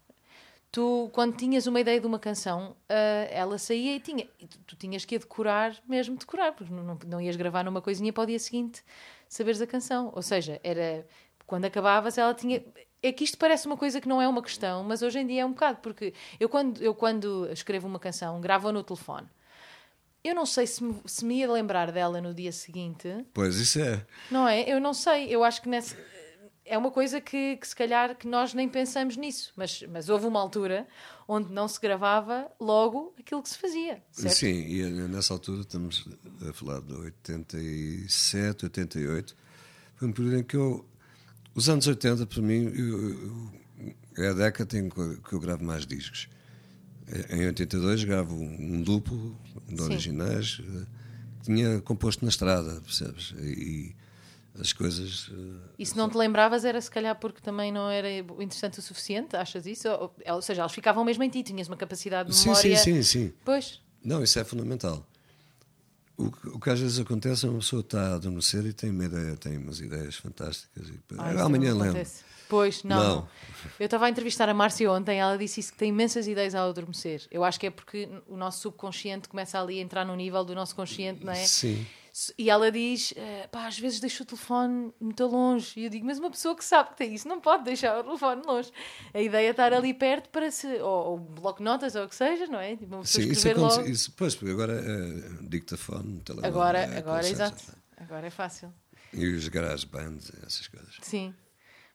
tu, 0.71 1.09
quando 1.15 1.35
tinhas 1.35 1.67
uma 1.67 1.81
ideia 1.81 1.99
de 1.99 2.07
uma 2.07 2.19
canção, 2.19 2.73
uh, 2.91 3.29
ela 3.31 3.57
saía 3.57 3.97
e 3.97 4.01
tinha. 4.01 4.29
E 4.39 4.47
tu, 4.47 4.59
tu, 4.67 4.77
tinhas 4.77 5.07
que 5.07 5.17
a 5.17 5.19
decorar, 5.19 5.75
mesmo 5.89 6.19
decorar, 6.19 6.53
porque 6.53 6.71
não, 6.71 6.83
não, 6.83 6.99
não 7.07 7.21
ias 7.21 7.37
gravar 7.37 7.65
numa 7.65 7.81
coisinha 7.81 8.13
para 8.13 8.25
o 8.25 8.27
dia 8.27 8.39
seguinte 8.39 8.85
saberes 9.27 9.63
a 9.63 9.67
canção. 9.67 10.13
Ou 10.15 10.21
seja, 10.21 10.61
era. 10.63 11.07
Quando 11.47 11.65
acabavas, 11.65 12.19
ela 12.19 12.35
tinha 12.35 12.63
é 13.07 13.13
que 13.13 13.25
isto 13.25 13.39
parece 13.39 13.67
uma 13.67 13.77
coisa 13.77 14.01
que 14.01 14.09
não 14.09 14.21
é 14.21 14.29
uma 14.29 14.43
questão, 14.43 14.83
mas 14.83 15.03
hoje 15.03 15.19
em 15.19 15.27
dia 15.27 15.43
é 15.43 15.47
um 15.47 15.53
bocado, 15.53 15.79
porque 15.83 16.13
eu 16.41 16.49
quando, 16.49 16.83
eu 16.83 16.95
quando 16.95 17.49
escrevo 17.53 17.87
uma 17.87 17.99
canção, 17.99 18.41
gravo 18.41 18.71
no 18.73 18.83
telefone. 18.83 19.29
Eu 20.25 20.35
não 20.35 20.45
sei 20.45 20.67
se 20.67 20.83
me, 20.83 21.01
se 21.07 21.25
me 21.25 21.39
ia 21.39 21.51
lembrar 21.51 21.93
dela 21.93 22.21
no 22.21 22.35
dia 22.35 22.51
seguinte. 22.51 23.09
Pois, 23.33 23.57
isso 23.57 23.81
é. 23.81 24.05
Não 24.29 24.49
é? 24.49 24.69
Eu 24.69 24.81
não 24.81 24.93
sei. 24.93 25.29
Eu 25.29 25.45
acho 25.45 25.63
que 25.63 25.69
nessa, 25.69 25.97
é 26.65 26.77
uma 26.77 26.91
coisa 26.91 27.21
que, 27.21 27.57
que, 27.57 27.67
se 27.67 27.77
calhar 27.77 28.17
que 28.17 28.27
nós 28.27 28.53
nem 28.53 28.69
pensamos 28.69 29.17
nisso. 29.17 29.53
Mas, 29.55 29.85
mas 29.89 30.09
houve 30.09 30.27
uma 30.27 30.41
altura 30.41 30.87
onde 31.29 31.53
não 31.53 31.69
se 31.69 31.81
gravava 31.81 32.51
logo 32.61 33.15
aquilo 33.19 33.41
que 33.41 33.49
se 33.49 33.57
fazia. 33.57 34.03
Certo? 34.11 34.35
Sim, 34.35 34.67
e 34.67 34.83
nessa 35.09 35.33
altura 35.33 35.61
estamos 35.61 36.09
a 36.49 36.53
falar 36.53 36.81
de 36.81 36.93
87, 36.93 38.65
88. 38.65 39.37
Foi 39.95 40.09
um 40.09 40.13
período 40.13 40.39
em 40.39 40.43
que 40.43 40.57
eu 40.57 40.85
os 41.57 41.69
anos 41.71 41.87
80, 41.87 42.27
para 42.27 42.43
mim, 42.43 42.71
eu, 42.77 43.11
eu, 43.11 43.51
é 44.19 44.29
a 44.29 44.33
década 44.35 44.79
em 44.79 44.91
que 44.91 45.33
eu 45.33 45.41
gravo 45.41 45.65
mais 45.65 45.87
discos. 45.87 46.29
Em 47.31 47.47
82 47.47 48.05
gravo 48.05 48.35
um 48.35 48.83
duplo 48.83 49.39
de 49.67 49.81
originais, 49.81 50.61
eh, 50.61 50.87
tinha 51.43 51.81
composto 51.81 52.25
na 52.25 52.29
estrada, 52.29 52.81
percebes? 52.83 53.33
E 53.39 53.95
as 54.61 54.73
coisas. 54.73 55.31
Eh, 55.33 55.75
e 55.79 55.87
se 55.87 55.97
não 55.97 56.11
te 56.11 56.19
lembravas, 56.19 56.65
era 56.65 56.81
se 56.81 56.91
calhar 56.91 57.19
porque 57.19 57.41
também 57.41 57.73
não 57.73 57.89
era 57.89 58.13
interessante 58.19 58.79
o 58.79 58.83
suficiente, 58.83 59.35
achas 59.35 59.67
isso? 59.67 59.89
Ou, 59.89 60.15
ou 60.27 60.43
seja, 60.43 60.63
elas 60.63 60.73
ficavam 60.73 61.05
mesmo 61.05 61.23
em 61.23 61.31
ti, 61.31 61.43
tinhas 61.43 61.69
uma 61.69 61.77
capacidade 61.77 62.31
de 62.31 62.39
memória. 62.39 62.77
Sim, 62.77 62.97
sim, 62.97 63.03
sim. 63.03 63.29
sim. 63.29 63.35
Pois. 63.45 63.81
Não, 64.05 64.23
isso 64.23 64.39
é 64.39 64.45
fundamental. 64.45 65.07
O 66.19 66.31
que, 66.31 66.49
o 66.49 66.59
que, 66.59 66.71
às 66.71 66.81
vezes 66.81 66.99
acontece 66.99 67.45
é 67.45 67.49
uma 67.49 67.59
pessoa 67.59 67.81
está 67.81 68.13
a 68.13 68.15
adormecer 68.15 68.65
e 68.65 68.73
tem 68.73 68.91
uma 68.91 69.05
ideia, 69.05 69.37
tem 69.37 69.59
umas 69.59 69.81
ideias 69.81 70.17
fantásticas 70.17 70.89
e 70.89 70.99
Ai, 71.19 71.39
amanhã 71.39 71.75
lembro. 71.75 72.03
Pois, 72.49 72.85
não. 72.85 72.97
não. 72.97 73.29
Eu 73.79 73.87
estava 73.87 74.07
a 74.07 74.11
entrevistar 74.11 74.49
a 74.49 74.55
Márcia 74.55 74.91
ontem, 74.91 75.19
ela 75.19 75.37
disse 75.37 75.61
isso 75.61 75.73
que 75.73 75.79
tem 75.79 75.89
imensas 75.89 76.27
ideias 76.29 76.55
ao 76.55 76.71
adormecer. 76.71 77.27
Eu 77.31 77.43
acho 77.45 77.59
que 77.59 77.67
é 77.67 77.71
porque 77.71 78.09
o 78.29 78.37
nosso 78.37 78.61
subconsciente 78.61 79.29
começa 79.29 79.61
ali 79.61 79.79
a 79.79 79.83
entrar 79.83 80.05
no 80.05 80.15
nível 80.15 80.45
do 80.45 80.55
nosso 80.55 80.75
consciente, 80.75 81.25
não 81.25 81.33
é? 81.33 81.45
Sim. 81.45 81.85
E 82.39 82.49
ela 82.49 82.73
diz: 82.73 83.13
eh, 83.17 83.47
pá, 83.53 83.67
às 83.67 83.79
vezes 83.79 84.01
deixo 84.01 84.23
o 84.23 84.27
telefone 84.27 84.93
muito 84.99 85.25
longe. 85.27 85.79
E 85.79 85.85
eu 85.85 85.91
digo: 85.91 86.07
mas 86.07 86.19
uma 86.19 86.31
pessoa 86.31 86.57
que 86.57 86.65
sabe 86.65 86.91
que 86.91 86.97
tem 86.97 87.15
isso 87.15 87.29
não 87.29 87.41
pode 87.41 87.65
deixar 87.65 87.99
o 87.99 88.05
telefone 88.05 88.43
longe. 88.47 88.73
A 89.13 89.21
ideia 89.21 89.49
é 89.49 89.51
estar 89.51 89.73
ali 89.73 89.93
perto 89.93 90.31
para 90.31 90.51
se. 90.51 90.67
Ou, 90.81 91.11
ou 91.11 91.19
bloco 91.19 91.63
notas 91.63 91.95
ou 91.95 92.05
o 92.05 92.09
que 92.09 92.15
seja, 92.15 92.47
não 92.47 92.59
é? 92.59 92.77
Tipo, 92.77 92.95
uma 92.95 93.03
pessoa 93.03 93.25
Sim, 93.25 93.31
isso 93.31 93.49
acontece. 93.49 93.79
Logo. 93.79 93.89
Isso, 93.89 94.13
pois, 94.17 94.35
porque 94.35 94.53
agora 94.53 94.73
é 94.73 95.43
dictafone, 95.43 96.21
telemóvel. 96.21 96.51
Agora, 96.51 96.79
é, 96.79 96.99
agora, 96.99 97.29
exato. 97.29 97.63
Agora 97.99 98.27
é 98.27 98.31
fácil. 98.31 98.73
E 99.13 99.27
os 99.27 99.47
garage 99.49 99.87
bands, 99.87 100.33
essas 100.47 100.69
coisas. 100.69 100.97
Sim. 101.03 101.35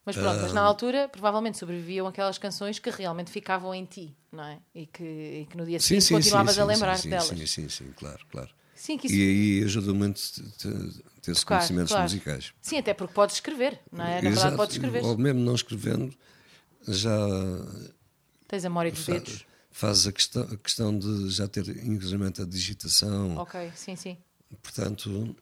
Mas 0.06 0.16
pronto, 0.16 0.42
mas 0.42 0.54
na 0.54 0.62
altura 0.62 1.08
provavelmente 1.08 1.60
sobreviviam 1.60 2.08
aquelas 2.08 2.38
canções 2.38 2.80
que 2.80 2.90
realmente 2.90 3.30
ficavam 3.30 3.74
em 3.74 3.86
ti, 3.86 4.16
não 4.32 4.44
é? 4.44 4.60
E 4.74 4.88
que, 4.88 5.04
e 5.04 5.46
que 5.48 5.56
no 5.56 5.64
dia 5.64 5.80
seguinte 5.80 6.06
sim, 6.06 6.16
continuavas 6.16 6.56
sim, 6.56 6.62
a 6.62 6.66
lembrar-te 6.66 7.08
delas. 7.08 7.28
Sim, 7.28 7.46
sim, 7.46 7.70
sim, 7.70 7.92
claro, 7.96 8.20
claro. 8.32 8.50
Sim, 8.82 8.98
que 8.98 9.06
isso... 9.06 9.16
E 9.16 9.60
aí 9.60 9.64
ajuda 9.64 9.94
muito 9.94 10.20
ter 11.22 11.32
esses 11.32 11.44
conhecimentos 11.44 11.92
claro. 11.92 12.02
musicais. 12.02 12.52
Sim, 12.64 12.80
até 12.80 12.96
porque 12.96 13.14
podes 13.14 13.36
escrever, 13.36 13.80
não 13.92 14.04
é? 14.04 14.20
Na 14.24 14.30
Exato. 14.30 14.32
verdade, 14.32 14.56
podes 14.56 14.76
escrever. 14.76 15.04
Ou 15.04 15.16
mesmo 15.20 15.40
não 15.40 15.54
escrevendo, 15.54 16.12
já. 16.88 17.16
Tens 18.48 18.66
a 18.66 18.70
memória 18.70 18.92
dos 18.92 19.06
dedos. 19.06 19.46
Fazes 19.70 20.08
a 20.08 20.12
questão, 20.12 20.42
a 20.52 20.58
questão 20.58 20.98
de 20.98 21.30
já 21.30 21.48
ter, 21.48 21.68
inclusive, 21.86 22.26
a 22.26 22.44
digitação. 22.44 23.38
Ok, 23.38 23.72
sim, 23.76 23.96
sim. 23.96 24.18
Portanto, 24.64 25.36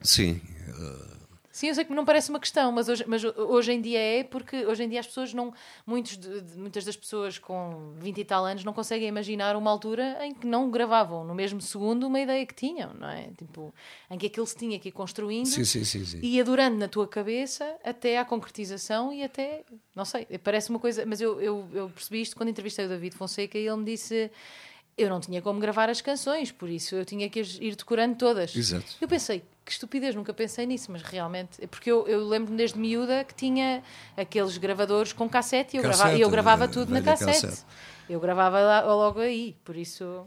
sim. 0.00 0.40
Uh, 0.70 1.25
Sim, 1.56 1.68
eu 1.68 1.74
sei 1.74 1.86
que 1.86 1.94
não 1.94 2.04
parece 2.04 2.28
uma 2.28 2.38
questão, 2.38 2.70
mas 2.70 2.86
hoje, 2.86 3.02
mas 3.06 3.24
hoje 3.24 3.72
em 3.72 3.80
dia 3.80 3.98
é, 3.98 4.22
porque 4.22 4.66
hoje 4.66 4.84
em 4.84 4.90
dia 4.90 5.00
as 5.00 5.06
pessoas 5.06 5.32
não. 5.32 5.54
Muitos 5.86 6.18
de, 6.18 6.28
muitas 6.54 6.84
das 6.84 6.94
pessoas 6.94 7.38
com 7.38 7.94
20 7.96 8.18
e 8.18 8.24
tal 8.26 8.44
anos 8.44 8.62
não 8.62 8.74
conseguem 8.74 9.08
imaginar 9.08 9.56
uma 9.56 9.70
altura 9.70 10.18
em 10.20 10.34
que 10.34 10.46
não 10.46 10.70
gravavam 10.70 11.24
no 11.24 11.34
mesmo 11.34 11.58
segundo 11.62 12.08
uma 12.08 12.20
ideia 12.20 12.44
que 12.44 12.54
tinham, 12.54 12.92
não 12.92 13.08
é? 13.08 13.30
Tipo, 13.38 13.74
em 14.10 14.18
que 14.18 14.26
aquilo 14.26 14.46
se 14.46 14.54
tinha 14.54 14.78
que 14.78 14.90
ir 14.90 14.92
construindo 14.92 15.46
sim, 15.46 15.64
sim, 15.64 15.82
sim, 15.82 16.20
e 16.22 16.38
adorando 16.38 16.76
na 16.76 16.88
tua 16.88 17.08
cabeça 17.08 17.64
até 17.82 18.18
à 18.18 18.24
concretização 18.26 19.10
e 19.10 19.22
até. 19.22 19.64
Não 19.94 20.04
sei, 20.04 20.26
parece 20.44 20.68
uma 20.68 20.78
coisa. 20.78 21.06
Mas 21.06 21.22
eu, 21.22 21.40
eu, 21.40 21.66
eu 21.72 21.88
percebi 21.88 22.20
isto 22.20 22.36
quando 22.36 22.50
entrevistei 22.50 22.84
o 22.84 22.88
David 22.90 23.16
Fonseca 23.16 23.56
e 23.56 23.66
ele 23.66 23.78
me 23.78 23.84
disse 23.86 24.30
eu 24.96 25.10
não 25.10 25.20
tinha 25.20 25.42
como 25.42 25.60
gravar 25.60 25.90
as 25.90 26.00
canções, 26.00 26.50
por 26.50 26.68
isso 26.68 26.94
eu 26.94 27.04
tinha 27.04 27.28
que 27.28 27.40
ir 27.40 27.76
decorando 27.76 28.16
todas. 28.16 28.56
Exato. 28.56 28.86
Eu 29.00 29.06
pensei, 29.06 29.42
que 29.64 29.72
estupidez, 29.72 30.14
nunca 30.14 30.32
pensei 30.32 30.64
nisso, 30.64 30.90
mas 30.90 31.02
realmente. 31.02 31.62
É 31.62 31.66
porque 31.66 31.90
eu, 31.90 32.06
eu 32.06 32.26
lembro-me 32.26 32.56
desde 32.56 32.78
miúda 32.78 33.24
que 33.24 33.34
tinha 33.34 33.82
aqueles 34.16 34.56
gravadores 34.56 35.12
com 35.12 35.28
cassete 35.28 35.76
e 35.76 35.78
eu, 35.78 35.82
cassete, 35.82 35.98
gravava, 35.98 36.18
eu 36.18 36.30
gravava 36.30 36.68
tudo 36.68 36.92
na 36.92 37.02
cassete. 37.02 37.42
cassete. 37.42 37.64
Eu 38.08 38.20
gravava 38.20 38.60
lá, 38.60 38.94
logo 38.94 39.20
aí, 39.20 39.56
por 39.64 39.76
isso. 39.76 40.26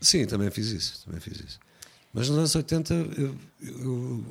Sim, 0.00 0.26
também 0.26 0.50
fiz 0.50 0.68
isso, 0.70 1.04
também 1.04 1.20
fiz 1.20 1.38
isso. 1.38 1.60
Mas 2.12 2.28
nos 2.28 2.38
anos 2.38 2.54
80 2.54 2.92
eu, 2.92 3.36
eu, 3.62 4.24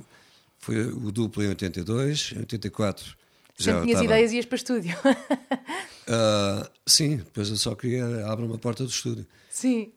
foi 0.57 0.81
o 0.81 1.11
duplo 1.11 1.41
em 1.41 1.47
82, 1.47 2.33
em 2.35 2.39
84. 2.39 3.17
Já 3.57 3.73
Sempre 3.73 3.87
tinhas 3.87 4.01
ideias 4.01 4.31
e 4.31 4.35
ias 4.35 4.45
para 4.45 4.55
o 4.55 4.57
estúdio. 4.57 4.97
uh, 6.09 6.69
sim, 6.85 7.17
depois 7.17 7.49
eu 7.49 7.57
só 7.57 7.75
queria 7.75 8.25
abrir 8.27 8.45
uma 8.45 8.57
porta 8.57 8.83
do 8.83 8.89
estúdio. 8.89 9.25
Sim. 9.49 9.93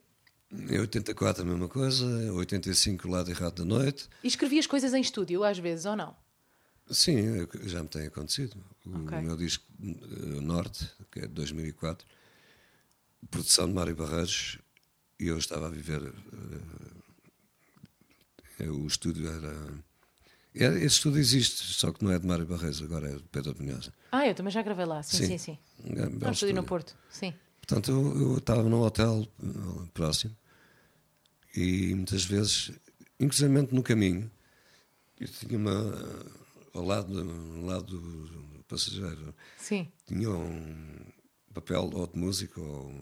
Em 0.52 0.78
84 0.78 1.42
a 1.42 1.46
mesma 1.46 1.68
coisa, 1.68 2.04
em 2.04 2.30
85 2.30 3.08
o 3.08 3.10
lado 3.10 3.30
errado 3.30 3.54
da 3.54 3.64
noite. 3.64 4.08
E 4.22 4.28
escrevias 4.28 4.66
coisas 4.66 4.92
em 4.92 5.00
estúdio 5.00 5.42
às 5.44 5.58
vezes 5.58 5.86
ou 5.86 5.96
não? 5.96 6.14
Sim, 6.90 7.46
já 7.64 7.82
me 7.82 7.88
tem 7.88 8.06
acontecido. 8.06 8.56
Okay. 8.84 9.18
O 9.18 9.22
meu 9.22 9.36
disco 9.36 9.64
uh, 9.80 10.40
Norte, 10.40 10.90
que 11.10 11.20
é 11.20 11.22
de 11.22 11.32
2004, 11.32 12.06
produção 13.30 13.66
de 13.66 13.72
Mário 13.72 13.96
Barreiros, 13.96 14.58
e 15.18 15.28
eu 15.28 15.38
estava 15.38 15.68
a 15.68 15.70
viver. 15.70 16.02
Uh, 16.02 16.92
o 18.70 18.86
estúdio 18.86 19.28
era. 19.28 19.54
Esse 20.54 20.96
estúdio 20.96 21.18
existe, 21.18 21.64
só 21.64 21.92
que 21.92 22.04
não 22.04 22.12
é 22.12 22.18
de 22.18 22.26
Mário 22.26 22.44
Barreiros, 22.44 22.82
agora 22.82 23.08
é 23.08 23.16
de 23.16 23.22
Pedro 23.24 23.54
Brunhosa. 23.54 23.92
Ah, 24.12 24.28
eu 24.28 24.34
também 24.34 24.52
já 24.52 24.60
gravei 24.60 24.84
lá, 24.84 25.02
sim, 25.02 25.16
sim, 25.16 25.38
sim. 25.38 25.38
sim. 25.38 25.58
Um, 25.84 26.28
um 26.28 26.30
estúdio 26.30 26.54
no 26.54 26.62
Porto, 26.62 26.94
sim. 27.08 27.32
Portanto, 27.66 27.90
eu, 27.90 28.20
eu 28.20 28.38
estava 28.38 28.62
num 28.62 28.82
hotel 28.82 29.26
uh, 29.42 29.86
próximo 29.94 30.36
e 31.56 31.94
muitas 31.94 32.24
vezes, 32.24 32.72
inclusive 33.18 33.68
no 33.72 33.82
caminho, 33.82 34.30
eu 35.18 35.28
tinha 35.28 35.58
uma. 35.58 35.72
Uh, 35.72 36.42
ao 36.74 36.84
lado, 36.84 37.18
ao 37.18 37.64
lado 37.64 37.98
do 37.98 38.64
passageiro, 38.64 39.34
Sim. 39.58 39.90
tinha 40.06 40.30
um 40.30 41.12
papel 41.52 41.90
ou 41.92 42.06
de 42.06 42.18
música 42.18 42.60
ou 42.60 42.92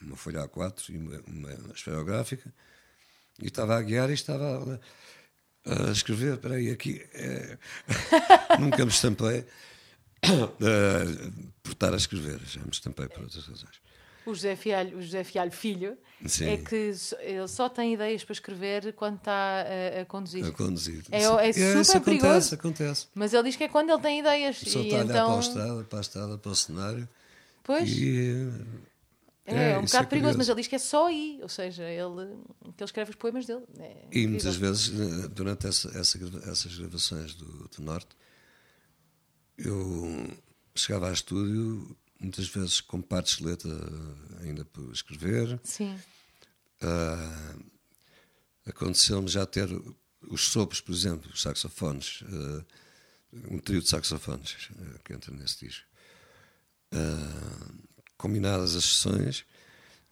uma 0.00 0.16
folha 0.16 0.46
A4 0.48 0.90
e 0.90 0.96
uma, 0.96 1.20
uma 1.26 1.72
esferográfica 1.74 2.52
e 3.40 3.46
estava 3.46 3.76
a 3.76 3.82
guiar 3.82 4.10
e 4.10 4.14
estava 4.14 4.80
a, 5.66 5.88
a 5.88 5.92
escrever. 5.92 6.34
Espera 6.34 6.54
aí, 6.54 6.70
aqui. 6.70 7.04
É... 7.12 7.58
Nunca 8.60 8.84
me 8.84 8.92
estampei. 8.92 9.44
Uh, 10.24 11.32
por 11.62 11.72
estar 11.72 11.92
a 11.92 11.96
escrever, 11.96 12.40
já 12.46 12.60
me 12.60 12.70
estampei 12.70 13.08
por 13.08 13.22
outras 13.22 13.46
razões. 13.46 13.80
O 14.26 14.34
José 14.34 14.54
Fialho, 14.54 14.98
o 14.98 15.02
José 15.02 15.24
Fialho 15.24 15.50
Filho 15.50 15.96
Sim. 16.26 16.44
é 16.50 16.56
que 16.58 16.92
ele 17.20 17.48
só 17.48 17.68
tem 17.70 17.94
ideias 17.94 18.22
para 18.22 18.34
escrever 18.34 18.92
quando 18.92 19.16
está 19.16 19.64
a, 19.96 20.02
a 20.02 20.04
conduzir. 20.04 20.44
A 20.44 20.52
conduzir. 20.52 21.02
É- 21.10 21.24
é 21.24 21.48
isso 21.48 21.84
super 21.84 22.00
perigoso. 22.02 22.54
acontece, 22.54 22.54
acontece. 22.54 23.06
Mas 23.14 23.32
ele 23.32 23.44
diz 23.44 23.56
que 23.56 23.64
é 23.64 23.68
quando 23.68 23.90
ele 23.90 24.02
tem 24.02 24.20
ideias. 24.20 24.60
E 24.62 24.66
está 24.68 24.78
a 24.78 24.82
olhar 24.82 25.04
então, 25.04 25.26
para 25.26 25.36
a 25.36 25.40
estrada, 25.40 25.84
para 25.84 25.98
a 25.98 26.00
estrada, 26.02 26.38
para 26.38 26.50
o 26.52 26.54
cenário. 26.54 27.08
pois, 27.64 27.88
E, 27.90 28.50
é, 29.46 29.72
é, 29.72 29.78
um 29.78 29.84
isso 29.84 29.92
bocado 29.94 30.04
é 30.04 30.08
perigoso, 30.10 30.34
curioso. 30.34 30.38
mas 30.38 30.48
ele 30.48 30.56
diz 30.60 30.68
que 30.68 30.76
é 30.76 30.78
só 30.78 31.06
aí. 31.06 31.38
Ou 31.42 31.48
seja, 31.48 31.82
ele, 31.84 32.36
que 32.62 32.82
ele 32.82 32.84
escreve 32.84 33.10
os 33.10 33.16
poemas 33.16 33.46
dele. 33.46 33.64
É 33.78 33.96
e 34.12 34.26
muitas 34.26 34.54
vezes, 34.54 34.92
eh, 35.00 35.28
durante 35.28 35.66
essa, 35.66 35.88
essa 35.98 36.18
essas 36.50 36.76
gravações 36.76 37.34
do, 37.34 37.46
do 37.46 37.82
Norte, 37.82 38.08
eu 39.64 40.36
chegava 40.74 41.08
a 41.08 41.12
estúdio, 41.12 41.96
muitas 42.20 42.48
vezes 42.48 42.80
com 42.80 43.00
partes 43.00 43.36
de 43.38 43.44
letra 43.44 43.70
ainda 44.42 44.64
por 44.64 44.90
escrever. 44.92 45.58
Sim, 45.64 45.98
Ah, 46.82 47.56
Aconteceu-me 48.66 49.28
já 49.28 49.44
ter 49.46 49.68
os 50.28 50.42
sopros, 50.42 50.80
por 50.80 50.92
exemplo, 50.94 51.30
os 51.32 51.40
saxofones, 51.42 52.22
ah, 52.26 52.64
um 53.50 53.58
trio 53.58 53.80
de 53.80 53.88
saxofones 53.88 54.68
ah, 54.78 54.98
que 55.04 55.12
entra 55.12 55.34
nesse 55.34 55.66
disco. 55.66 55.84
Combinadas 58.16 58.76
as 58.76 58.84
sessões, 58.84 59.44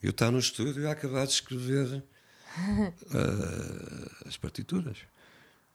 eu 0.02 0.10
estar 0.10 0.30
no 0.30 0.38
estúdio 0.38 0.82
e 0.82 0.86
acabar 0.86 1.26
de 1.26 1.32
escrever 1.34 2.02
as 4.26 4.36
partituras. 4.36 4.98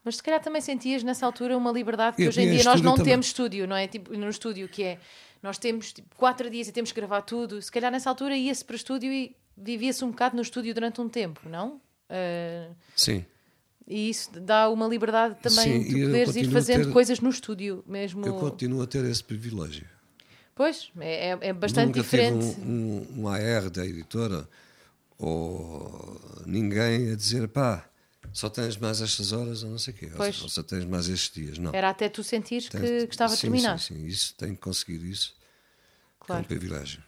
Mas 0.03 0.17
se 0.17 0.23
calhar 0.23 0.41
também 0.41 0.61
sentias 0.61 1.01
nessa 1.03 1.25
altura 1.25 1.57
uma 1.57 1.71
liberdade 1.71 2.17
que 2.17 2.23
E 2.23 2.27
hoje 2.27 2.41
em 2.41 2.51
dia 2.51 2.63
nós 2.63 2.81
não 2.81 2.95
também. 2.95 3.13
temos 3.13 3.27
estúdio, 3.27 3.65
não 3.67 3.75
é? 3.75 3.87
Tipo, 3.87 4.13
no 4.17 4.27
estúdio, 4.29 4.67
que 4.67 4.83
é 4.83 4.99
nós 5.41 5.57
temos 5.57 5.93
tipo, 5.93 6.13
quatro 6.15 6.49
dias 6.49 6.67
e 6.67 6.71
temos 6.71 6.91
que 6.91 6.99
gravar 6.99 7.21
tudo. 7.21 7.61
Se 7.61 7.71
calhar 7.71 7.91
nessa 7.91 8.09
altura 8.09 8.35
ia-se 8.35 8.63
para 8.65 8.73
o 8.73 8.75
estúdio 8.75 9.11
e 9.11 9.35
vivia-se 9.57 10.03
um 10.03 10.09
bocado 10.11 10.35
no 10.35 10.41
estúdio 10.41 10.73
durante 10.73 10.99
um 10.99 11.07
tempo, 11.07 11.41
não? 11.47 11.79
Ah, 12.09 12.69
Sim. 12.95 13.25
e 13.87 14.09
isso 14.09 14.29
dá 14.39 14.69
uma 14.69 14.87
liberdade 14.87 15.35
também 15.41 15.83
Sim, 15.83 15.89
de 15.89 15.99
eu 16.01 16.07
poderes 16.07 16.35
ir 16.35 16.49
fazendo 16.51 16.85
ter- 16.87 16.91
coisas 16.93 17.19
no 17.21 17.29
estúdio 17.29 17.83
mesmo. 17.87 18.25
Eu 18.25 18.35
continuo 18.35 18.81
a 18.81 18.87
ter 18.87 19.03
esse 19.05 19.23
privilégio. 19.23 19.85
Pois, 20.55 20.91
é, 20.99 21.29
é- 21.29 21.37
é 21.41 21.53
bastante 21.53 21.87
Nunca 21.87 22.01
diferente. 22.01 22.55
tive 22.55 22.61
um, 22.67 23.07
um, 23.17 23.21
um 23.23 23.27
AR 23.27 23.69
da 23.69 23.85
editora 23.85 24.47
ou 25.17 26.19
ninguém 26.45 27.11
a 27.11 27.15
dizer 27.15 27.47
pá, 27.47 27.85
só 28.31 28.49
tens 28.49 28.77
mais 28.77 29.01
estas 29.01 29.31
horas 29.31 29.63
ou 29.63 29.71
não 29.71 29.77
sei 29.77 29.93
o 29.93 29.97
quê, 29.97 30.11
Pois. 30.15 30.41
ou 30.41 30.49
só 30.49 30.63
tens 30.63 30.85
mais 30.85 31.07
estes 31.07 31.31
dias. 31.33 31.57
Não. 31.57 31.71
Era 31.73 31.89
até 31.89 32.07
tu 32.09 32.23
sentires 32.23 32.69
que, 32.69 32.77
Tens- 32.77 33.03
que 33.05 33.13
estava 33.13 33.35
sim, 33.35 33.41
terminado. 33.41 33.79
Sim, 33.81 33.95
sim, 33.95 34.05
isso 34.05 34.33
tenho 34.35 34.55
conseguido 34.57 35.05
isso. 35.05 35.35
É 36.21 36.25
Claro. 36.25 36.41
um 36.43 36.45
privilégio. 36.45 37.03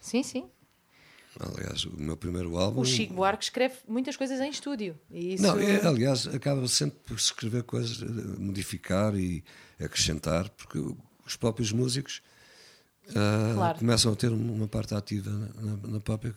Sim, 0.00 0.22
sim. 0.22 0.50
Aliás, 1.40 1.84
o 1.84 1.96
meu 2.00 2.16
primeiro 2.16 2.56
álbum. 2.56 2.80
O 2.82 2.84
Chico 2.84 3.14
Buarque 3.14 3.42
escreve 3.42 3.74
muitas 3.88 4.16
coisas 4.16 4.38
em 4.40 4.50
estúdio. 4.50 4.96
Isso... 5.10 5.42
Não, 5.42 5.58
é, 5.58 5.84
aliás, 5.84 6.28
acaba 6.28 6.68
sempre 6.68 7.00
por 7.04 7.16
escrever 7.16 7.64
coisas, 7.64 7.98
modificar 8.38 9.16
e 9.16 9.42
acrescentar, 9.80 10.48
porque 10.50 10.78
os 11.26 11.34
próprios 11.36 11.72
músicos 11.72 12.22
Claro. 13.12 13.78
começam 13.78 14.12
a 14.12 14.16
ter 14.16 14.28
uma 14.30 14.68
parte 14.68 14.94
ativa 14.94 15.30
na, 15.30 15.76
na 15.88 16.00
própria. 16.00 16.34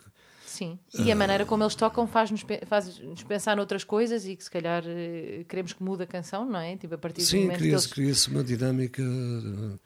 Sim. 0.57 0.79
E 1.05 1.11
a 1.11 1.15
maneira 1.15 1.45
como 1.45 1.63
eles 1.63 1.75
tocam 1.75 2.07
faz-nos 2.07 2.43
pe- 2.43 2.61
faz-nos 2.65 3.23
pensar 3.23 3.55
noutras 3.55 3.83
coisas 3.83 4.25
e 4.25 4.35
que 4.35 4.43
se 4.43 4.49
calhar 4.51 4.83
eh, 4.87 5.43
queremos 5.47 5.73
que 5.73 5.83
mude 5.83 6.03
a 6.03 6.07
canção, 6.07 6.45
não 6.45 6.59
é? 6.59 6.75
Tipo, 6.77 6.95
a 6.95 6.97
partir 6.97 7.21
do 7.21 7.27
Sim, 7.27 7.41
momento 7.41 7.57
que 7.57 7.63
cria-se 7.63 7.85
eles... 7.99 8.23
cria 8.25 8.35
uma 8.35 8.43
dinâmica 8.43 9.01
eh, 9.03 9.79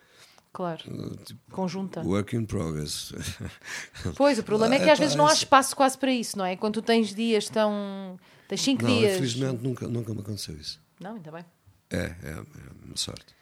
Claro. 0.54 0.84
tipo, 1.26 1.40
Conjunta. 1.52 2.02
work 2.02 2.36
in 2.36 2.46
progress. 2.46 3.14
Pois, 4.16 4.38
o 4.38 4.44
problema 4.44 4.76
é 4.76 4.80
que 4.80 4.90
às 4.90 5.00
vezes 5.00 5.16
não 5.16 5.26
há 5.28 5.34
espaço 5.34 5.76
quase 5.76 5.98
para 5.98 6.12
isso, 6.12 6.38
não 6.38 6.46
é? 6.46 6.56
Quando 6.58 6.76
tu 6.76 6.82
tens 6.82 7.14
dias 7.16 7.48
tão... 7.50 8.20
Tens 8.48 8.62
cinco 8.62 8.84
Não, 8.84 8.90
dias... 8.98 9.14
infelizmente 9.14 9.64
nunca, 9.64 9.88
nunca 9.88 10.14
me 10.14 10.20
aconteceu 10.20 10.56
isso. 10.56 10.82
Não, 11.00 11.16
ainda 11.16 11.32
bem. 11.32 11.46
É, 11.90 11.98
é, 11.98 12.30
é 12.32 12.86
uma 12.86 12.98
sorte. 12.98 13.34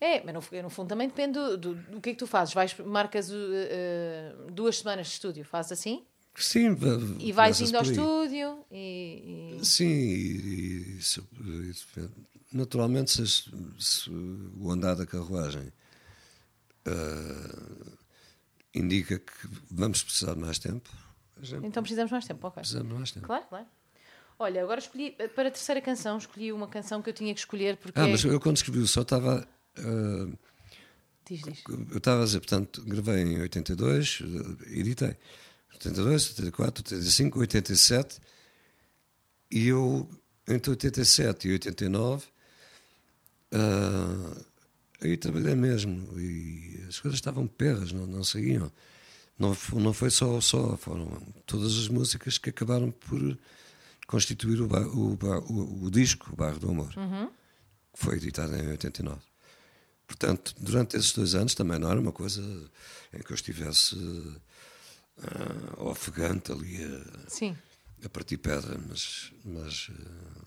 É, 0.00 0.22
mas 0.24 0.32
no, 0.32 0.62
no 0.62 0.70
fundo 0.70 0.88
também 0.88 1.08
depende 1.08 1.32
do, 1.32 1.56
do, 1.58 1.74
do 1.74 2.00
que 2.00 2.10
é 2.10 2.12
que 2.12 2.18
tu 2.18 2.26
fazes. 2.26 2.54
Vais, 2.54 2.72
marcas 2.78 3.30
uh, 3.32 3.34
duas 4.52 4.78
semanas 4.78 5.08
de 5.08 5.14
estúdio, 5.14 5.44
fazes 5.44 5.72
assim? 5.72 6.04
Sim, 6.38 6.76
E 7.18 7.32
vais 7.32 7.60
indo 7.60 7.76
ao 7.76 7.82
estúdio 7.82 8.64
e... 8.70 9.56
e- 9.60 9.64
Sim, 9.64 9.86
e, 9.88 10.98
e 10.98 11.00
naturalmente, 12.52 13.10
se, 13.10 13.50
se 13.78 14.10
o 14.10 14.70
andar 14.70 14.94
da 14.94 15.04
carruagem 15.04 15.72
ah, 16.86 17.92
indica 18.74 19.18
que 19.18 19.32
vamos 19.70 20.02
precisar 20.02 20.34
de 20.34 20.40
mais 20.40 20.58
tempo, 20.58 20.88
gente 21.40 21.66
Então 21.66 21.82
precisamos 21.82 22.10
mais 22.12 22.26
tempo, 22.26 22.46
ok. 22.46 22.60
precisamos 22.60 22.92
mais 22.92 23.10
tempo. 23.10 23.26
Claro, 23.26 23.44
claro. 23.48 23.66
Olha, 24.38 24.62
agora 24.62 24.78
escolhi, 24.78 25.10
para 25.34 25.48
a 25.48 25.50
terceira 25.50 25.80
canção, 25.80 26.16
escolhi 26.16 26.52
uma 26.52 26.68
canção 26.68 27.02
que 27.02 27.10
eu 27.10 27.14
tinha 27.14 27.34
que 27.34 27.40
escolher 27.40 27.76
porque... 27.76 27.98
Ah, 27.98 28.06
mas 28.06 28.22
eu 28.22 28.38
quando 28.40 28.56
escrevi 28.56 28.78
o 28.78 28.86
só 28.86 29.02
estava. 29.02 29.46
ah, 29.78 30.28
Diz, 31.28 31.42
diz. 31.42 31.62
eu 31.90 31.98
estava 31.98 32.22
a 32.22 32.24
dizer, 32.24 32.38
portanto, 32.40 32.82
gravei 32.86 33.22
em 33.22 33.40
82, 33.42 34.22
eh, 34.22 34.78
editei. 34.80 35.14
82, 35.74 36.30
84, 36.30 36.82
85, 36.94 37.38
87. 37.40 38.20
E 39.50 39.68
eu, 39.68 40.08
entre 40.46 40.70
87 40.70 41.48
e 41.48 41.52
89, 41.52 42.26
ah, 43.52 44.36
aí 45.00 45.16
trabalhei 45.16 45.54
mesmo. 45.54 46.18
E 46.18 46.84
as 46.88 46.98
coisas 47.00 47.18
estavam 47.18 47.46
perras, 47.46 47.92
não, 47.92 48.06
não 48.06 48.24
saíam. 48.24 48.70
Não, 49.38 49.56
não 49.74 49.92
foi 49.92 50.10
só 50.10 50.36
o 50.36 50.42
só, 50.42 50.76
foram 50.76 51.22
todas 51.46 51.78
as 51.78 51.86
músicas 51.88 52.38
que 52.38 52.50
acabaram 52.50 52.90
por 52.90 53.38
constituir 54.06 54.60
o, 54.60 54.66
ba- 54.66 54.80
o, 54.88 55.16
ba- 55.16 55.38
o, 55.40 55.84
o 55.84 55.90
disco, 55.90 56.30
O 56.32 56.36
Bairro 56.36 56.58
do 56.58 56.70
Amor, 56.70 56.92
que 57.92 57.98
foi 58.04 58.16
editado 58.16 58.56
em 58.56 58.66
89. 58.68 59.20
Portanto, 60.08 60.54
durante 60.58 60.96
esses 60.96 61.12
dois 61.12 61.34
anos 61.36 61.54
também 61.54 61.78
não 61.78 61.88
era 61.90 62.00
uma 62.00 62.10
coisa 62.10 62.42
em 63.12 63.18
que 63.20 63.30
eu 63.30 63.34
estivesse 63.36 63.94
ah, 65.22 65.82
ofegante 65.82 66.52
ali 66.52 66.82
a, 66.82 67.28
Sim. 67.30 67.56
a 68.04 68.08
partir 68.08 68.38
pedra, 68.38 68.78
mas, 68.88 69.32
mas 69.44 69.90
ah, 69.90 70.44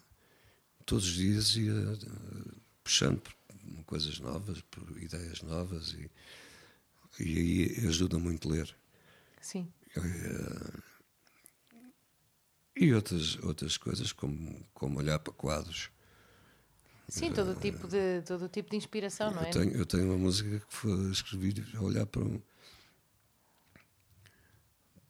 todos 0.85 1.05
os 1.05 1.13
dias 1.13 1.55
ia 1.55 1.73
ah, 1.73 2.55
puxando 2.83 3.19
por 3.19 3.33
coisas 3.85 4.19
novas, 4.19 4.61
por 4.61 5.01
ideias 5.01 5.41
novas 5.41 5.93
e, 5.93 6.09
e 7.19 7.37
aí 7.37 7.87
ajuda 7.87 8.17
muito 8.17 8.49
ler. 8.49 8.73
Sim. 9.41 9.67
E 12.75 12.93
outras, 12.93 13.37
outras 13.43 13.77
coisas, 13.77 14.13
como, 14.13 14.65
como 14.73 14.99
olhar 14.99 15.19
para 15.19 15.33
quadros. 15.33 15.91
Sim, 17.09 17.33
todo 17.33 17.59
tipo 17.59 17.87
de, 17.89 18.21
todo 18.21 18.47
tipo 18.47 18.69
de 18.69 18.77
inspiração, 18.77 19.31
não 19.31 19.43
é? 19.43 19.49
Eu 19.49 19.51
tenho, 19.51 19.71
eu 19.71 19.85
tenho 19.85 20.05
uma 20.05 20.17
música 20.17 20.59
que 20.61 20.73
foi 20.73 21.11
escrevida 21.11 21.61
a 21.77 21.81
olhar 21.81 22.05
para 22.05 22.21
um, 22.21 22.41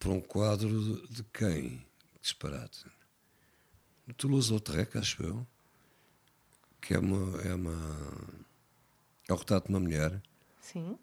para 0.02 0.10
um 0.10 0.20
quadro 0.20 1.08
de, 1.08 1.24
quem? 1.26 1.86
Disparate. 2.20 2.86
De 4.08 4.14
Toulouse-Lautrec, 4.16 4.98
acho 4.98 5.22
eu, 5.22 5.48
que 6.82 6.96
é 6.96 7.00
uma, 7.00 7.40
é 7.44 7.54
uma. 7.54 7.72
É 9.30 9.34
o 9.34 9.36
retrato 9.36 9.68
de 9.68 9.74
uma 9.74 9.80
mulher. 9.80 10.20
Sim. 10.60 10.98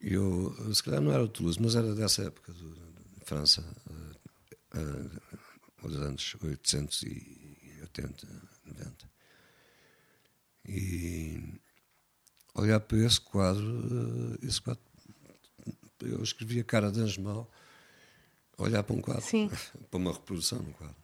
Eu, 0.00 0.54
se 0.72 0.80
calhar 0.80 1.00
não 1.00 1.10
era 1.12 1.24
o 1.24 1.28
Toulouse, 1.28 1.60
mas 1.60 1.74
era 1.74 1.92
dessa 1.92 2.22
época, 2.22 2.52
do, 2.52 2.72
de 2.72 3.24
França, 3.24 3.64
eh, 4.74 5.10
aos 5.82 5.96
anos 5.96 6.36
880, 6.40 8.28
90. 8.64 9.10
E 10.68 11.60
olhar 12.54 12.78
para 12.78 12.98
esse 12.98 13.20
quadro, 13.20 14.36
eh, 14.40 14.46
esse 14.46 14.62
quadro, 14.62 14.82
eu 16.02 16.22
escrevi 16.22 16.60
a 16.60 16.64
cara 16.64 16.92
de 16.92 17.00
Anjo 17.00 17.20
Mau, 17.20 17.50
olhar 18.58 18.82
para 18.82 18.94
um 18.96 19.00
quadro, 19.00 19.22
Sim. 19.22 19.50
para 19.90 19.98
uma 19.98 20.12
reprodução 20.12 20.58
de 20.58 20.68
um 20.70 20.72
quadro. 20.72 20.96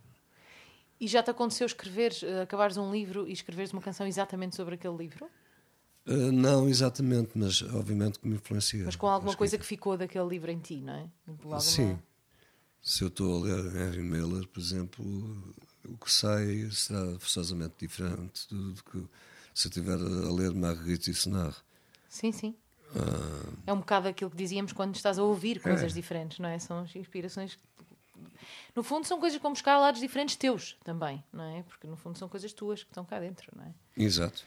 E 1.01 1.09
já 1.09 1.23
te 1.23 1.31
aconteceu 1.31 1.67
escreveres, 1.67 2.23
eh, 2.23 2.43
acabares 2.43 2.77
um 2.77 2.91
livro 2.93 3.27
e 3.29 3.33
escreveres 3.33 3.73
uma 3.73 3.83
canção 3.83 4.07
exatamente 4.07 4.55
sobre 4.57 4.75
aquele 4.75 4.97
livro? 4.97 5.29
Eh, 6.07 6.31
não 6.31 6.69
exatamente, 6.69 7.31
mas 7.35 7.63
obviamente 7.63 8.19
que 8.19 8.29
me 8.29 8.37
influencia. 8.37 8.85
Mas 8.85 8.97
com 8.97 9.07
alguma 9.09 9.35
coisa 9.35 9.59
que 9.59 9.65
ficou 9.67 9.97
daquele 9.97 10.29
livro 10.29 10.51
em 10.51 10.59
ti, 10.59 10.77
não 10.81 10.95
é? 10.95 11.03
Tipo, 11.25 11.45
alguma- 11.45 11.61
Sim. 11.61 11.99
Se 12.81 13.03
eu 13.03 13.09
estou 13.09 13.39
a 13.39 13.47
ler 13.47 13.65
Henry 13.77 14.03
Miller, 14.03 14.47
por 14.49 14.61
exemplo, 14.61 15.05
o 15.89 15.97
que 15.97 16.13
sai 16.13 16.69
será 16.71 17.19
forçosamente 17.19 17.75
diferente 17.79 18.47
do, 18.49 18.73
do 18.73 18.85
que 18.85 18.99
se 19.55 19.67
eu 19.67 19.71
estiver 19.71 19.95
a 19.95 20.33
ler 20.33 20.53
Marguerite 20.53 21.09
Yourcenar. 21.11 21.55
Sim, 22.11 22.31
sim. 22.31 22.55
Ah, 22.97 23.53
É 23.67 23.73
um 23.73 23.79
bocado 23.79 24.09
aquilo 24.09 24.31
que 24.31 24.37
dizíamos 24.37 24.73
quando 24.73 24.95
estás 24.95 25.19
a 25.19 25.23
ouvir 25.23 25.61
coisas 25.61 25.93
É. 25.93 25.95
diferentes, 25.95 26.39
não 26.39 26.49
é? 26.49 26.59
São 26.59 26.81
as 26.81 26.95
inspirações. 26.95 27.59
No 28.77 28.83
fundo, 28.83 29.07
são 29.07 29.19
coisas 29.21 29.41
como 29.41 29.55
buscar 29.55 29.79
lados 29.79 30.01
diferentes 30.01 30.37
teus 30.37 30.77
também, 30.85 31.23
não 31.33 31.45
é? 31.45 31.63
Porque 31.63 31.87
no 31.87 31.97
fundo 31.97 32.19
são 32.19 32.29
coisas 32.29 32.53
tuas 32.53 32.83
que 32.83 32.91
estão 32.91 33.05
cá 33.05 33.19
dentro, 33.21 33.51
não 33.57 33.65
é? 33.65 33.69
exato. 33.97 34.43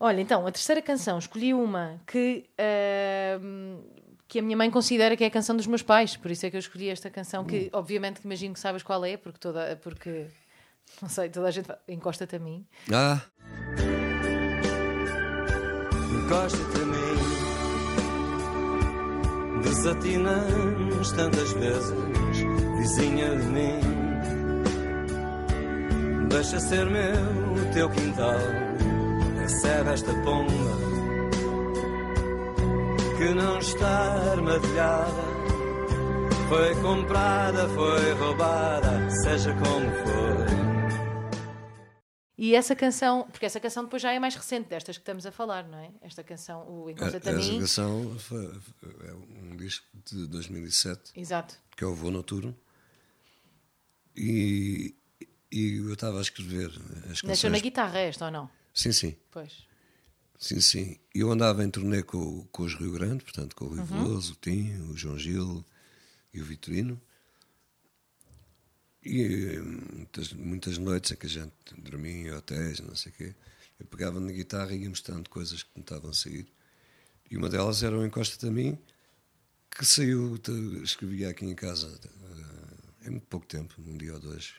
Olha, 0.00 0.20
então, 0.20 0.46
a 0.46 0.50
terceira 0.52 0.82
canção, 0.82 1.18
escolhi 1.18 1.54
uma 1.54 2.00
que, 2.06 2.44
ahm, 2.58 3.80
que 4.26 4.38
a 4.38 4.42
minha 4.42 4.56
mãe 4.56 4.70
considera 4.70 5.16
que 5.16 5.22
é 5.24 5.26
a 5.28 5.30
canção 5.30 5.56
dos 5.56 5.66
meus 5.66 5.82
pais, 5.82 6.16
por 6.16 6.30
isso 6.30 6.44
é 6.44 6.50
que 6.50 6.56
eu 6.56 6.60
escolhi 6.60 6.88
esta 6.88 7.08
canção, 7.10 7.44
que 7.44 7.70
obviamente 7.72 8.20
que 8.20 8.26
imagino 8.26 8.54
que 8.54 8.60
sabes 8.60 8.82
qual 8.82 9.04
é, 9.04 9.16
porque 9.16 9.38
toda, 9.38 9.76
porque 9.82 10.26
não 11.00 11.08
sei, 11.08 11.28
toda 11.28 11.48
a 11.48 11.50
gente 11.50 11.68
encosta-te 11.88 12.36
a 12.36 12.38
mim. 12.38 12.66
Ah, 12.92 13.20
encosta-te 16.24 16.80
a 16.80 16.86
mim. 16.86 17.18
Desatinamos 19.62 21.12
tantas 21.12 21.52
vezes, 21.52 21.94
vizinha 22.78 23.36
de 23.36 23.46
mim. 23.46 23.80
Deixa 26.28 26.58
ser 26.60 26.86
meu 26.86 27.14
o 27.52 27.72
teu 27.72 27.88
quintal, 27.90 28.38
recebe 29.38 29.90
esta 29.90 30.12
pomba 30.22 30.52
que 33.18 33.34
não 33.34 33.58
está 33.58 34.32
armadilhada. 34.32 35.34
Foi 36.48 36.74
comprada, 36.82 37.68
foi 37.68 38.12
roubada, 38.14 39.10
seja 39.10 39.54
como 39.54 39.90
for. 39.90 40.63
E 42.36 42.54
essa 42.54 42.74
canção, 42.74 43.28
porque 43.30 43.46
essa 43.46 43.60
canção 43.60 43.84
depois 43.84 44.02
já 44.02 44.12
é 44.12 44.18
mais 44.18 44.34
recente 44.34 44.68
destas 44.68 44.96
que 44.96 45.02
estamos 45.02 45.24
a 45.24 45.30
falar, 45.30 45.68
não 45.68 45.78
é? 45.78 45.90
Esta 46.02 46.24
canção, 46.24 46.66
o 46.68 46.88
a, 46.88 46.92
Encosta-te 46.92 47.28
a 47.28 47.32
a 47.32 47.36
mim. 47.36 47.60
canção 47.60 48.18
foi, 48.18 48.44
é 49.06 49.12
um 49.14 49.56
disco 49.56 49.86
de 50.04 50.26
2007, 50.26 51.12
Exato. 51.14 51.54
que 51.76 51.84
é 51.84 51.86
o 51.86 51.94
Voo 51.94 52.10
Noturno. 52.10 52.56
E, 54.16 54.94
e 55.50 55.76
eu 55.76 55.92
estava 55.92 56.18
a 56.18 56.22
escrever 56.22 56.70
as 57.04 57.22
Nasceu 57.22 57.28
canções. 57.28 57.52
na 57.52 57.58
guitarra 57.58 57.98
esta 57.98 58.26
ou 58.26 58.30
não? 58.30 58.50
Sim, 58.72 58.92
sim. 58.92 59.16
Pois. 59.30 59.64
Sim, 60.38 60.60
sim. 60.60 60.98
Eu 61.14 61.30
andava 61.30 61.64
em 61.64 61.70
turnê 61.70 62.02
com, 62.02 62.44
com 62.50 62.62
os 62.64 62.74
Rio 62.74 62.92
Grande, 62.92 63.22
portanto, 63.24 63.54
com 63.54 63.66
o 63.66 63.68
Rui 63.68 63.78
Uhum. 63.78 63.84
Veloso, 63.86 64.32
o 64.32 64.36
Tim, 64.36 64.74
o 64.90 64.96
João 64.96 65.18
Gil 65.18 65.64
e 66.32 66.40
o 66.40 66.44
Vitorino. 66.44 67.00
E 69.04 69.58
muitas, 69.58 70.32
muitas 70.32 70.78
noites 70.78 71.12
em 71.12 71.16
que 71.16 71.26
a 71.26 71.28
gente 71.28 71.52
dormia 71.76 72.12
em 72.12 72.32
hotéis, 72.32 72.80
não 72.80 72.96
sei 72.96 73.12
o 73.12 73.14
quê, 73.14 73.34
eu 73.78 73.86
pegava 73.86 74.18
na 74.18 74.32
guitarra 74.32 74.72
e 74.72 74.82
ia 74.82 74.88
mostrando 74.88 75.28
coisas 75.28 75.62
que 75.62 75.70
me 75.76 75.82
estavam 75.82 76.10
a 76.10 76.14
sair. 76.14 76.46
E 77.30 77.36
uma 77.36 77.48
delas 77.48 77.82
era 77.82 77.98
o 77.98 78.04
Encosta-te 78.04 78.46
a 78.46 78.50
mim, 78.50 78.78
que 79.70 79.84
saiu, 79.84 80.40
escrevia 80.82 81.30
aqui 81.30 81.44
em 81.44 81.54
casa 81.54 82.00
eh, 82.02 83.06
em 83.06 83.10
muito 83.10 83.26
pouco 83.26 83.46
tempo, 83.46 83.74
um 83.78 83.96
dia 83.96 84.14
ou 84.14 84.20
dois. 84.20 84.54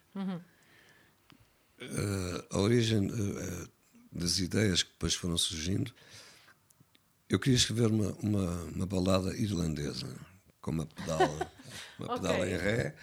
Eh, 1.80 2.46
a 2.52 2.60
origem 2.60 3.08
eh, 3.08 3.68
das 4.12 4.40
ideias 4.40 4.84
que 4.84 4.90
depois 4.90 5.16
foram 5.16 5.38
surgindo, 5.38 5.94
eu 7.30 7.40
queria 7.40 7.58
escrever 7.58 7.88
uma, 7.88 8.12
uma, 8.22 8.64
uma 8.66 8.86
balada 8.86 9.36
irlandesa, 9.36 10.08
com 10.62 10.72
uma 10.72 10.86
pedala, 10.86 11.52
uma 11.98 12.16
pedala 12.16 12.50
em 12.50 12.58
ré. 12.58 12.96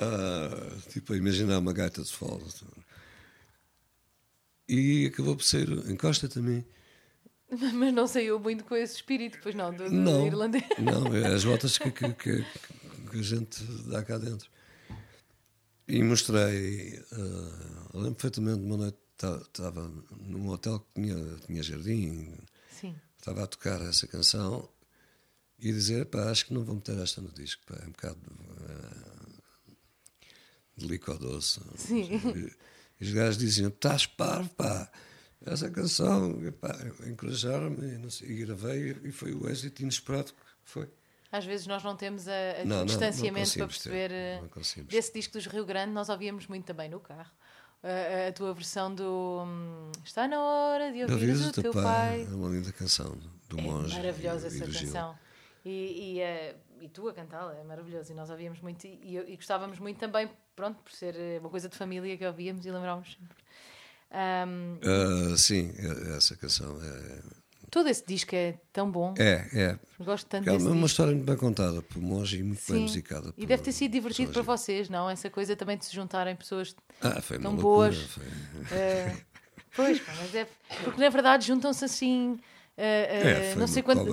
Ah, 0.00 0.76
tipo, 0.90 1.12
a 1.12 1.16
imaginar 1.16 1.58
uma 1.58 1.72
gaita 1.72 2.02
de 2.02 2.10
fogo. 2.12 2.46
E 4.68 5.06
acabou 5.06 5.36
por 5.36 5.42
ser 5.44 5.68
Encosta 5.90 6.28
também. 6.28 6.64
Mas 7.74 7.92
não 7.92 8.06
saiu 8.06 8.38
muito 8.40 8.64
com 8.64 8.74
esse 8.74 8.94
espírito, 8.96 9.38
pois 9.42 9.54
não, 9.54 9.70
do, 9.74 9.84
do 9.84 9.90
Não, 9.90 10.26
irlandês. 10.26 10.64
não, 10.78 11.14
é 11.14 11.26
as 11.34 11.44
voltas 11.44 11.76
que, 11.76 11.90
que, 11.90 12.12
que- 12.14 12.44
que 13.10 13.18
a 13.18 13.22
gente 13.22 13.62
dá 13.90 14.02
cá 14.02 14.16
dentro. 14.16 14.48
E 15.86 16.02
mostrei, 16.02 16.98
eu 17.92 18.00
lembro 18.00 18.14
perfeitamente 18.14 18.62
uma 18.64 18.76
noite 18.78 18.96
estava 19.22 19.92
num 20.18 20.48
hotel 20.48 20.80
que 20.80 21.00
tinha, 21.02 21.36
tinha 21.46 21.62
jardim, 21.62 22.32
Sim. 22.70 22.94
estava 23.18 23.44
a 23.44 23.46
tocar 23.46 23.80
essa 23.82 24.06
canção 24.06 24.68
e 25.62 25.72
dizer, 25.72 26.06
pá, 26.06 26.30
acho 26.30 26.46
que 26.46 26.52
não 26.54 26.64
vou 26.64 26.74
meter 26.74 26.98
esta 26.98 27.20
no 27.20 27.30
disco, 27.32 27.62
pá, 27.66 27.76
é 27.82 27.86
um 27.86 27.90
bocado 27.92 28.18
ah, 28.68 29.26
delicadoso. 30.76 31.60
Sim. 31.76 32.08
E, 32.34 32.52
e 33.00 33.04
os 33.08 33.12
gajos 33.12 33.38
diziam, 33.38 33.68
estás 33.68 34.06
parvo, 34.06 34.48
pá, 34.50 34.90
essa 35.44 35.70
canção, 35.70 36.44
e, 36.46 36.50
pá, 36.50 36.76
encorajaram-me 37.06 37.94
e, 37.94 37.98
não 37.98 38.08
e 38.22 38.34
gravei 38.44 38.96
e 39.04 39.12
foi 39.12 39.32
o 39.32 39.48
êxito 39.48 39.82
inesperado 39.82 40.32
que 40.32 40.38
foi. 40.70 40.88
Às 41.30 41.44
vezes 41.46 41.66
nós 41.66 41.82
não 41.82 41.96
temos 41.96 42.28
a, 42.28 42.32
a 42.60 42.64
Não, 42.64 42.76
não, 42.78 42.84
distanciamento 42.84 43.58
não 43.58 43.66
para 43.66 43.66
conseguimos 43.66 43.78
ter, 43.78 43.90
perceber. 44.08 44.10
eh, 44.12 44.40
não 44.76 44.84
desse 44.84 45.12
disco 45.14 45.32
dos 45.32 45.46
Rio 45.46 45.64
Grande, 45.64 45.90
nós 45.92 46.08
ouvíamos 46.10 46.46
muito 46.46 46.64
também 46.66 46.90
no 46.90 47.00
carro. 47.00 47.30
A, 47.82 48.28
a- 48.28 48.32
tua 48.32 48.52
versão 48.54 48.94
do 48.94 49.42
hum, 49.44 49.90
Está 50.04 50.28
na 50.28 50.40
hora 50.40 50.92
de 50.92 51.02
Ouvires 51.02 51.44
o 51.46 51.52
teu 51.52 51.72
pai. 51.72 52.22
é 52.30 52.34
uma 52.34 52.48
linda 52.50 52.70
canção 52.70 53.18
do 53.48 53.58
É 53.58 53.62
monge. 53.62 53.96
maravilhosa 53.96 54.46
e, 54.48 54.50
e 54.50 54.54
essa 54.56 54.66
do 54.66 54.72
Gil. 54.72 54.92
E, 55.64 56.14
e, 56.16 56.20
eh, 56.20 56.56
e 56.80 56.88
tu 56.88 57.08
a 57.08 57.12
cantá-la, 57.14 57.54
é 57.56 57.62
maravilhoso. 57.62 58.10
E 58.10 58.14
nós 58.14 58.28
ouvíamos 58.30 58.60
muito, 58.60 58.84
e, 58.86 59.16
e 59.16 59.36
gostávamos 59.36 59.78
muito 59.78 59.98
também, 59.98 60.28
pronto, 60.56 60.82
por 60.82 60.92
ser 60.92 61.14
eh, 61.16 61.38
uma 61.40 61.48
coisa 61.50 61.68
de 61.68 61.76
família 61.76 62.16
que 62.16 62.26
ouvíamos 62.26 62.66
e 62.66 62.70
lembrávamos 62.70 63.12
sempre. 63.12 63.36
Ahm, 64.10 64.78
Ah, 64.82 65.36
sim, 65.36 65.72
é- 65.78 66.16
essa 66.16 66.36
canção 66.36 66.76
é. 66.82 67.22
todo 67.70 67.88
esse 67.88 68.04
disco 68.04 68.34
é 68.34 68.58
tão 68.72 68.90
bom. 68.90 69.14
É, 69.18 69.48
é. 69.54 69.78
Gosto 70.04 70.26
tanto 70.26 70.48
é 70.50 70.52
uma, 70.52 70.70
uma 70.70 70.86
história 70.86 71.14
muito 71.14 71.24
bem 71.26 71.36
contada 71.36 71.80
por 71.80 71.98
monge 72.02 72.38
e 72.38 72.42
muito 72.42 72.60
Sim. 72.60 72.72
bem 72.74 72.82
musicada. 72.82 73.32
E 73.38 73.46
deve 73.46 73.62
ter 73.62 73.72
sido 73.72 73.92
divertido 73.92 74.32
para 74.32 74.42
vocês, 74.42 74.88
não? 74.90 75.08
Essa 75.08 75.30
coisa 75.30 75.56
também 75.56 75.78
de 75.78 75.84
se 75.86 75.94
juntarem 75.94 76.34
pessoas 76.36 76.74
Ah, 77.00 77.22
tão 77.40 77.52
loucura, 77.54 77.62
boas. 77.62 77.96
foi- 77.96 78.24
Eh, 78.72 79.16
pois, 79.74 80.02
mas 80.06 80.34
é. 80.34 80.46
Porque 80.84 81.00
na 81.00 81.08
verdade 81.08 81.46
juntam-se 81.46 81.84
assim. 81.84 82.38
Eh, 82.76 83.08
eh, 83.10 83.30
É, 83.30 83.50
foi 83.52 83.60
não 83.60 83.66
sei 83.66 83.82
quanto. 83.82 84.04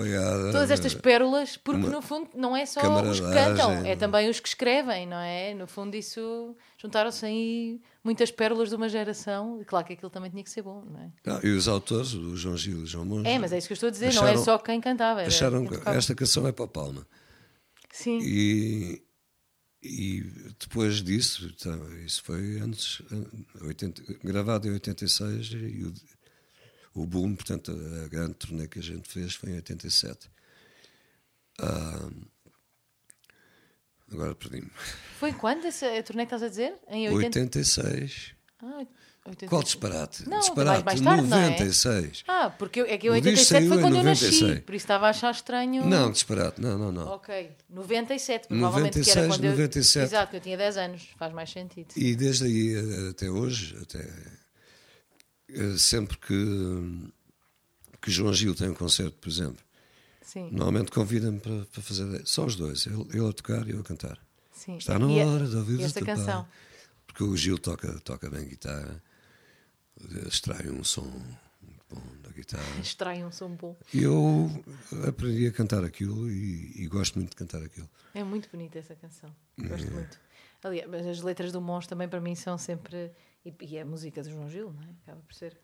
Todas 0.51 0.69
estas 0.71 0.93
pérolas, 0.93 1.55
porque 1.57 1.87
no 1.87 2.01
fundo 2.01 2.29
não 2.35 2.55
é 2.55 2.65
só 2.65 2.81
os 3.01 3.19
que 3.19 3.25
cantam, 3.31 3.71
é 3.85 3.95
também 3.95 4.29
os 4.29 4.39
que 4.39 4.47
escrevem, 4.49 5.07
não 5.07 5.17
é? 5.17 5.53
No 5.53 5.65
fundo, 5.67 5.95
isso 5.95 6.55
juntaram-se 6.77 7.25
aí 7.25 7.81
muitas 8.03 8.31
pérolas 8.31 8.69
de 8.69 8.75
uma 8.75 8.89
geração, 8.89 9.61
e 9.61 9.65
claro 9.65 9.85
que 9.85 9.93
aquilo 9.93 10.09
também 10.09 10.29
tinha 10.29 10.43
que 10.43 10.49
ser 10.49 10.61
bom, 10.61 10.83
não 10.85 10.99
é? 11.01 11.11
Não, 11.25 11.39
e 11.43 11.49
os 11.55 11.67
autores, 11.67 12.13
o 12.13 12.35
João 12.35 12.57
Gil 12.57 12.79
e 12.79 12.83
o 12.83 12.85
João 12.85 13.05
Monge, 13.05 13.29
É, 13.29 13.39
mas 13.39 13.51
é 13.53 13.57
isso 13.57 13.67
que 13.67 13.73
eu 13.73 13.75
estou 13.75 13.87
a 13.87 13.91
dizer, 13.91 14.13
não 14.13 14.23
é 14.23 14.31
Acharam- 14.31 14.43
só 14.43 14.57
quem 14.57 14.81
cantava. 14.81 15.21
Acharam 15.21 15.65
que 15.65 15.75
esta 15.89 16.13
canção 16.13 16.45
é 16.47 16.51
para 16.51 16.65
a 16.65 16.67
Palma. 16.67 17.07
Sim, 17.91 18.19
E, 18.21 19.01
e 19.81 20.21
depois 20.59 21.01
disso, 21.01 21.49
então, 21.55 21.97
isso 21.99 22.21
foi 22.23 22.59
antes, 22.59 23.01
eh, 23.11 23.65
80, 23.65 24.03
gravado 24.23 24.67
em 24.67 24.71
86 24.73 25.47
e 25.53 25.83
o, 25.85 25.93
o 27.01 27.05
boom, 27.05 27.35
portanto, 27.35 27.71
a, 27.71 28.05
a 28.05 28.07
grande 28.07 28.33
turnê 28.35 28.67
que 28.67 28.79
a 28.79 28.83
gente 28.83 29.07
fez 29.09 29.35
foi 29.35 29.51
em 29.51 29.55
87. 29.55 30.29
Ah, 31.61 32.09
agora 34.11 34.35
perdi-me. 34.35 34.71
foi 35.19 35.33
quando 35.33 35.65
essa 35.65 35.85
a 35.87 36.03
turnê 36.03 36.25
que 36.25 36.33
estás 36.33 36.43
a 36.43 36.49
dizer? 36.49 36.73
Em 36.87 37.07
80... 37.09 37.39
86. 37.39 38.33
Ah, 38.61 38.85
80... 39.25 39.47
Qual 39.47 39.61
disparate? 39.63 40.27
Não, 40.27 40.39
disparate, 40.39 40.83
mais- 40.85 41.01
mais 41.01 41.17
tarde, 41.17 41.29
não 41.29 41.37
é? 41.37 41.49
96. 41.49 42.23
Ah, 42.27 42.49
porque 42.49 42.81
eu- 42.81 42.85
é 42.85 42.97
que 42.97 43.07
em 43.07 43.11
O 43.11 43.13
disco 43.21 43.53
87 43.53 43.67
foi 43.67 43.79
quando 43.81 43.95
eu 43.97 44.03
nasci, 44.03 44.25
96. 44.25 44.59
por 44.65 44.75
isso 44.75 44.83
estava 44.83 45.07
a 45.07 45.09
achar 45.09 45.31
estranho. 45.31 45.85
Não, 45.85 46.11
disparate, 46.11 46.59
não, 46.61 46.77
não, 46.77 46.91
não. 46.91 47.07
Ok, 47.09 47.51
97, 47.69 48.47
provavelmente 48.47 49.01
que 49.01 49.09
era 49.11 49.21
96, 49.27 49.27
quando 49.27 49.43
eu... 49.45 49.51
97. 49.51 50.03
Exato, 50.05 50.31
que 50.31 50.37
eu 50.37 50.41
tinha 50.41 50.57
10 50.57 50.77
anos, 50.77 51.07
faz 51.17 51.33
mais 51.33 51.49
sentido. 51.51 51.89
E 51.95 52.15
desde 52.15 52.45
aí 52.45 52.75
eh, 52.75 53.09
até 53.11 53.29
hoje, 53.29 53.77
até, 53.81 53.99
sempre 55.77 56.17
que, 56.17 57.09
que 58.01 58.11
João 58.11 58.33
Gil 58.33 58.55
tem 58.55 58.69
um 58.69 58.73
concerto, 58.73 59.17
por 59.19 59.29
exemplo, 59.29 59.63
Sim, 60.21 60.49
normalmente 60.51 60.91
convida-me 60.91 61.39
para, 61.39 61.65
para 61.65 61.81
fazer 61.81 62.21
só 62.25 62.45
os 62.45 62.55
dois, 62.55 62.85
ele, 62.85 63.01
ele 63.13 63.27
a 63.27 63.33
tocar 63.33 63.67
e 63.67 63.71
eu 63.71 63.79
a 63.79 63.83
cantar. 63.83 64.19
sim. 64.51 64.77
Está 64.77 64.99
na 64.99 65.07
E 65.07 65.21
a- 65.21 65.25
hora 65.25 65.47
de 65.47 65.55
ouvir 65.55 65.81
esta 65.81 66.03
canção. 66.03 66.47
Porque 67.07 67.23
o 67.23 67.35
Gil 67.35 67.57
toca, 67.57 67.99
toca 68.01 68.29
bem 68.29 68.47
guitarra, 68.47 69.01
eh, 70.01 70.27
extrai 70.27 70.69
um 70.69 70.83
som 70.83 71.01
muito 71.61 71.83
bom 71.89 72.01
da 72.21 72.29
guitarra. 72.31 72.63
Extrai 72.79 73.23
um 73.25 73.31
som 73.31 73.49
bom. 73.55 73.75
E 73.93 74.03
eu 74.03 74.63
aprendi 75.07 75.47
a 75.47 75.51
cantar 75.51 75.83
aquilo 75.83 76.29
e, 76.29 76.73
e 76.83 76.87
gosto 76.87 77.15
muito 77.17 77.31
de 77.31 77.35
cantar 77.35 77.63
aquilo. 77.63 77.89
É 78.13 78.23
muito 78.23 78.47
bonita 78.51 78.77
essa 78.77 78.95
canção. 78.95 79.35
Gosto 79.57 79.87
É. 79.87 79.89
muito. 79.89 80.19
Aliás, 80.63 81.07
as 81.07 81.21
letras 81.21 81.51
do 81.51 81.59
Mons 81.61 81.87
também 81.87 82.07
para 82.07 82.21
mim 82.21 82.35
são 82.35 82.57
sempre. 82.57 83.11
E, 83.45 83.53
e 83.61 83.79
a 83.79 83.85
música 83.85 84.21
do 84.21 84.29
João 84.29 84.49
Gil, 84.49 84.71
não 84.73 84.81
é? 84.83 84.87
Acaba 85.03 85.21
por 85.25 85.33
ser. 85.33 85.57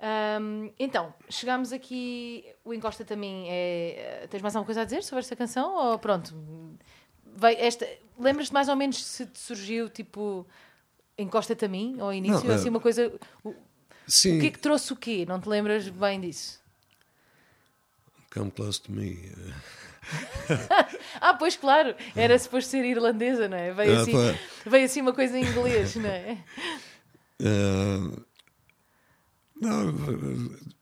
Ahm, 0.00 0.70
então, 0.78 1.14
chegámos 1.28 1.72
aqui. 1.72 2.44
O 2.64 2.72
Encosta 2.74 3.04
também 3.04 3.46
é. 3.48 4.26
Tens 4.30 4.42
mais 4.42 4.56
alguma 4.56 4.66
coisa 4.66 4.82
a 4.82 4.84
dizer 4.84 5.02
sobre 5.02 5.20
esta 5.20 5.36
canção? 5.36 5.74
Ou 5.92 5.98
pronto? 5.98 6.34
Vai, 7.36 7.54
esta, 7.54 7.86
lembras-te 8.18 8.52
mais 8.52 8.68
ou 8.68 8.76
menos 8.76 9.02
se 9.04 9.26
te 9.26 9.38
surgiu 9.38 9.88
tipo. 9.88 10.46
Encosta-te 11.16 11.64
a 11.64 11.68
mim 11.68 11.98
ao 12.00 12.12
início? 12.12 12.44
Não, 12.48 12.54
assim, 12.54 12.66
é- 12.68 12.70
uma 12.70 12.80
coisa. 12.80 13.12
O, 13.44 13.54
Sim, 14.06 14.38
o 14.38 14.40
que 14.40 14.46
é 14.46 14.50
que 14.50 14.58
trouxe 14.58 14.92
o 14.92 14.96
quê? 14.96 15.24
Não 15.28 15.40
te 15.40 15.48
lembras 15.48 15.88
bem 15.88 16.20
disso? 16.20 16.60
Come 18.32 18.50
Close 18.50 18.80
to 18.80 18.90
Me. 18.90 19.18
eh, 19.28 19.54
Ah, 21.20 21.34
pois 21.34 21.54
claro, 21.56 21.94
era 22.16 22.36
suposto 22.38 22.70
ser 22.70 22.84
irlandesa, 22.84 23.46
não 23.48 23.56
é? 23.56 23.72
Veio, 23.72 23.96
Ah, 23.98 24.02
assim, 24.02 24.12
pá. 24.12 24.70
veio 24.70 24.84
assim 24.86 25.00
uma 25.00 25.12
coisa 25.12 25.38
em 25.38 25.44
inglês, 25.44 25.94
não 25.96 26.08
é? 26.08 26.38
Uh, 27.42 28.24
não, 29.60 29.94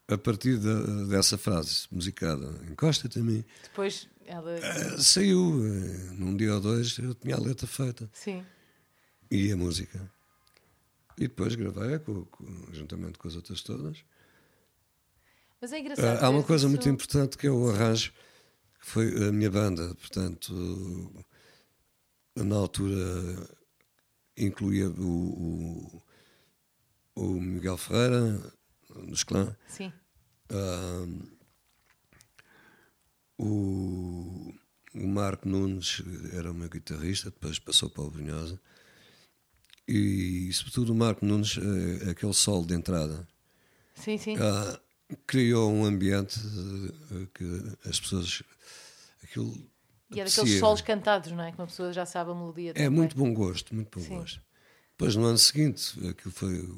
a 0.09 0.19
partir 0.19 0.59
de, 0.59 1.07
dessa 1.09 1.39
frase 1.39 1.87
musicada, 1.91 2.47
encosta-te 2.71 3.19
a 3.19 3.23
mim. 3.23 3.45
Depois 3.63 4.09
ela. 4.27 4.57
Uh, 4.57 4.99
saiu, 4.99 5.41
uh, 5.41 6.15
num 6.15 6.37
dia 6.37 6.55
ou 6.55 6.61
dois, 6.61 6.99
eu 6.99 7.15
tinha 7.15 7.37
a 7.37 7.41
letra 7.41 7.67
feita. 7.67 8.11
Sim. 8.13 8.45
E 9.31 9.51
a 9.51 9.57
música. 9.57 10.11
E 11.17 11.29
depois 11.29 11.55
gravei 11.55 11.99
com, 11.99 12.25
com, 12.27 12.67
juntamente 12.73 13.19
com 13.19 13.29
as 13.29 13.37
outras 13.37 13.63
todas. 13.63 13.99
Mas 15.61 15.73
é 15.73 15.81
engraçado. 15.81 16.23
há 16.23 16.31
uma 16.31 16.43
coisa 16.43 16.67
isso... 16.67 16.71
muito 16.71 16.89
importante 16.89 17.37
que 17.37 17.47
é 17.47 17.51
o 17.51 17.71
arranjo, 17.71 18.13
que 18.81 18.87
foi 18.87 19.29
a 19.29 19.33
minha 19.33 19.51
banda. 19.51 19.95
Portanto, 19.95 21.25
na 22.35 22.57
altura 22.57 23.49
incluía 24.37 24.89
o, 24.89 25.03
o, 25.03 26.03
o 27.21 27.41
Miguel 27.41 27.77
Ferreira, 27.77 28.41
dos 29.07 29.23
clã. 29.23 29.55
Sim. 29.69 29.93
Uh, 30.51 31.29
o, 33.39 34.55
o 34.95 35.07
Marco 35.07 35.49
Nunes 35.49 36.03
era 36.33 36.51
o 36.51 36.55
meu 36.55 36.69
guitarrista, 36.69 37.31
depois 37.31 37.59
passou 37.59 37.91
para 37.91 38.05
o 38.05 38.11
Brunhosa. 38.11 38.61
E, 39.87 40.51
sobretudo, 40.53 40.93
o 40.93 40.95
Marco 40.95 41.25
Nunes, 41.25 41.57
uh, 41.57 42.11
aquele 42.11 42.33
solo 42.33 42.67
de 42.67 42.75
entrada. 42.75 43.29
Sim, 43.95 44.17
sim. 44.17 44.37
Uh, 44.37 45.17
criou 45.27 45.71
um 45.71 45.85
ambiente 45.85 46.39
uh, 46.39 47.27
que 47.35 47.45
as 47.89 48.01
pessoas. 48.01 48.43
Aquilo 49.23 49.55
e 50.13 50.21
é 50.21 50.25
daqueles 50.25 50.59
solos 50.59 50.81
cantados, 50.81 51.31
não 51.31 51.45
é? 51.45 51.53
Que 51.53 51.59
uma 51.59 51.67
pessoa 51.67 51.93
já 51.93 52.05
sabe 52.07 52.31
a 52.31 52.35
melodia. 52.35 52.71
É 52.71 52.75
também. 52.75 52.91
muito 52.91 53.17
bom 53.17 53.33
gosto, 53.33 53.75
muito 53.75 53.97
bom 53.97 54.05
Sim. 54.05 54.17
gosto. 54.17 54.41
Depois, 55.01 55.17
no 55.17 55.25
ano 55.25 55.39
seguinte, 55.39 55.99
aquilo 56.07 56.31
foi 56.31 56.69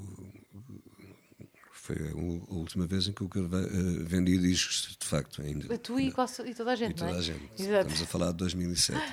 foi 1.73 1.97
a 2.09 2.55
última 2.55 2.87
vez 2.87 3.09
em 3.09 3.13
que 3.13 3.21
eu 3.21 3.27
uh, 3.27 4.05
vendi 4.07 4.39
discos, 4.39 4.97
de 4.97 5.05
facto. 5.05 5.43
Ainda, 5.43 5.77
tu 5.77 5.99
e, 5.99 6.07
e 6.07 6.55
toda 6.55 6.71
a 6.71 6.77
gente, 6.77 6.93
e 6.93 6.95
toda 6.95 7.11
não 7.11 7.17
é? 7.17 7.19
a 7.19 7.23
gente. 7.23 7.51
Estamos 7.59 8.03
a 8.03 8.07
falar 8.07 8.31
de 8.31 8.37
2007. 8.37 8.97
Uh, 8.97 9.13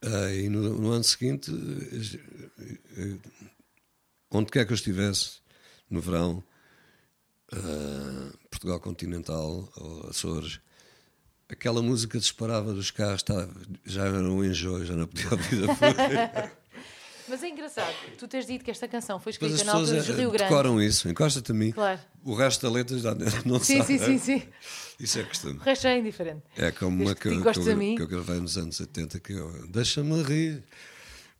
eh, 0.00 0.40
e 0.44 0.48
no, 0.48 0.80
no, 0.80 0.92
ano 0.92 1.04
seguinte, 1.04 1.50
uh, 1.50 3.20
onde 4.30 4.50
quer 4.50 4.64
que 4.64 4.72
eu 4.72 4.76
estivesse, 4.76 5.40
no 5.90 6.00
verão, 6.00 6.42
Portugal 8.50 8.80
continental, 8.80 9.70
ou 9.76 10.08
Açores, 10.08 10.58
aquela 11.50 11.82
música 11.82 12.18
disparava 12.18 12.72
dos 12.72 12.90
carros, 12.90 13.16
estava, 13.16 13.54
já 13.84 14.06
era 14.06 14.22
um 14.22 14.42
enjoo, 14.42 14.86
já 14.86 14.96
não 14.96 15.06
podia 15.06 15.30
ouvir 15.30 15.68
a 15.68 16.50
Mas 17.28 17.42
é 17.42 17.48
engraçado, 17.48 17.94
tu 18.18 18.28
tens 18.28 18.46
dito 18.46 18.64
que 18.64 18.70
esta 18.70 18.86
canção 18.86 19.18
foi 19.18 19.30
escrita 19.30 19.64
na 19.64 19.72
altura 19.72 20.02
do 20.02 20.12
Rio 20.12 20.30
Grande. 20.30 20.50
decoram 20.50 20.82
isso, 20.82 21.08
encosta-te 21.08 21.52
a 21.52 21.54
mim. 21.54 21.72
Claro. 21.72 22.00
O 22.22 22.34
resto 22.34 22.66
da 22.66 22.72
letra 22.72 22.98
já 22.98 23.14
não 23.44 23.58
sim, 23.58 23.78
sabe. 23.78 23.98
Sim, 23.98 24.18
sim, 24.18 24.18
sim. 24.18 24.42
Isso 25.00 25.18
é 25.18 25.22
costume. 25.24 25.58
O 25.58 25.62
resto 25.62 25.82
já 25.82 25.90
é 25.90 25.98
indiferente. 25.98 26.42
É 26.56 26.70
como 26.70 27.02
uma 27.02 27.14
que, 27.14 27.22
que, 27.22 27.28
eu, 27.28 27.96
que 27.96 28.02
eu 28.02 28.06
gravei 28.08 28.40
nos 28.40 28.58
anos 28.58 28.78
80, 28.78 29.20
que 29.20 29.32
eu 29.32 29.66
deixa-me 29.68 30.22
rir. 30.22 30.62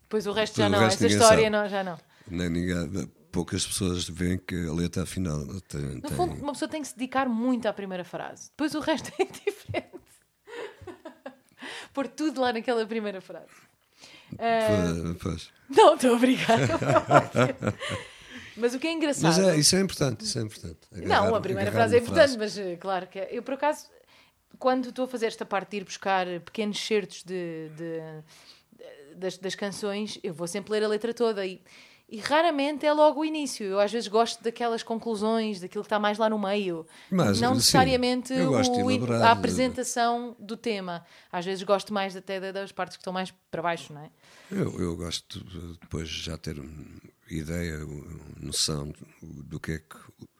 Pois 0.08 0.26
o 0.26 0.32
resto 0.32 0.56
já 0.56 0.68
não, 0.68 0.78
resto 0.78 1.04
essa 1.04 1.14
história 1.14 1.50
não, 1.50 1.68
já 1.68 1.84
não. 1.84 1.98
Nem 2.28 2.48
ninguém, 2.48 3.08
poucas 3.30 3.66
pessoas 3.66 4.08
veem 4.08 4.38
que 4.38 4.54
a 4.54 4.72
letra 4.72 5.02
afinal 5.02 5.44
tem. 5.68 5.80
No 5.80 6.00
tem... 6.02 6.16
fundo, 6.16 6.34
uma 6.40 6.52
pessoa 6.52 6.68
tem 6.68 6.80
que 6.80 6.88
se 6.88 6.96
dedicar 6.96 7.28
muito 7.28 7.66
à 7.66 7.72
primeira 7.72 8.04
frase. 8.04 8.50
Depois 8.50 8.74
o 8.74 8.80
resto 8.80 9.10
é 9.18 9.24
indiferente. 9.24 10.04
Pôr 11.92 12.06
tudo 12.06 12.40
lá 12.40 12.52
naquela 12.52 12.86
primeira 12.86 13.20
frase. 13.20 13.52
Uh... 14.34 15.14
Pois. 15.20 15.48
Não, 15.68 15.94
estou 15.94 16.14
a 16.14 16.18
brincar. 16.18 16.58
mas 18.56 18.74
o 18.74 18.78
que 18.78 18.86
é 18.86 18.92
engraçado. 18.92 19.24
Mas 19.24 19.38
é, 19.38 19.56
isso 19.56 19.74
é 19.74 19.80
importante, 19.80 20.24
isso 20.24 20.38
é 20.38 20.42
importante. 20.42 20.78
Agarrar, 20.92 21.26
não, 21.26 21.34
a 21.34 21.40
primeira 21.40 21.72
frase 21.72 21.96
é 21.96 21.98
importante, 21.98 22.36
frase. 22.36 22.38
mas 22.38 22.58
eh, 22.58 22.76
claro 22.76 23.06
que 23.06 23.18
é. 23.18 23.28
Eu, 23.32 23.42
por 23.42 23.54
acaso, 23.54 23.86
quando 24.58 24.90
estou 24.90 25.06
a 25.06 25.08
fazer 25.08 25.26
esta 25.26 25.44
parte 25.46 25.70
de 25.70 25.76
ir 25.78 25.84
buscar 25.84 26.26
pequenos 26.40 26.78
certos 26.78 27.22
de, 27.24 27.70
de, 27.70 28.00
de 28.76 29.16
das, 29.16 29.38
das 29.38 29.54
canções, 29.54 30.18
eu 30.22 30.34
vou 30.34 30.46
sempre 30.46 30.72
ler 30.72 30.84
a 30.84 30.88
letra 30.88 31.14
toda 31.14 31.46
e 31.46 31.62
e 32.14 32.18
raramente 32.20 32.86
é 32.86 32.92
logo 32.92 33.22
o 33.22 33.24
início. 33.24 33.66
Eu 33.66 33.80
às 33.80 33.90
vezes 33.90 34.06
gosto 34.06 34.40
daquelas 34.40 34.84
conclusões, 34.84 35.58
daquilo 35.58 35.82
que 35.82 35.86
está 35.86 35.98
mais 35.98 36.16
lá 36.16 36.30
no 36.30 36.38
meio. 36.38 36.86
Mas, 37.10 37.40
não 37.40 37.56
necessariamente 37.56 38.28
sim, 38.28 38.46
o, 38.46 38.54
a 39.20 39.32
apresentação 39.32 40.36
do 40.38 40.56
tema. 40.56 41.04
Às 41.32 41.44
vezes 41.44 41.64
gosto 41.64 41.92
mais 41.92 42.14
até 42.14 42.52
das 42.52 42.70
partes 42.70 42.96
que 42.96 43.00
estão 43.00 43.12
mais 43.12 43.34
para 43.50 43.60
baixo, 43.60 43.92
não 43.92 44.00
é? 44.00 44.10
Eu, 44.48 44.80
eu 44.80 44.96
gosto 44.96 45.44
depois 45.80 46.08
de 46.08 46.22
já 46.22 46.38
ter 46.38 46.56
ideia, 47.28 47.80
noção 48.40 48.92
do 49.20 49.58
que 49.58 49.72
é 49.72 49.78
que 49.78 49.96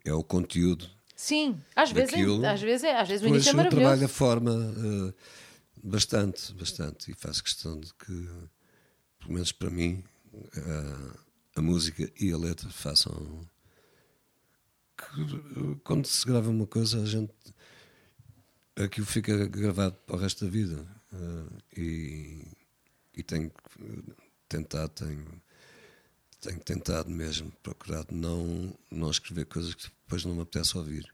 é 0.08 0.14
o 0.14 0.22
conteúdo. 0.22 0.88
Sim, 1.16 1.60
às 1.74 1.90
vezes, 1.90 2.14
é, 2.14 2.46
às 2.46 2.60
vezes 2.60 2.84
é, 2.84 3.00
às 3.00 3.08
vezes 3.08 3.24
o 3.24 3.28
início 3.28 3.50
é 3.50 3.52
maravilhoso. 3.52 3.82
Eu 3.82 3.96
trabalho 3.96 4.04
a 4.04 4.08
forma 4.08 4.52
uh, 4.52 5.14
bastante, 5.82 6.52
bastante 6.54 7.10
e 7.10 7.14
faço 7.14 7.42
questão 7.42 7.80
de 7.80 7.92
que, 7.94 8.28
pelo 9.18 9.32
menos 9.32 9.50
para 9.50 9.70
mim, 9.70 10.04
uh, 10.32 11.23
a 11.54 11.62
música 11.62 12.10
e 12.20 12.32
a 12.32 12.36
letra 12.36 12.68
façam 12.68 13.48
que 14.96 15.76
quando 15.84 16.06
se 16.06 16.26
grava 16.26 16.50
uma 16.50 16.66
coisa 16.66 17.00
a 17.00 17.06
gente 17.06 17.32
aquilo 18.76 19.06
fica 19.06 19.46
gravado 19.46 19.96
para 20.06 20.16
o 20.16 20.18
resto 20.18 20.44
da 20.44 20.50
vida. 20.50 20.86
Uh, 21.12 21.58
e, 21.76 22.44
e 23.16 23.22
tenho 23.22 23.52
tentado 24.48 24.88
tenho, 24.88 25.42
tenho 26.40 26.60
tentado 26.60 27.08
mesmo 27.08 27.52
procurado 27.62 28.08
não 28.12 28.76
não 28.90 29.10
escrever 29.10 29.46
coisas 29.46 29.74
que 29.74 29.84
depois 29.84 30.24
não 30.24 30.34
me 30.34 30.42
apetece 30.42 30.76
ouvir. 30.76 31.12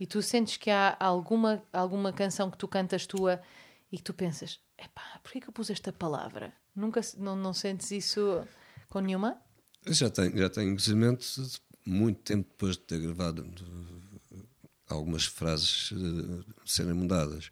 E 0.00 0.06
tu 0.06 0.20
sentes 0.22 0.56
que 0.56 0.70
há 0.70 0.96
alguma 0.98 1.62
alguma 1.72 2.12
canção 2.12 2.50
que 2.50 2.58
tu 2.58 2.66
cantas 2.66 3.06
tua 3.06 3.40
e 3.92 3.98
que 3.98 4.02
tu 4.02 4.12
pensas 4.12 4.58
epá, 4.76 5.20
porquê 5.22 5.40
que 5.40 5.48
eu 5.48 5.52
pus 5.52 5.70
esta 5.70 5.92
palavra? 5.92 6.52
Nunca 6.74 7.00
não, 7.18 7.36
não 7.36 7.52
sentes 7.52 7.90
isso 7.92 8.44
com 8.88 8.98
nenhuma 8.98 9.40
já 9.86 10.10
tenho, 10.10 10.36
já 10.36 10.48
tenho 10.48 10.68
conhecimento 10.68 11.24
muito 11.86 12.20
tempo 12.20 12.48
depois 12.50 12.76
de 12.76 12.82
ter 12.82 13.00
gravado 13.00 13.46
algumas 14.88 15.24
frases 15.24 15.92
uh, 15.92 16.44
serem 16.64 16.94
mudadas. 16.94 17.50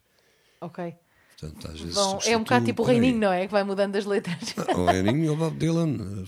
Ok. 0.61 0.95
Portanto, 1.39 1.67
às 1.71 1.79
vezes 1.79 1.95
Bom, 1.95 2.19
é 2.25 2.35
um 2.35 2.41
bocado 2.41 2.65
tipo 2.65 2.83
o 2.83 2.85
Reininho, 2.85 3.17
não 3.17 3.31
é? 3.31 3.45
Que 3.45 3.51
vai 3.51 3.63
mudando 3.63 3.95
as 3.95 4.05
letras. 4.05 4.53
Ah, 4.57 4.77
o 4.77 4.85
Reininho 4.85 5.31
ou 5.31 5.37
o 5.37 5.39
Bob 5.39 5.57
Dylan. 5.57 6.25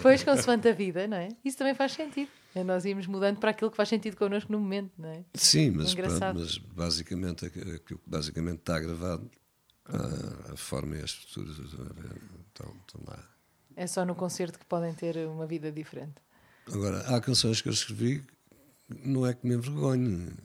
Pois, 0.00 0.22
consoante 0.24 0.66
a 0.66 0.72
vida, 0.72 1.06
não 1.06 1.18
é? 1.18 1.28
Isso 1.44 1.58
também 1.58 1.74
faz 1.74 1.92
sentido. 1.92 2.30
É 2.54 2.64
nós 2.64 2.86
irmos 2.86 3.06
mudando 3.06 3.38
para 3.38 3.50
aquilo 3.50 3.70
que 3.70 3.76
faz 3.76 3.90
sentido 3.90 4.16
connosco 4.16 4.50
no 4.50 4.58
momento, 4.58 4.92
não 4.98 5.10
é? 5.10 5.24
Sim, 5.34 5.72
mas, 5.72 5.94
pronto, 5.94 6.18
mas 6.34 6.56
basicamente 6.58 7.46
aquilo 7.46 7.80
que 7.80 7.98
basicamente 8.06 8.60
está 8.60 8.80
gravado, 8.80 9.30
a, 9.84 10.52
a 10.54 10.56
forma 10.56 10.96
e 10.96 11.02
a 11.02 11.04
estrutura 11.04 11.50
estão, 11.50 12.74
estão 12.86 13.02
lá. 13.06 13.22
É 13.80 13.86
só 13.86 14.04
no 14.04 14.14
concerto 14.14 14.58
que 14.58 14.66
podem 14.66 14.92
ter 14.92 15.16
uma 15.26 15.46
vida 15.46 15.72
diferente. 15.72 16.16
Agora, 16.70 17.00
há 17.16 17.18
canções 17.18 17.62
que 17.62 17.68
eu 17.70 17.72
escrevi, 17.72 18.22
não 18.90 19.26
é 19.26 19.32
que 19.32 19.46
me 19.46 19.54
envergonho, 19.54 20.36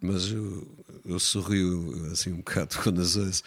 mas 0.00 0.30
eu, 0.30 0.64
eu 1.04 1.18
sorrio 1.18 2.12
assim 2.12 2.32
um 2.32 2.36
bocado 2.36 2.76
quando 2.84 3.02
as 3.02 3.16
ouço. 3.16 3.42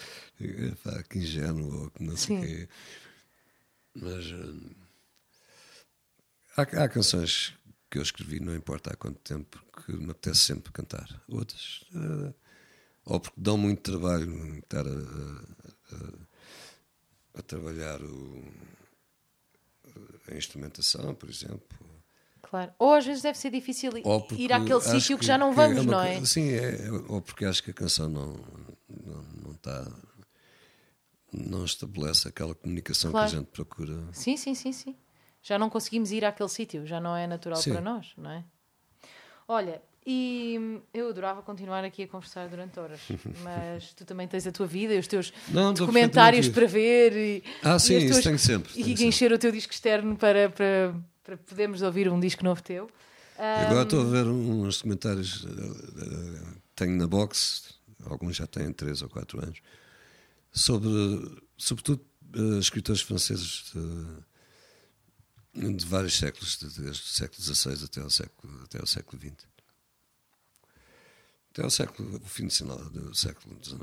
Pá, 0.84 1.02
que 1.04 1.18
ingênuo, 1.18 1.84
ou 1.84 1.92
que 1.92 2.04
não 2.04 2.18
sei 2.18 2.38
o 2.38 2.42
quê. 2.42 2.70
Mas 3.96 4.26
uh, 4.32 4.76
há, 6.58 6.64
há 6.64 6.90
canções 6.90 7.54
que 7.90 8.00
eu 8.00 8.02
escrevi, 8.02 8.42
não 8.42 8.54
importa 8.54 8.92
há 8.92 8.98
quanto 8.98 9.20
tempo, 9.20 9.64
que 9.78 9.94
me 9.94 10.12
apetece 10.12 10.40
sempre 10.40 10.74
cantar. 10.74 11.24
Outras, 11.30 11.86
uh, 11.96 12.34
ou 13.06 13.18
porque 13.22 13.40
dão 13.40 13.58
muito 13.58 13.82
trabalho 13.82 14.58
estar 14.58 14.86
a, 14.86 15.96
a, 15.96 17.40
a 17.40 17.42
trabalhar 17.44 18.02
o 18.04 18.44
a 20.34 20.38
instrumentação, 20.38 21.14
por 21.16 21.30
exemplo. 21.30 21.78
Claro. 22.42 22.74
Ou 22.80 22.94
às 22.94 23.06
vezes 23.06 23.22
deve 23.22 23.38
ser 23.38 23.52
difícil 23.52 23.92
ir 23.98 24.54
àquele 24.54 24.82
sítio 24.82 25.18
que, 25.18 25.22
que, 25.22 25.28
já 25.28 25.38
não 25.38 25.54
vamos, 25.54 25.78
é 25.78 25.82
uma, 25.82 25.92
não 25.92 26.02
é? 26.02 26.26
Sim, 26.26 26.52
é, 26.52 26.90
ou 27.08 27.22
porque 27.22 27.46
acho 27.46 27.62
que 27.62 27.70
a 27.70 27.74
canção 27.74 28.10
não, 28.10 28.34
não, 28.90 29.24
não 29.44 29.52
está. 29.52 29.92
não 31.32 31.66
estabelece 31.66 32.28
aquela 32.28 32.56
comunicação 32.56 33.12
claro. 33.12 33.30
que 33.30 33.36
a 33.36 33.40
gente 33.40 33.50
procura. 33.50 34.04
Sim, 34.14 34.36
sim, 34.36 34.56
sim, 34.56 34.72
sim. 34.72 34.96
Já 35.44 35.60
não 35.60 35.70
conseguimos 35.70 36.12
ir 36.12 36.26
àquele 36.26 36.50
sítio, 36.50 36.88
já 36.88 37.00
não 37.00 37.16
é 37.16 37.28
natural 37.28 37.62
sim. 37.62 37.72
para 37.72 37.82
nós, 37.82 38.14
não 38.18 38.32
é? 38.32 38.44
Olha, 39.48 39.82
e 40.06 40.82
eu 40.94 41.10
adorava 41.10 41.42
continuar 41.42 41.84
aqui 41.84 42.04
a 42.04 42.08
conversar 42.08 42.48
durante 42.48 42.80
horas, 42.80 43.02
mas 43.44 43.94
tu 43.94 44.06
também 44.06 44.28
tens 44.28 44.48
a 44.48 44.52
tua 44.52 44.66
vida 44.66 44.94
e 44.94 45.00
os 45.00 45.08
teus 45.08 45.34
não, 45.50 45.74
documentários 45.74 46.48
para 46.48 46.66
ver. 46.66 47.14
E, 47.16 47.44
ah, 47.62 47.78
sim, 47.78 48.00
tuas, 48.00 48.12
isso 48.12 48.24
tenho 48.24 48.40
sempre. 48.40 48.72
E 48.76 48.84
tenho 48.84 49.08
encher 49.08 49.12
sempre. 49.12 49.36
o 49.36 49.38
teu 49.40 49.52
disco 49.52 49.74
externo 49.74 50.16
para, 50.16 50.50
para, 50.50 50.96
para 51.24 51.38
podermos 51.38 51.82
ouvir 51.82 52.10
um 52.10 52.20
disco 52.20 52.44
novo 52.44 52.64
teu. 52.64 52.86
Um, 53.38 53.66
Agora 53.68 53.84
estou 53.84 54.02
a 54.02 54.06
ver 54.06 54.26
uns 54.28 54.78
documentários, 54.78 55.46
eh, 55.46 55.50
eh, 55.50 56.54
tenho 56.76 56.98
na 56.98 57.08
box, 57.08 57.74
alguns 58.06 58.36
já 58.36 58.46
têm 58.46 58.72
3 58.74 59.02
ou 59.02 59.10
4 59.10 59.42
anos, 59.42 59.60
sobre, 60.52 60.90
sobretudo, 61.58 62.02
uh, 62.36 62.60
escritores 62.60 63.02
franceses. 63.02 63.74
de 65.54 65.86
vários 65.86 66.18
séculos, 66.18 66.58
desde 66.58 66.90
o 66.90 66.96
século 66.96 67.42
XVI 67.42 67.86
até 67.86 68.02
o 68.02 68.10
século, 68.10 68.64
até 68.64 68.84
o 68.84 68.88
século 68.88 69.22
XX. 69.22 69.49
Até 71.60 71.68
o 71.68 71.70
século, 71.70 72.16
o 72.16 72.26
fim 72.26 72.48
do, 72.48 72.90
do 72.90 73.16
século 73.16 73.58
XIX. 73.62 73.82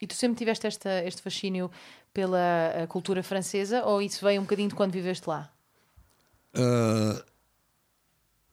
E 0.00 0.06
tu 0.06 0.14
sempre 0.14 0.38
tiveste 0.38 0.66
esta, 0.66 1.04
este 1.04 1.20
fascínio 1.20 1.70
pela 2.12 2.86
cultura 2.88 3.22
francesa 3.22 3.84
ou 3.84 4.00
isso 4.00 4.24
veio 4.24 4.40
um 4.40 4.44
bocadinho 4.44 4.70
de 4.70 4.74
quando 4.74 4.92
viveste 4.92 5.28
lá? 5.28 5.52
Uh, 6.54 7.22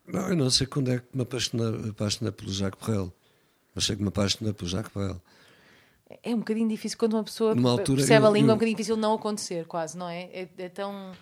não, 0.06 0.30
eu 0.30 0.36
não 0.36 0.50
sei 0.50 0.68
quando 0.68 0.92
é 0.92 1.00
que 1.00 1.06
me 1.14 1.24
apaixonei, 1.24 1.90
apaixonei 1.90 2.34
pelo 2.34 2.52
Jacques 2.52 2.86
Brel, 2.86 3.14
mas 3.74 3.86
sei 3.86 3.96
que 3.96 4.02
me 4.02 4.10
apaixonei 4.10 4.54
pelo 4.54 4.70
Jacques 4.70 4.92
Brel. 4.94 5.22
É 6.22 6.36
um 6.36 6.40
bocadinho 6.40 6.68
difícil 6.68 6.98
quando 6.98 7.14
uma 7.14 7.24
pessoa 7.24 7.52
altura, 7.52 7.98
percebe 8.00 8.26
eu, 8.26 8.30
a 8.30 8.32
língua, 8.34 8.50
eu, 8.50 8.52
é 8.52 8.54
um 8.54 8.58
bocadinho 8.58 8.76
difícil 8.76 8.98
não 8.98 9.14
acontecer, 9.14 9.66
quase, 9.66 9.98
não 9.98 10.10
é? 10.10 10.24
É, 10.34 10.50
é 10.58 10.70
tão 10.70 11.14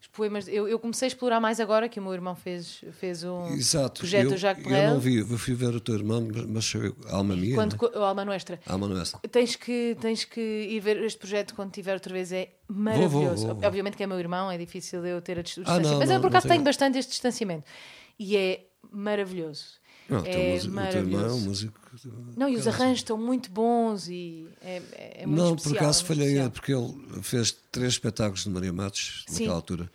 os 0.00 0.06
poemas. 0.08 0.46
Eu, 0.48 0.68
eu, 0.68 0.78
comecei 0.78 1.06
a 1.06 1.08
explorar 1.08 1.40
mais 1.40 1.58
agora 1.58 1.88
que 1.88 1.98
o 1.98 2.02
meu 2.02 2.12
irmão 2.12 2.34
fez, 2.34 2.84
fez 2.92 3.24
um 3.24 3.46
Exato. 3.54 4.00
projeto 4.00 4.32
eu, 4.32 4.36
Jacques 4.36 4.64
Brel. 4.64 4.82
Eu 4.82 4.90
não 4.90 5.00
vi, 5.00 5.16
eu 5.18 5.38
fui 5.38 5.54
ver 5.54 5.74
o 5.74 5.80
teu 5.80 5.94
irmão, 5.94 6.26
mas 6.48 6.72
Alma 7.08 7.34
Minha. 7.34 7.54
Quando, 7.54 7.76
não 7.76 8.02
é? 8.02 8.06
Alma 8.06 8.24
Nuestra. 8.24 8.60
Alma 8.66 8.88
Nuestra. 8.88 9.20
Tens 9.28 9.56
que, 9.56 9.96
tens 10.00 10.24
que 10.24 10.40
ir 10.40 10.80
ver 10.80 11.02
este 11.02 11.18
projeto 11.18 11.54
quando 11.54 11.72
tiver 11.72 11.94
outra 11.94 12.12
vez, 12.12 12.30
é 12.32 12.54
maravilhoso. 12.68 13.10
Vou, 13.10 13.46
vou, 13.46 13.54
vou, 13.56 13.66
Obviamente 13.66 13.96
que 13.96 14.02
é 14.02 14.06
meu 14.06 14.18
irmão, 14.18 14.50
é 14.50 14.58
difícil 14.58 15.04
eu 15.04 15.20
ter 15.20 15.38
a 15.38 15.42
distanciamento. 15.42 15.88
Ah, 15.88 15.90
não, 15.92 15.98
mas 15.98 16.10
eu 16.10 16.20
por 16.20 16.28
acaso 16.28 16.48
tenho 16.48 16.62
bastante 16.62 16.98
este 16.98 17.10
distanciamento. 17.10 17.64
E 18.18 18.36
é 18.36 18.66
maravilhoso. 18.90 19.64
Não, 20.08 20.18
é 20.18 20.22
teu 20.22 21.00
irmão 21.00 21.26
é 21.26 21.32
um 21.32 21.40
músico. 21.40 21.80
Não, 22.36 22.48
e 22.48 22.56
os 22.56 22.66
arranjos 22.66 22.98
estão 22.98 23.16
muito 23.16 23.50
bons 23.50 24.06
e 24.08 24.46
é, 24.60 24.82
é, 24.92 25.22
é 25.22 25.26
muito 25.26 25.38
Não, 25.38 25.54
especial, 25.54 25.74
por 25.74 25.82
acaso 25.82 26.02
é 26.02 26.06
falhei, 26.06 26.38
especial. 26.38 26.50
porque 26.50 26.72
ele 26.72 27.22
fez 27.22 27.56
três 27.72 27.92
espetáculos 27.94 28.44
de 28.44 28.50
Maria 28.50 28.72
Matos 28.72 29.24
naquela 29.30 29.54
altura. 29.54 29.90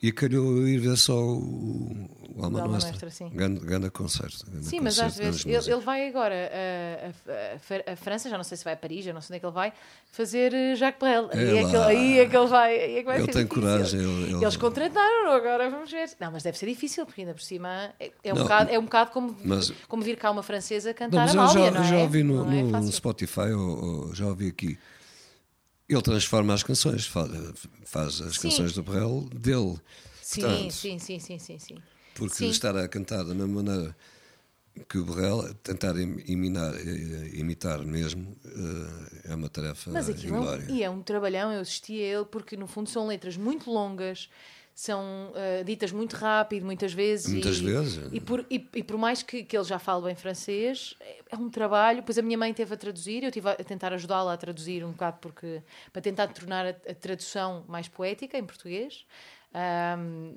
E 0.00 0.12
calhou 0.12 0.66
ir 0.66 0.78
ver 0.78 0.96
só 0.96 1.16
o, 1.16 2.08
o 2.36 2.44
Alma 2.44 2.68
Nostra. 2.68 3.08
Ganda, 3.32 3.60
ganda 3.64 3.90
concerto. 3.90 4.46
Ganda 4.48 4.62
sim, 4.62 4.78
mas 4.78 4.98
às 5.00 5.16
vezes 5.16 5.44
ele, 5.44 5.56
ele, 5.56 5.80
vai 5.80 6.08
agora 6.08 6.34
a, 6.36 7.90
a, 7.90 7.92
a, 7.92 7.96
França, 7.96 8.30
já 8.30 8.36
não 8.36 8.44
sei 8.44 8.56
se 8.56 8.62
vai 8.64 8.74
a 8.74 8.76
Paris, 8.76 9.04
já 9.04 9.12
não 9.12 9.20
sei 9.20 9.34
onde 9.34 9.36
é 9.38 9.40
que 9.40 9.46
ele 9.46 9.52
vai, 9.52 9.72
fazer 10.12 10.54
eh, 10.54 10.76
Jacques 10.76 11.00
Brel. 11.00 11.28
É 11.32 11.38
aí, 11.38 11.58
é 11.58 11.68
que, 11.68 11.76
aí 11.76 12.18
é 12.20 12.26
que 12.26 12.36
ele 12.36 12.46
vai. 12.46 12.76
É 12.76 12.98
que 13.00 13.02
vai 13.02 13.16
ele 13.16 13.24
ser 13.26 13.32
tem 13.32 13.44
difícil. 13.44 13.62
coragem. 13.62 14.00
Ele, 14.00 14.34
ele... 14.34 14.44
Eles 14.44 14.56
contrataram 14.56 15.32
agora 15.32 15.68
vamos 15.68 15.90
ver. 15.90 16.08
Não, 16.20 16.30
mas 16.30 16.44
deve 16.44 16.56
ser 16.56 16.66
difícil, 16.66 17.04
porque 17.04 17.22
ainda 17.22 17.34
por 17.34 17.42
cima 17.42 17.92
é, 17.98 18.12
é 18.22 18.32
um, 18.32 18.36
não, 18.36 18.42
bocado, 18.44 18.70
é 18.70 18.78
um 18.78 18.84
bocado 18.84 19.10
como, 19.10 19.36
mas, 19.44 19.72
como 19.88 20.02
vir 20.04 20.16
cá 20.16 20.30
uma 20.30 20.44
francesa 20.44 20.94
cantar 20.94 21.26
não, 21.34 21.42
a 21.42 21.46
Mália, 21.46 21.64
já, 21.64 21.70
não 21.72 21.82
é? 21.82 21.88
já 21.88 21.98
ouvi 21.98 22.22
no, 22.22 22.44
no, 22.44 22.80
no 22.80 22.92
Spotify, 22.92 23.50
ou, 23.50 24.06
ou 24.06 24.14
já 24.14 24.26
ouvi 24.26 24.46
aqui. 24.46 24.78
Ele 25.88 26.02
transforma 26.02 26.52
as 26.52 26.62
canções, 26.62 27.06
faz, 27.06 28.20
as 28.20 28.36
Sim. 28.36 28.50
canções 28.50 28.72
do 28.74 28.82
Brel 28.82 29.22
dele. 29.32 29.78
Sim, 30.20 30.42
Portanto, 30.42 30.72
sim, 30.72 30.98
sim, 30.98 31.18
sim, 31.18 31.38
sim, 31.38 31.58
sim. 31.58 31.78
Porque 32.14 32.44
Sim. 32.44 32.50
estar 32.50 32.76
a 32.76 32.86
cantar 32.86 33.24
da 33.24 33.34
mesma 33.34 33.62
maneira 33.62 33.96
que 34.88 34.98
o 34.98 35.04
Borrell, 35.04 35.54
tentar 35.54 35.94
imitar, 35.98 36.74
imitar 37.32 37.82
mesmo, 37.84 38.36
eh, 38.44 39.30
é 39.30 39.34
uma 39.34 39.48
tarefa 39.48 39.90
Mas 39.90 40.08
aquilo 40.08 40.34
é 40.34 40.38
inglória. 40.38 40.66
e 40.68 40.82
é 40.82 40.90
um 40.90 41.02
trabalhão, 41.02 41.52
eu 41.52 41.60
assisti 41.60 41.94
a 41.94 42.18
ele, 42.18 42.24
porque 42.26 42.56
no 42.56 42.66
fundo 42.66 42.88
são 42.88 43.06
letras 43.06 43.36
muito 43.36 43.70
longas, 43.70 44.28
são 44.78 45.32
uh, 45.32 45.64
ditas 45.64 45.90
muito 45.90 46.14
rápido, 46.14 46.64
muitas 46.64 46.92
vezes. 46.92 47.32
Muitas 47.32 47.56
e, 47.56 47.64
vezes. 47.64 48.00
E 48.12 48.20
por, 48.20 48.46
e, 48.48 48.64
e 48.76 48.82
por 48.84 48.96
mais 48.96 49.24
que, 49.24 49.42
que 49.42 49.56
ele 49.56 49.64
já 49.64 49.76
fale 49.76 50.04
bem 50.04 50.14
francês, 50.14 50.94
é 51.28 51.34
um 51.34 51.50
trabalho. 51.50 52.00
Pois 52.04 52.16
a 52.16 52.22
minha 52.22 52.38
mãe 52.38 52.54
teve 52.54 52.72
a 52.74 52.76
traduzir, 52.76 53.24
eu 53.24 53.28
estive 53.28 53.48
a 53.48 53.56
tentar 53.56 53.92
ajudá-la 53.92 54.32
a 54.32 54.36
traduzir 54.36 54.84
um 54.84 54.92
bocado, 54.92 55.18
porque, 55.20 55.60
para 55.92 56.00
tentar 56.00 56.28
tornar 56.28 56.64
a, 56.64 56.68
a 56.68 56.94
tradução 56.94 57.64
mais 57.66 57.88
poética 57.88 58.38
em 58.38 58.44
português. 58.44 59.04
Um, 59.52 60.36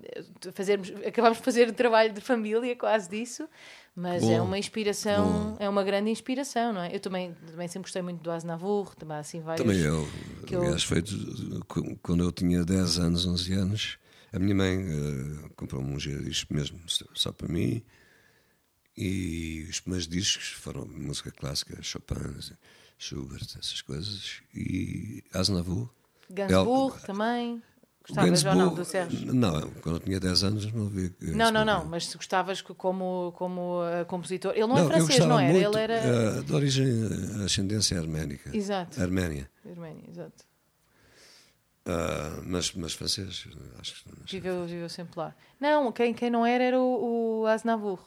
fazermos, 0.54 0.92
acabámos 1.06 1.38
de 1.38 1.44
fazer 1.44 1.70
um 1.70 1.74
trabalho 1.74 2.12
de 2.12 2.22
família 2.22 2.76
quase 2.76 3.08
disso, 3.08 3.48
mas 3.96 4.24
Bom, 4.24 4.32
é 4.32 4.42
uma 4.42 4.58
inspiração, 4.58 5.52
bom. 5.52 5.58
é 5.60 5.70
uma 5.70 5.84
grande 5.84 6.10
inspiração, 6.10 6.74
não 6.74 6.82
é? 6.82 6.96
Eu 6.96 7.00
também, 7.00 7.36
também 7.46 7.68
sempre 7.68 7.84
gostei 7.86 8.02
muito 8.02 8.24
do 8.24 8.32
Aznavour, 8.32 8.96
também 8.96 9.18
assim 9.18 9.40
vários. 9.40 9.64
Também 9.68 9.82
eu. 9.86 10.08
eu- 10.50 10.62
Aliás, 10.62 10.82
foi 10.84 11.04
de- 11.04 11.60
quando 12.02 12.24
eu 12.24 12.32
tinha 12.32 12.64
10 12.64 12.98
anos, 12.98 13.28
11 13.28 13.54
anos, 13.54 14.00
a 14.34 14.40
minha 14.40 14.56
mãe 14.56 14.78
eh, 14.80 15.50
comprou-me 15.56 15.94
um 15.94 15.98
disco 15.98 16.54
mesmo, 16.54 16.80
só 16.88 17.32
para 17.32 17.48
mim. 17.48 17.84
E 18.96 19.68
os 19.70 19.80
primeiros 19.80 20.08
discos 20.08 20.50
foram 20.50 20.86
música 20.86 21.32
clássica, 21.32 21.82
Chopin, 21.82 22.38
Schubert, 22.98 23.48
essas 23.58 23.82
coisas. 23.82 24.42
E 24.54 25.24
Aznavour. 25.34 25.90
Gainsbourg 26.30 27.02
também. 27.06 27.62
Gostavas 28.08 28.44
ou 28.46 28.56
não 28.56 28.74
do 28.74 28.84
Sérgio? 28.84 29.32
Não, 29.34 29.70
quando 29.82 29.98
eu 29.98 30.00
tinha 30.00 30.20
10 30.20 30.44
anos 30.44 30.72
não 30.74 30.88
vi. 30.90 31.14
Não, 31.22 31.52
não, 31.52 31.64
não, 31.64 31.86
mas 31.86 32.08
se 32.08 32.18
gostavas 32.18 32.62
como, 32.62 33.32
como 33.38 33.82
uh, 33.84 34.06
compositor. 34.08 34.54
Ele 34.54 34.66
não, 34.66 34.78
é 34.78 34.82
eu 34.82 34.88
francês, 34.88 35.20
gostava 35.20 35.30
não 35.30 35.40
era? 35.40 35.54
muito, 35.54 35.68
Ele 35.68 35.78
era. 35.84 35.94
eh, 35.94 36.42
de 36.42 36.54
origem, 36.54 36.88
eh, 36.88 37.46
ascendência 37.46 38.00
arménica. 38.00 38.56
Exato. 38.56 39.00
Arménia. 39.00 39.50
Arménia, 39.64 40.04
exato. 40.10 40.44
Ah, 41.86 42.42
mas, 42.46 42.74
mas 42.74 42.94
francês, 42.94 43.48
acho 43.80 44.04
que. 44.04 44.10
Viveu, 44.32 44.66
viveu 44.66 44.90
sempre 44.90 45.20
lá. 45.20 45.36
Não, 45.60 45.92
quem, 45.92 46.14
quem 46.14 46.30
não 46.30 46.46
era 46.46 46.64
era 46.64 46.80
o, 46.80 47.42
o 47.42 47.46
Aznavour. 47.48 48.00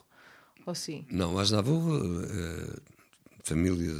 Ou 0.65 0.73
sim? 0.73 1.05
Não, 1.11 1.37
Aznavour, 1.37 2.23
eh, 2.23 2.79
família 3.43 3.93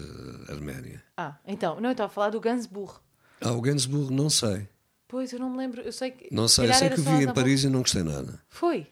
arménia. 0.50 1.04
Ah, 1.18 1.38
então. 1.46 1.80
Não, 1.80 1.90
eu 1.90 1.92
estava 1.92 2.08
a 2.08 2.14
falar 2.14 2.30
do 2.30 2.40
Gainsbourg. 2.40 3.00
Ah, 3.42 3.52
o 3.52 3.62
Gainsbourg, 3.62 4.14
não 4.14 4.30
sei. 4.30 4.68
Pois, 5.08 5.32
eu 5.32 5.40
não 5.40 5.50
me 5.50 5.58
lembro. 5.58 5.82
Eu 5.82 5.92
sei 5.92 6.12
que. 6.12 6.34
Não 6.34 6.48
se 6.48 6.56
sei, 6.56 6.68
calhar 6.68 6.80
sei 6.80 6.90
que 6.90 7.02
vi 7.02 7.24
em. 7.26 7.34
Paris 7.34 7.64
e 7.64 7.70
não 7.70 7.82
gostei 7.82 8.02
nada. 8.04 8.42
Foi. 8.50 8.88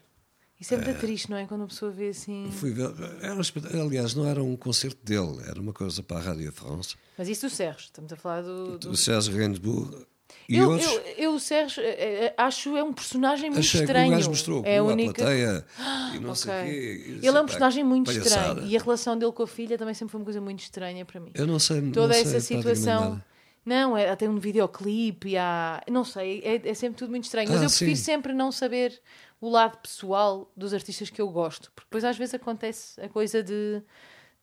Isso 0.60 0.72
é 0.72 0.76
muito 0.76 1.00
triste, 1.00 1.28
não 1.30 1.36
é? 1.36 1.46
Quando 1.46 1.64
a 1.64 1.66
pessoa 1.66 1.90
vê 1.90 2.08
assim. 2.08 2.48
Fui 2.52 2.70
ver, 2.70 2.90
era 3.20 3.82
aliás, 3.82 4.14
não 4.14 4.24
era 4.24 4.42
um 4.42 4.56
concerto 4.56 5.04
dele, 5.04 5.42
era 5.46 5.60
uma 5.60 5.72
coisa 5.72 6.02
para 6.02 6.18
a 6.18 6.20
Rádio 6.20 6.50
France. 6.52 6.94
Mas 7.18 7.28
isso 7.28 7.48
do 7.48 7.50
Sérgio. 7.50 7.86
Estamos 7.86 8.12
a 8.12 8.16
falar 8.16 8.42
do. 8.42 8.78
do... 8.78 8.90
O 8.90 8.96
Sérgio 8.96 9.36
Gainsbourg 9.36 10.06
Eu, 10.48 10.70
outros. 10.70 10.92
eu, 10.92 11.02
eu, 11.32 11.38
Sérgio, 11.38 11.82
eh, 11.82 12.26
eh, 12.26 12.34
acho 12.36 12.76
é 12.76 12.82
um 12.82 12.92
personagem 12.92 13.50
muito 13.50 13.60
Achei 13.60 13.80
estranho. 13.80 14.08
que 14.08 14.14
o 14.14 14.16
gajo 14.16 14.28
mostrou 14.30 14.62
é 14.66 14.78
a 14.78 14.82
única... 14.84 15.14
plateia 15.14 15.66
e 16.14 16.18
não 16.18 16.30
Ok. 16.30 16.34
sei 16.36 16.52
quê. 16.64 17.18
Ele 17.22 17.26
é 17.28 17.30
um 17.30 17.34
"Pá, 17.34 17.44
personagem 17.44 17.84
muito 17.84 18.06
palhaçada." 18.06 18.48
estranho 18.60 18.68
e 18.70 18.76
a 18.76 18.80
relação 18.80 19.18
dele 19.18 19.32
com 19.32 19.42
a 19.42 19.46
filha 19.46 19.78
também 19.78 19.94
sempre 19.94 20.12
foi 20.12 20.20
uma 20.20 20.24
coisa 20.24 20.40
muito 20.40 20.60
estranha 20.60 21.04
para 21.04 21.20
mim. 21.20 21.30
Eu 21.34 21.46
não 21.46 21.58
sei 21.58 21.80
Toda 21.90 22.08
não 22.08 22.12
sei 22.14 22.22
essa 22.22 22.30
praticamente 22.32 22.76
situação. 22.78 23.22
Não, 23.66 23.96
é, 23.96 24.14
tem 24.14 24.28
um 24.28 24.38
videoclipe 24.38 25.30
e 25.30 25.36
há. 25.38 25.82
Não 25.90 26.04
sei, 26.04 26.42
é, 26.44 26.68
é 26.68 26.74
sempre 26.74 26.98
tudo 26.98 27.08
muito 27.10 27.24
estranho. 27.24 27.48
Mas 27.48 27.60
Ah, 27.62 27.64
eu 27.64 27.68
prefiro 27.70 27.96
sim. 27.96 28.02
sempre 28.02 28.34
não 28.34 28.52
saber 28.52 29.00
o 29.40 29.48
lado 29.48 29.78
pessoal 29.78 30.52
dos 30.54 30.74
artistas 30.74 31.08
que 31.08 31.20
eu 31.22 31.28
gosto. 31.30 31.72
Porque 31.74 31.86
depois 31.86 32.04
às 32.04 32.18
vezes 32.18 32.34
acontece 32.34 33.00
a 33.00 33.08
coisa 33.08 33.42
de. 33.42 33.80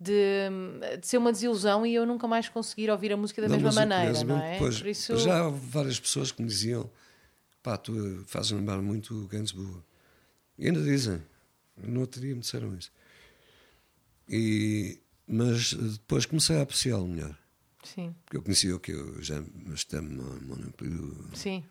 De, 0.03 0.49
de 0.99 1.05
ser 1.05 1.17
uma 1.19 1.31
desilusão 1.31 1.85
e 1.85 1.93
eu 1.93 2.07
nunca 2.07 2.27
mais 2.27 2.49
conseguir 2.49 2.89
ouvir 2.89 3.13
a 3.13 3.17
música 3.17 3.39
da 3.39 3.47
Não, 3.47 3.55
mesma 3.59 3.71
maneira, 3.71 4.05
curiosamente, 4.05 4.59
não 4.59 4.67
é? 4.67 4.71
Por 4.79 4.87
isso, 4.87 5.15
Já 5.17 5.45
houve 5.45 5.59
várias 5.67 5.99
pessoas 5.99 6.31
que 6.31 6.41
me 6.41 6.47
diziam: 6.47 6.89
pá, 7.61 7.77
tu 7.77 8.23
fazes 8.25 8.49
lembrar 8.51 8.81
muito 8.81 9.13
o 9.13 9.27
Gainsbourg. 9.27 9.83
E 10.57 10.65
ainda 10.67 10.81
dizem, 10.81 11.21
no 11.77 11.99
outro 11.99 12.19
dia 12.19 12.33
me 12.33 12.41
disseram 12.41 12.75
isso. 12.75 12.91
E, 14.27 14.99
mas 15.27 15.73
depois 15.73 16.25
comecei 16.25 16.57
a 16.57 16.61
apreciá-lo 16.63 17.07
melhor. 17.07 17.37
sim. 17.83 18.15
Porque 18.25 18.37
eu 18.37 18.41
conhecia 18.41 18.75
o 18.75 18.79
que 18.79 18.91
eu 18.91 19.21
já 19.21 19.43
Stem 19.75 20.01
Monopoly. 20.01 20.91
Sim. 21.35 21.63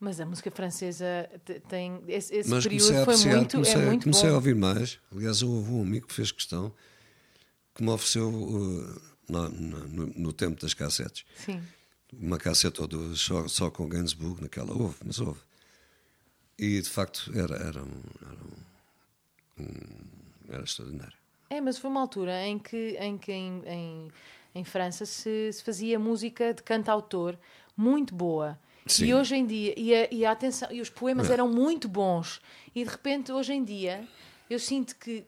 Mas 0.00 0.20
a 0.20 0.26
música 0.26 0.50
francesa 0.50 1.28
te- 1.44 1.58
tem. 1.60 2.00
Esse, 2.06 2.34
esse 2.36 2.50
Mas 2.50 2.62
período 2.64 2.84
foi 2.86 2.96
apreciar, 3.02 3.36
muito, 3.36 3.52
comecei, 3.56 3.74
é 3.82 3.86
muito 3.86 4.02
comecei 4.04 4.28
bom. 4.28 4.32
a 4.32 4.36
ouvir 4.36 4.54
mais. 4.54 4.98
Aliás, 5.10 5.42
houve 5.42 5.70
um 5.72 5.82
amigo 5.82 6.06
que 6.06 6.14
fez 6.14 6.30
questão 6.30 6.72
que 7.78 7.82
me 7.84 7.90
ofereceu 7.90 8.28
uh, 8.28 9.00
no, 9.28 9.48
no- 9.48 10.06
no- 10.16 10.32
tempo 10.32 10.60
das 10.60 10.74
cassetes. 10.74 11.24
Sim. 11.36 11.62
uma 12.12 12.36
cassete 12.38 12.80
ou 12.80 12.86
duas 12.88 13.20
só, 13.20 13.46
só 13.46 13.70
com 13.70 13.88
Gainsbourg 13.88 14.42
naquela, 14.42 14.72
houve, 14.72 14.96
mas 15.04 15.20
houve. 15.20 15.40
E 16.58 16.80
de 16.82 16.88
facto 16.90 17.30
era, 17.34 17.54
era, 17.56 17.82
um, 17.84 18.02
era, 18.20 18.34
um, 19.60 19.62
um- 19.64 20.52
era 20.54 20.64
extraordinário. 20.64 21.16
É, 21.50 21.60
mas 21.60 21.78
foi 21.78 21.88
uma 21.88 22.00
altura 22.00 22.44
em 22.46 22.58
que 22.58 22.96
em, 23.00 23.16
que 23.16 23.32
em, 23.32 23.62
em, 23.66 24.08
em 24.56 24.64
França 24.64 25.06
se, 25.06 25.52
se 25.52 25.62
fazia 25.62 25.98
música 25.98 26.52
de 26.52 26.62
cantautor 26.62 27.36
muito 27.76 28.14
boa. 28.14 28.58
Sim. 28.86 29.04
E 29.06 29.14
hoje 29.14 29.36
em 29.36 29.46
dia, 29.46 29.74
e 29.78 29.94
a, 29.94 30.08
e 30.12 30.24
a 30.24 30.32
atenção, 30.32 30.72
e 30.72 30.80
os 30.80 30.88
poemas 30.90 31.30
É. 31.30 31.34
eram 31.34 31.48
muito 31.48 31.88
bons. 31.88 32.40
E 32.74 32.82
de 32.82 32.90
repente, 32.90 33.30
hoje 33.30 33.52
em 33.52 33.62
dia, 33.62 34.06
eu 34.50 34.58
sinto 34.58 34.96
que. 34.96 35.24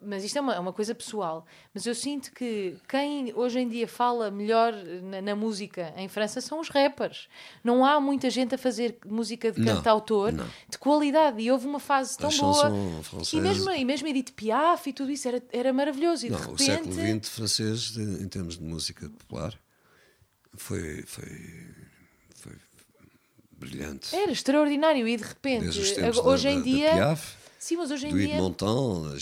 Mas 0.00 0.24
isto 0.24 0.36
é 0.38 0.40
uma, 0.40 0.54
é 0.54 0.58
uma 0.58 0.72
coisa 0.72 0.94
pessoal. 0.94 1.46
Mas 1.74 1.86
eu 1.86 1.94
sinto 1.94 2.32
que 2.32 2.76
quem 2.88 3.32
hoje 3.34 3.58
em 3.60 3.68
dia 3.68 3.86
fala 3.86 4.30
melhor 4.30 4.72
na, 5.02 5.20
na 5.22 5.36
música 5.36 5.92
em 5.96 6.08
França 6.08 6.40
são 6.40 6.60
os 6.60 6.68
rappers. 6.68 7.28
Não 7.62 7.84
há 7.84 8.00
muita 8.00 8.28
gente 8.30 8.54
a 8.54 8.58
fazer 8.58 8.98
música 9.06 9.52
de 9.52 9.64
cantautor 9.64 10.32
não. 10.32 10.46
de 10.68 10.78
qualidade. 10.78 11.40
E 11.40 11.50
houve 11.50 11.66
uma 11.66 11.80
fase 11.80 12.16
tão 12.16 12.28
A 12.30 12.36
boa. 12.36 12.72
E 13.32 13.40
mesmo, 13.40 13.70
e 13.70 13.84
mesmo 13.84 14.08
Edith 14.08 14.32
Piaf 14.32 14.88
e 14.88 14.92
tudo 14.92 15.10
isso 15.10 15.28
era, 15.28 15.42
era 15.52 15.72
maravilhoso. 15.72 16.26
E 16.26 16.30
Não, 16.30 16.38
de 16.38 16.46
o 16.46 16.50
repente. 16.52 16.64
século 16.64 16.94
XX 17.20 17.28
francês, 17.28 17.80
de- 17.92 18.22
em 18.22 18.28
termos 18.28 18.56
de 18.58 18.64
música 18.64 19.08
popular, 19.08 19.54
foi, 20.56 21.02
foi, 21.06 21.28
foi 22.34 22.52
brilhante. 23.52 24.14
Era 24.14 24.30
extraordinário 24.32 25.06
e 25.08 25.16
de 25.16 25.22
repente, 25.24 25.68
agora- 26.02 26.28
hoje 26.28 26.44
da, 26.44 26.50
em 26.52 26.62
dia. 26.62 26.92
Piaf, 26.92 27.36
sim, 27.58 27.76
mas 27.76 27.90
hoje 27.90 28.06
em 28.06 28.10
do 28.10 28.16
dia. 28.18 28.28
Yves 28.28 28.40
Montand. 28.40 29.14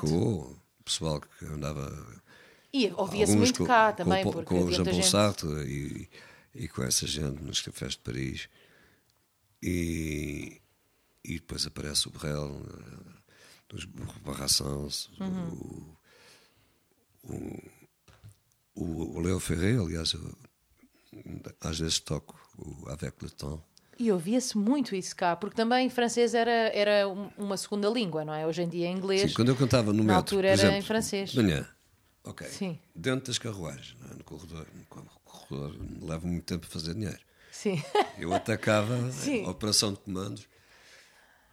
Rico, 0.00 0.06
o 0.80 0.82
pessoal 0.84 1.20
que 1.20 1.44
andava 1.46 1.90
E 2.72 2.90
ouvia-se 2.96 3.36
muito 3.36 3.58
com, 3.58 3.66
cá 3.66 3.90
com, 3.92 3.96
também, 4.04 4.24
com, 4.24 4.30
porque 4.32 4.46
com 4.48 4.54
o 4.60 4.62
havia 4.64 4.76
Jean 4.76 4.84
muita 4.84 4.90
Paul 4.90 5.02
gente. 5.02 5.10
Sartre 5.10 5.48
e, 5.66 6.08
e 6.54 6.68
com 6.68 6.82
essa 6.82 7.06
gente 7.06 7.42
nos 7.42 7.60
cafés 7.60 7.92
de 7.92 7.98
Paris. 7.98 8.48
E, 9.62 10.60
e 11.24 11.34
depois 11.34 11.66
aparece 11.66 12.08
o 12.08 12.10
Brel, 12.10 12.62
eh, 12.64 13.20
dos 13.68 13.84
Barraçons, 14.24 15.10
Uhum. 15.20 15.96
o, 17.24 17.68
o, 18.74 19.16
o 19.16 19.20
Leo 19.20 19.40
Ferré, 19.40 19.76
aliás, 19.78 20.12
eu, 20.12 20.38
às 21.60 21.78
vezes 21.80 21.98
toco 22.00 22.38
o 22.56 22.88
Avec 22.88 23.16
le 23.24 23.30
Temps. 23.30 23.60
E 23.98 24.12
ouvia-se 24.12 24.56
muito 24.56 24.94
isso 24.94 25.14
cá, 25.16 25.34
porque 25.34 25.56
também 25.56 25.90
francês 25.90 26.32
era, 26.34 26.50
era 26.50 27.08
um- 27.08 27.30
uma 27.36 27.56
segunda 27.56 27.88
língua, 27.88 28.24
não 28.24 28.32
é? 28.32 28.46
Hoje 28.46 28.62
em 28.62 28.68
dia 28.68 28.86
é 28.86 28.90
inglês. 28.90 29.30
Sim, 29.30 29.34
quando 29.34 29.48
eu 29.48 29.56
cantava 29.56 29.92
no 29.92 30.04
na 30.04 30.14
metro, 30.14 30.36
altura 30.36 30.48
era 30.48 30.54
exemplo, 30.54 30.76
em 30.78 30.82
francês. 30.82 31.30
de 31.30 31.36
manhã, 31.42 31.66
ok, 32.22 32.46
Sim. 32.46 32.78
dentro 32.94 33.26
das 33.26 33.38
carruagens, 33.38 33.96
não 34.00 34.10
é? 34.10 34.14
no 34.14 34.22
corredor, 34.24 34.66
no 34.74 34.84
corredor 35.24 35.76
leva 36.00 36.26
muito 36.26 36.44
tempo 36.44 36.64
a 36.66 36.70
fazer 36.70 36.94
dinheiro. 36.94 37.18
Sim. 37.50 37.82
Eu 38.18 38.32
atacava 38.32 39.10
Sim. 39.10 39.44
a 39.44 39.50
operação 39.50 39.92
de 39.92 39.98
comandos, 39.98 40.46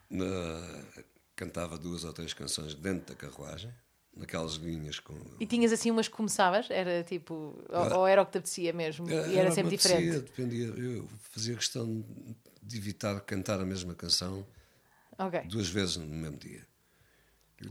na- 0.10 0.84
cantava 1.36 1.78
duas 1.78 2.04
ou 2.04 2.14
três 2.14 2.34
canções 2.34 2.76
dentro 2.76 3.14
da 3.14 3.16
carruagem, 3.16 3.72
naquelas 4.16 4.54
linhas 4.54 5.00
com. 5.00 5.14
E 5.40 5.46
tinhas 5.46 5.72
assim 5.72 5.92
umas 5.92 6.08
que 6.08 6.16
começavas? 6.16 6.70
Era 6.70 7.04
tipo. 7.04 7.34
Ou, 7.70 8.00
ou 8.00 8.08
era 8.08 8.22
o 8.22 8.26
que 8.26 8.32
te 8.32 8.38
apetecia 8.38 8.74
mesmo? 8.74 9.10
E 9.10 9.38
era, 9.38 9.52
sempre 9.52 9.78
poesia, 9.78 10.00
diferente. 10.00 10.22
Dependia, 10.24 10.68
eu 10.68 11.08
fazia 11.32 11.56
questão 11.56 12.06
de 12.62 12.78
evitar 12.78 13.20
cantar 13.22 13.60
a 13.60 13.66
mesma 13.66 13.94
canção 13.94 14.46
Ok. 15.18 15.42
duas 15.50 15.70
vezes 15.70 15.98
no 15.98 16.08
mesmo 16.08 16.38
dia. 16.38 16.66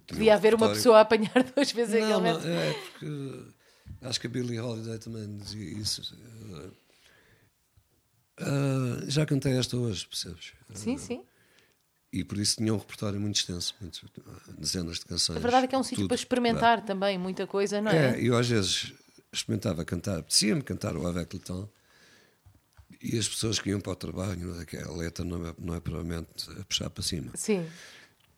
Devia 0.06 0.32
um 0.32 0.34
haver 0.36 0.54
uma 0.54 0.68
pessoa 0.70 0.98
a 0.98 1.00
apanhar 1.02 1.32
duas 1.54 1.70
vezes 1.72 1.94
Não, 1.94 2.20
aquele 2.20 2.32
não, 2.32 2.40
é 2.40 2.72
porque 2.72 3.54
acho 4.02 4.20
que 4.20 4.26
a 4.26 4.30
Billie 4.30 4.58
Holiday 4.58 4.98
também 4.98 5.36
dizia 5.36 5.78
isso. 5.78 6.02
Ah, 8.38 9.04
já 9.06 9.24
cantei 9.26 9.56
esta 9.56 9.76
hoje, 9.76 10.06
percebes? 10.06 10.52
Sim, 10.74 10.96
sim. 10.96 11.24
E 12.14 12.22
por 12.22 12.38
isso 12.38 12.58
tinha 12.58 12.72
um 12.72 12.78
repertório 12.78 13.20
muito 13.20 13.34
extenso, 13.34 13.74
muito, 13.80 14.08
dezenas 14.56 15.00
de 15.00 15.04
canções. 15.04 15.36
A 15.36 15.40
verdade 15.40 15.64
é 15.64 15.68
que 15.68 15.74
é 15.74 15.78
um 15.78 15.82
sítio 15.82 16.06
para 16.06 16.14
experimentar 16.14 16.84
também 16.84 17.18
muita 17.18 17.44
coisa, 17.44 17.80
não 17.80 17.90
é? 17.90 18.12
É, 18.12 18.20
eu 18.22 18.36
às 18.38 18.48
vezes 18.48 18.92
experimentava 19.32 19.84
cantar, 19.84 20.20
apetecia-me 20.20 20.62
cantar 20.62 20.96
o 20.96 21.08
Avec 21.08 21.34
le 21.34 21.42
Temps 21.42 21.68
e 23.02 23.18
as 23.18 23.28
pessoas 23.28 23.58
que 23.58 23.70
iam 23.70 23.80
para 23.80 23.94
o 23.94 23.96
trabalho, 23.96 24.46
não 24.46 24.60
é, 24.60 24.64
que 24.64 24.76
a 24.76 24.88
letra 24.92 25.24
não 25.24 25.44
é, 25.44 25.54
não 25.58 25.74
é 25.74 25.80
provavelmente 25.80 26.48
a 26.52 26.64
puxar 26.64 26.88
para 26.88 27.02
cima. 27.02 27.32
Sim. 27.34 27.66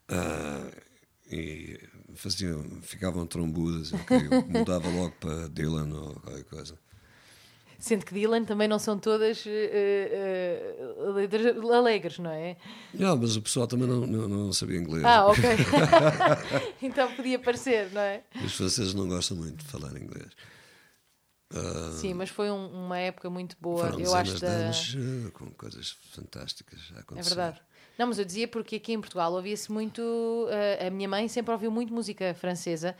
Ah, 0.08 0.70
e 1.30 1.78
faziam, 2.14 2.64
ficavam 2.80 3.26
trombudas, 3.26 3.92
eu, 3.92 4.38
eu 4.38 4.46
mudava 4.48 4.88
logo 4.88 5.12
para 5.20 5.48
Dylan 5.50 5.92
ou 5.92 6.14
qualquer 6.14 6.44
coisa. 6.44 6.78
Sendo 7.78 8.04
que 8.04 8.14
Dylan 8.14 8.44
também 8.44 8.66
não 8.66 8.78
são 8.78 8.98
todas 8.98 9.44
eh, 9.46 10.74
letras 11.14 11.56
alegres, 11.70 12.18
não 12.18 12.30
é? 12.30 12.56
Não, 12.94 13.16
mas 13.16 13.36
o 13.36 13.42
pessoal 13.42 13.66
também 13.66 13.86
não, 13.86 14.06
não, 14.06 14.28
não 14.28 14.52
sabia 14.52 14.78
inglês. 14.78 15.04
Ah, 15.04 15.26
ok. 15.26 15.42
então 16.82 17.12
podia 17.12 17.38
parecer, 17.38 17.90
não 17.92 18.00
é? 18.00 18.22
Os 18.44 18.54
franceses 18.54 18.94
não 18.94 19.08
gostam 19.08 19.36
muito 19.36 19.64
de 19.64 19.70
falar 19.70 19.90
inglês. 19.90 20.28
Sim, 22.00 22.14
mas 22.14 22.28
foi 22.28 22.50
um- 22.50 22.66
uma 22.86 22.98
época 22.98 23.30
muito 23.30 23.56
boa, 23.60 23.88
eu 23.98 24.14
acho. 24.14 24.38
Da... 24.40 24.48
de 24.48 24.54
anos 24.64 24.96
eh, 24.98 25.30
com 25.30 25.46
coisas 25.52 25.96
fantásticas 26.12 26.80
a 26.94 26.98
É 26.98 27.00
acontecer. 27.00 27.28
verdade. 27.34 27.60
Não, 27.98 28.06
mas 28.08 28.18
eu 28.18 28.24
dizia 28.24 28.46
porque 28.48 28.76
aqui 28.76 28.92
em 28.92 29.00
Portugal 29.00 29.32
ouvia-se 29.32 29.70
muito. 29.72 30.02
eh, 30.50 30.88
a 30.88 30.90
minha 30.90 31.08
mãe 31.08 31.28
sempre 31.28 31.52
ouviu 31.52 31.70
muito 31.70 31.94
música 31.94 32.34
francesa, 32.34 32.94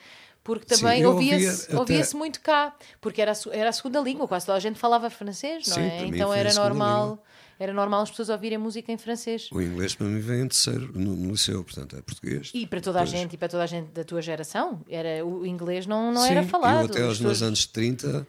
porque 0.44 0.64
também 0.64 1.04
ouvia-se 1.04 1.74
ouvia 1.74 2.00
até- 2.02 2.16
muito 2.16 2.40
cá, 2.40 2.74
porque 3.00 3.20
era 3.20 3.32
a, 3.32 3.36
era 3.50 3.68
a 3.68 3.72
segunda 3.72 4.00
língua, 4.00 4.26
quase 4.28 4.46
toda 4.46 4.56
a 4.56 4.60
gente 4.60 4.78
falava 4.78 5.10
francês, 5.10 5.66
não 5.66 5.74
Sim, 5.74 5.82
é? 5.82 6.06
Então 6.06 6.30
a 6.30 6.36
era 6.38 6.54
normal, 6.54 7.02
língua. 7.10 7.22
era 7.58 7.72
normal 7.74 8.02
as 8.02 8.10
pessoas 8.10 8.28
ouvirem 8.30 8.56
música 8.56 8.90
em 8.90 8.96
francês. 8.96 9.50
O 9.52 9.60
inglês 9.60 9.94
para 9.94 10.06
mim 10.06 10.20
vem 10.20 10.42
em 10.42 10.48
terceiro 10.48 10.90
no, 10.98 11.14
no 11.14 11.32
liceu, 11.32 11.62
portanto 11.62 11.94
é 11.96 12.00
português. 12.00 12.50
E 12.54 12.66
para 12.66 12.80
toda 12.80 13.00
a 13.00 13.04
Depois- 13.04 13.20
gente 13.20 13.32
e 13.34 13.36
para 13.36 13.48
toda 13.48 13.64
a 13.64 13.66
gente 13.66 13.88
da 13.90 14.04
tua 14.04 14.22
geração, 14.22 14.80
era, 14.88 15.26
o 15.26 15.44
inglês 15.44 15.84
não, 15.86 16.10
não 16.10 16.22
Sim, 16.22 16.30
era 16.30 16.42
falado. 16.44 16.78
Eu 16.78 16.84
até 16.86 17.02
aos 17.02 17.18
meus 17.20 17.32
pessoas- 17.32 17.42
anos 17.42 17.66
30 17.66 18.26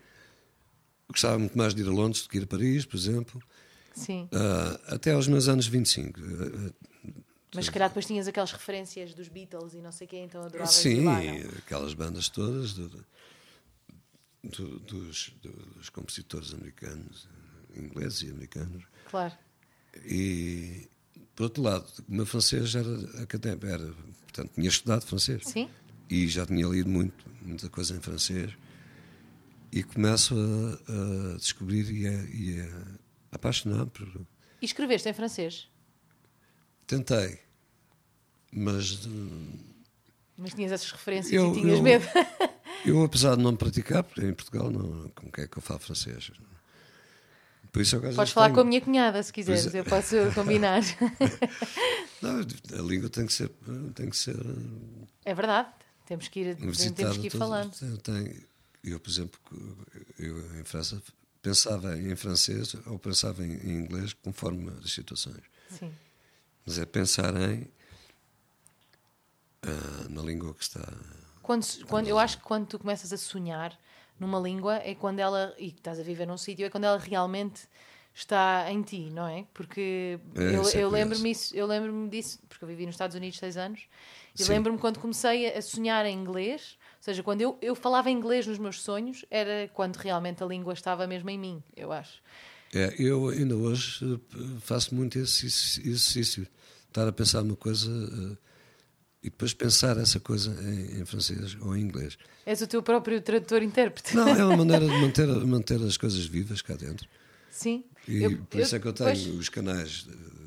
gostava 1.10 1.40
muito 1.40 1.58
mais 1.58 1.74
de 1.74 1.82
ir 1.82 1.88
a 1.88 1.92
Londres 1.92 2.24
do 2.24 2.30
que 2.30 2.38
ir 2.38 2.44
a 2.44 2.48
Paris, 2.48 2.86
por 2.86 2.98
exemplo. 2.98 3.42
Sim. 3.94 4.28
Ah, 4.32 4.80
até 4.96 5.12
aos 5.14 5.28
meus 5.28 5.48
anos 5.48 5.66
25. 5.68 6.20
ah, 6.20 6.72
Mas 7.56 7.66
se 7.66 7.72
calhar 7.72 7.90
depois 7.90 8.06
tinhas 8.06 8.28
aquelas 8.28 8.52
referências 8.52 9.14
dos 9.14 9.28
Beatles 9.28 9.74
e 9.74 9.78
não 9.82 9.92
sei 9.92 10.06
quem, 10.08 10.26
então 10.26 10.42
ah, 10.42 10.46
adoravas 10.46 10.74
sim, 10.74 11.04
lá, 11.06 11.20
aquelas 11.60 11.94
bandas 11.94 12.30
todas 12.30 12.74
do- 12.74 13.06
do- 14.44 14.80
dos, 14.80 15.34
dos 15.42 15.90
compositores 15.90 16.54
americanos, 16.54 17.28
ingleses 17.76 18.22
e 18.24 18.30
americanos. 18.30 18.84
Claro. 19.10 19.34
E, 20.06 20.88
por 21.36 21.44
outro 21.44 21.64
lado, 21.64 21.86
o 22.08 22.14
meu 22.14 22.26
francês 22.26 22.76
era 22.76 23.22
académico, 23.24 23.66
era, 23.66 23.86
portanto, 24.24 24.52
tinha 24.54 24.70
estudado 24.70 25.06
francês. 25.06 25.44
Sim? 25.46 25.70
E 26.10 26.28
já 26.28 26.46
tinha 26.46 26.66
lido 26.68 26.90
muito, 26.90 27.26
muita 27.42 27.70
coisa 27.70 27.96
em 27.96 28.00
francês. 28.00 28.54
E 29.72 29.84
começo 29.84 30.34
a, 30.36 31.34
a 31.34 31.38
descobrir 31.38 31.90
e 31.92 32.08
a, 32.08 32.12
e 32.12 32.62
a 32.62 33.36
apaixonar 33.36 33.86
por. 33.88 34.08
E 34.62 34.66
escreveste 34.66 35.08
em 35.10 35.14
francês? 35.14 35.68
Tentei, 36.88 37.40
mas 38.52 39.06
hum, 39.06 39.52
Mas 40.38 40.54
tinhas 40.54 40.72
essas 40.72 40.92
referências 40.92 41.34
Eu- 41.34 41.52
e 41.52 41.62
tinhas 41.62 41.78
eu- 41.78 41.84
medo. 41.84 42.06
eu, 42.86 43.04
apesar 43.04 43.36
de 43.36 43.44
não 43.44 43.56
praticar, 43.56 44.04
porque 44.04 44.22
em 44.26 44.34
Portugal, 44.34 44.72
não, 44.72 45.10
como 45.10 45.30
é 45.38 45.48
que 45.48 45.58
eu 45.58 45.62
falo 45.62 45.80
francês? 45.82 46.32
Por 47.74 47.82
isso 47.82 48.00
Podes 48.00 48.32
falar 48.32 48.48
tenho- 48.48 48.56
com 48.56 48.62
a 48.62 48.64
minha 48.64 48.82
cunhada 48.82 49.22
se 49.22 49.32
quiseres, 49.34 49.74
eu 49.76 49.84
posso 49.84 50.16
combinar. 50.34 50.82
Não, 52.22 52.40
a 52.40 52.82
língua 52.82 53.10
tem 53.10 53.28
que 53.28 53.34
ser, 53.34 53.50
tem 53.94 54.10
que 54.10 54.18
ser 54.18 54.36
hum, 54.36 55.06
É 55.24 55.36
verdade, 55.36 55.70
temos 56.08 56.28
que 56.30 56.40
ir, 56.40 56.56
temos 56.56 57.18
que 57.18 57.28
ir 57.28 57.30
falando. 57.30 57.72
tem- 57.78 57.96
tem- 57.98 58.44
eu, 58.92 59.00
por 59.00 59.10
exemplo, 59.10 59.40
eu 60.20 60.60
em 60.60 60.64
França 60.64 61.02
pensava 61.42 61.98
em 61.98 62.16
francês 62.16 62.76
ou 62.86 63.00
pensava 63.00 63.46
em, 63.46 63.54
em 63.54 63.72
inglês 63.72 64.14
conforme 64.14 64.72
as 64.84 64.92
situações. 64.92 65.42
Sim. 65.70 65.92
Mas 66.66 66.78
é 66.78 66.86
pensar 66.86 67.36
em 67.36 67.68
ah, 69.64 70.08
na 70.10 70.22
língua 70.22 70.54
que 70.54 70.64
está. 70.64 70.82
Quando, 71.42 71.66
quando, 71.88 72.08
eu 72.08 72.20
acho 72.20 72.38
que 72.38 72.44
quando 72.44 72.68
tu 72.68 72.80
começas 72.80 73.12
a 73.14 73.18
sonhar 73.18 73.78
numa 74.20 74.40
língua 74.40 74.76
é 74.78 74.96
quando 74.96 75.20
ela, 75.20 75.54
e 75.58 75.68
estás 75.68 76.00
a 76.00 76.04
viver 76.04 76.26
num 76.26 76.38
sítio, 76.38 76.66
é 76.66 76.70
quando 76.70 76.84
ela 76.84 76.98
realmente 76.98 77.68
está 78.14 78.66
em 78.72 78.82
ti, 78.82 79.10
não 79.12 79.28
é? 79.28 79.46
Porque 79.54 80.20
É, 80.36 80.56
eu, 80.56 80.68
é 80.68 80.84
eu 80.84 80.90
lembro-me 80.90 81.32
isso, 81.32 81.56
eu 81.56 81.68
lembro-me 81.68 82.10
disso, 82.10 82.40
porque 82.50 82.64
eu 82.64 82.68
vivi 82.68 82.86
nos 82.86 82.96
Estados 82.96 83.16
Unidos 83.16 83.38
seis 83.38 83.58
anos, 83.58 83.82
e 84.38 84.44
lembro-me 84.46 84.78
quando 84.80 85.00
comecei 85.00 85.54
a 85.54 85.62
sonhar 85.62 86.06
em 86.06 86.18
inglês, 86.18 86.78
seja, 87.08 87.24
quando 87.24 87.42
eu, 87.42 87.58
eu 87.62 87.76
falava 87.76 88.10
inglês 88.12 88.46
nos 88.48 88.58
meus 88.60 88.82
sonhos, 88.82 89.26
era 89.32 89.70
quando 89.74 89.96
realmente 89.98 90.44
a 90.44 90.46
língua 90.46 90.74
estava 90.74 91.08
mesmo 91.08 91.30
em 91.30 91.38
mim, 91.40 91.64
eu 91.76 91.92
acho. 91.92 92.22
É, 92.74 92.94
eu 93.00 93.30
ainda 93.30 93.56
hoje 93.56 94.00
eh, 94.04 94.40
faço 94.60 94.94
muito 94.94 95.18
esse 95.18 95.46
exercício. 95.46 96.48
Estar 96.88 97.08
a 97.08 97.12
pensar 97.12 97.42
uma 97.44 97.56
coisa 97.56 97.90
eh, 97.90 98.38
e 99.24 99.30
depois 99.30 99.54
pensar 99.54 99.98
essa 99.98 100.20
coisa 100.20 100.52
em, 100.62 101.02
em 101.02 101.06
francês 101.06 101.56
ou 101.62 101.76
em 101.78 101.82
inglês. 101.82 102.18
És 102.46 102.62
o 102.62 102.68
teu 102.68 102.84
próprio 102.84 103.22
tradutor-intérprete. 103.22 104.16
Não, 104.16 104.28
é 104.28 104.44
uma 104.46 104.58
maneira 104.66 104.86
de 104.86 105.00
manter, 105.02 105.28
manter 105.28 105.82
as 105.82 105.96
coisas 105.98 106.26
vivas 106.26 106.62
cá 106.62 106.76
dentro. 106.76 107.08
Sim. 107.50 107.84
E 108.08 108.24
Eu- 108.24 108.44
por 108.46 108.60
isso 108.60 108.76
eu- 108.76 108.78
é 108.78 108.82
que 108.82 108.88
eu 108.88 108.94
tenho 108.94 109.10
pois, 109.10 109.26
os 109.28 109.50
canais 109.50 110.06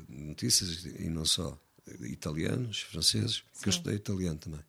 de 0.09 0.15
notícias 0.15 0.85
e 0.85 1.09
não 1.09 1.25
só 1.25 1.57
italianos, 2.01 2.81
franceses, 2.81 3.43
que 3.61 3.67
eu 3.69 3.71
Sim. 3.73 3.79
estudei 3.79 3.95
italiano 3.95 4.37
também. 4.37 4.61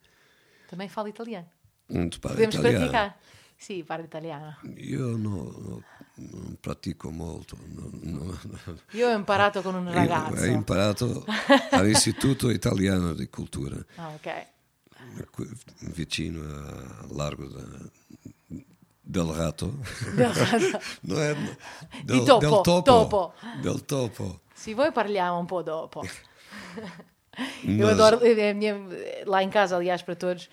também 0.68 0.88
falo 0.88 1.08
italiano. 1.08 1.46
Muito 1.92 2.18
para 2.20 2.30
Podemos 2.32 2.54
italiano. 2.54 2.78
praticar. 2.90 3.18
Sim, 3.58 3.84
parlo 3.84 4.04
italiano. 4.06 4.56
Eu 4.76 5.16
não, 5.18 5.44
não, 5.44 5.84
não 6.16 6.54
pratico 6.56 7.12
molto. 7.12 7.56
Não, 8.02 8.34
Io 8.92 9.08
ho 9.08 9.14
imparato 9.14 9.62
con 9.62 9.76
un 9.76 9.86
ragazzo. 9.92 10.42
Ho 10.42 10.46
imparato 10.46 11.24
all'Istituto 11.70 12.50
Italiano 12.50 13.14
di 13.14 13.28
Cultura, 13.28 13.76
Ah, 13.98 14.08
ok. 14.08 14.46
vicino 15.94 16.40
a 16.42 17.06
Largo 17.12 17.46
da- 17.46 17.90
del 19.04 19.26
Rato. 19.26 19.74
No, 21.02 21.16
è- 21.20 21.34
del, 22.04 22.18
Di 22.20 22.24
topo, 22.24 22.38
del 22.40 22.50
topo. 22.50 22.82
topo. 22.82 23.34
Del 23.60 23.84
topo. 23.84 24.40
Se 24.54 24.74
voi 24.74 24.90
parliamo 24.92 25.38
un 25.38 25.46
po' 25.46 25.62
dopo. 25.62 26.02
Eu 27.64 27.86
Mas- 27.86 27.92
adoro, 27.92 28.20
é 28.24 28.50
a 28.50 28.54
minha, 28.54 28.74
lá 29.24 29.42
em 29.42 29.48
casa, 29.48 29.76
aliás, 29.76 30.02
para 30.02 30.14
todos, 30.14 30.50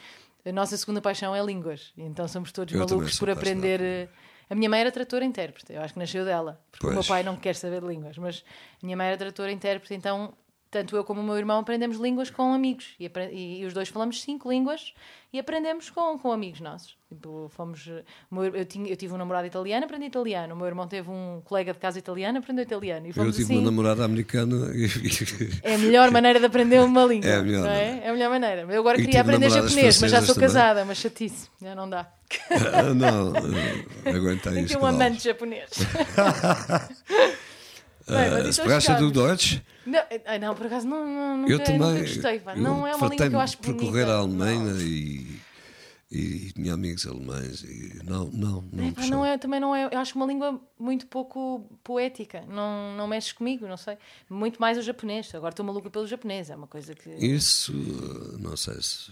a 0.50 0.54
nossa 0.54 0.76
segunda 0.78 1.02
paixão 1.02 1.36
é 1.36 1.42
línguas. 1.44 1.94
Então 1.98 2.28
somos 2.28 2.52
todos 2.52 2.74
Eu 2.74 2.80
malucos 2.80 3.18
por 3.20 3.30
aprender. 3.30 3.82
eh, 3.82 4.08
A 4.50 4.56
minha 4.56 4.70
mãe 4.70 4.80
era 4.82 4.92
tratora 4.92 5.24
intérprete, 5.24 5.72
eu 5.74 5.82
acho 5.82 5.94
que 5.94 6.00
nasceu 6.00 6.26
dela, 6.26 6.60
porque 6.72 6.86
o 6.88 6.90
meu 6.90 6.98
Pois. 6.98 7.08
pai 7.08 7.22
não 7.24 7.36
quer 7.36 7.56
saber 7.56 7.82
de 7.82 7.88
línguas, 7.88 8.18
mas 8.18 8.44
a 8.82 8.86
minha 8.86 8.98
mãe 8.98 9.08
era 9.08 9.16
tratora 9.18 9.52
intérprete, 9.52 9.94
então 9.94 10.34
tanto 10.72 10.96
eu 10.96 11.04
como 11.04 11.20
o 11.22 11.24
meu 11.24 11.38
irmão 11.38 11.60
aprendemos 11.60 11.98
línguas 11.98 12.30
com 12.30 12.54
amigos 12.54 12.96
e, 13.00 13.12
e- 13.32 13.62
e 13.62 13.66
os 13.66 13.74
dois 13.74 13.90
falamos 13.90 14.22
cinco 14.22 14.50
línguas 14.52 14.94
e 15.34 15.40
aprendemos 15.40 15.90
com, 15.90 16.18
com 16.18 16.32
amigos 16.32 16.60
nossos. 16.62 16.98
Tipo, 17.08 17.50
fomos, 17.56 17.88
meu- 18.32 18.56
eu, 18.56 18.66
tinha, 18.66 18.88
eu 18.88 18.96
tive 18.96 19.14
um 19.14 19.18
namorado 19.18 19.48
italiano, 19.48 19.86
aprendi 19.86 20.06
italiano. 20.06 20.54
O 20.54 20.58
meu 20.58 20.68
irmão 20.68 20.88
teve 20.88 21.10
um 21.10 21.42
colega 21.44 21.74
de 21.74 21.80
casa 21.80 21.98
italiano, 21.98 22.38
aprendeu 22.40 22.64
italiano. 22.64 23.08
E 23.08 23.10
Eu 23.10 23.32
tive 23.32 23.44
assim. 23.44 23.56
uma 23.58 23.64
namorada 23.66 24.04
americana 24.06 24.72
e, 24.76 24.86
É 25.64 25.74
a 25.76 25.78
melhor 25.80 26.10
maneira 26.12 26.40
de 26.40 26.46
aprender 26.46 26.80
uma 26.82 27.04
língua. 27.06 27.30
É 27.30 27.36
a 27.38 27.42
melhor 27.42 27.68
é? 27.70 28.02
É 28.04 28.10
a 28.10 28.14
melhor 28.14 28.30
maneira. 28.30 28.62
Eu 28.70 28.80
agora 28.80 29.00
E 29.00 29.06
queria 29.06 29.22
aprender 29.22 29.50
japonês, 29.50 30.00
mas 30.02 30.12
já 30.12 30.22
sou 30.22 30.36
casada, 30.36 30.86
mas 30.86 30.98
chatice. 31.00 31.50
Já 31.62 31.74
não 31.76 31.90
dá. 31.90 32.08
Ah, 32.52 32.94
não, 32.94 33.34
eh, 34.06 34.12
aguenta 34.12 34.52
isso. 34.60 34.68
ter 34.68 34.78
um 34.78 34.86
amante 34.86 35.24
japonês. 35.24 35.70
Bem, 38.10 38.32
mas 38.32 38.84
então 38.84 38.98
do. 39.00 39.12
Deutsch? 39.12 39.62
Não, 39.86 40.00
ah, 40.26 40.40
não, 40.40 40.56
por 40.56 40.66
acaso 40.66 40.88
não, 40.88 41.06
não, 41.06 41.38
nunca, 41.38 41.54
Eu 41.54 41.60
também. 41.64 41.80
nunca 41.80 42.00
gostei. 42.02 42.40
pá. 42.40 42.56
Não 42.56 42.86
é 42.86 42.96
uma 42.96 43.08
língua 43.08 43.30
que 43.30 43.36
eu 43.36 43.40
acho 43.40 43.58
bonita. 43.58 43.80
percorrer 43.80 44.08
a 44.08 44.18
Alemanha 44.18 44.74
Não. 44.74 44.82
e, 44.82 45.40
e 46.12 46.52
tinha 46.54 46.74
amigos 46.74 47.06
alemães 47.06 47.64
e 47.64 48.02
não, 48.04 48.26
não, 48.26 48.64
não. 48.72 48.92
Gostei. 48.92 49.10
não 49.12 49.26
é, 49.26 49.38
também 49.38 49.60
não 49.60 49.76
é. 49.76 49.90
Eu 49.92 50.00
acho 50.00 50.16
uma 50.16 50.26
língua 50.26 50.60
muito 50.80 51.06
pouco 51.08 51.66
poética. 51.84 52.44
Não, 52.48 52.96
não 52.98 53.08
mexe 53.08 53.34
comigo, 53.34 53.68
não 53.68 53.78
sei. 53.78 53.98
Muito 54.30 54.60
mais 54.60 54.78
o 54.78 54.82
japonês. 54.82 55.34
Agora 55.34 55.54
estou 55.54 55.66
maluca 55.66 55.90
pelo 55.90 56.08
japonês. 56.08 56.50
É 56.50 56.56
uma 56.56 56.68
coisa 56.68 56.94
que. 56.96 57.10
Isso, 57.10 57.72
eh, 57.74 58.38
não 58.40 58.58
sei 58.58 58.82
se. 58.82 59.12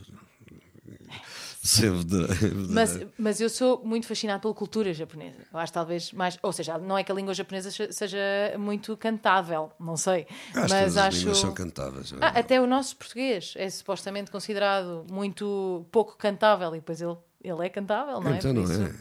Mas, 2.70 3.00
mas 3.18 3.42
eu 3.42 3.50
sou 3.50 3.82
muito 3.84 4.08
fascinado 4.08 4.42
pela 4.42 4.54
cultura 4.54 4.94
japonesa. 4.94 5.38
Eu 5.52 5.60
acho 5.60 5.74
talvez 5.74 6.12
mais. 6.14 6.38
Ou 6.42 6.52
seja, 6.54 6.78
não 6.78 6.98
é 6.98 7.04
que 7.04 7.12
a 7.12 7.16
língua 7.16 7.34
japonesa 7.34 7.70
se- 7.72 7.92
seja 7.92 8.18
muito 8.58 8.96
cantável, 8.98 9.72
não 9.80 9.98
sei. 9.98 10.26
Acho 10.50 10.60
mas 10.60 10.72
todas 10.72 10.98
as 10.98 11.06
acho. 11.08 11.18
línguas 11.20 11.38
são 11.38 11.54
cantáveis. 11.54 12.14
Ah, 12.22 12.28
até 12.40 12.62
o 12.62 12.68
nosso 12.68 12.96
português 12.96 13.54
é 13.58 13.70
supostamente 13.70 14.32
considerado 14.32 15.06
muito 15.12 15.86
pouco 15.92 16.16
cantável 16.18 16.70
e 16.76 16.80
depois 16.80 17.02
ele, 17.02 17.16
ele 17.44 17.66
é 17.66 17.70
cantável, 17.70 18.22
não 18.22 18.32
é? 18.34 18.38
então 18.38 18.54
Por 18.54 18.64
não 18.64 18.72
isso- 18.72 18.82
é. 18.84 18.94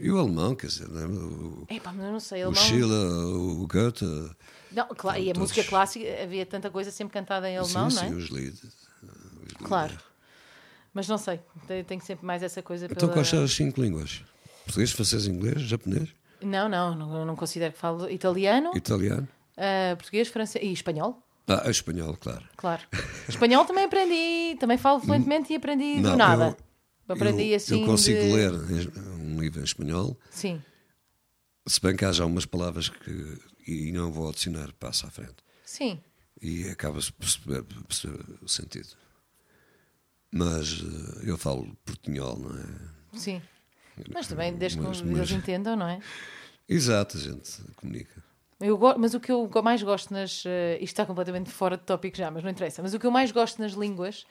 E 0.00 0.10
o 0.12 0.18
alemão, 0.18 0.54
quer 0.54 0.68
dizer, 0.68 0.88
não 0.88 1.00
é? 1.00 1.06
o, 1.06 1.66
Epá, 1.68 1.90
eu 1.92 2.12
não 2.12 2.20
sei. 2.20 2.42
o 2.44 2.46
Alemão... 2.46 2.62
Schiller, 2.64 3.10
o 3.10 3.66
Goethe. 3.66 4.04
Não, 4.70 4.86
claro, 4.88 5.18
e 5.18 5.30
a 5.30 5.34
Todos. 5.34 5.50
música 5.50 5.68
clássica, 5.68 6.06
havia 6.22 6.46
tanta 6.46 6.70
coisa 6.70 6.90
sempre 6.92 7.12
cantada 7.14 7.50
em 7.50 7.56
alemão, 7.56 7.90
sim, 7.90 7.96
não 7.96 8.02
é? 8.04 8.08
sim, 8.08 8.14
os 8.14 8.28
Lied. 8.30 8.56
Claro. 9.64 9.98
Mas 10.98 11.06
não 11.06 11.16
sei, 11.16 11.38
tem 11.86 12.00
sempre 12.00 12.26
mais 12.26 12.42
essa 12.42 12.60
coisa 12.60 12.86
Então 12.86 12.96
pela... 13.08 13.12
quais 13.12 13.28
são 13.28 13.44
as 13.44 13.52
cinco 13.52 13.80
línguas? 13.80 14.24
Português, 14.64 14.90
francês, 14.90 15.28
inglês, 15.28 15.60
japonês, 15.62 16.08
Não, 16.42 16.68
não, 16.68 16.92
não, 16.92 17.24
não 17.24 17.36
considero 17.36 17.72
que 17.72 17.78
falo 17.78 18.10
italiano, 18.10 18.72
italiano? 18.76 19.28
ah, 19.56 19.94
português, 19.94 20.26
francês 20.26 20.64
e 20.64 20.72
espanhol. 20.72 21.22
Ah, 21.46 21.70
espanhol, 21.70 22.16
claro. 22.16 22.44
Claro. 22.56 22.82
Espanhol 23.28 23.64
também 23.64 23.84
aprendi, 23.84 24.56
também 24.58 24.76
falo 24.76 24.98
fluentemente 24.98 25.52
e 25.52 25.56
aprendi 25.56 26.00
do 26.00 26.08
Não, 26.08 26.16
nada. 26.16 26.56
eu- 27.08 27.14
aprendi 27.14 27.50
eu, 27.50 27.56
assim. 27.56 27.80
Eu 27.80 27.86
consigo 27.86 28.18
de- 28.18 28.32
ler 28.32 28.52
um 29.20 29.40
livro 29.40 29.60
em 29.60 29.64
espanhol, 29.64 30.18
Sim, 30.30 30.60
se 31.64 31.80
bem 31.80 31.94
que 31.94 32.04
há 32.04 32.10
já 32.10 32.26
umas 32.26 32.44
palavras 32.44 32.88
que 32.88 33.38
e 33.68 33.92
não 33.92 34.10
vou 34.10 34.28
adicionar, 34.30 34.72
passo 34.80 35.06
à 35.06 35.10
frente. 35.10 35.36
sim. 35.64 36.00
E 36.42 36.68
acaba-se 36.68 37.12
por 37.12 37.20
perceber, 37.20 37.62
por 37.62 37.84
perceber 37.84 38.18
o 38.42 38.48
sentido. 38.48 38.88
Mas 40.32 40.82
eh, 40.82 41.30
eu 41.30 41.36
falo 41.38 41.74
portunhol, 41.84 42.38
não 42.38 42.50
é? 42.58 42.64
Sim. 43.18 43.42
Mas 44.12 44.26
também, 44.28 44.54
desde 44.54 44.78
que 44.78 44.84
Mas- 44.84 45.00
eles 45.00 45.18
mas- 45.18 45.30
entendam, 45.32 45.74
não 45.76 45.88
é? 45.88 46.00
Exato, 46.68 47.16
a 47.16 47.20
gente 47.20 47.62
comunica. 47.76 48.22
Eu 48.60 48.76
mas 48.98 49.14
o 49.14 49.20
que 49.20 49.30
eu 49.32 49.48
mais 49.62 49.82
gosto 49.82 50.12
nas. 50.12 50.42
eh, 50.44 50.74
isto 50.76 50.92
está 50.94 51.06
completamente 51.06 51.48
fora 51.50 51.76
de 51.76 51.84
tópico 51.84 52.16
já, 52.16 52.30
mas 52.30 52.42
não 52.42 52.50
interessa. 52.50 52.82
Mas 52.82 52.92
o 52.92 52.98
que 52.98 53.06
eu 53.06 53.10
mais 53.10 53.30
gosto 53.32 53.60
nas 53.60 53.72
línguas, 53.72 54.26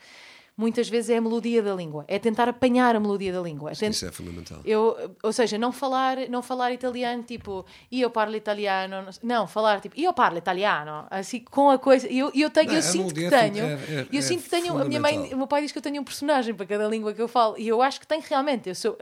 muitas 0.58 0.90
vezes, 0.90 1.12
é 1.12 1.18
a 1.18 1.22
melodia 1.22 1.62
da 1.62 1.74
língua. 1.76 2.04
É 2.08 2.18
tentar 2.18 2.50
apanhar 2.50 2.96
a 2.96 3.00
melodia 3.00 3.32
da 3.32 3.40
língua. 3.40 3.72
É 3.72 3.76
tent- 3.76 3.94
Isso 3.94 4.06
é 4.08 4.12
fundamental. 4.12 4.60
Eu, 4.66 5.16
ou 5.22 5.32
seja, 5.32 5.56
não 5.58 5.72
falar, 5.72 6.18
não 6.30 6.42
falar 6.42 6.72
italiano 6.74 7.22
tipo 7.24 7.64
io 7.92 8.10
parlo 8.10 8.36
italiano, 8.36 9.08
não- 9.22 9.46
falar 9.48 9.80
tipo 9.80 9.98
io 10.00 10.12
parlo 10.14 10.38
italiano, 10.40 11.06
assim 11.12 11.42
com 11.42 11.70
a 11.70 11.78
coisa. 11.78 12.08
Eu, 12.08 12.32
eu 12.34 12.50
tenho, 12.50 12.70
Não, 12.70 12.76
eu 12.76 12.82
sinto 12.82 13.14
que 13.14 13.26
é 13.26 13.30
tenho, 13.30 13.64
é- 13.66 13.74
é- 13.74 14.08
eu 14.12 14.20
é 14.20 14.22
sinto 14.22 14.44
que 14.44 14.50
tenho, 14.50 14.78
a 14.78 14.84
minha 14.86 15.00
mãe, 15.00 15.32
o 15.34 15.38
meu 15.38 15.48
pai 15.48 15.62
diz 15.62 15.72
que 15.72 15.78
eu 15.78 15.82
tenho 15.84 16.02
um 16.02 16.04
personagem 16.04 16.56
para 16.56 16.66
cada 16.66 16.88
língua 16.88 17.14
que 17.14 17.22
eu 17.22 17.28
falo 17.28 17.56
e 17.58 17.68
eu 17.68 17.82
acho 17.82 18.00
que 18.00 18.08
tenho 18.08 18.24
realmente. 18.28 18.68
Eu 18.68 18.74
sou, 18.76 18.98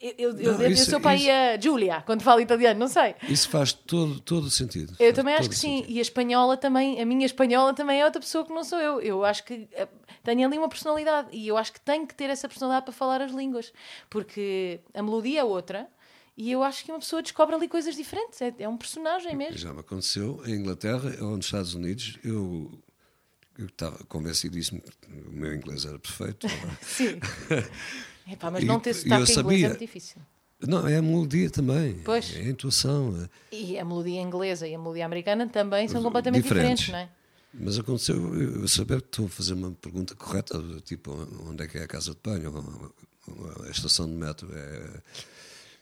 eu, 0.00 0.12
eu, 0.18 0.30
eu, 0.38 0.52
Não, 0.54 0.62
eu 0.62 0.70
isso- 0.70 0.90
sou 0.90 1.00
para 1.00 1.12
a 1.12 1.60
Giulia 1.60 2.02
quando 2.06 2.22
falo 2.22 2.40
italiano, 2.40 2.78
não 2.80 2.88
sei. 2.88 3.14
Isso 3.28 3.48
faz 3.48 3.72
todo, 3.72 4.18
todo 4.20 4.44
o 4.46 4.50
sentido. 4.50 4.94
Eu 4.98 5.12
também 5.12 5.34
acho 5.34 5.48
que 5.48 5.54
sim. 5.56 5.78
sentido. 5.78 5.92
E 5.92 5.98
a 5.98 6.02
espanhola 6.02 6.56
também, 6.56 7.00
a 7.00 7.06
minha 7.06 7.24
espanhola 7.26 7.72
também 7.74 8.00
é 8.00 8.04
outra 8.04 8.20
pessoa 8.20 8.44
que 8.44 8.52
não 8.52 8.64
sou 8.64 8.78
eu. 8.80 9.00
Eu 9.00 9.24
acho 9.24 9.44
que 9.44 9.68
eh, 9.72 9.86
tenho 10.28 10.46
ali 10.46 10.58
uma 10.58 10.68
personalidade 10.68 11.28
e 11.32 11.48
eu 11.48 11.56
acho 11.56 11.72
que 11.72 11.80
tenho 11.80 12.06
que 12.06 12.14
ter 12.14 12.28
essa 12.28 12.46
personalidade 12.48 12.84
para 12.84 12.92
falar 12.92 13.22
as 13.22 13.32
línguas, 13.32 13.72
porque 14.10 14.80
a 14.92 15.02
melodia 15.02 15.40
é 15.40 15.44
outra 15.44 15.88
e 16.36 16.52
eu 16.52 16.62
acho 16.62 16.84
que 16.84 16.92
uma 16.92 16.98
pessoa 16.98 17.22
descobre 17.22 17.54
ali 17.54 17.66
coisas 17.66 17.96
diferentes. 17.96 18.40
É, 18.42 18.54
é 18.58 18.68
um 18.68 18.76
personagem 18.76 19.34
mesmo. 19.34 19.56
Já 19.56 19.72
me 19.72 19.80
aconteceu 19.80 20.42
em 20.46 20.52
Inglaterra 20.56 21.16
ou 21.24 21.36
nos 21.36 21.46
Estados 21.46 21.72
Unidos. 21.74 22.18
Eu, 22.22 22.70
eu 23.58 23.66
estava 23.66 24.04
convencidíssimo 24.04 24.82
que 24.82 25.10
o 25.28 25.32
meu 25.32 25.54
inglês 25.54 25.84
era 25.86 25.98
perfeito. 25.98 26.46
Sim. 26.82 27.18
Epá, 28.30 28.50
mas 28.50 28.64
não 28.64 28.78
ter 28.78 28.92
sotaque 28.94 29.14
em 29.14 29.14
inglês 29.16 29.30
é 29.30 29.34
sabia. 29.42 29.68
muito 29.70 29.80
difícil. 29.80 30.20
Não, 30.60 30.86
é 30.86 30.96
a 30.96 31.02
melodia 31.02 31.48
também. 31.50 32.00
Pois. 32.04 32.36
É 32.36 32.40
a 32.40 32.48
intuação. 32.50 33.14
é- 33.50 33.56
E 33.56 33.78
a 33.78 33.84
melodia 33.84 34.20
inglesa 34.20 34.66
e 34.68 34.74
a 34.74 34.78
melodia 34.78 35.06
americana 35.06 35.48
também 35.48 35.88
são 35.88 36.02
completamente 36.02 36.42
Diferentes. 36.42 36.84
diferentes, 36.86 37.08
não 37.10 37.14
é? 37.14 37.17
Mas 37.52 37.78
aconteceu 37.78 38.16
eu 38.34 38.68
saber 38.68 39.00
que 39.00 39.08
estou 39.08 39.26
a 39.26 39.28
fazer 39.28 39.54
uma 39.54 39.72
pergunta 39.72 40.14
correta, 40.14 40.60
tipo 40.84 41.12
onde 41.48 41.64
é 41.64 41.66
que 41.66 41.78
é 41.78 41.82
a 41.82 41.88
casa 41.88 42.12
de 42.12 42.18
banho, 42.22 42.92
a 43.66 43.70
estação 43.70 44.06
de 44.06 44.12
metro, 44.12 44.48
é, 44.54 45.00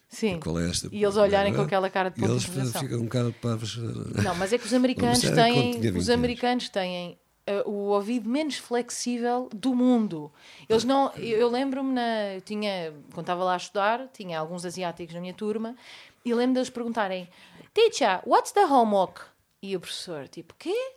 Sim. 0.09 0.38
qual 0.40 0.59
é 0.59 0.70
esta? 0.70 0.88
E 0.93 1.02
eles 1.02 1.16
olharem 1.16 1.52
com 1.52 1.62
é? 1.62 1.64
aquela 1.64 1.90
cara 1.90 2.09
de 2.09 2.18
E 2.18 2.20
pouca 2.20 2.34
eles 2.34 2.72
ficam 2.72 3.01
um 3.01 3.05
bocado 3.05 3.32
parvos. 3.34 3.76
Não, 4.22 4.34
mas 4.36 4.52
é 4.52 4.59
que 4.59 4.64
os 4.66 4.72
americanos 4.72 5.22
era 5.24 5.34
quando 5.34 5.44
têm, 5.44 5.70
tinha 5.72 5.93
20 5.93 6.01
os 6.01 6.09
anos. 6.09 6.09
americanos 6.09 6.68
têm 6.68 7.18
eh, 7.47 7.62
o 7.66 7.88
ouvido 7.90 8.28
menos 8.28 8.56
flexível 8.56 9.48
do 9.55 9.74
mundo. 9.74 10.32
Eles 10.68 10.84
não, 10.84 11.12
eu, 11.14 11.38
eu 11.38 11.51
lembro-me 11.51 11.93
na, 11.93 12.34
eu 12.34 12.40
tinha, 12.40 12.94
quando 13.12 13.24
estava 13.24 13.44
lá 13.44 13.55
a 13.55 13.56
estudar, 13.56 14.09
tinha 14.12 14.38
alguns 14.38 14.64
asiáticos 14.64 15.14
na 15.14 15.20
minha 15.20 15.34
turma 15.34 15.76
e 16.24 16.32
lembro 16.32 16.55
deles 16.55 16.70
perguntarem: 16.70 17.28
"Teacher, 17.74 18.20
what's 18.26 18.52
the 18.52 18.64
homework?" 18.64 19.20
E 19.60 19.76
o 19.76 19.80
professor, 19.80 20.28
tipo, 20.28 20.55
"Quê?" 20.59 20.95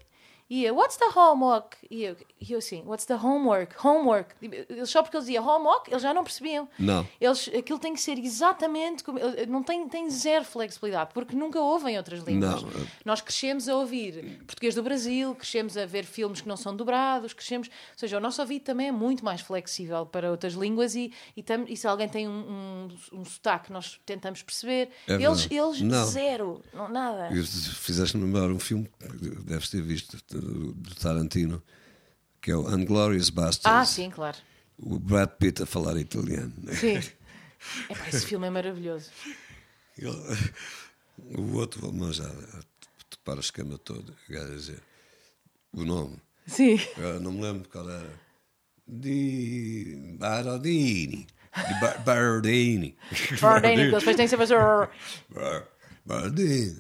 E 0.50 0.66
eu, 0.66 0.76
what's 0.76 0.98
the 0.98 1.12
homework? 1.14 1.78
E 1.92 2.04
eu, 2.04 2.16
e 2.42 2.54
eu 2.54 2.60
assim, 2.60 2.84
what's 2.86 3.06
the 3.06 3.16
homework? 3.16 3.76
Homework. 3.86 4.34
Eles, 4.42 4.90
só 4.90 5.02
porque 5.04 5.18
eles 5.18 5.26
diziam 5.28 5.46
homework, 5.46 5.90
eles 5.92 6.02
já 6.02 6.14
não 6.14 6.24
percebiam. 6.24 6.68
Não. 6.80 7.06
Eles, 7.20 7.50
aquilo 7.58 7.78
tem 7.80 7.94
que 7.94 8.00
ser 8.02 8.18
exatamente 8.18 9.04
como. 9.04 9.20
eh, 9.20 9.46
Não 9.46 9.62
tem, 9.62 9.88
tem 9.90 10.10
zero 10.10 10.46
flexibilidade, 10.46 11.12
porque 11.14 11.36
nunca 11.36 11.60
ouvem 11.60 11.98
outras 11.98 12.24
línguas. 12.24 12.64
Não. 12.64 12.70
Nós 13.04 13.22
crescemos 13.22 13.68
a 13.68 13.76
ouvir 13.76 14.40
português 14.46 14.74
do 14.76 14.82
Brasil, 14.84 15.36
crescemos 15.36 15.76
a 15.78 15.86
ver 15.86 16.06
filmes 16.06 16.42
que 16.42 16.48
não 16.48 16.58
são 16.58 16.76
dobrados, 16.76 17.34
crescemos. 17.34 17.68
Ou 17.68 17.98
seja, 17.98 18.18
o 18.18 18.20
nosso 18.20 18.42
ouvido 18.42 18.64
também 18.64 18.88
é 18.88 18.92
muito 18.92 19.24
mais 19.26 19.42
flexível 19.42 20.06
para 20.06 20.32
outras 20.32 20.54
línguas 20.54 20.96
e, 20.96 21.12
e, 21.36 21.44
tam, 21.44 21.66
e 21.68 21.76
se 21.76 21.88
alguém 21.88 22.08
tem 22.08 22.28
um, 22.28 22.88
um, 23.12 23.20
um 23.20 23.26
sotaque, 23.26 23.72
nós 23.72 24.00
tentamos 24.06 24.42
perceber. 24.42 24.90
É 25.08 25.14
eles, 25.14 25.48
eles 25.52 25.82
Não. 25.82 26.06
zero, 26.06 26.62
não, 26.74 26.88
nada. 26.88 27.30
Fizeste-me 27.34 28.24
lembrar 28.24 28.50
um 28.50 28.60
filme 28.60 28.90
que 29.00 29.30
deves 29.44 29.70
ter 29.70 29.82
visto 29.82 30.18
do 30.34 30.96
Tarantino, 30.96 31.62
que 32.42 32.52
é 32.52 32.56
o 32.56 32.68
Unglorious 32.68 33.30
Bastards. 33.30 33.66
Ah, 33.66 33.86
sim, 33.86 34.10
claro. 34.10 34.38
O 34.78 34.98
Brad 35.00 35.30
Pitt 35.32 35.64
a 35.64 35.66
falar 35.66 35.98
italiano. 35.98 36.54
Sim. 36.74 36.96
Epá, 37.90 38.08
esse 38.08 38.26
filme 38.26 38.48
é 38.48 38.50
maravilhoso. 38.50 39.10
Ele- 39.98 40.54
o 41.38 41.56
outro 41.58 41.86
alemão 41.86 42.14
já 42.14 42.30
topar 43.10 43.36
a 43.38 43.42
esquema 43.42 43.78
todo, 43.78 44.16
o 44.30 44.38
a 44.38 44.46
dizer 44.46 44.82
o 45.74 45.84
nome. 45.84 46.16
Sim. 46.48 46.80
Eu 46.98 47.20
não 47.20 47.32
me 47.34 47.42
lembro 47.42 47.68
qual 47.70 47.90
era. 47.90 48.10
Di 48.88 50.16
Barodini. 50.18 51.28
Di 51.68 51.80
Ba- 51.82 51.98
Barodini. 52.06 52.96
Bardini, 53.42 53.76
que 53.76 53.82
eles 53.82 53.94
depois 54.00 54.16
têm 54.16 54.28
sempre 54.28 54.46
a 54.46 54.48
fazer. 54.48 54.90
Barodini. 56.06 56.78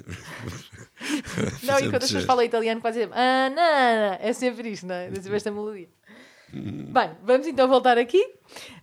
Não, 1.63 1.79
e 1.79 1.89
quando 1.89 1.95
as 1.95 2.09
pessoas 2.09 2.25
falam 2.25 2.43
italiano, 2.43 2.81
quase 2.81 2.99
dizem 2.99 3.13
ah, 3.13 3.49
não. 3.49 4.27
É 4.27 4.33
sempre 4.33 4.69
isto, 4.69 4.85
não 4.85 4.95
é? 4.95 5.13
Sempre 5.13 5.35
esta 5.35 5.51
melodia. 5.51 5.87
Bem, 6.51 7.11
vamos 7.23 7.45
então 7.45 7.67
voltar 7.67 7.97
aqui. 7.97 8.23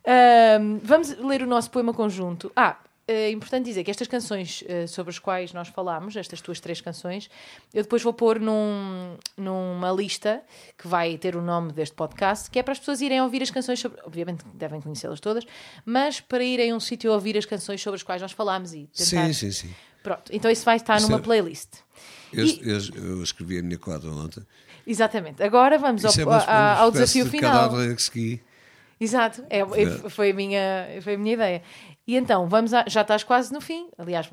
Ahm, 0.06 0.78
vamos 0.82 1.16
ler 1.18 1.42
o 1.42 1.46
nosso 1.46 1.70
poema 1.70 1.92
conjunto. 1.92 2.52
Ah, 2.54 2.78
é 3.08 3.30
importante 3.30 3.66
dizer 3.66 3.84
que 3.84 3.90
estas 3.90 4.08
canções 4.08 4.62
uh, 4.62 4.88
sobre 4.88 5.10
as 5.10 5.18
quais 5.18 5.52
nós 5.52 5.68
falámos, 5.68 6.16
estas 6.16 6.40
tuas 6.40 6.58
três 6.58 6.80
canções, 6.80 7.30
eu 7.72 7.84
depois 7.84 8.02
vou 8.02 8.12
pôr 8.12 8.40
num, 8.40 9.16
numa 9.36 9.92
lista 9.92 10.42
que 10.76 10.88
vai 10.88 11.16
ter 11.16 11.36
o 11.36 11.42
nome 11.42 11.72
deste 11.72 11.94
podcast, 11.94 12.50
que 12.50 12.58
é 12.58 12.64
para 12.64 12.72
as 12.72 12.80
pessoas 12.80 13.00
irem 13.00 13.20
ouvir 13.20 13.42
as 13.42 13.50
canções 13.50 13.78
sobre. 13.78 14.00
Obviamente 14.04 14.44
devem 14.54 14.80
conhecê-las 14.80 15.20
todas, 15.20 15.44
mas 15.84 16.20
para 16.20 16.42
irem 16.42 16.72
a 16.72 16.74
um 16.74 16.80
sítio 16.80 17.12
ouvir 17.12 17.38
as 17.38 17.46
canções 17.46 17.80
sobre 17.80 17.96
as 17.96 18.02
quais 18.02 18.20
nós 18.20 18.32
falámos 18.32 18.72
e 18.74 18.88
tentar. 18.88 19.26
Sim, 19.26 19.32
sim, 19.32 19.50
sim. 19.52 19.74
Pronto, 20.06 20.30
então 20.30 20.48
isso 20.48 20.64
vai 20.64 20.76
estar 20.76 21.00
numa 21.00 21.16
é... 21.16 21.20
playlist. 21.20 21.78
Eu, 22.32 22.46
e... 22.46 22.60
eu, 22.62 22.78
eu, 22.94 23.22
escrevi 23.24 23.58
a 23.58 23.62
minha 23.62 23.76
quadra 23.76 24.08
ontem. 24.08 24.40
Exatamente. 24.86 25.42
Agora 25.42 25.78
vamos 25.78 26.04
ao, 26.04 26.12
é 26.12 26.78
ao 26.78 26.92
desafio 26.92 27.24
de 27.24 27.30
final. 27.32 27.70
Que 28.12 28.40
Exato, 29.00 29.44
é, 29.50 29.58
é, 29.58 30.08
foi, 30.08 30.30
a 30.30 30.34
minha, 30.34 30.86
foi 31.02 31.14
a 31.14 31.18
minha 31.18 31.34
ideia. 31.34 31.62
E 32.06 32.14
então, 32.14 32.48
vamos 32.48 32.72
a, 32.72 32.84
já 32.86 33.00
estás 33.00 33.24
quase 33.24 33.52
no 33.52 33.60
fim. 33.60 33.88
Aliás, 33.98 34.30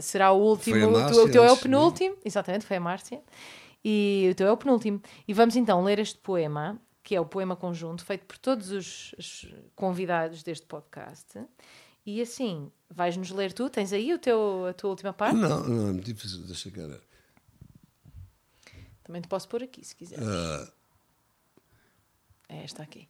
será 0.00 0.32
o 0.32 0.40
último. 0.40 0.90
Márcia, 0.90 1.22
o, 1.22 1.30
teu 1.30 1.44
é 1.44 1.52
o 1.52 1.56
penúltimo. 1.58 2.16
Exatamente, 2.24 2.64
foi 2.64 2.78
a 2.78 2.80
Márcia. 2.80 3.20
E 3.84 4.28
o 4.32 4.34
teu 4.34 4.46
é 4.46 4.52
o 4.52 4.56
penúltimo. 4.56 5.02
E 5.28 5.34
vamos 5.34 5.54
então 5.54 5.84
ler 5.84 5.98
este 5.98 6.16
poema, 6.16 6.80
que 7.02 7.14
é 7.14 7.20
o 7.20 7.26
poema 7.26 7.54
conjunto, 7.54 8.06
feito 8.06 8.24
por 8.24 8.38
todos 8.38 8.70
os, 8.70 9.14
os 9.18 9.54
convidados 9.76 10.42
deste 10.42 10.64
podcast. 10.64 11.40
E 12.06 12.20
assim, 12.20 12.70
vais-nos 12.90 13.30
ler 13.30 13.52
tu? 13.52 13.70
Tens 13.70 13.92
aí 13.92 14.12
o 14.12 14.18
teu, 14.18 14.66
a 14.66 14.72
tua 14.72 14.90
última 14.90 15.12
parte? 15.12 15.36
Não, 15.36 15.66
não, 15.66 15.88
é 15.88 15.92
muito 15.92 16.04
difícil. 16.04 16.40
Deixa 16.40 16.70
cá. 16.70 16.82
Também 19.02 19.22
te 19.22 19.28
posso 19.28 19.48
pôr 19.48 19.62
aqui, 19.62 19.84
se 19.84 19.94
quiseres. 19.94 20.24
Uh... 20.24 20.72
É 22.48 22.64
esta 22.64 22.82
aqui. 22.82 23.08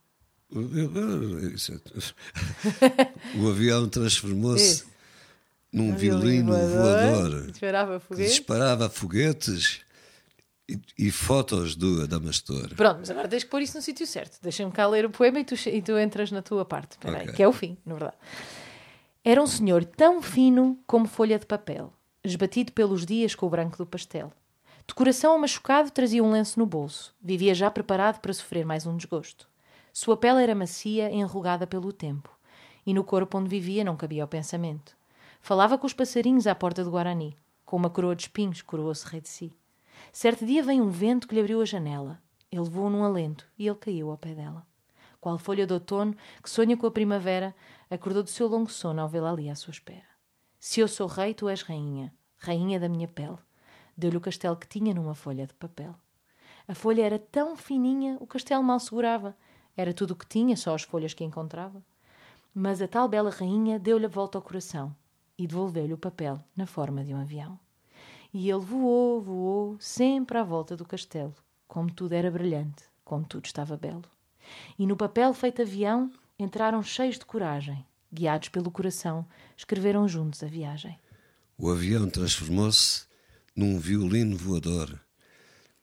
O 0.55 0.61
avião 3.51 3.89
transformou-se 3.89 4.85
num 5.73 5.91
um 5.91 5.97
violino 5.97 6.53
voador, 6.53 7.31
voador 7.31 7.51
disparava 7.51 7.99
foguetes, 7.99 8.33
disparava 8.33 8.89
foguetes 8.89 9.81
e, 10.69 10.79
e, 10.97 11.11
fotos 11.11 11.75
do 11.75 12.03
Adamastor. 12.03 12.73
Pronto, 12.77 12.99
mas 13.01 13.11
agora 13.11 13.27
tens 13.27 13.43
que 13.43 13.51
pôr 13.51 13.63
isso 13.63 13.77
no 13.77 13.83
sítio 13.83 14.07
certo. 14.07 14.39
Deixa-me 14.41 14.71
cá 14.71 14.87
ler 14.87 15.05
o 15.05 15.11
poema 15.11 15.41
e 15.41 15.45
tu, 15.45 15.57
e 15.69 15.83
tu 15.83 15.99
entras 15.99 16.31
na 16.31 16.41
tua 16.41 16.65
parte. 16.65 16.97
okay. 17.03 17.33
que 17.33 17.43
é 17.43 17.49
o 17.49 17.53
fim, 17.53 17.77
na 17.85 17.95
verdade. 17.95 18.17
Era 19.27 19.43
um 19.43 19.47
senhor 19.47 19.87
tão 19.87 20.21
fino 20.21 20.79
como 20.87 21.09
folha 21.09 21.39
de 21.39 21.47
papel, 21.47 21.91
esbatido 22.23 22.73
pelos 22.73 23.07
dias 23.07 23.35
com 23.35 23.47
o 23.47 23.49
branco 23.49 23.79
do 23.79 23.87
pastel. 23.87 24.31
De 24.87 24.93
coração 24.93 25.39
machucado, 25.39 25.91
trazia 25.91 26.23
um 26.23 26.31
lenço 26.31 26.61
no 26.61 26.67
bolso. 26.67 27.15
Vivia 27.23 27.55
já 27.55 27.71
preparado 27.71 28.21
para 28.21 28.35
sofrer 28.35 28.67
mais 28.67 28.85
um 28.85 28.99
desgosto. 28.99 29.49
Sua 29.95 30.15
pele 30.15 30.43
era 30.43 30.55
macia, 30.55 31.11
enrugada 31.11 31.67
pelo 31.67 31.91
tempo, 31.91 32.29
e 32.85 32.93
no 32.93 33.03
corpo 33.03 33.39
onde 33.39 33.49
vivia 33.49 33.83
não 33.83 33.97
cabia 33.97 34.27
o 34.27 34.29
pensamento. 34.29 34.95
Falava 35.41 35.79
com 35.79 35.87
os 35.87 35.95
passarinhos 35.95 36.47
à 36.47 36.55
porta 36.55 36.85
do 36.85 36.91
Guarani. 36.91 37.35
Com 37.65 37.79
uma 37.79 37.89
coroa 37.89 38.15
de 38.15 38.25
espinhos, 38.25 38.61
coroou-se 38.61 39.07
rei 39.07 39.23
de 39.23 39.31
si. 39.31 39.55
Certo 40.13 40.45
dia 40.45 40.63
veio 40.63 40.85
um 40.85 40.91
vento 40.91 41.27
que 41.27 41.35
lhe 41.35 41.41
abriu 41.41 41.63
a 41.63 41.65
janela. 41.65 42.21
Ele 42.53 42.69
voou 42.69 42.91
num 42.91 43.03
alento 43.03 43.47
e 43.59 43.67
ele 43.67 43.79
caiu 43.79 44.11
ao 44.11 44.19
pé 44.19 44.35
dela. 44.35 44.67
Qual 45.19 45.39
folha 45.39 45.67
de 45.67 45.73
outono 45.73 46.15
que 46.43 46.51
sonha 46.51 46.77
com 46.77 46.87
a 46.87 46.91
primavera, 46.91 47.57
acordou 47.91 48.23
do 48.23 48.31
seu 48.31 48.47
longo 48.49 48.71
sono 48.71 49.01
ao 49.01 49.09
vê-la 49.09 49.31
ali 49.31 49.49
à 49.51 49.55
sua 49.55 49.71
espera. 49.71 50.07
Se 50.59 50.81
eu 50.81 50.89
sou 50.89 51.07
rei, 51.07 51.35
tu 51.35 51.49
és 51.49 51.63
rainha, 51.63 52.13
rainha 52.37 52.81
da 52.81 52.89
minha 52.89 53.09
pele. 53.09 53.39
Deu-lhe 53.97 54.17
o 54.17 54.21
castelo 54.21 54.57
que 54.57 54.67
tinha 54.67 54.95
numa 54.95 55.15
folha 55.15 55.47
de 55.47 55.55
papel. 55.55 55.95
A 56.67 56.75
folha 56.75 57.03
era 57.03 57.19
tão 57.19 57.57
fininha, 57.57 58.17
o 58.21 58.27
castelo 58.27 58.63
mal 58.63 58.81
segurava. 58.81 59.37
Era 59.77 59.93
tudo 59.93 60.13
o 60.13 60.17
que 60.17 60.27
tinha, 60.27 60.57
só 60.57 60.75
as 60.75 60.83
folhas 60.83 61.13
que 61.13 61.23
encontrava. 61.23 61.85
Mas 62.55 62.81
a 62.81 62.89
tal 62.89 63.09
bela 63.09 63.31
rainha 63.31 63.79
deu-lhe 63.79 64.07
a 64.07 64.09
volta 64.09 64.39
ao 64.39 64.43
coração 64.43 64.97
e 65.37 65.47
devolveu-lhe 65.47 65.93
o 65.93 65.99
papel 65.99 66.43
na 66.57 66.67
forma 66.67 67.05
de 67.05 67.13
um 67.13 67.21
avião. 67.21 67.59
E 68.33 68.49
ele 68.49 68.61
voou, 68.61 69.21
voou, 69.21 69.77
sempre 69.79 70.39
à 70.39 70.43
volta 70.43 70.77
do 70.77 70.85
castelo, 70.85 71.35
como 71.69 71.93
tudo 71.93 72.15
era 72.15 72.31
brilhante, 72.31 72.85
como 73.05 73.25
tudo 73.25 73.45
estava 73.45 73.77
belo. 73.77 74.05
E 74.79 74.87
no 74.87 74.97
papel 74.97 75.35
feito 75.35 75.63
avião 75.63 76.11
entraram 76.39 76.83
cheios 76.83 77.19
de 77.19 77.25
coragem, 77.25 77.85
guiados 78.13 78.49
pelo 78.49 78.71
coração, 78.71 79.27
escreveram 79.57 80.07
juntos 80.09 80.43
a 80.43 80.47
viagem. 80.47 80.99
O 81.57 81.71
avião 81.71 82.09
transformou-se 82.09 83.07
num 83.55 83.79
violino 83.79 84.37
voador 84.37 85.01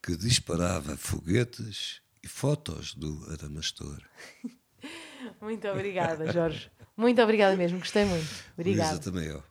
que 0.03 0.15
disparava 0.17 0.97
foguetes 0.97 2.01
e 2.23 2.27
fotos 2.27 2.93
do 2.93 3.25
Adamastor. 3.31 4.01
muito 5.39 5.67
obrigada, 5.67 6.31
Jorge. 6.31 6.71
Muito 6.97 7.21
obrigada 7.21 7.55
mesmo, 7.55 7.79
gostei 7.79 8.05
muito. 8.05 8.27
Obrigada. 8.57 8.99
também 8.99 9.27
eu. 9.27 9.50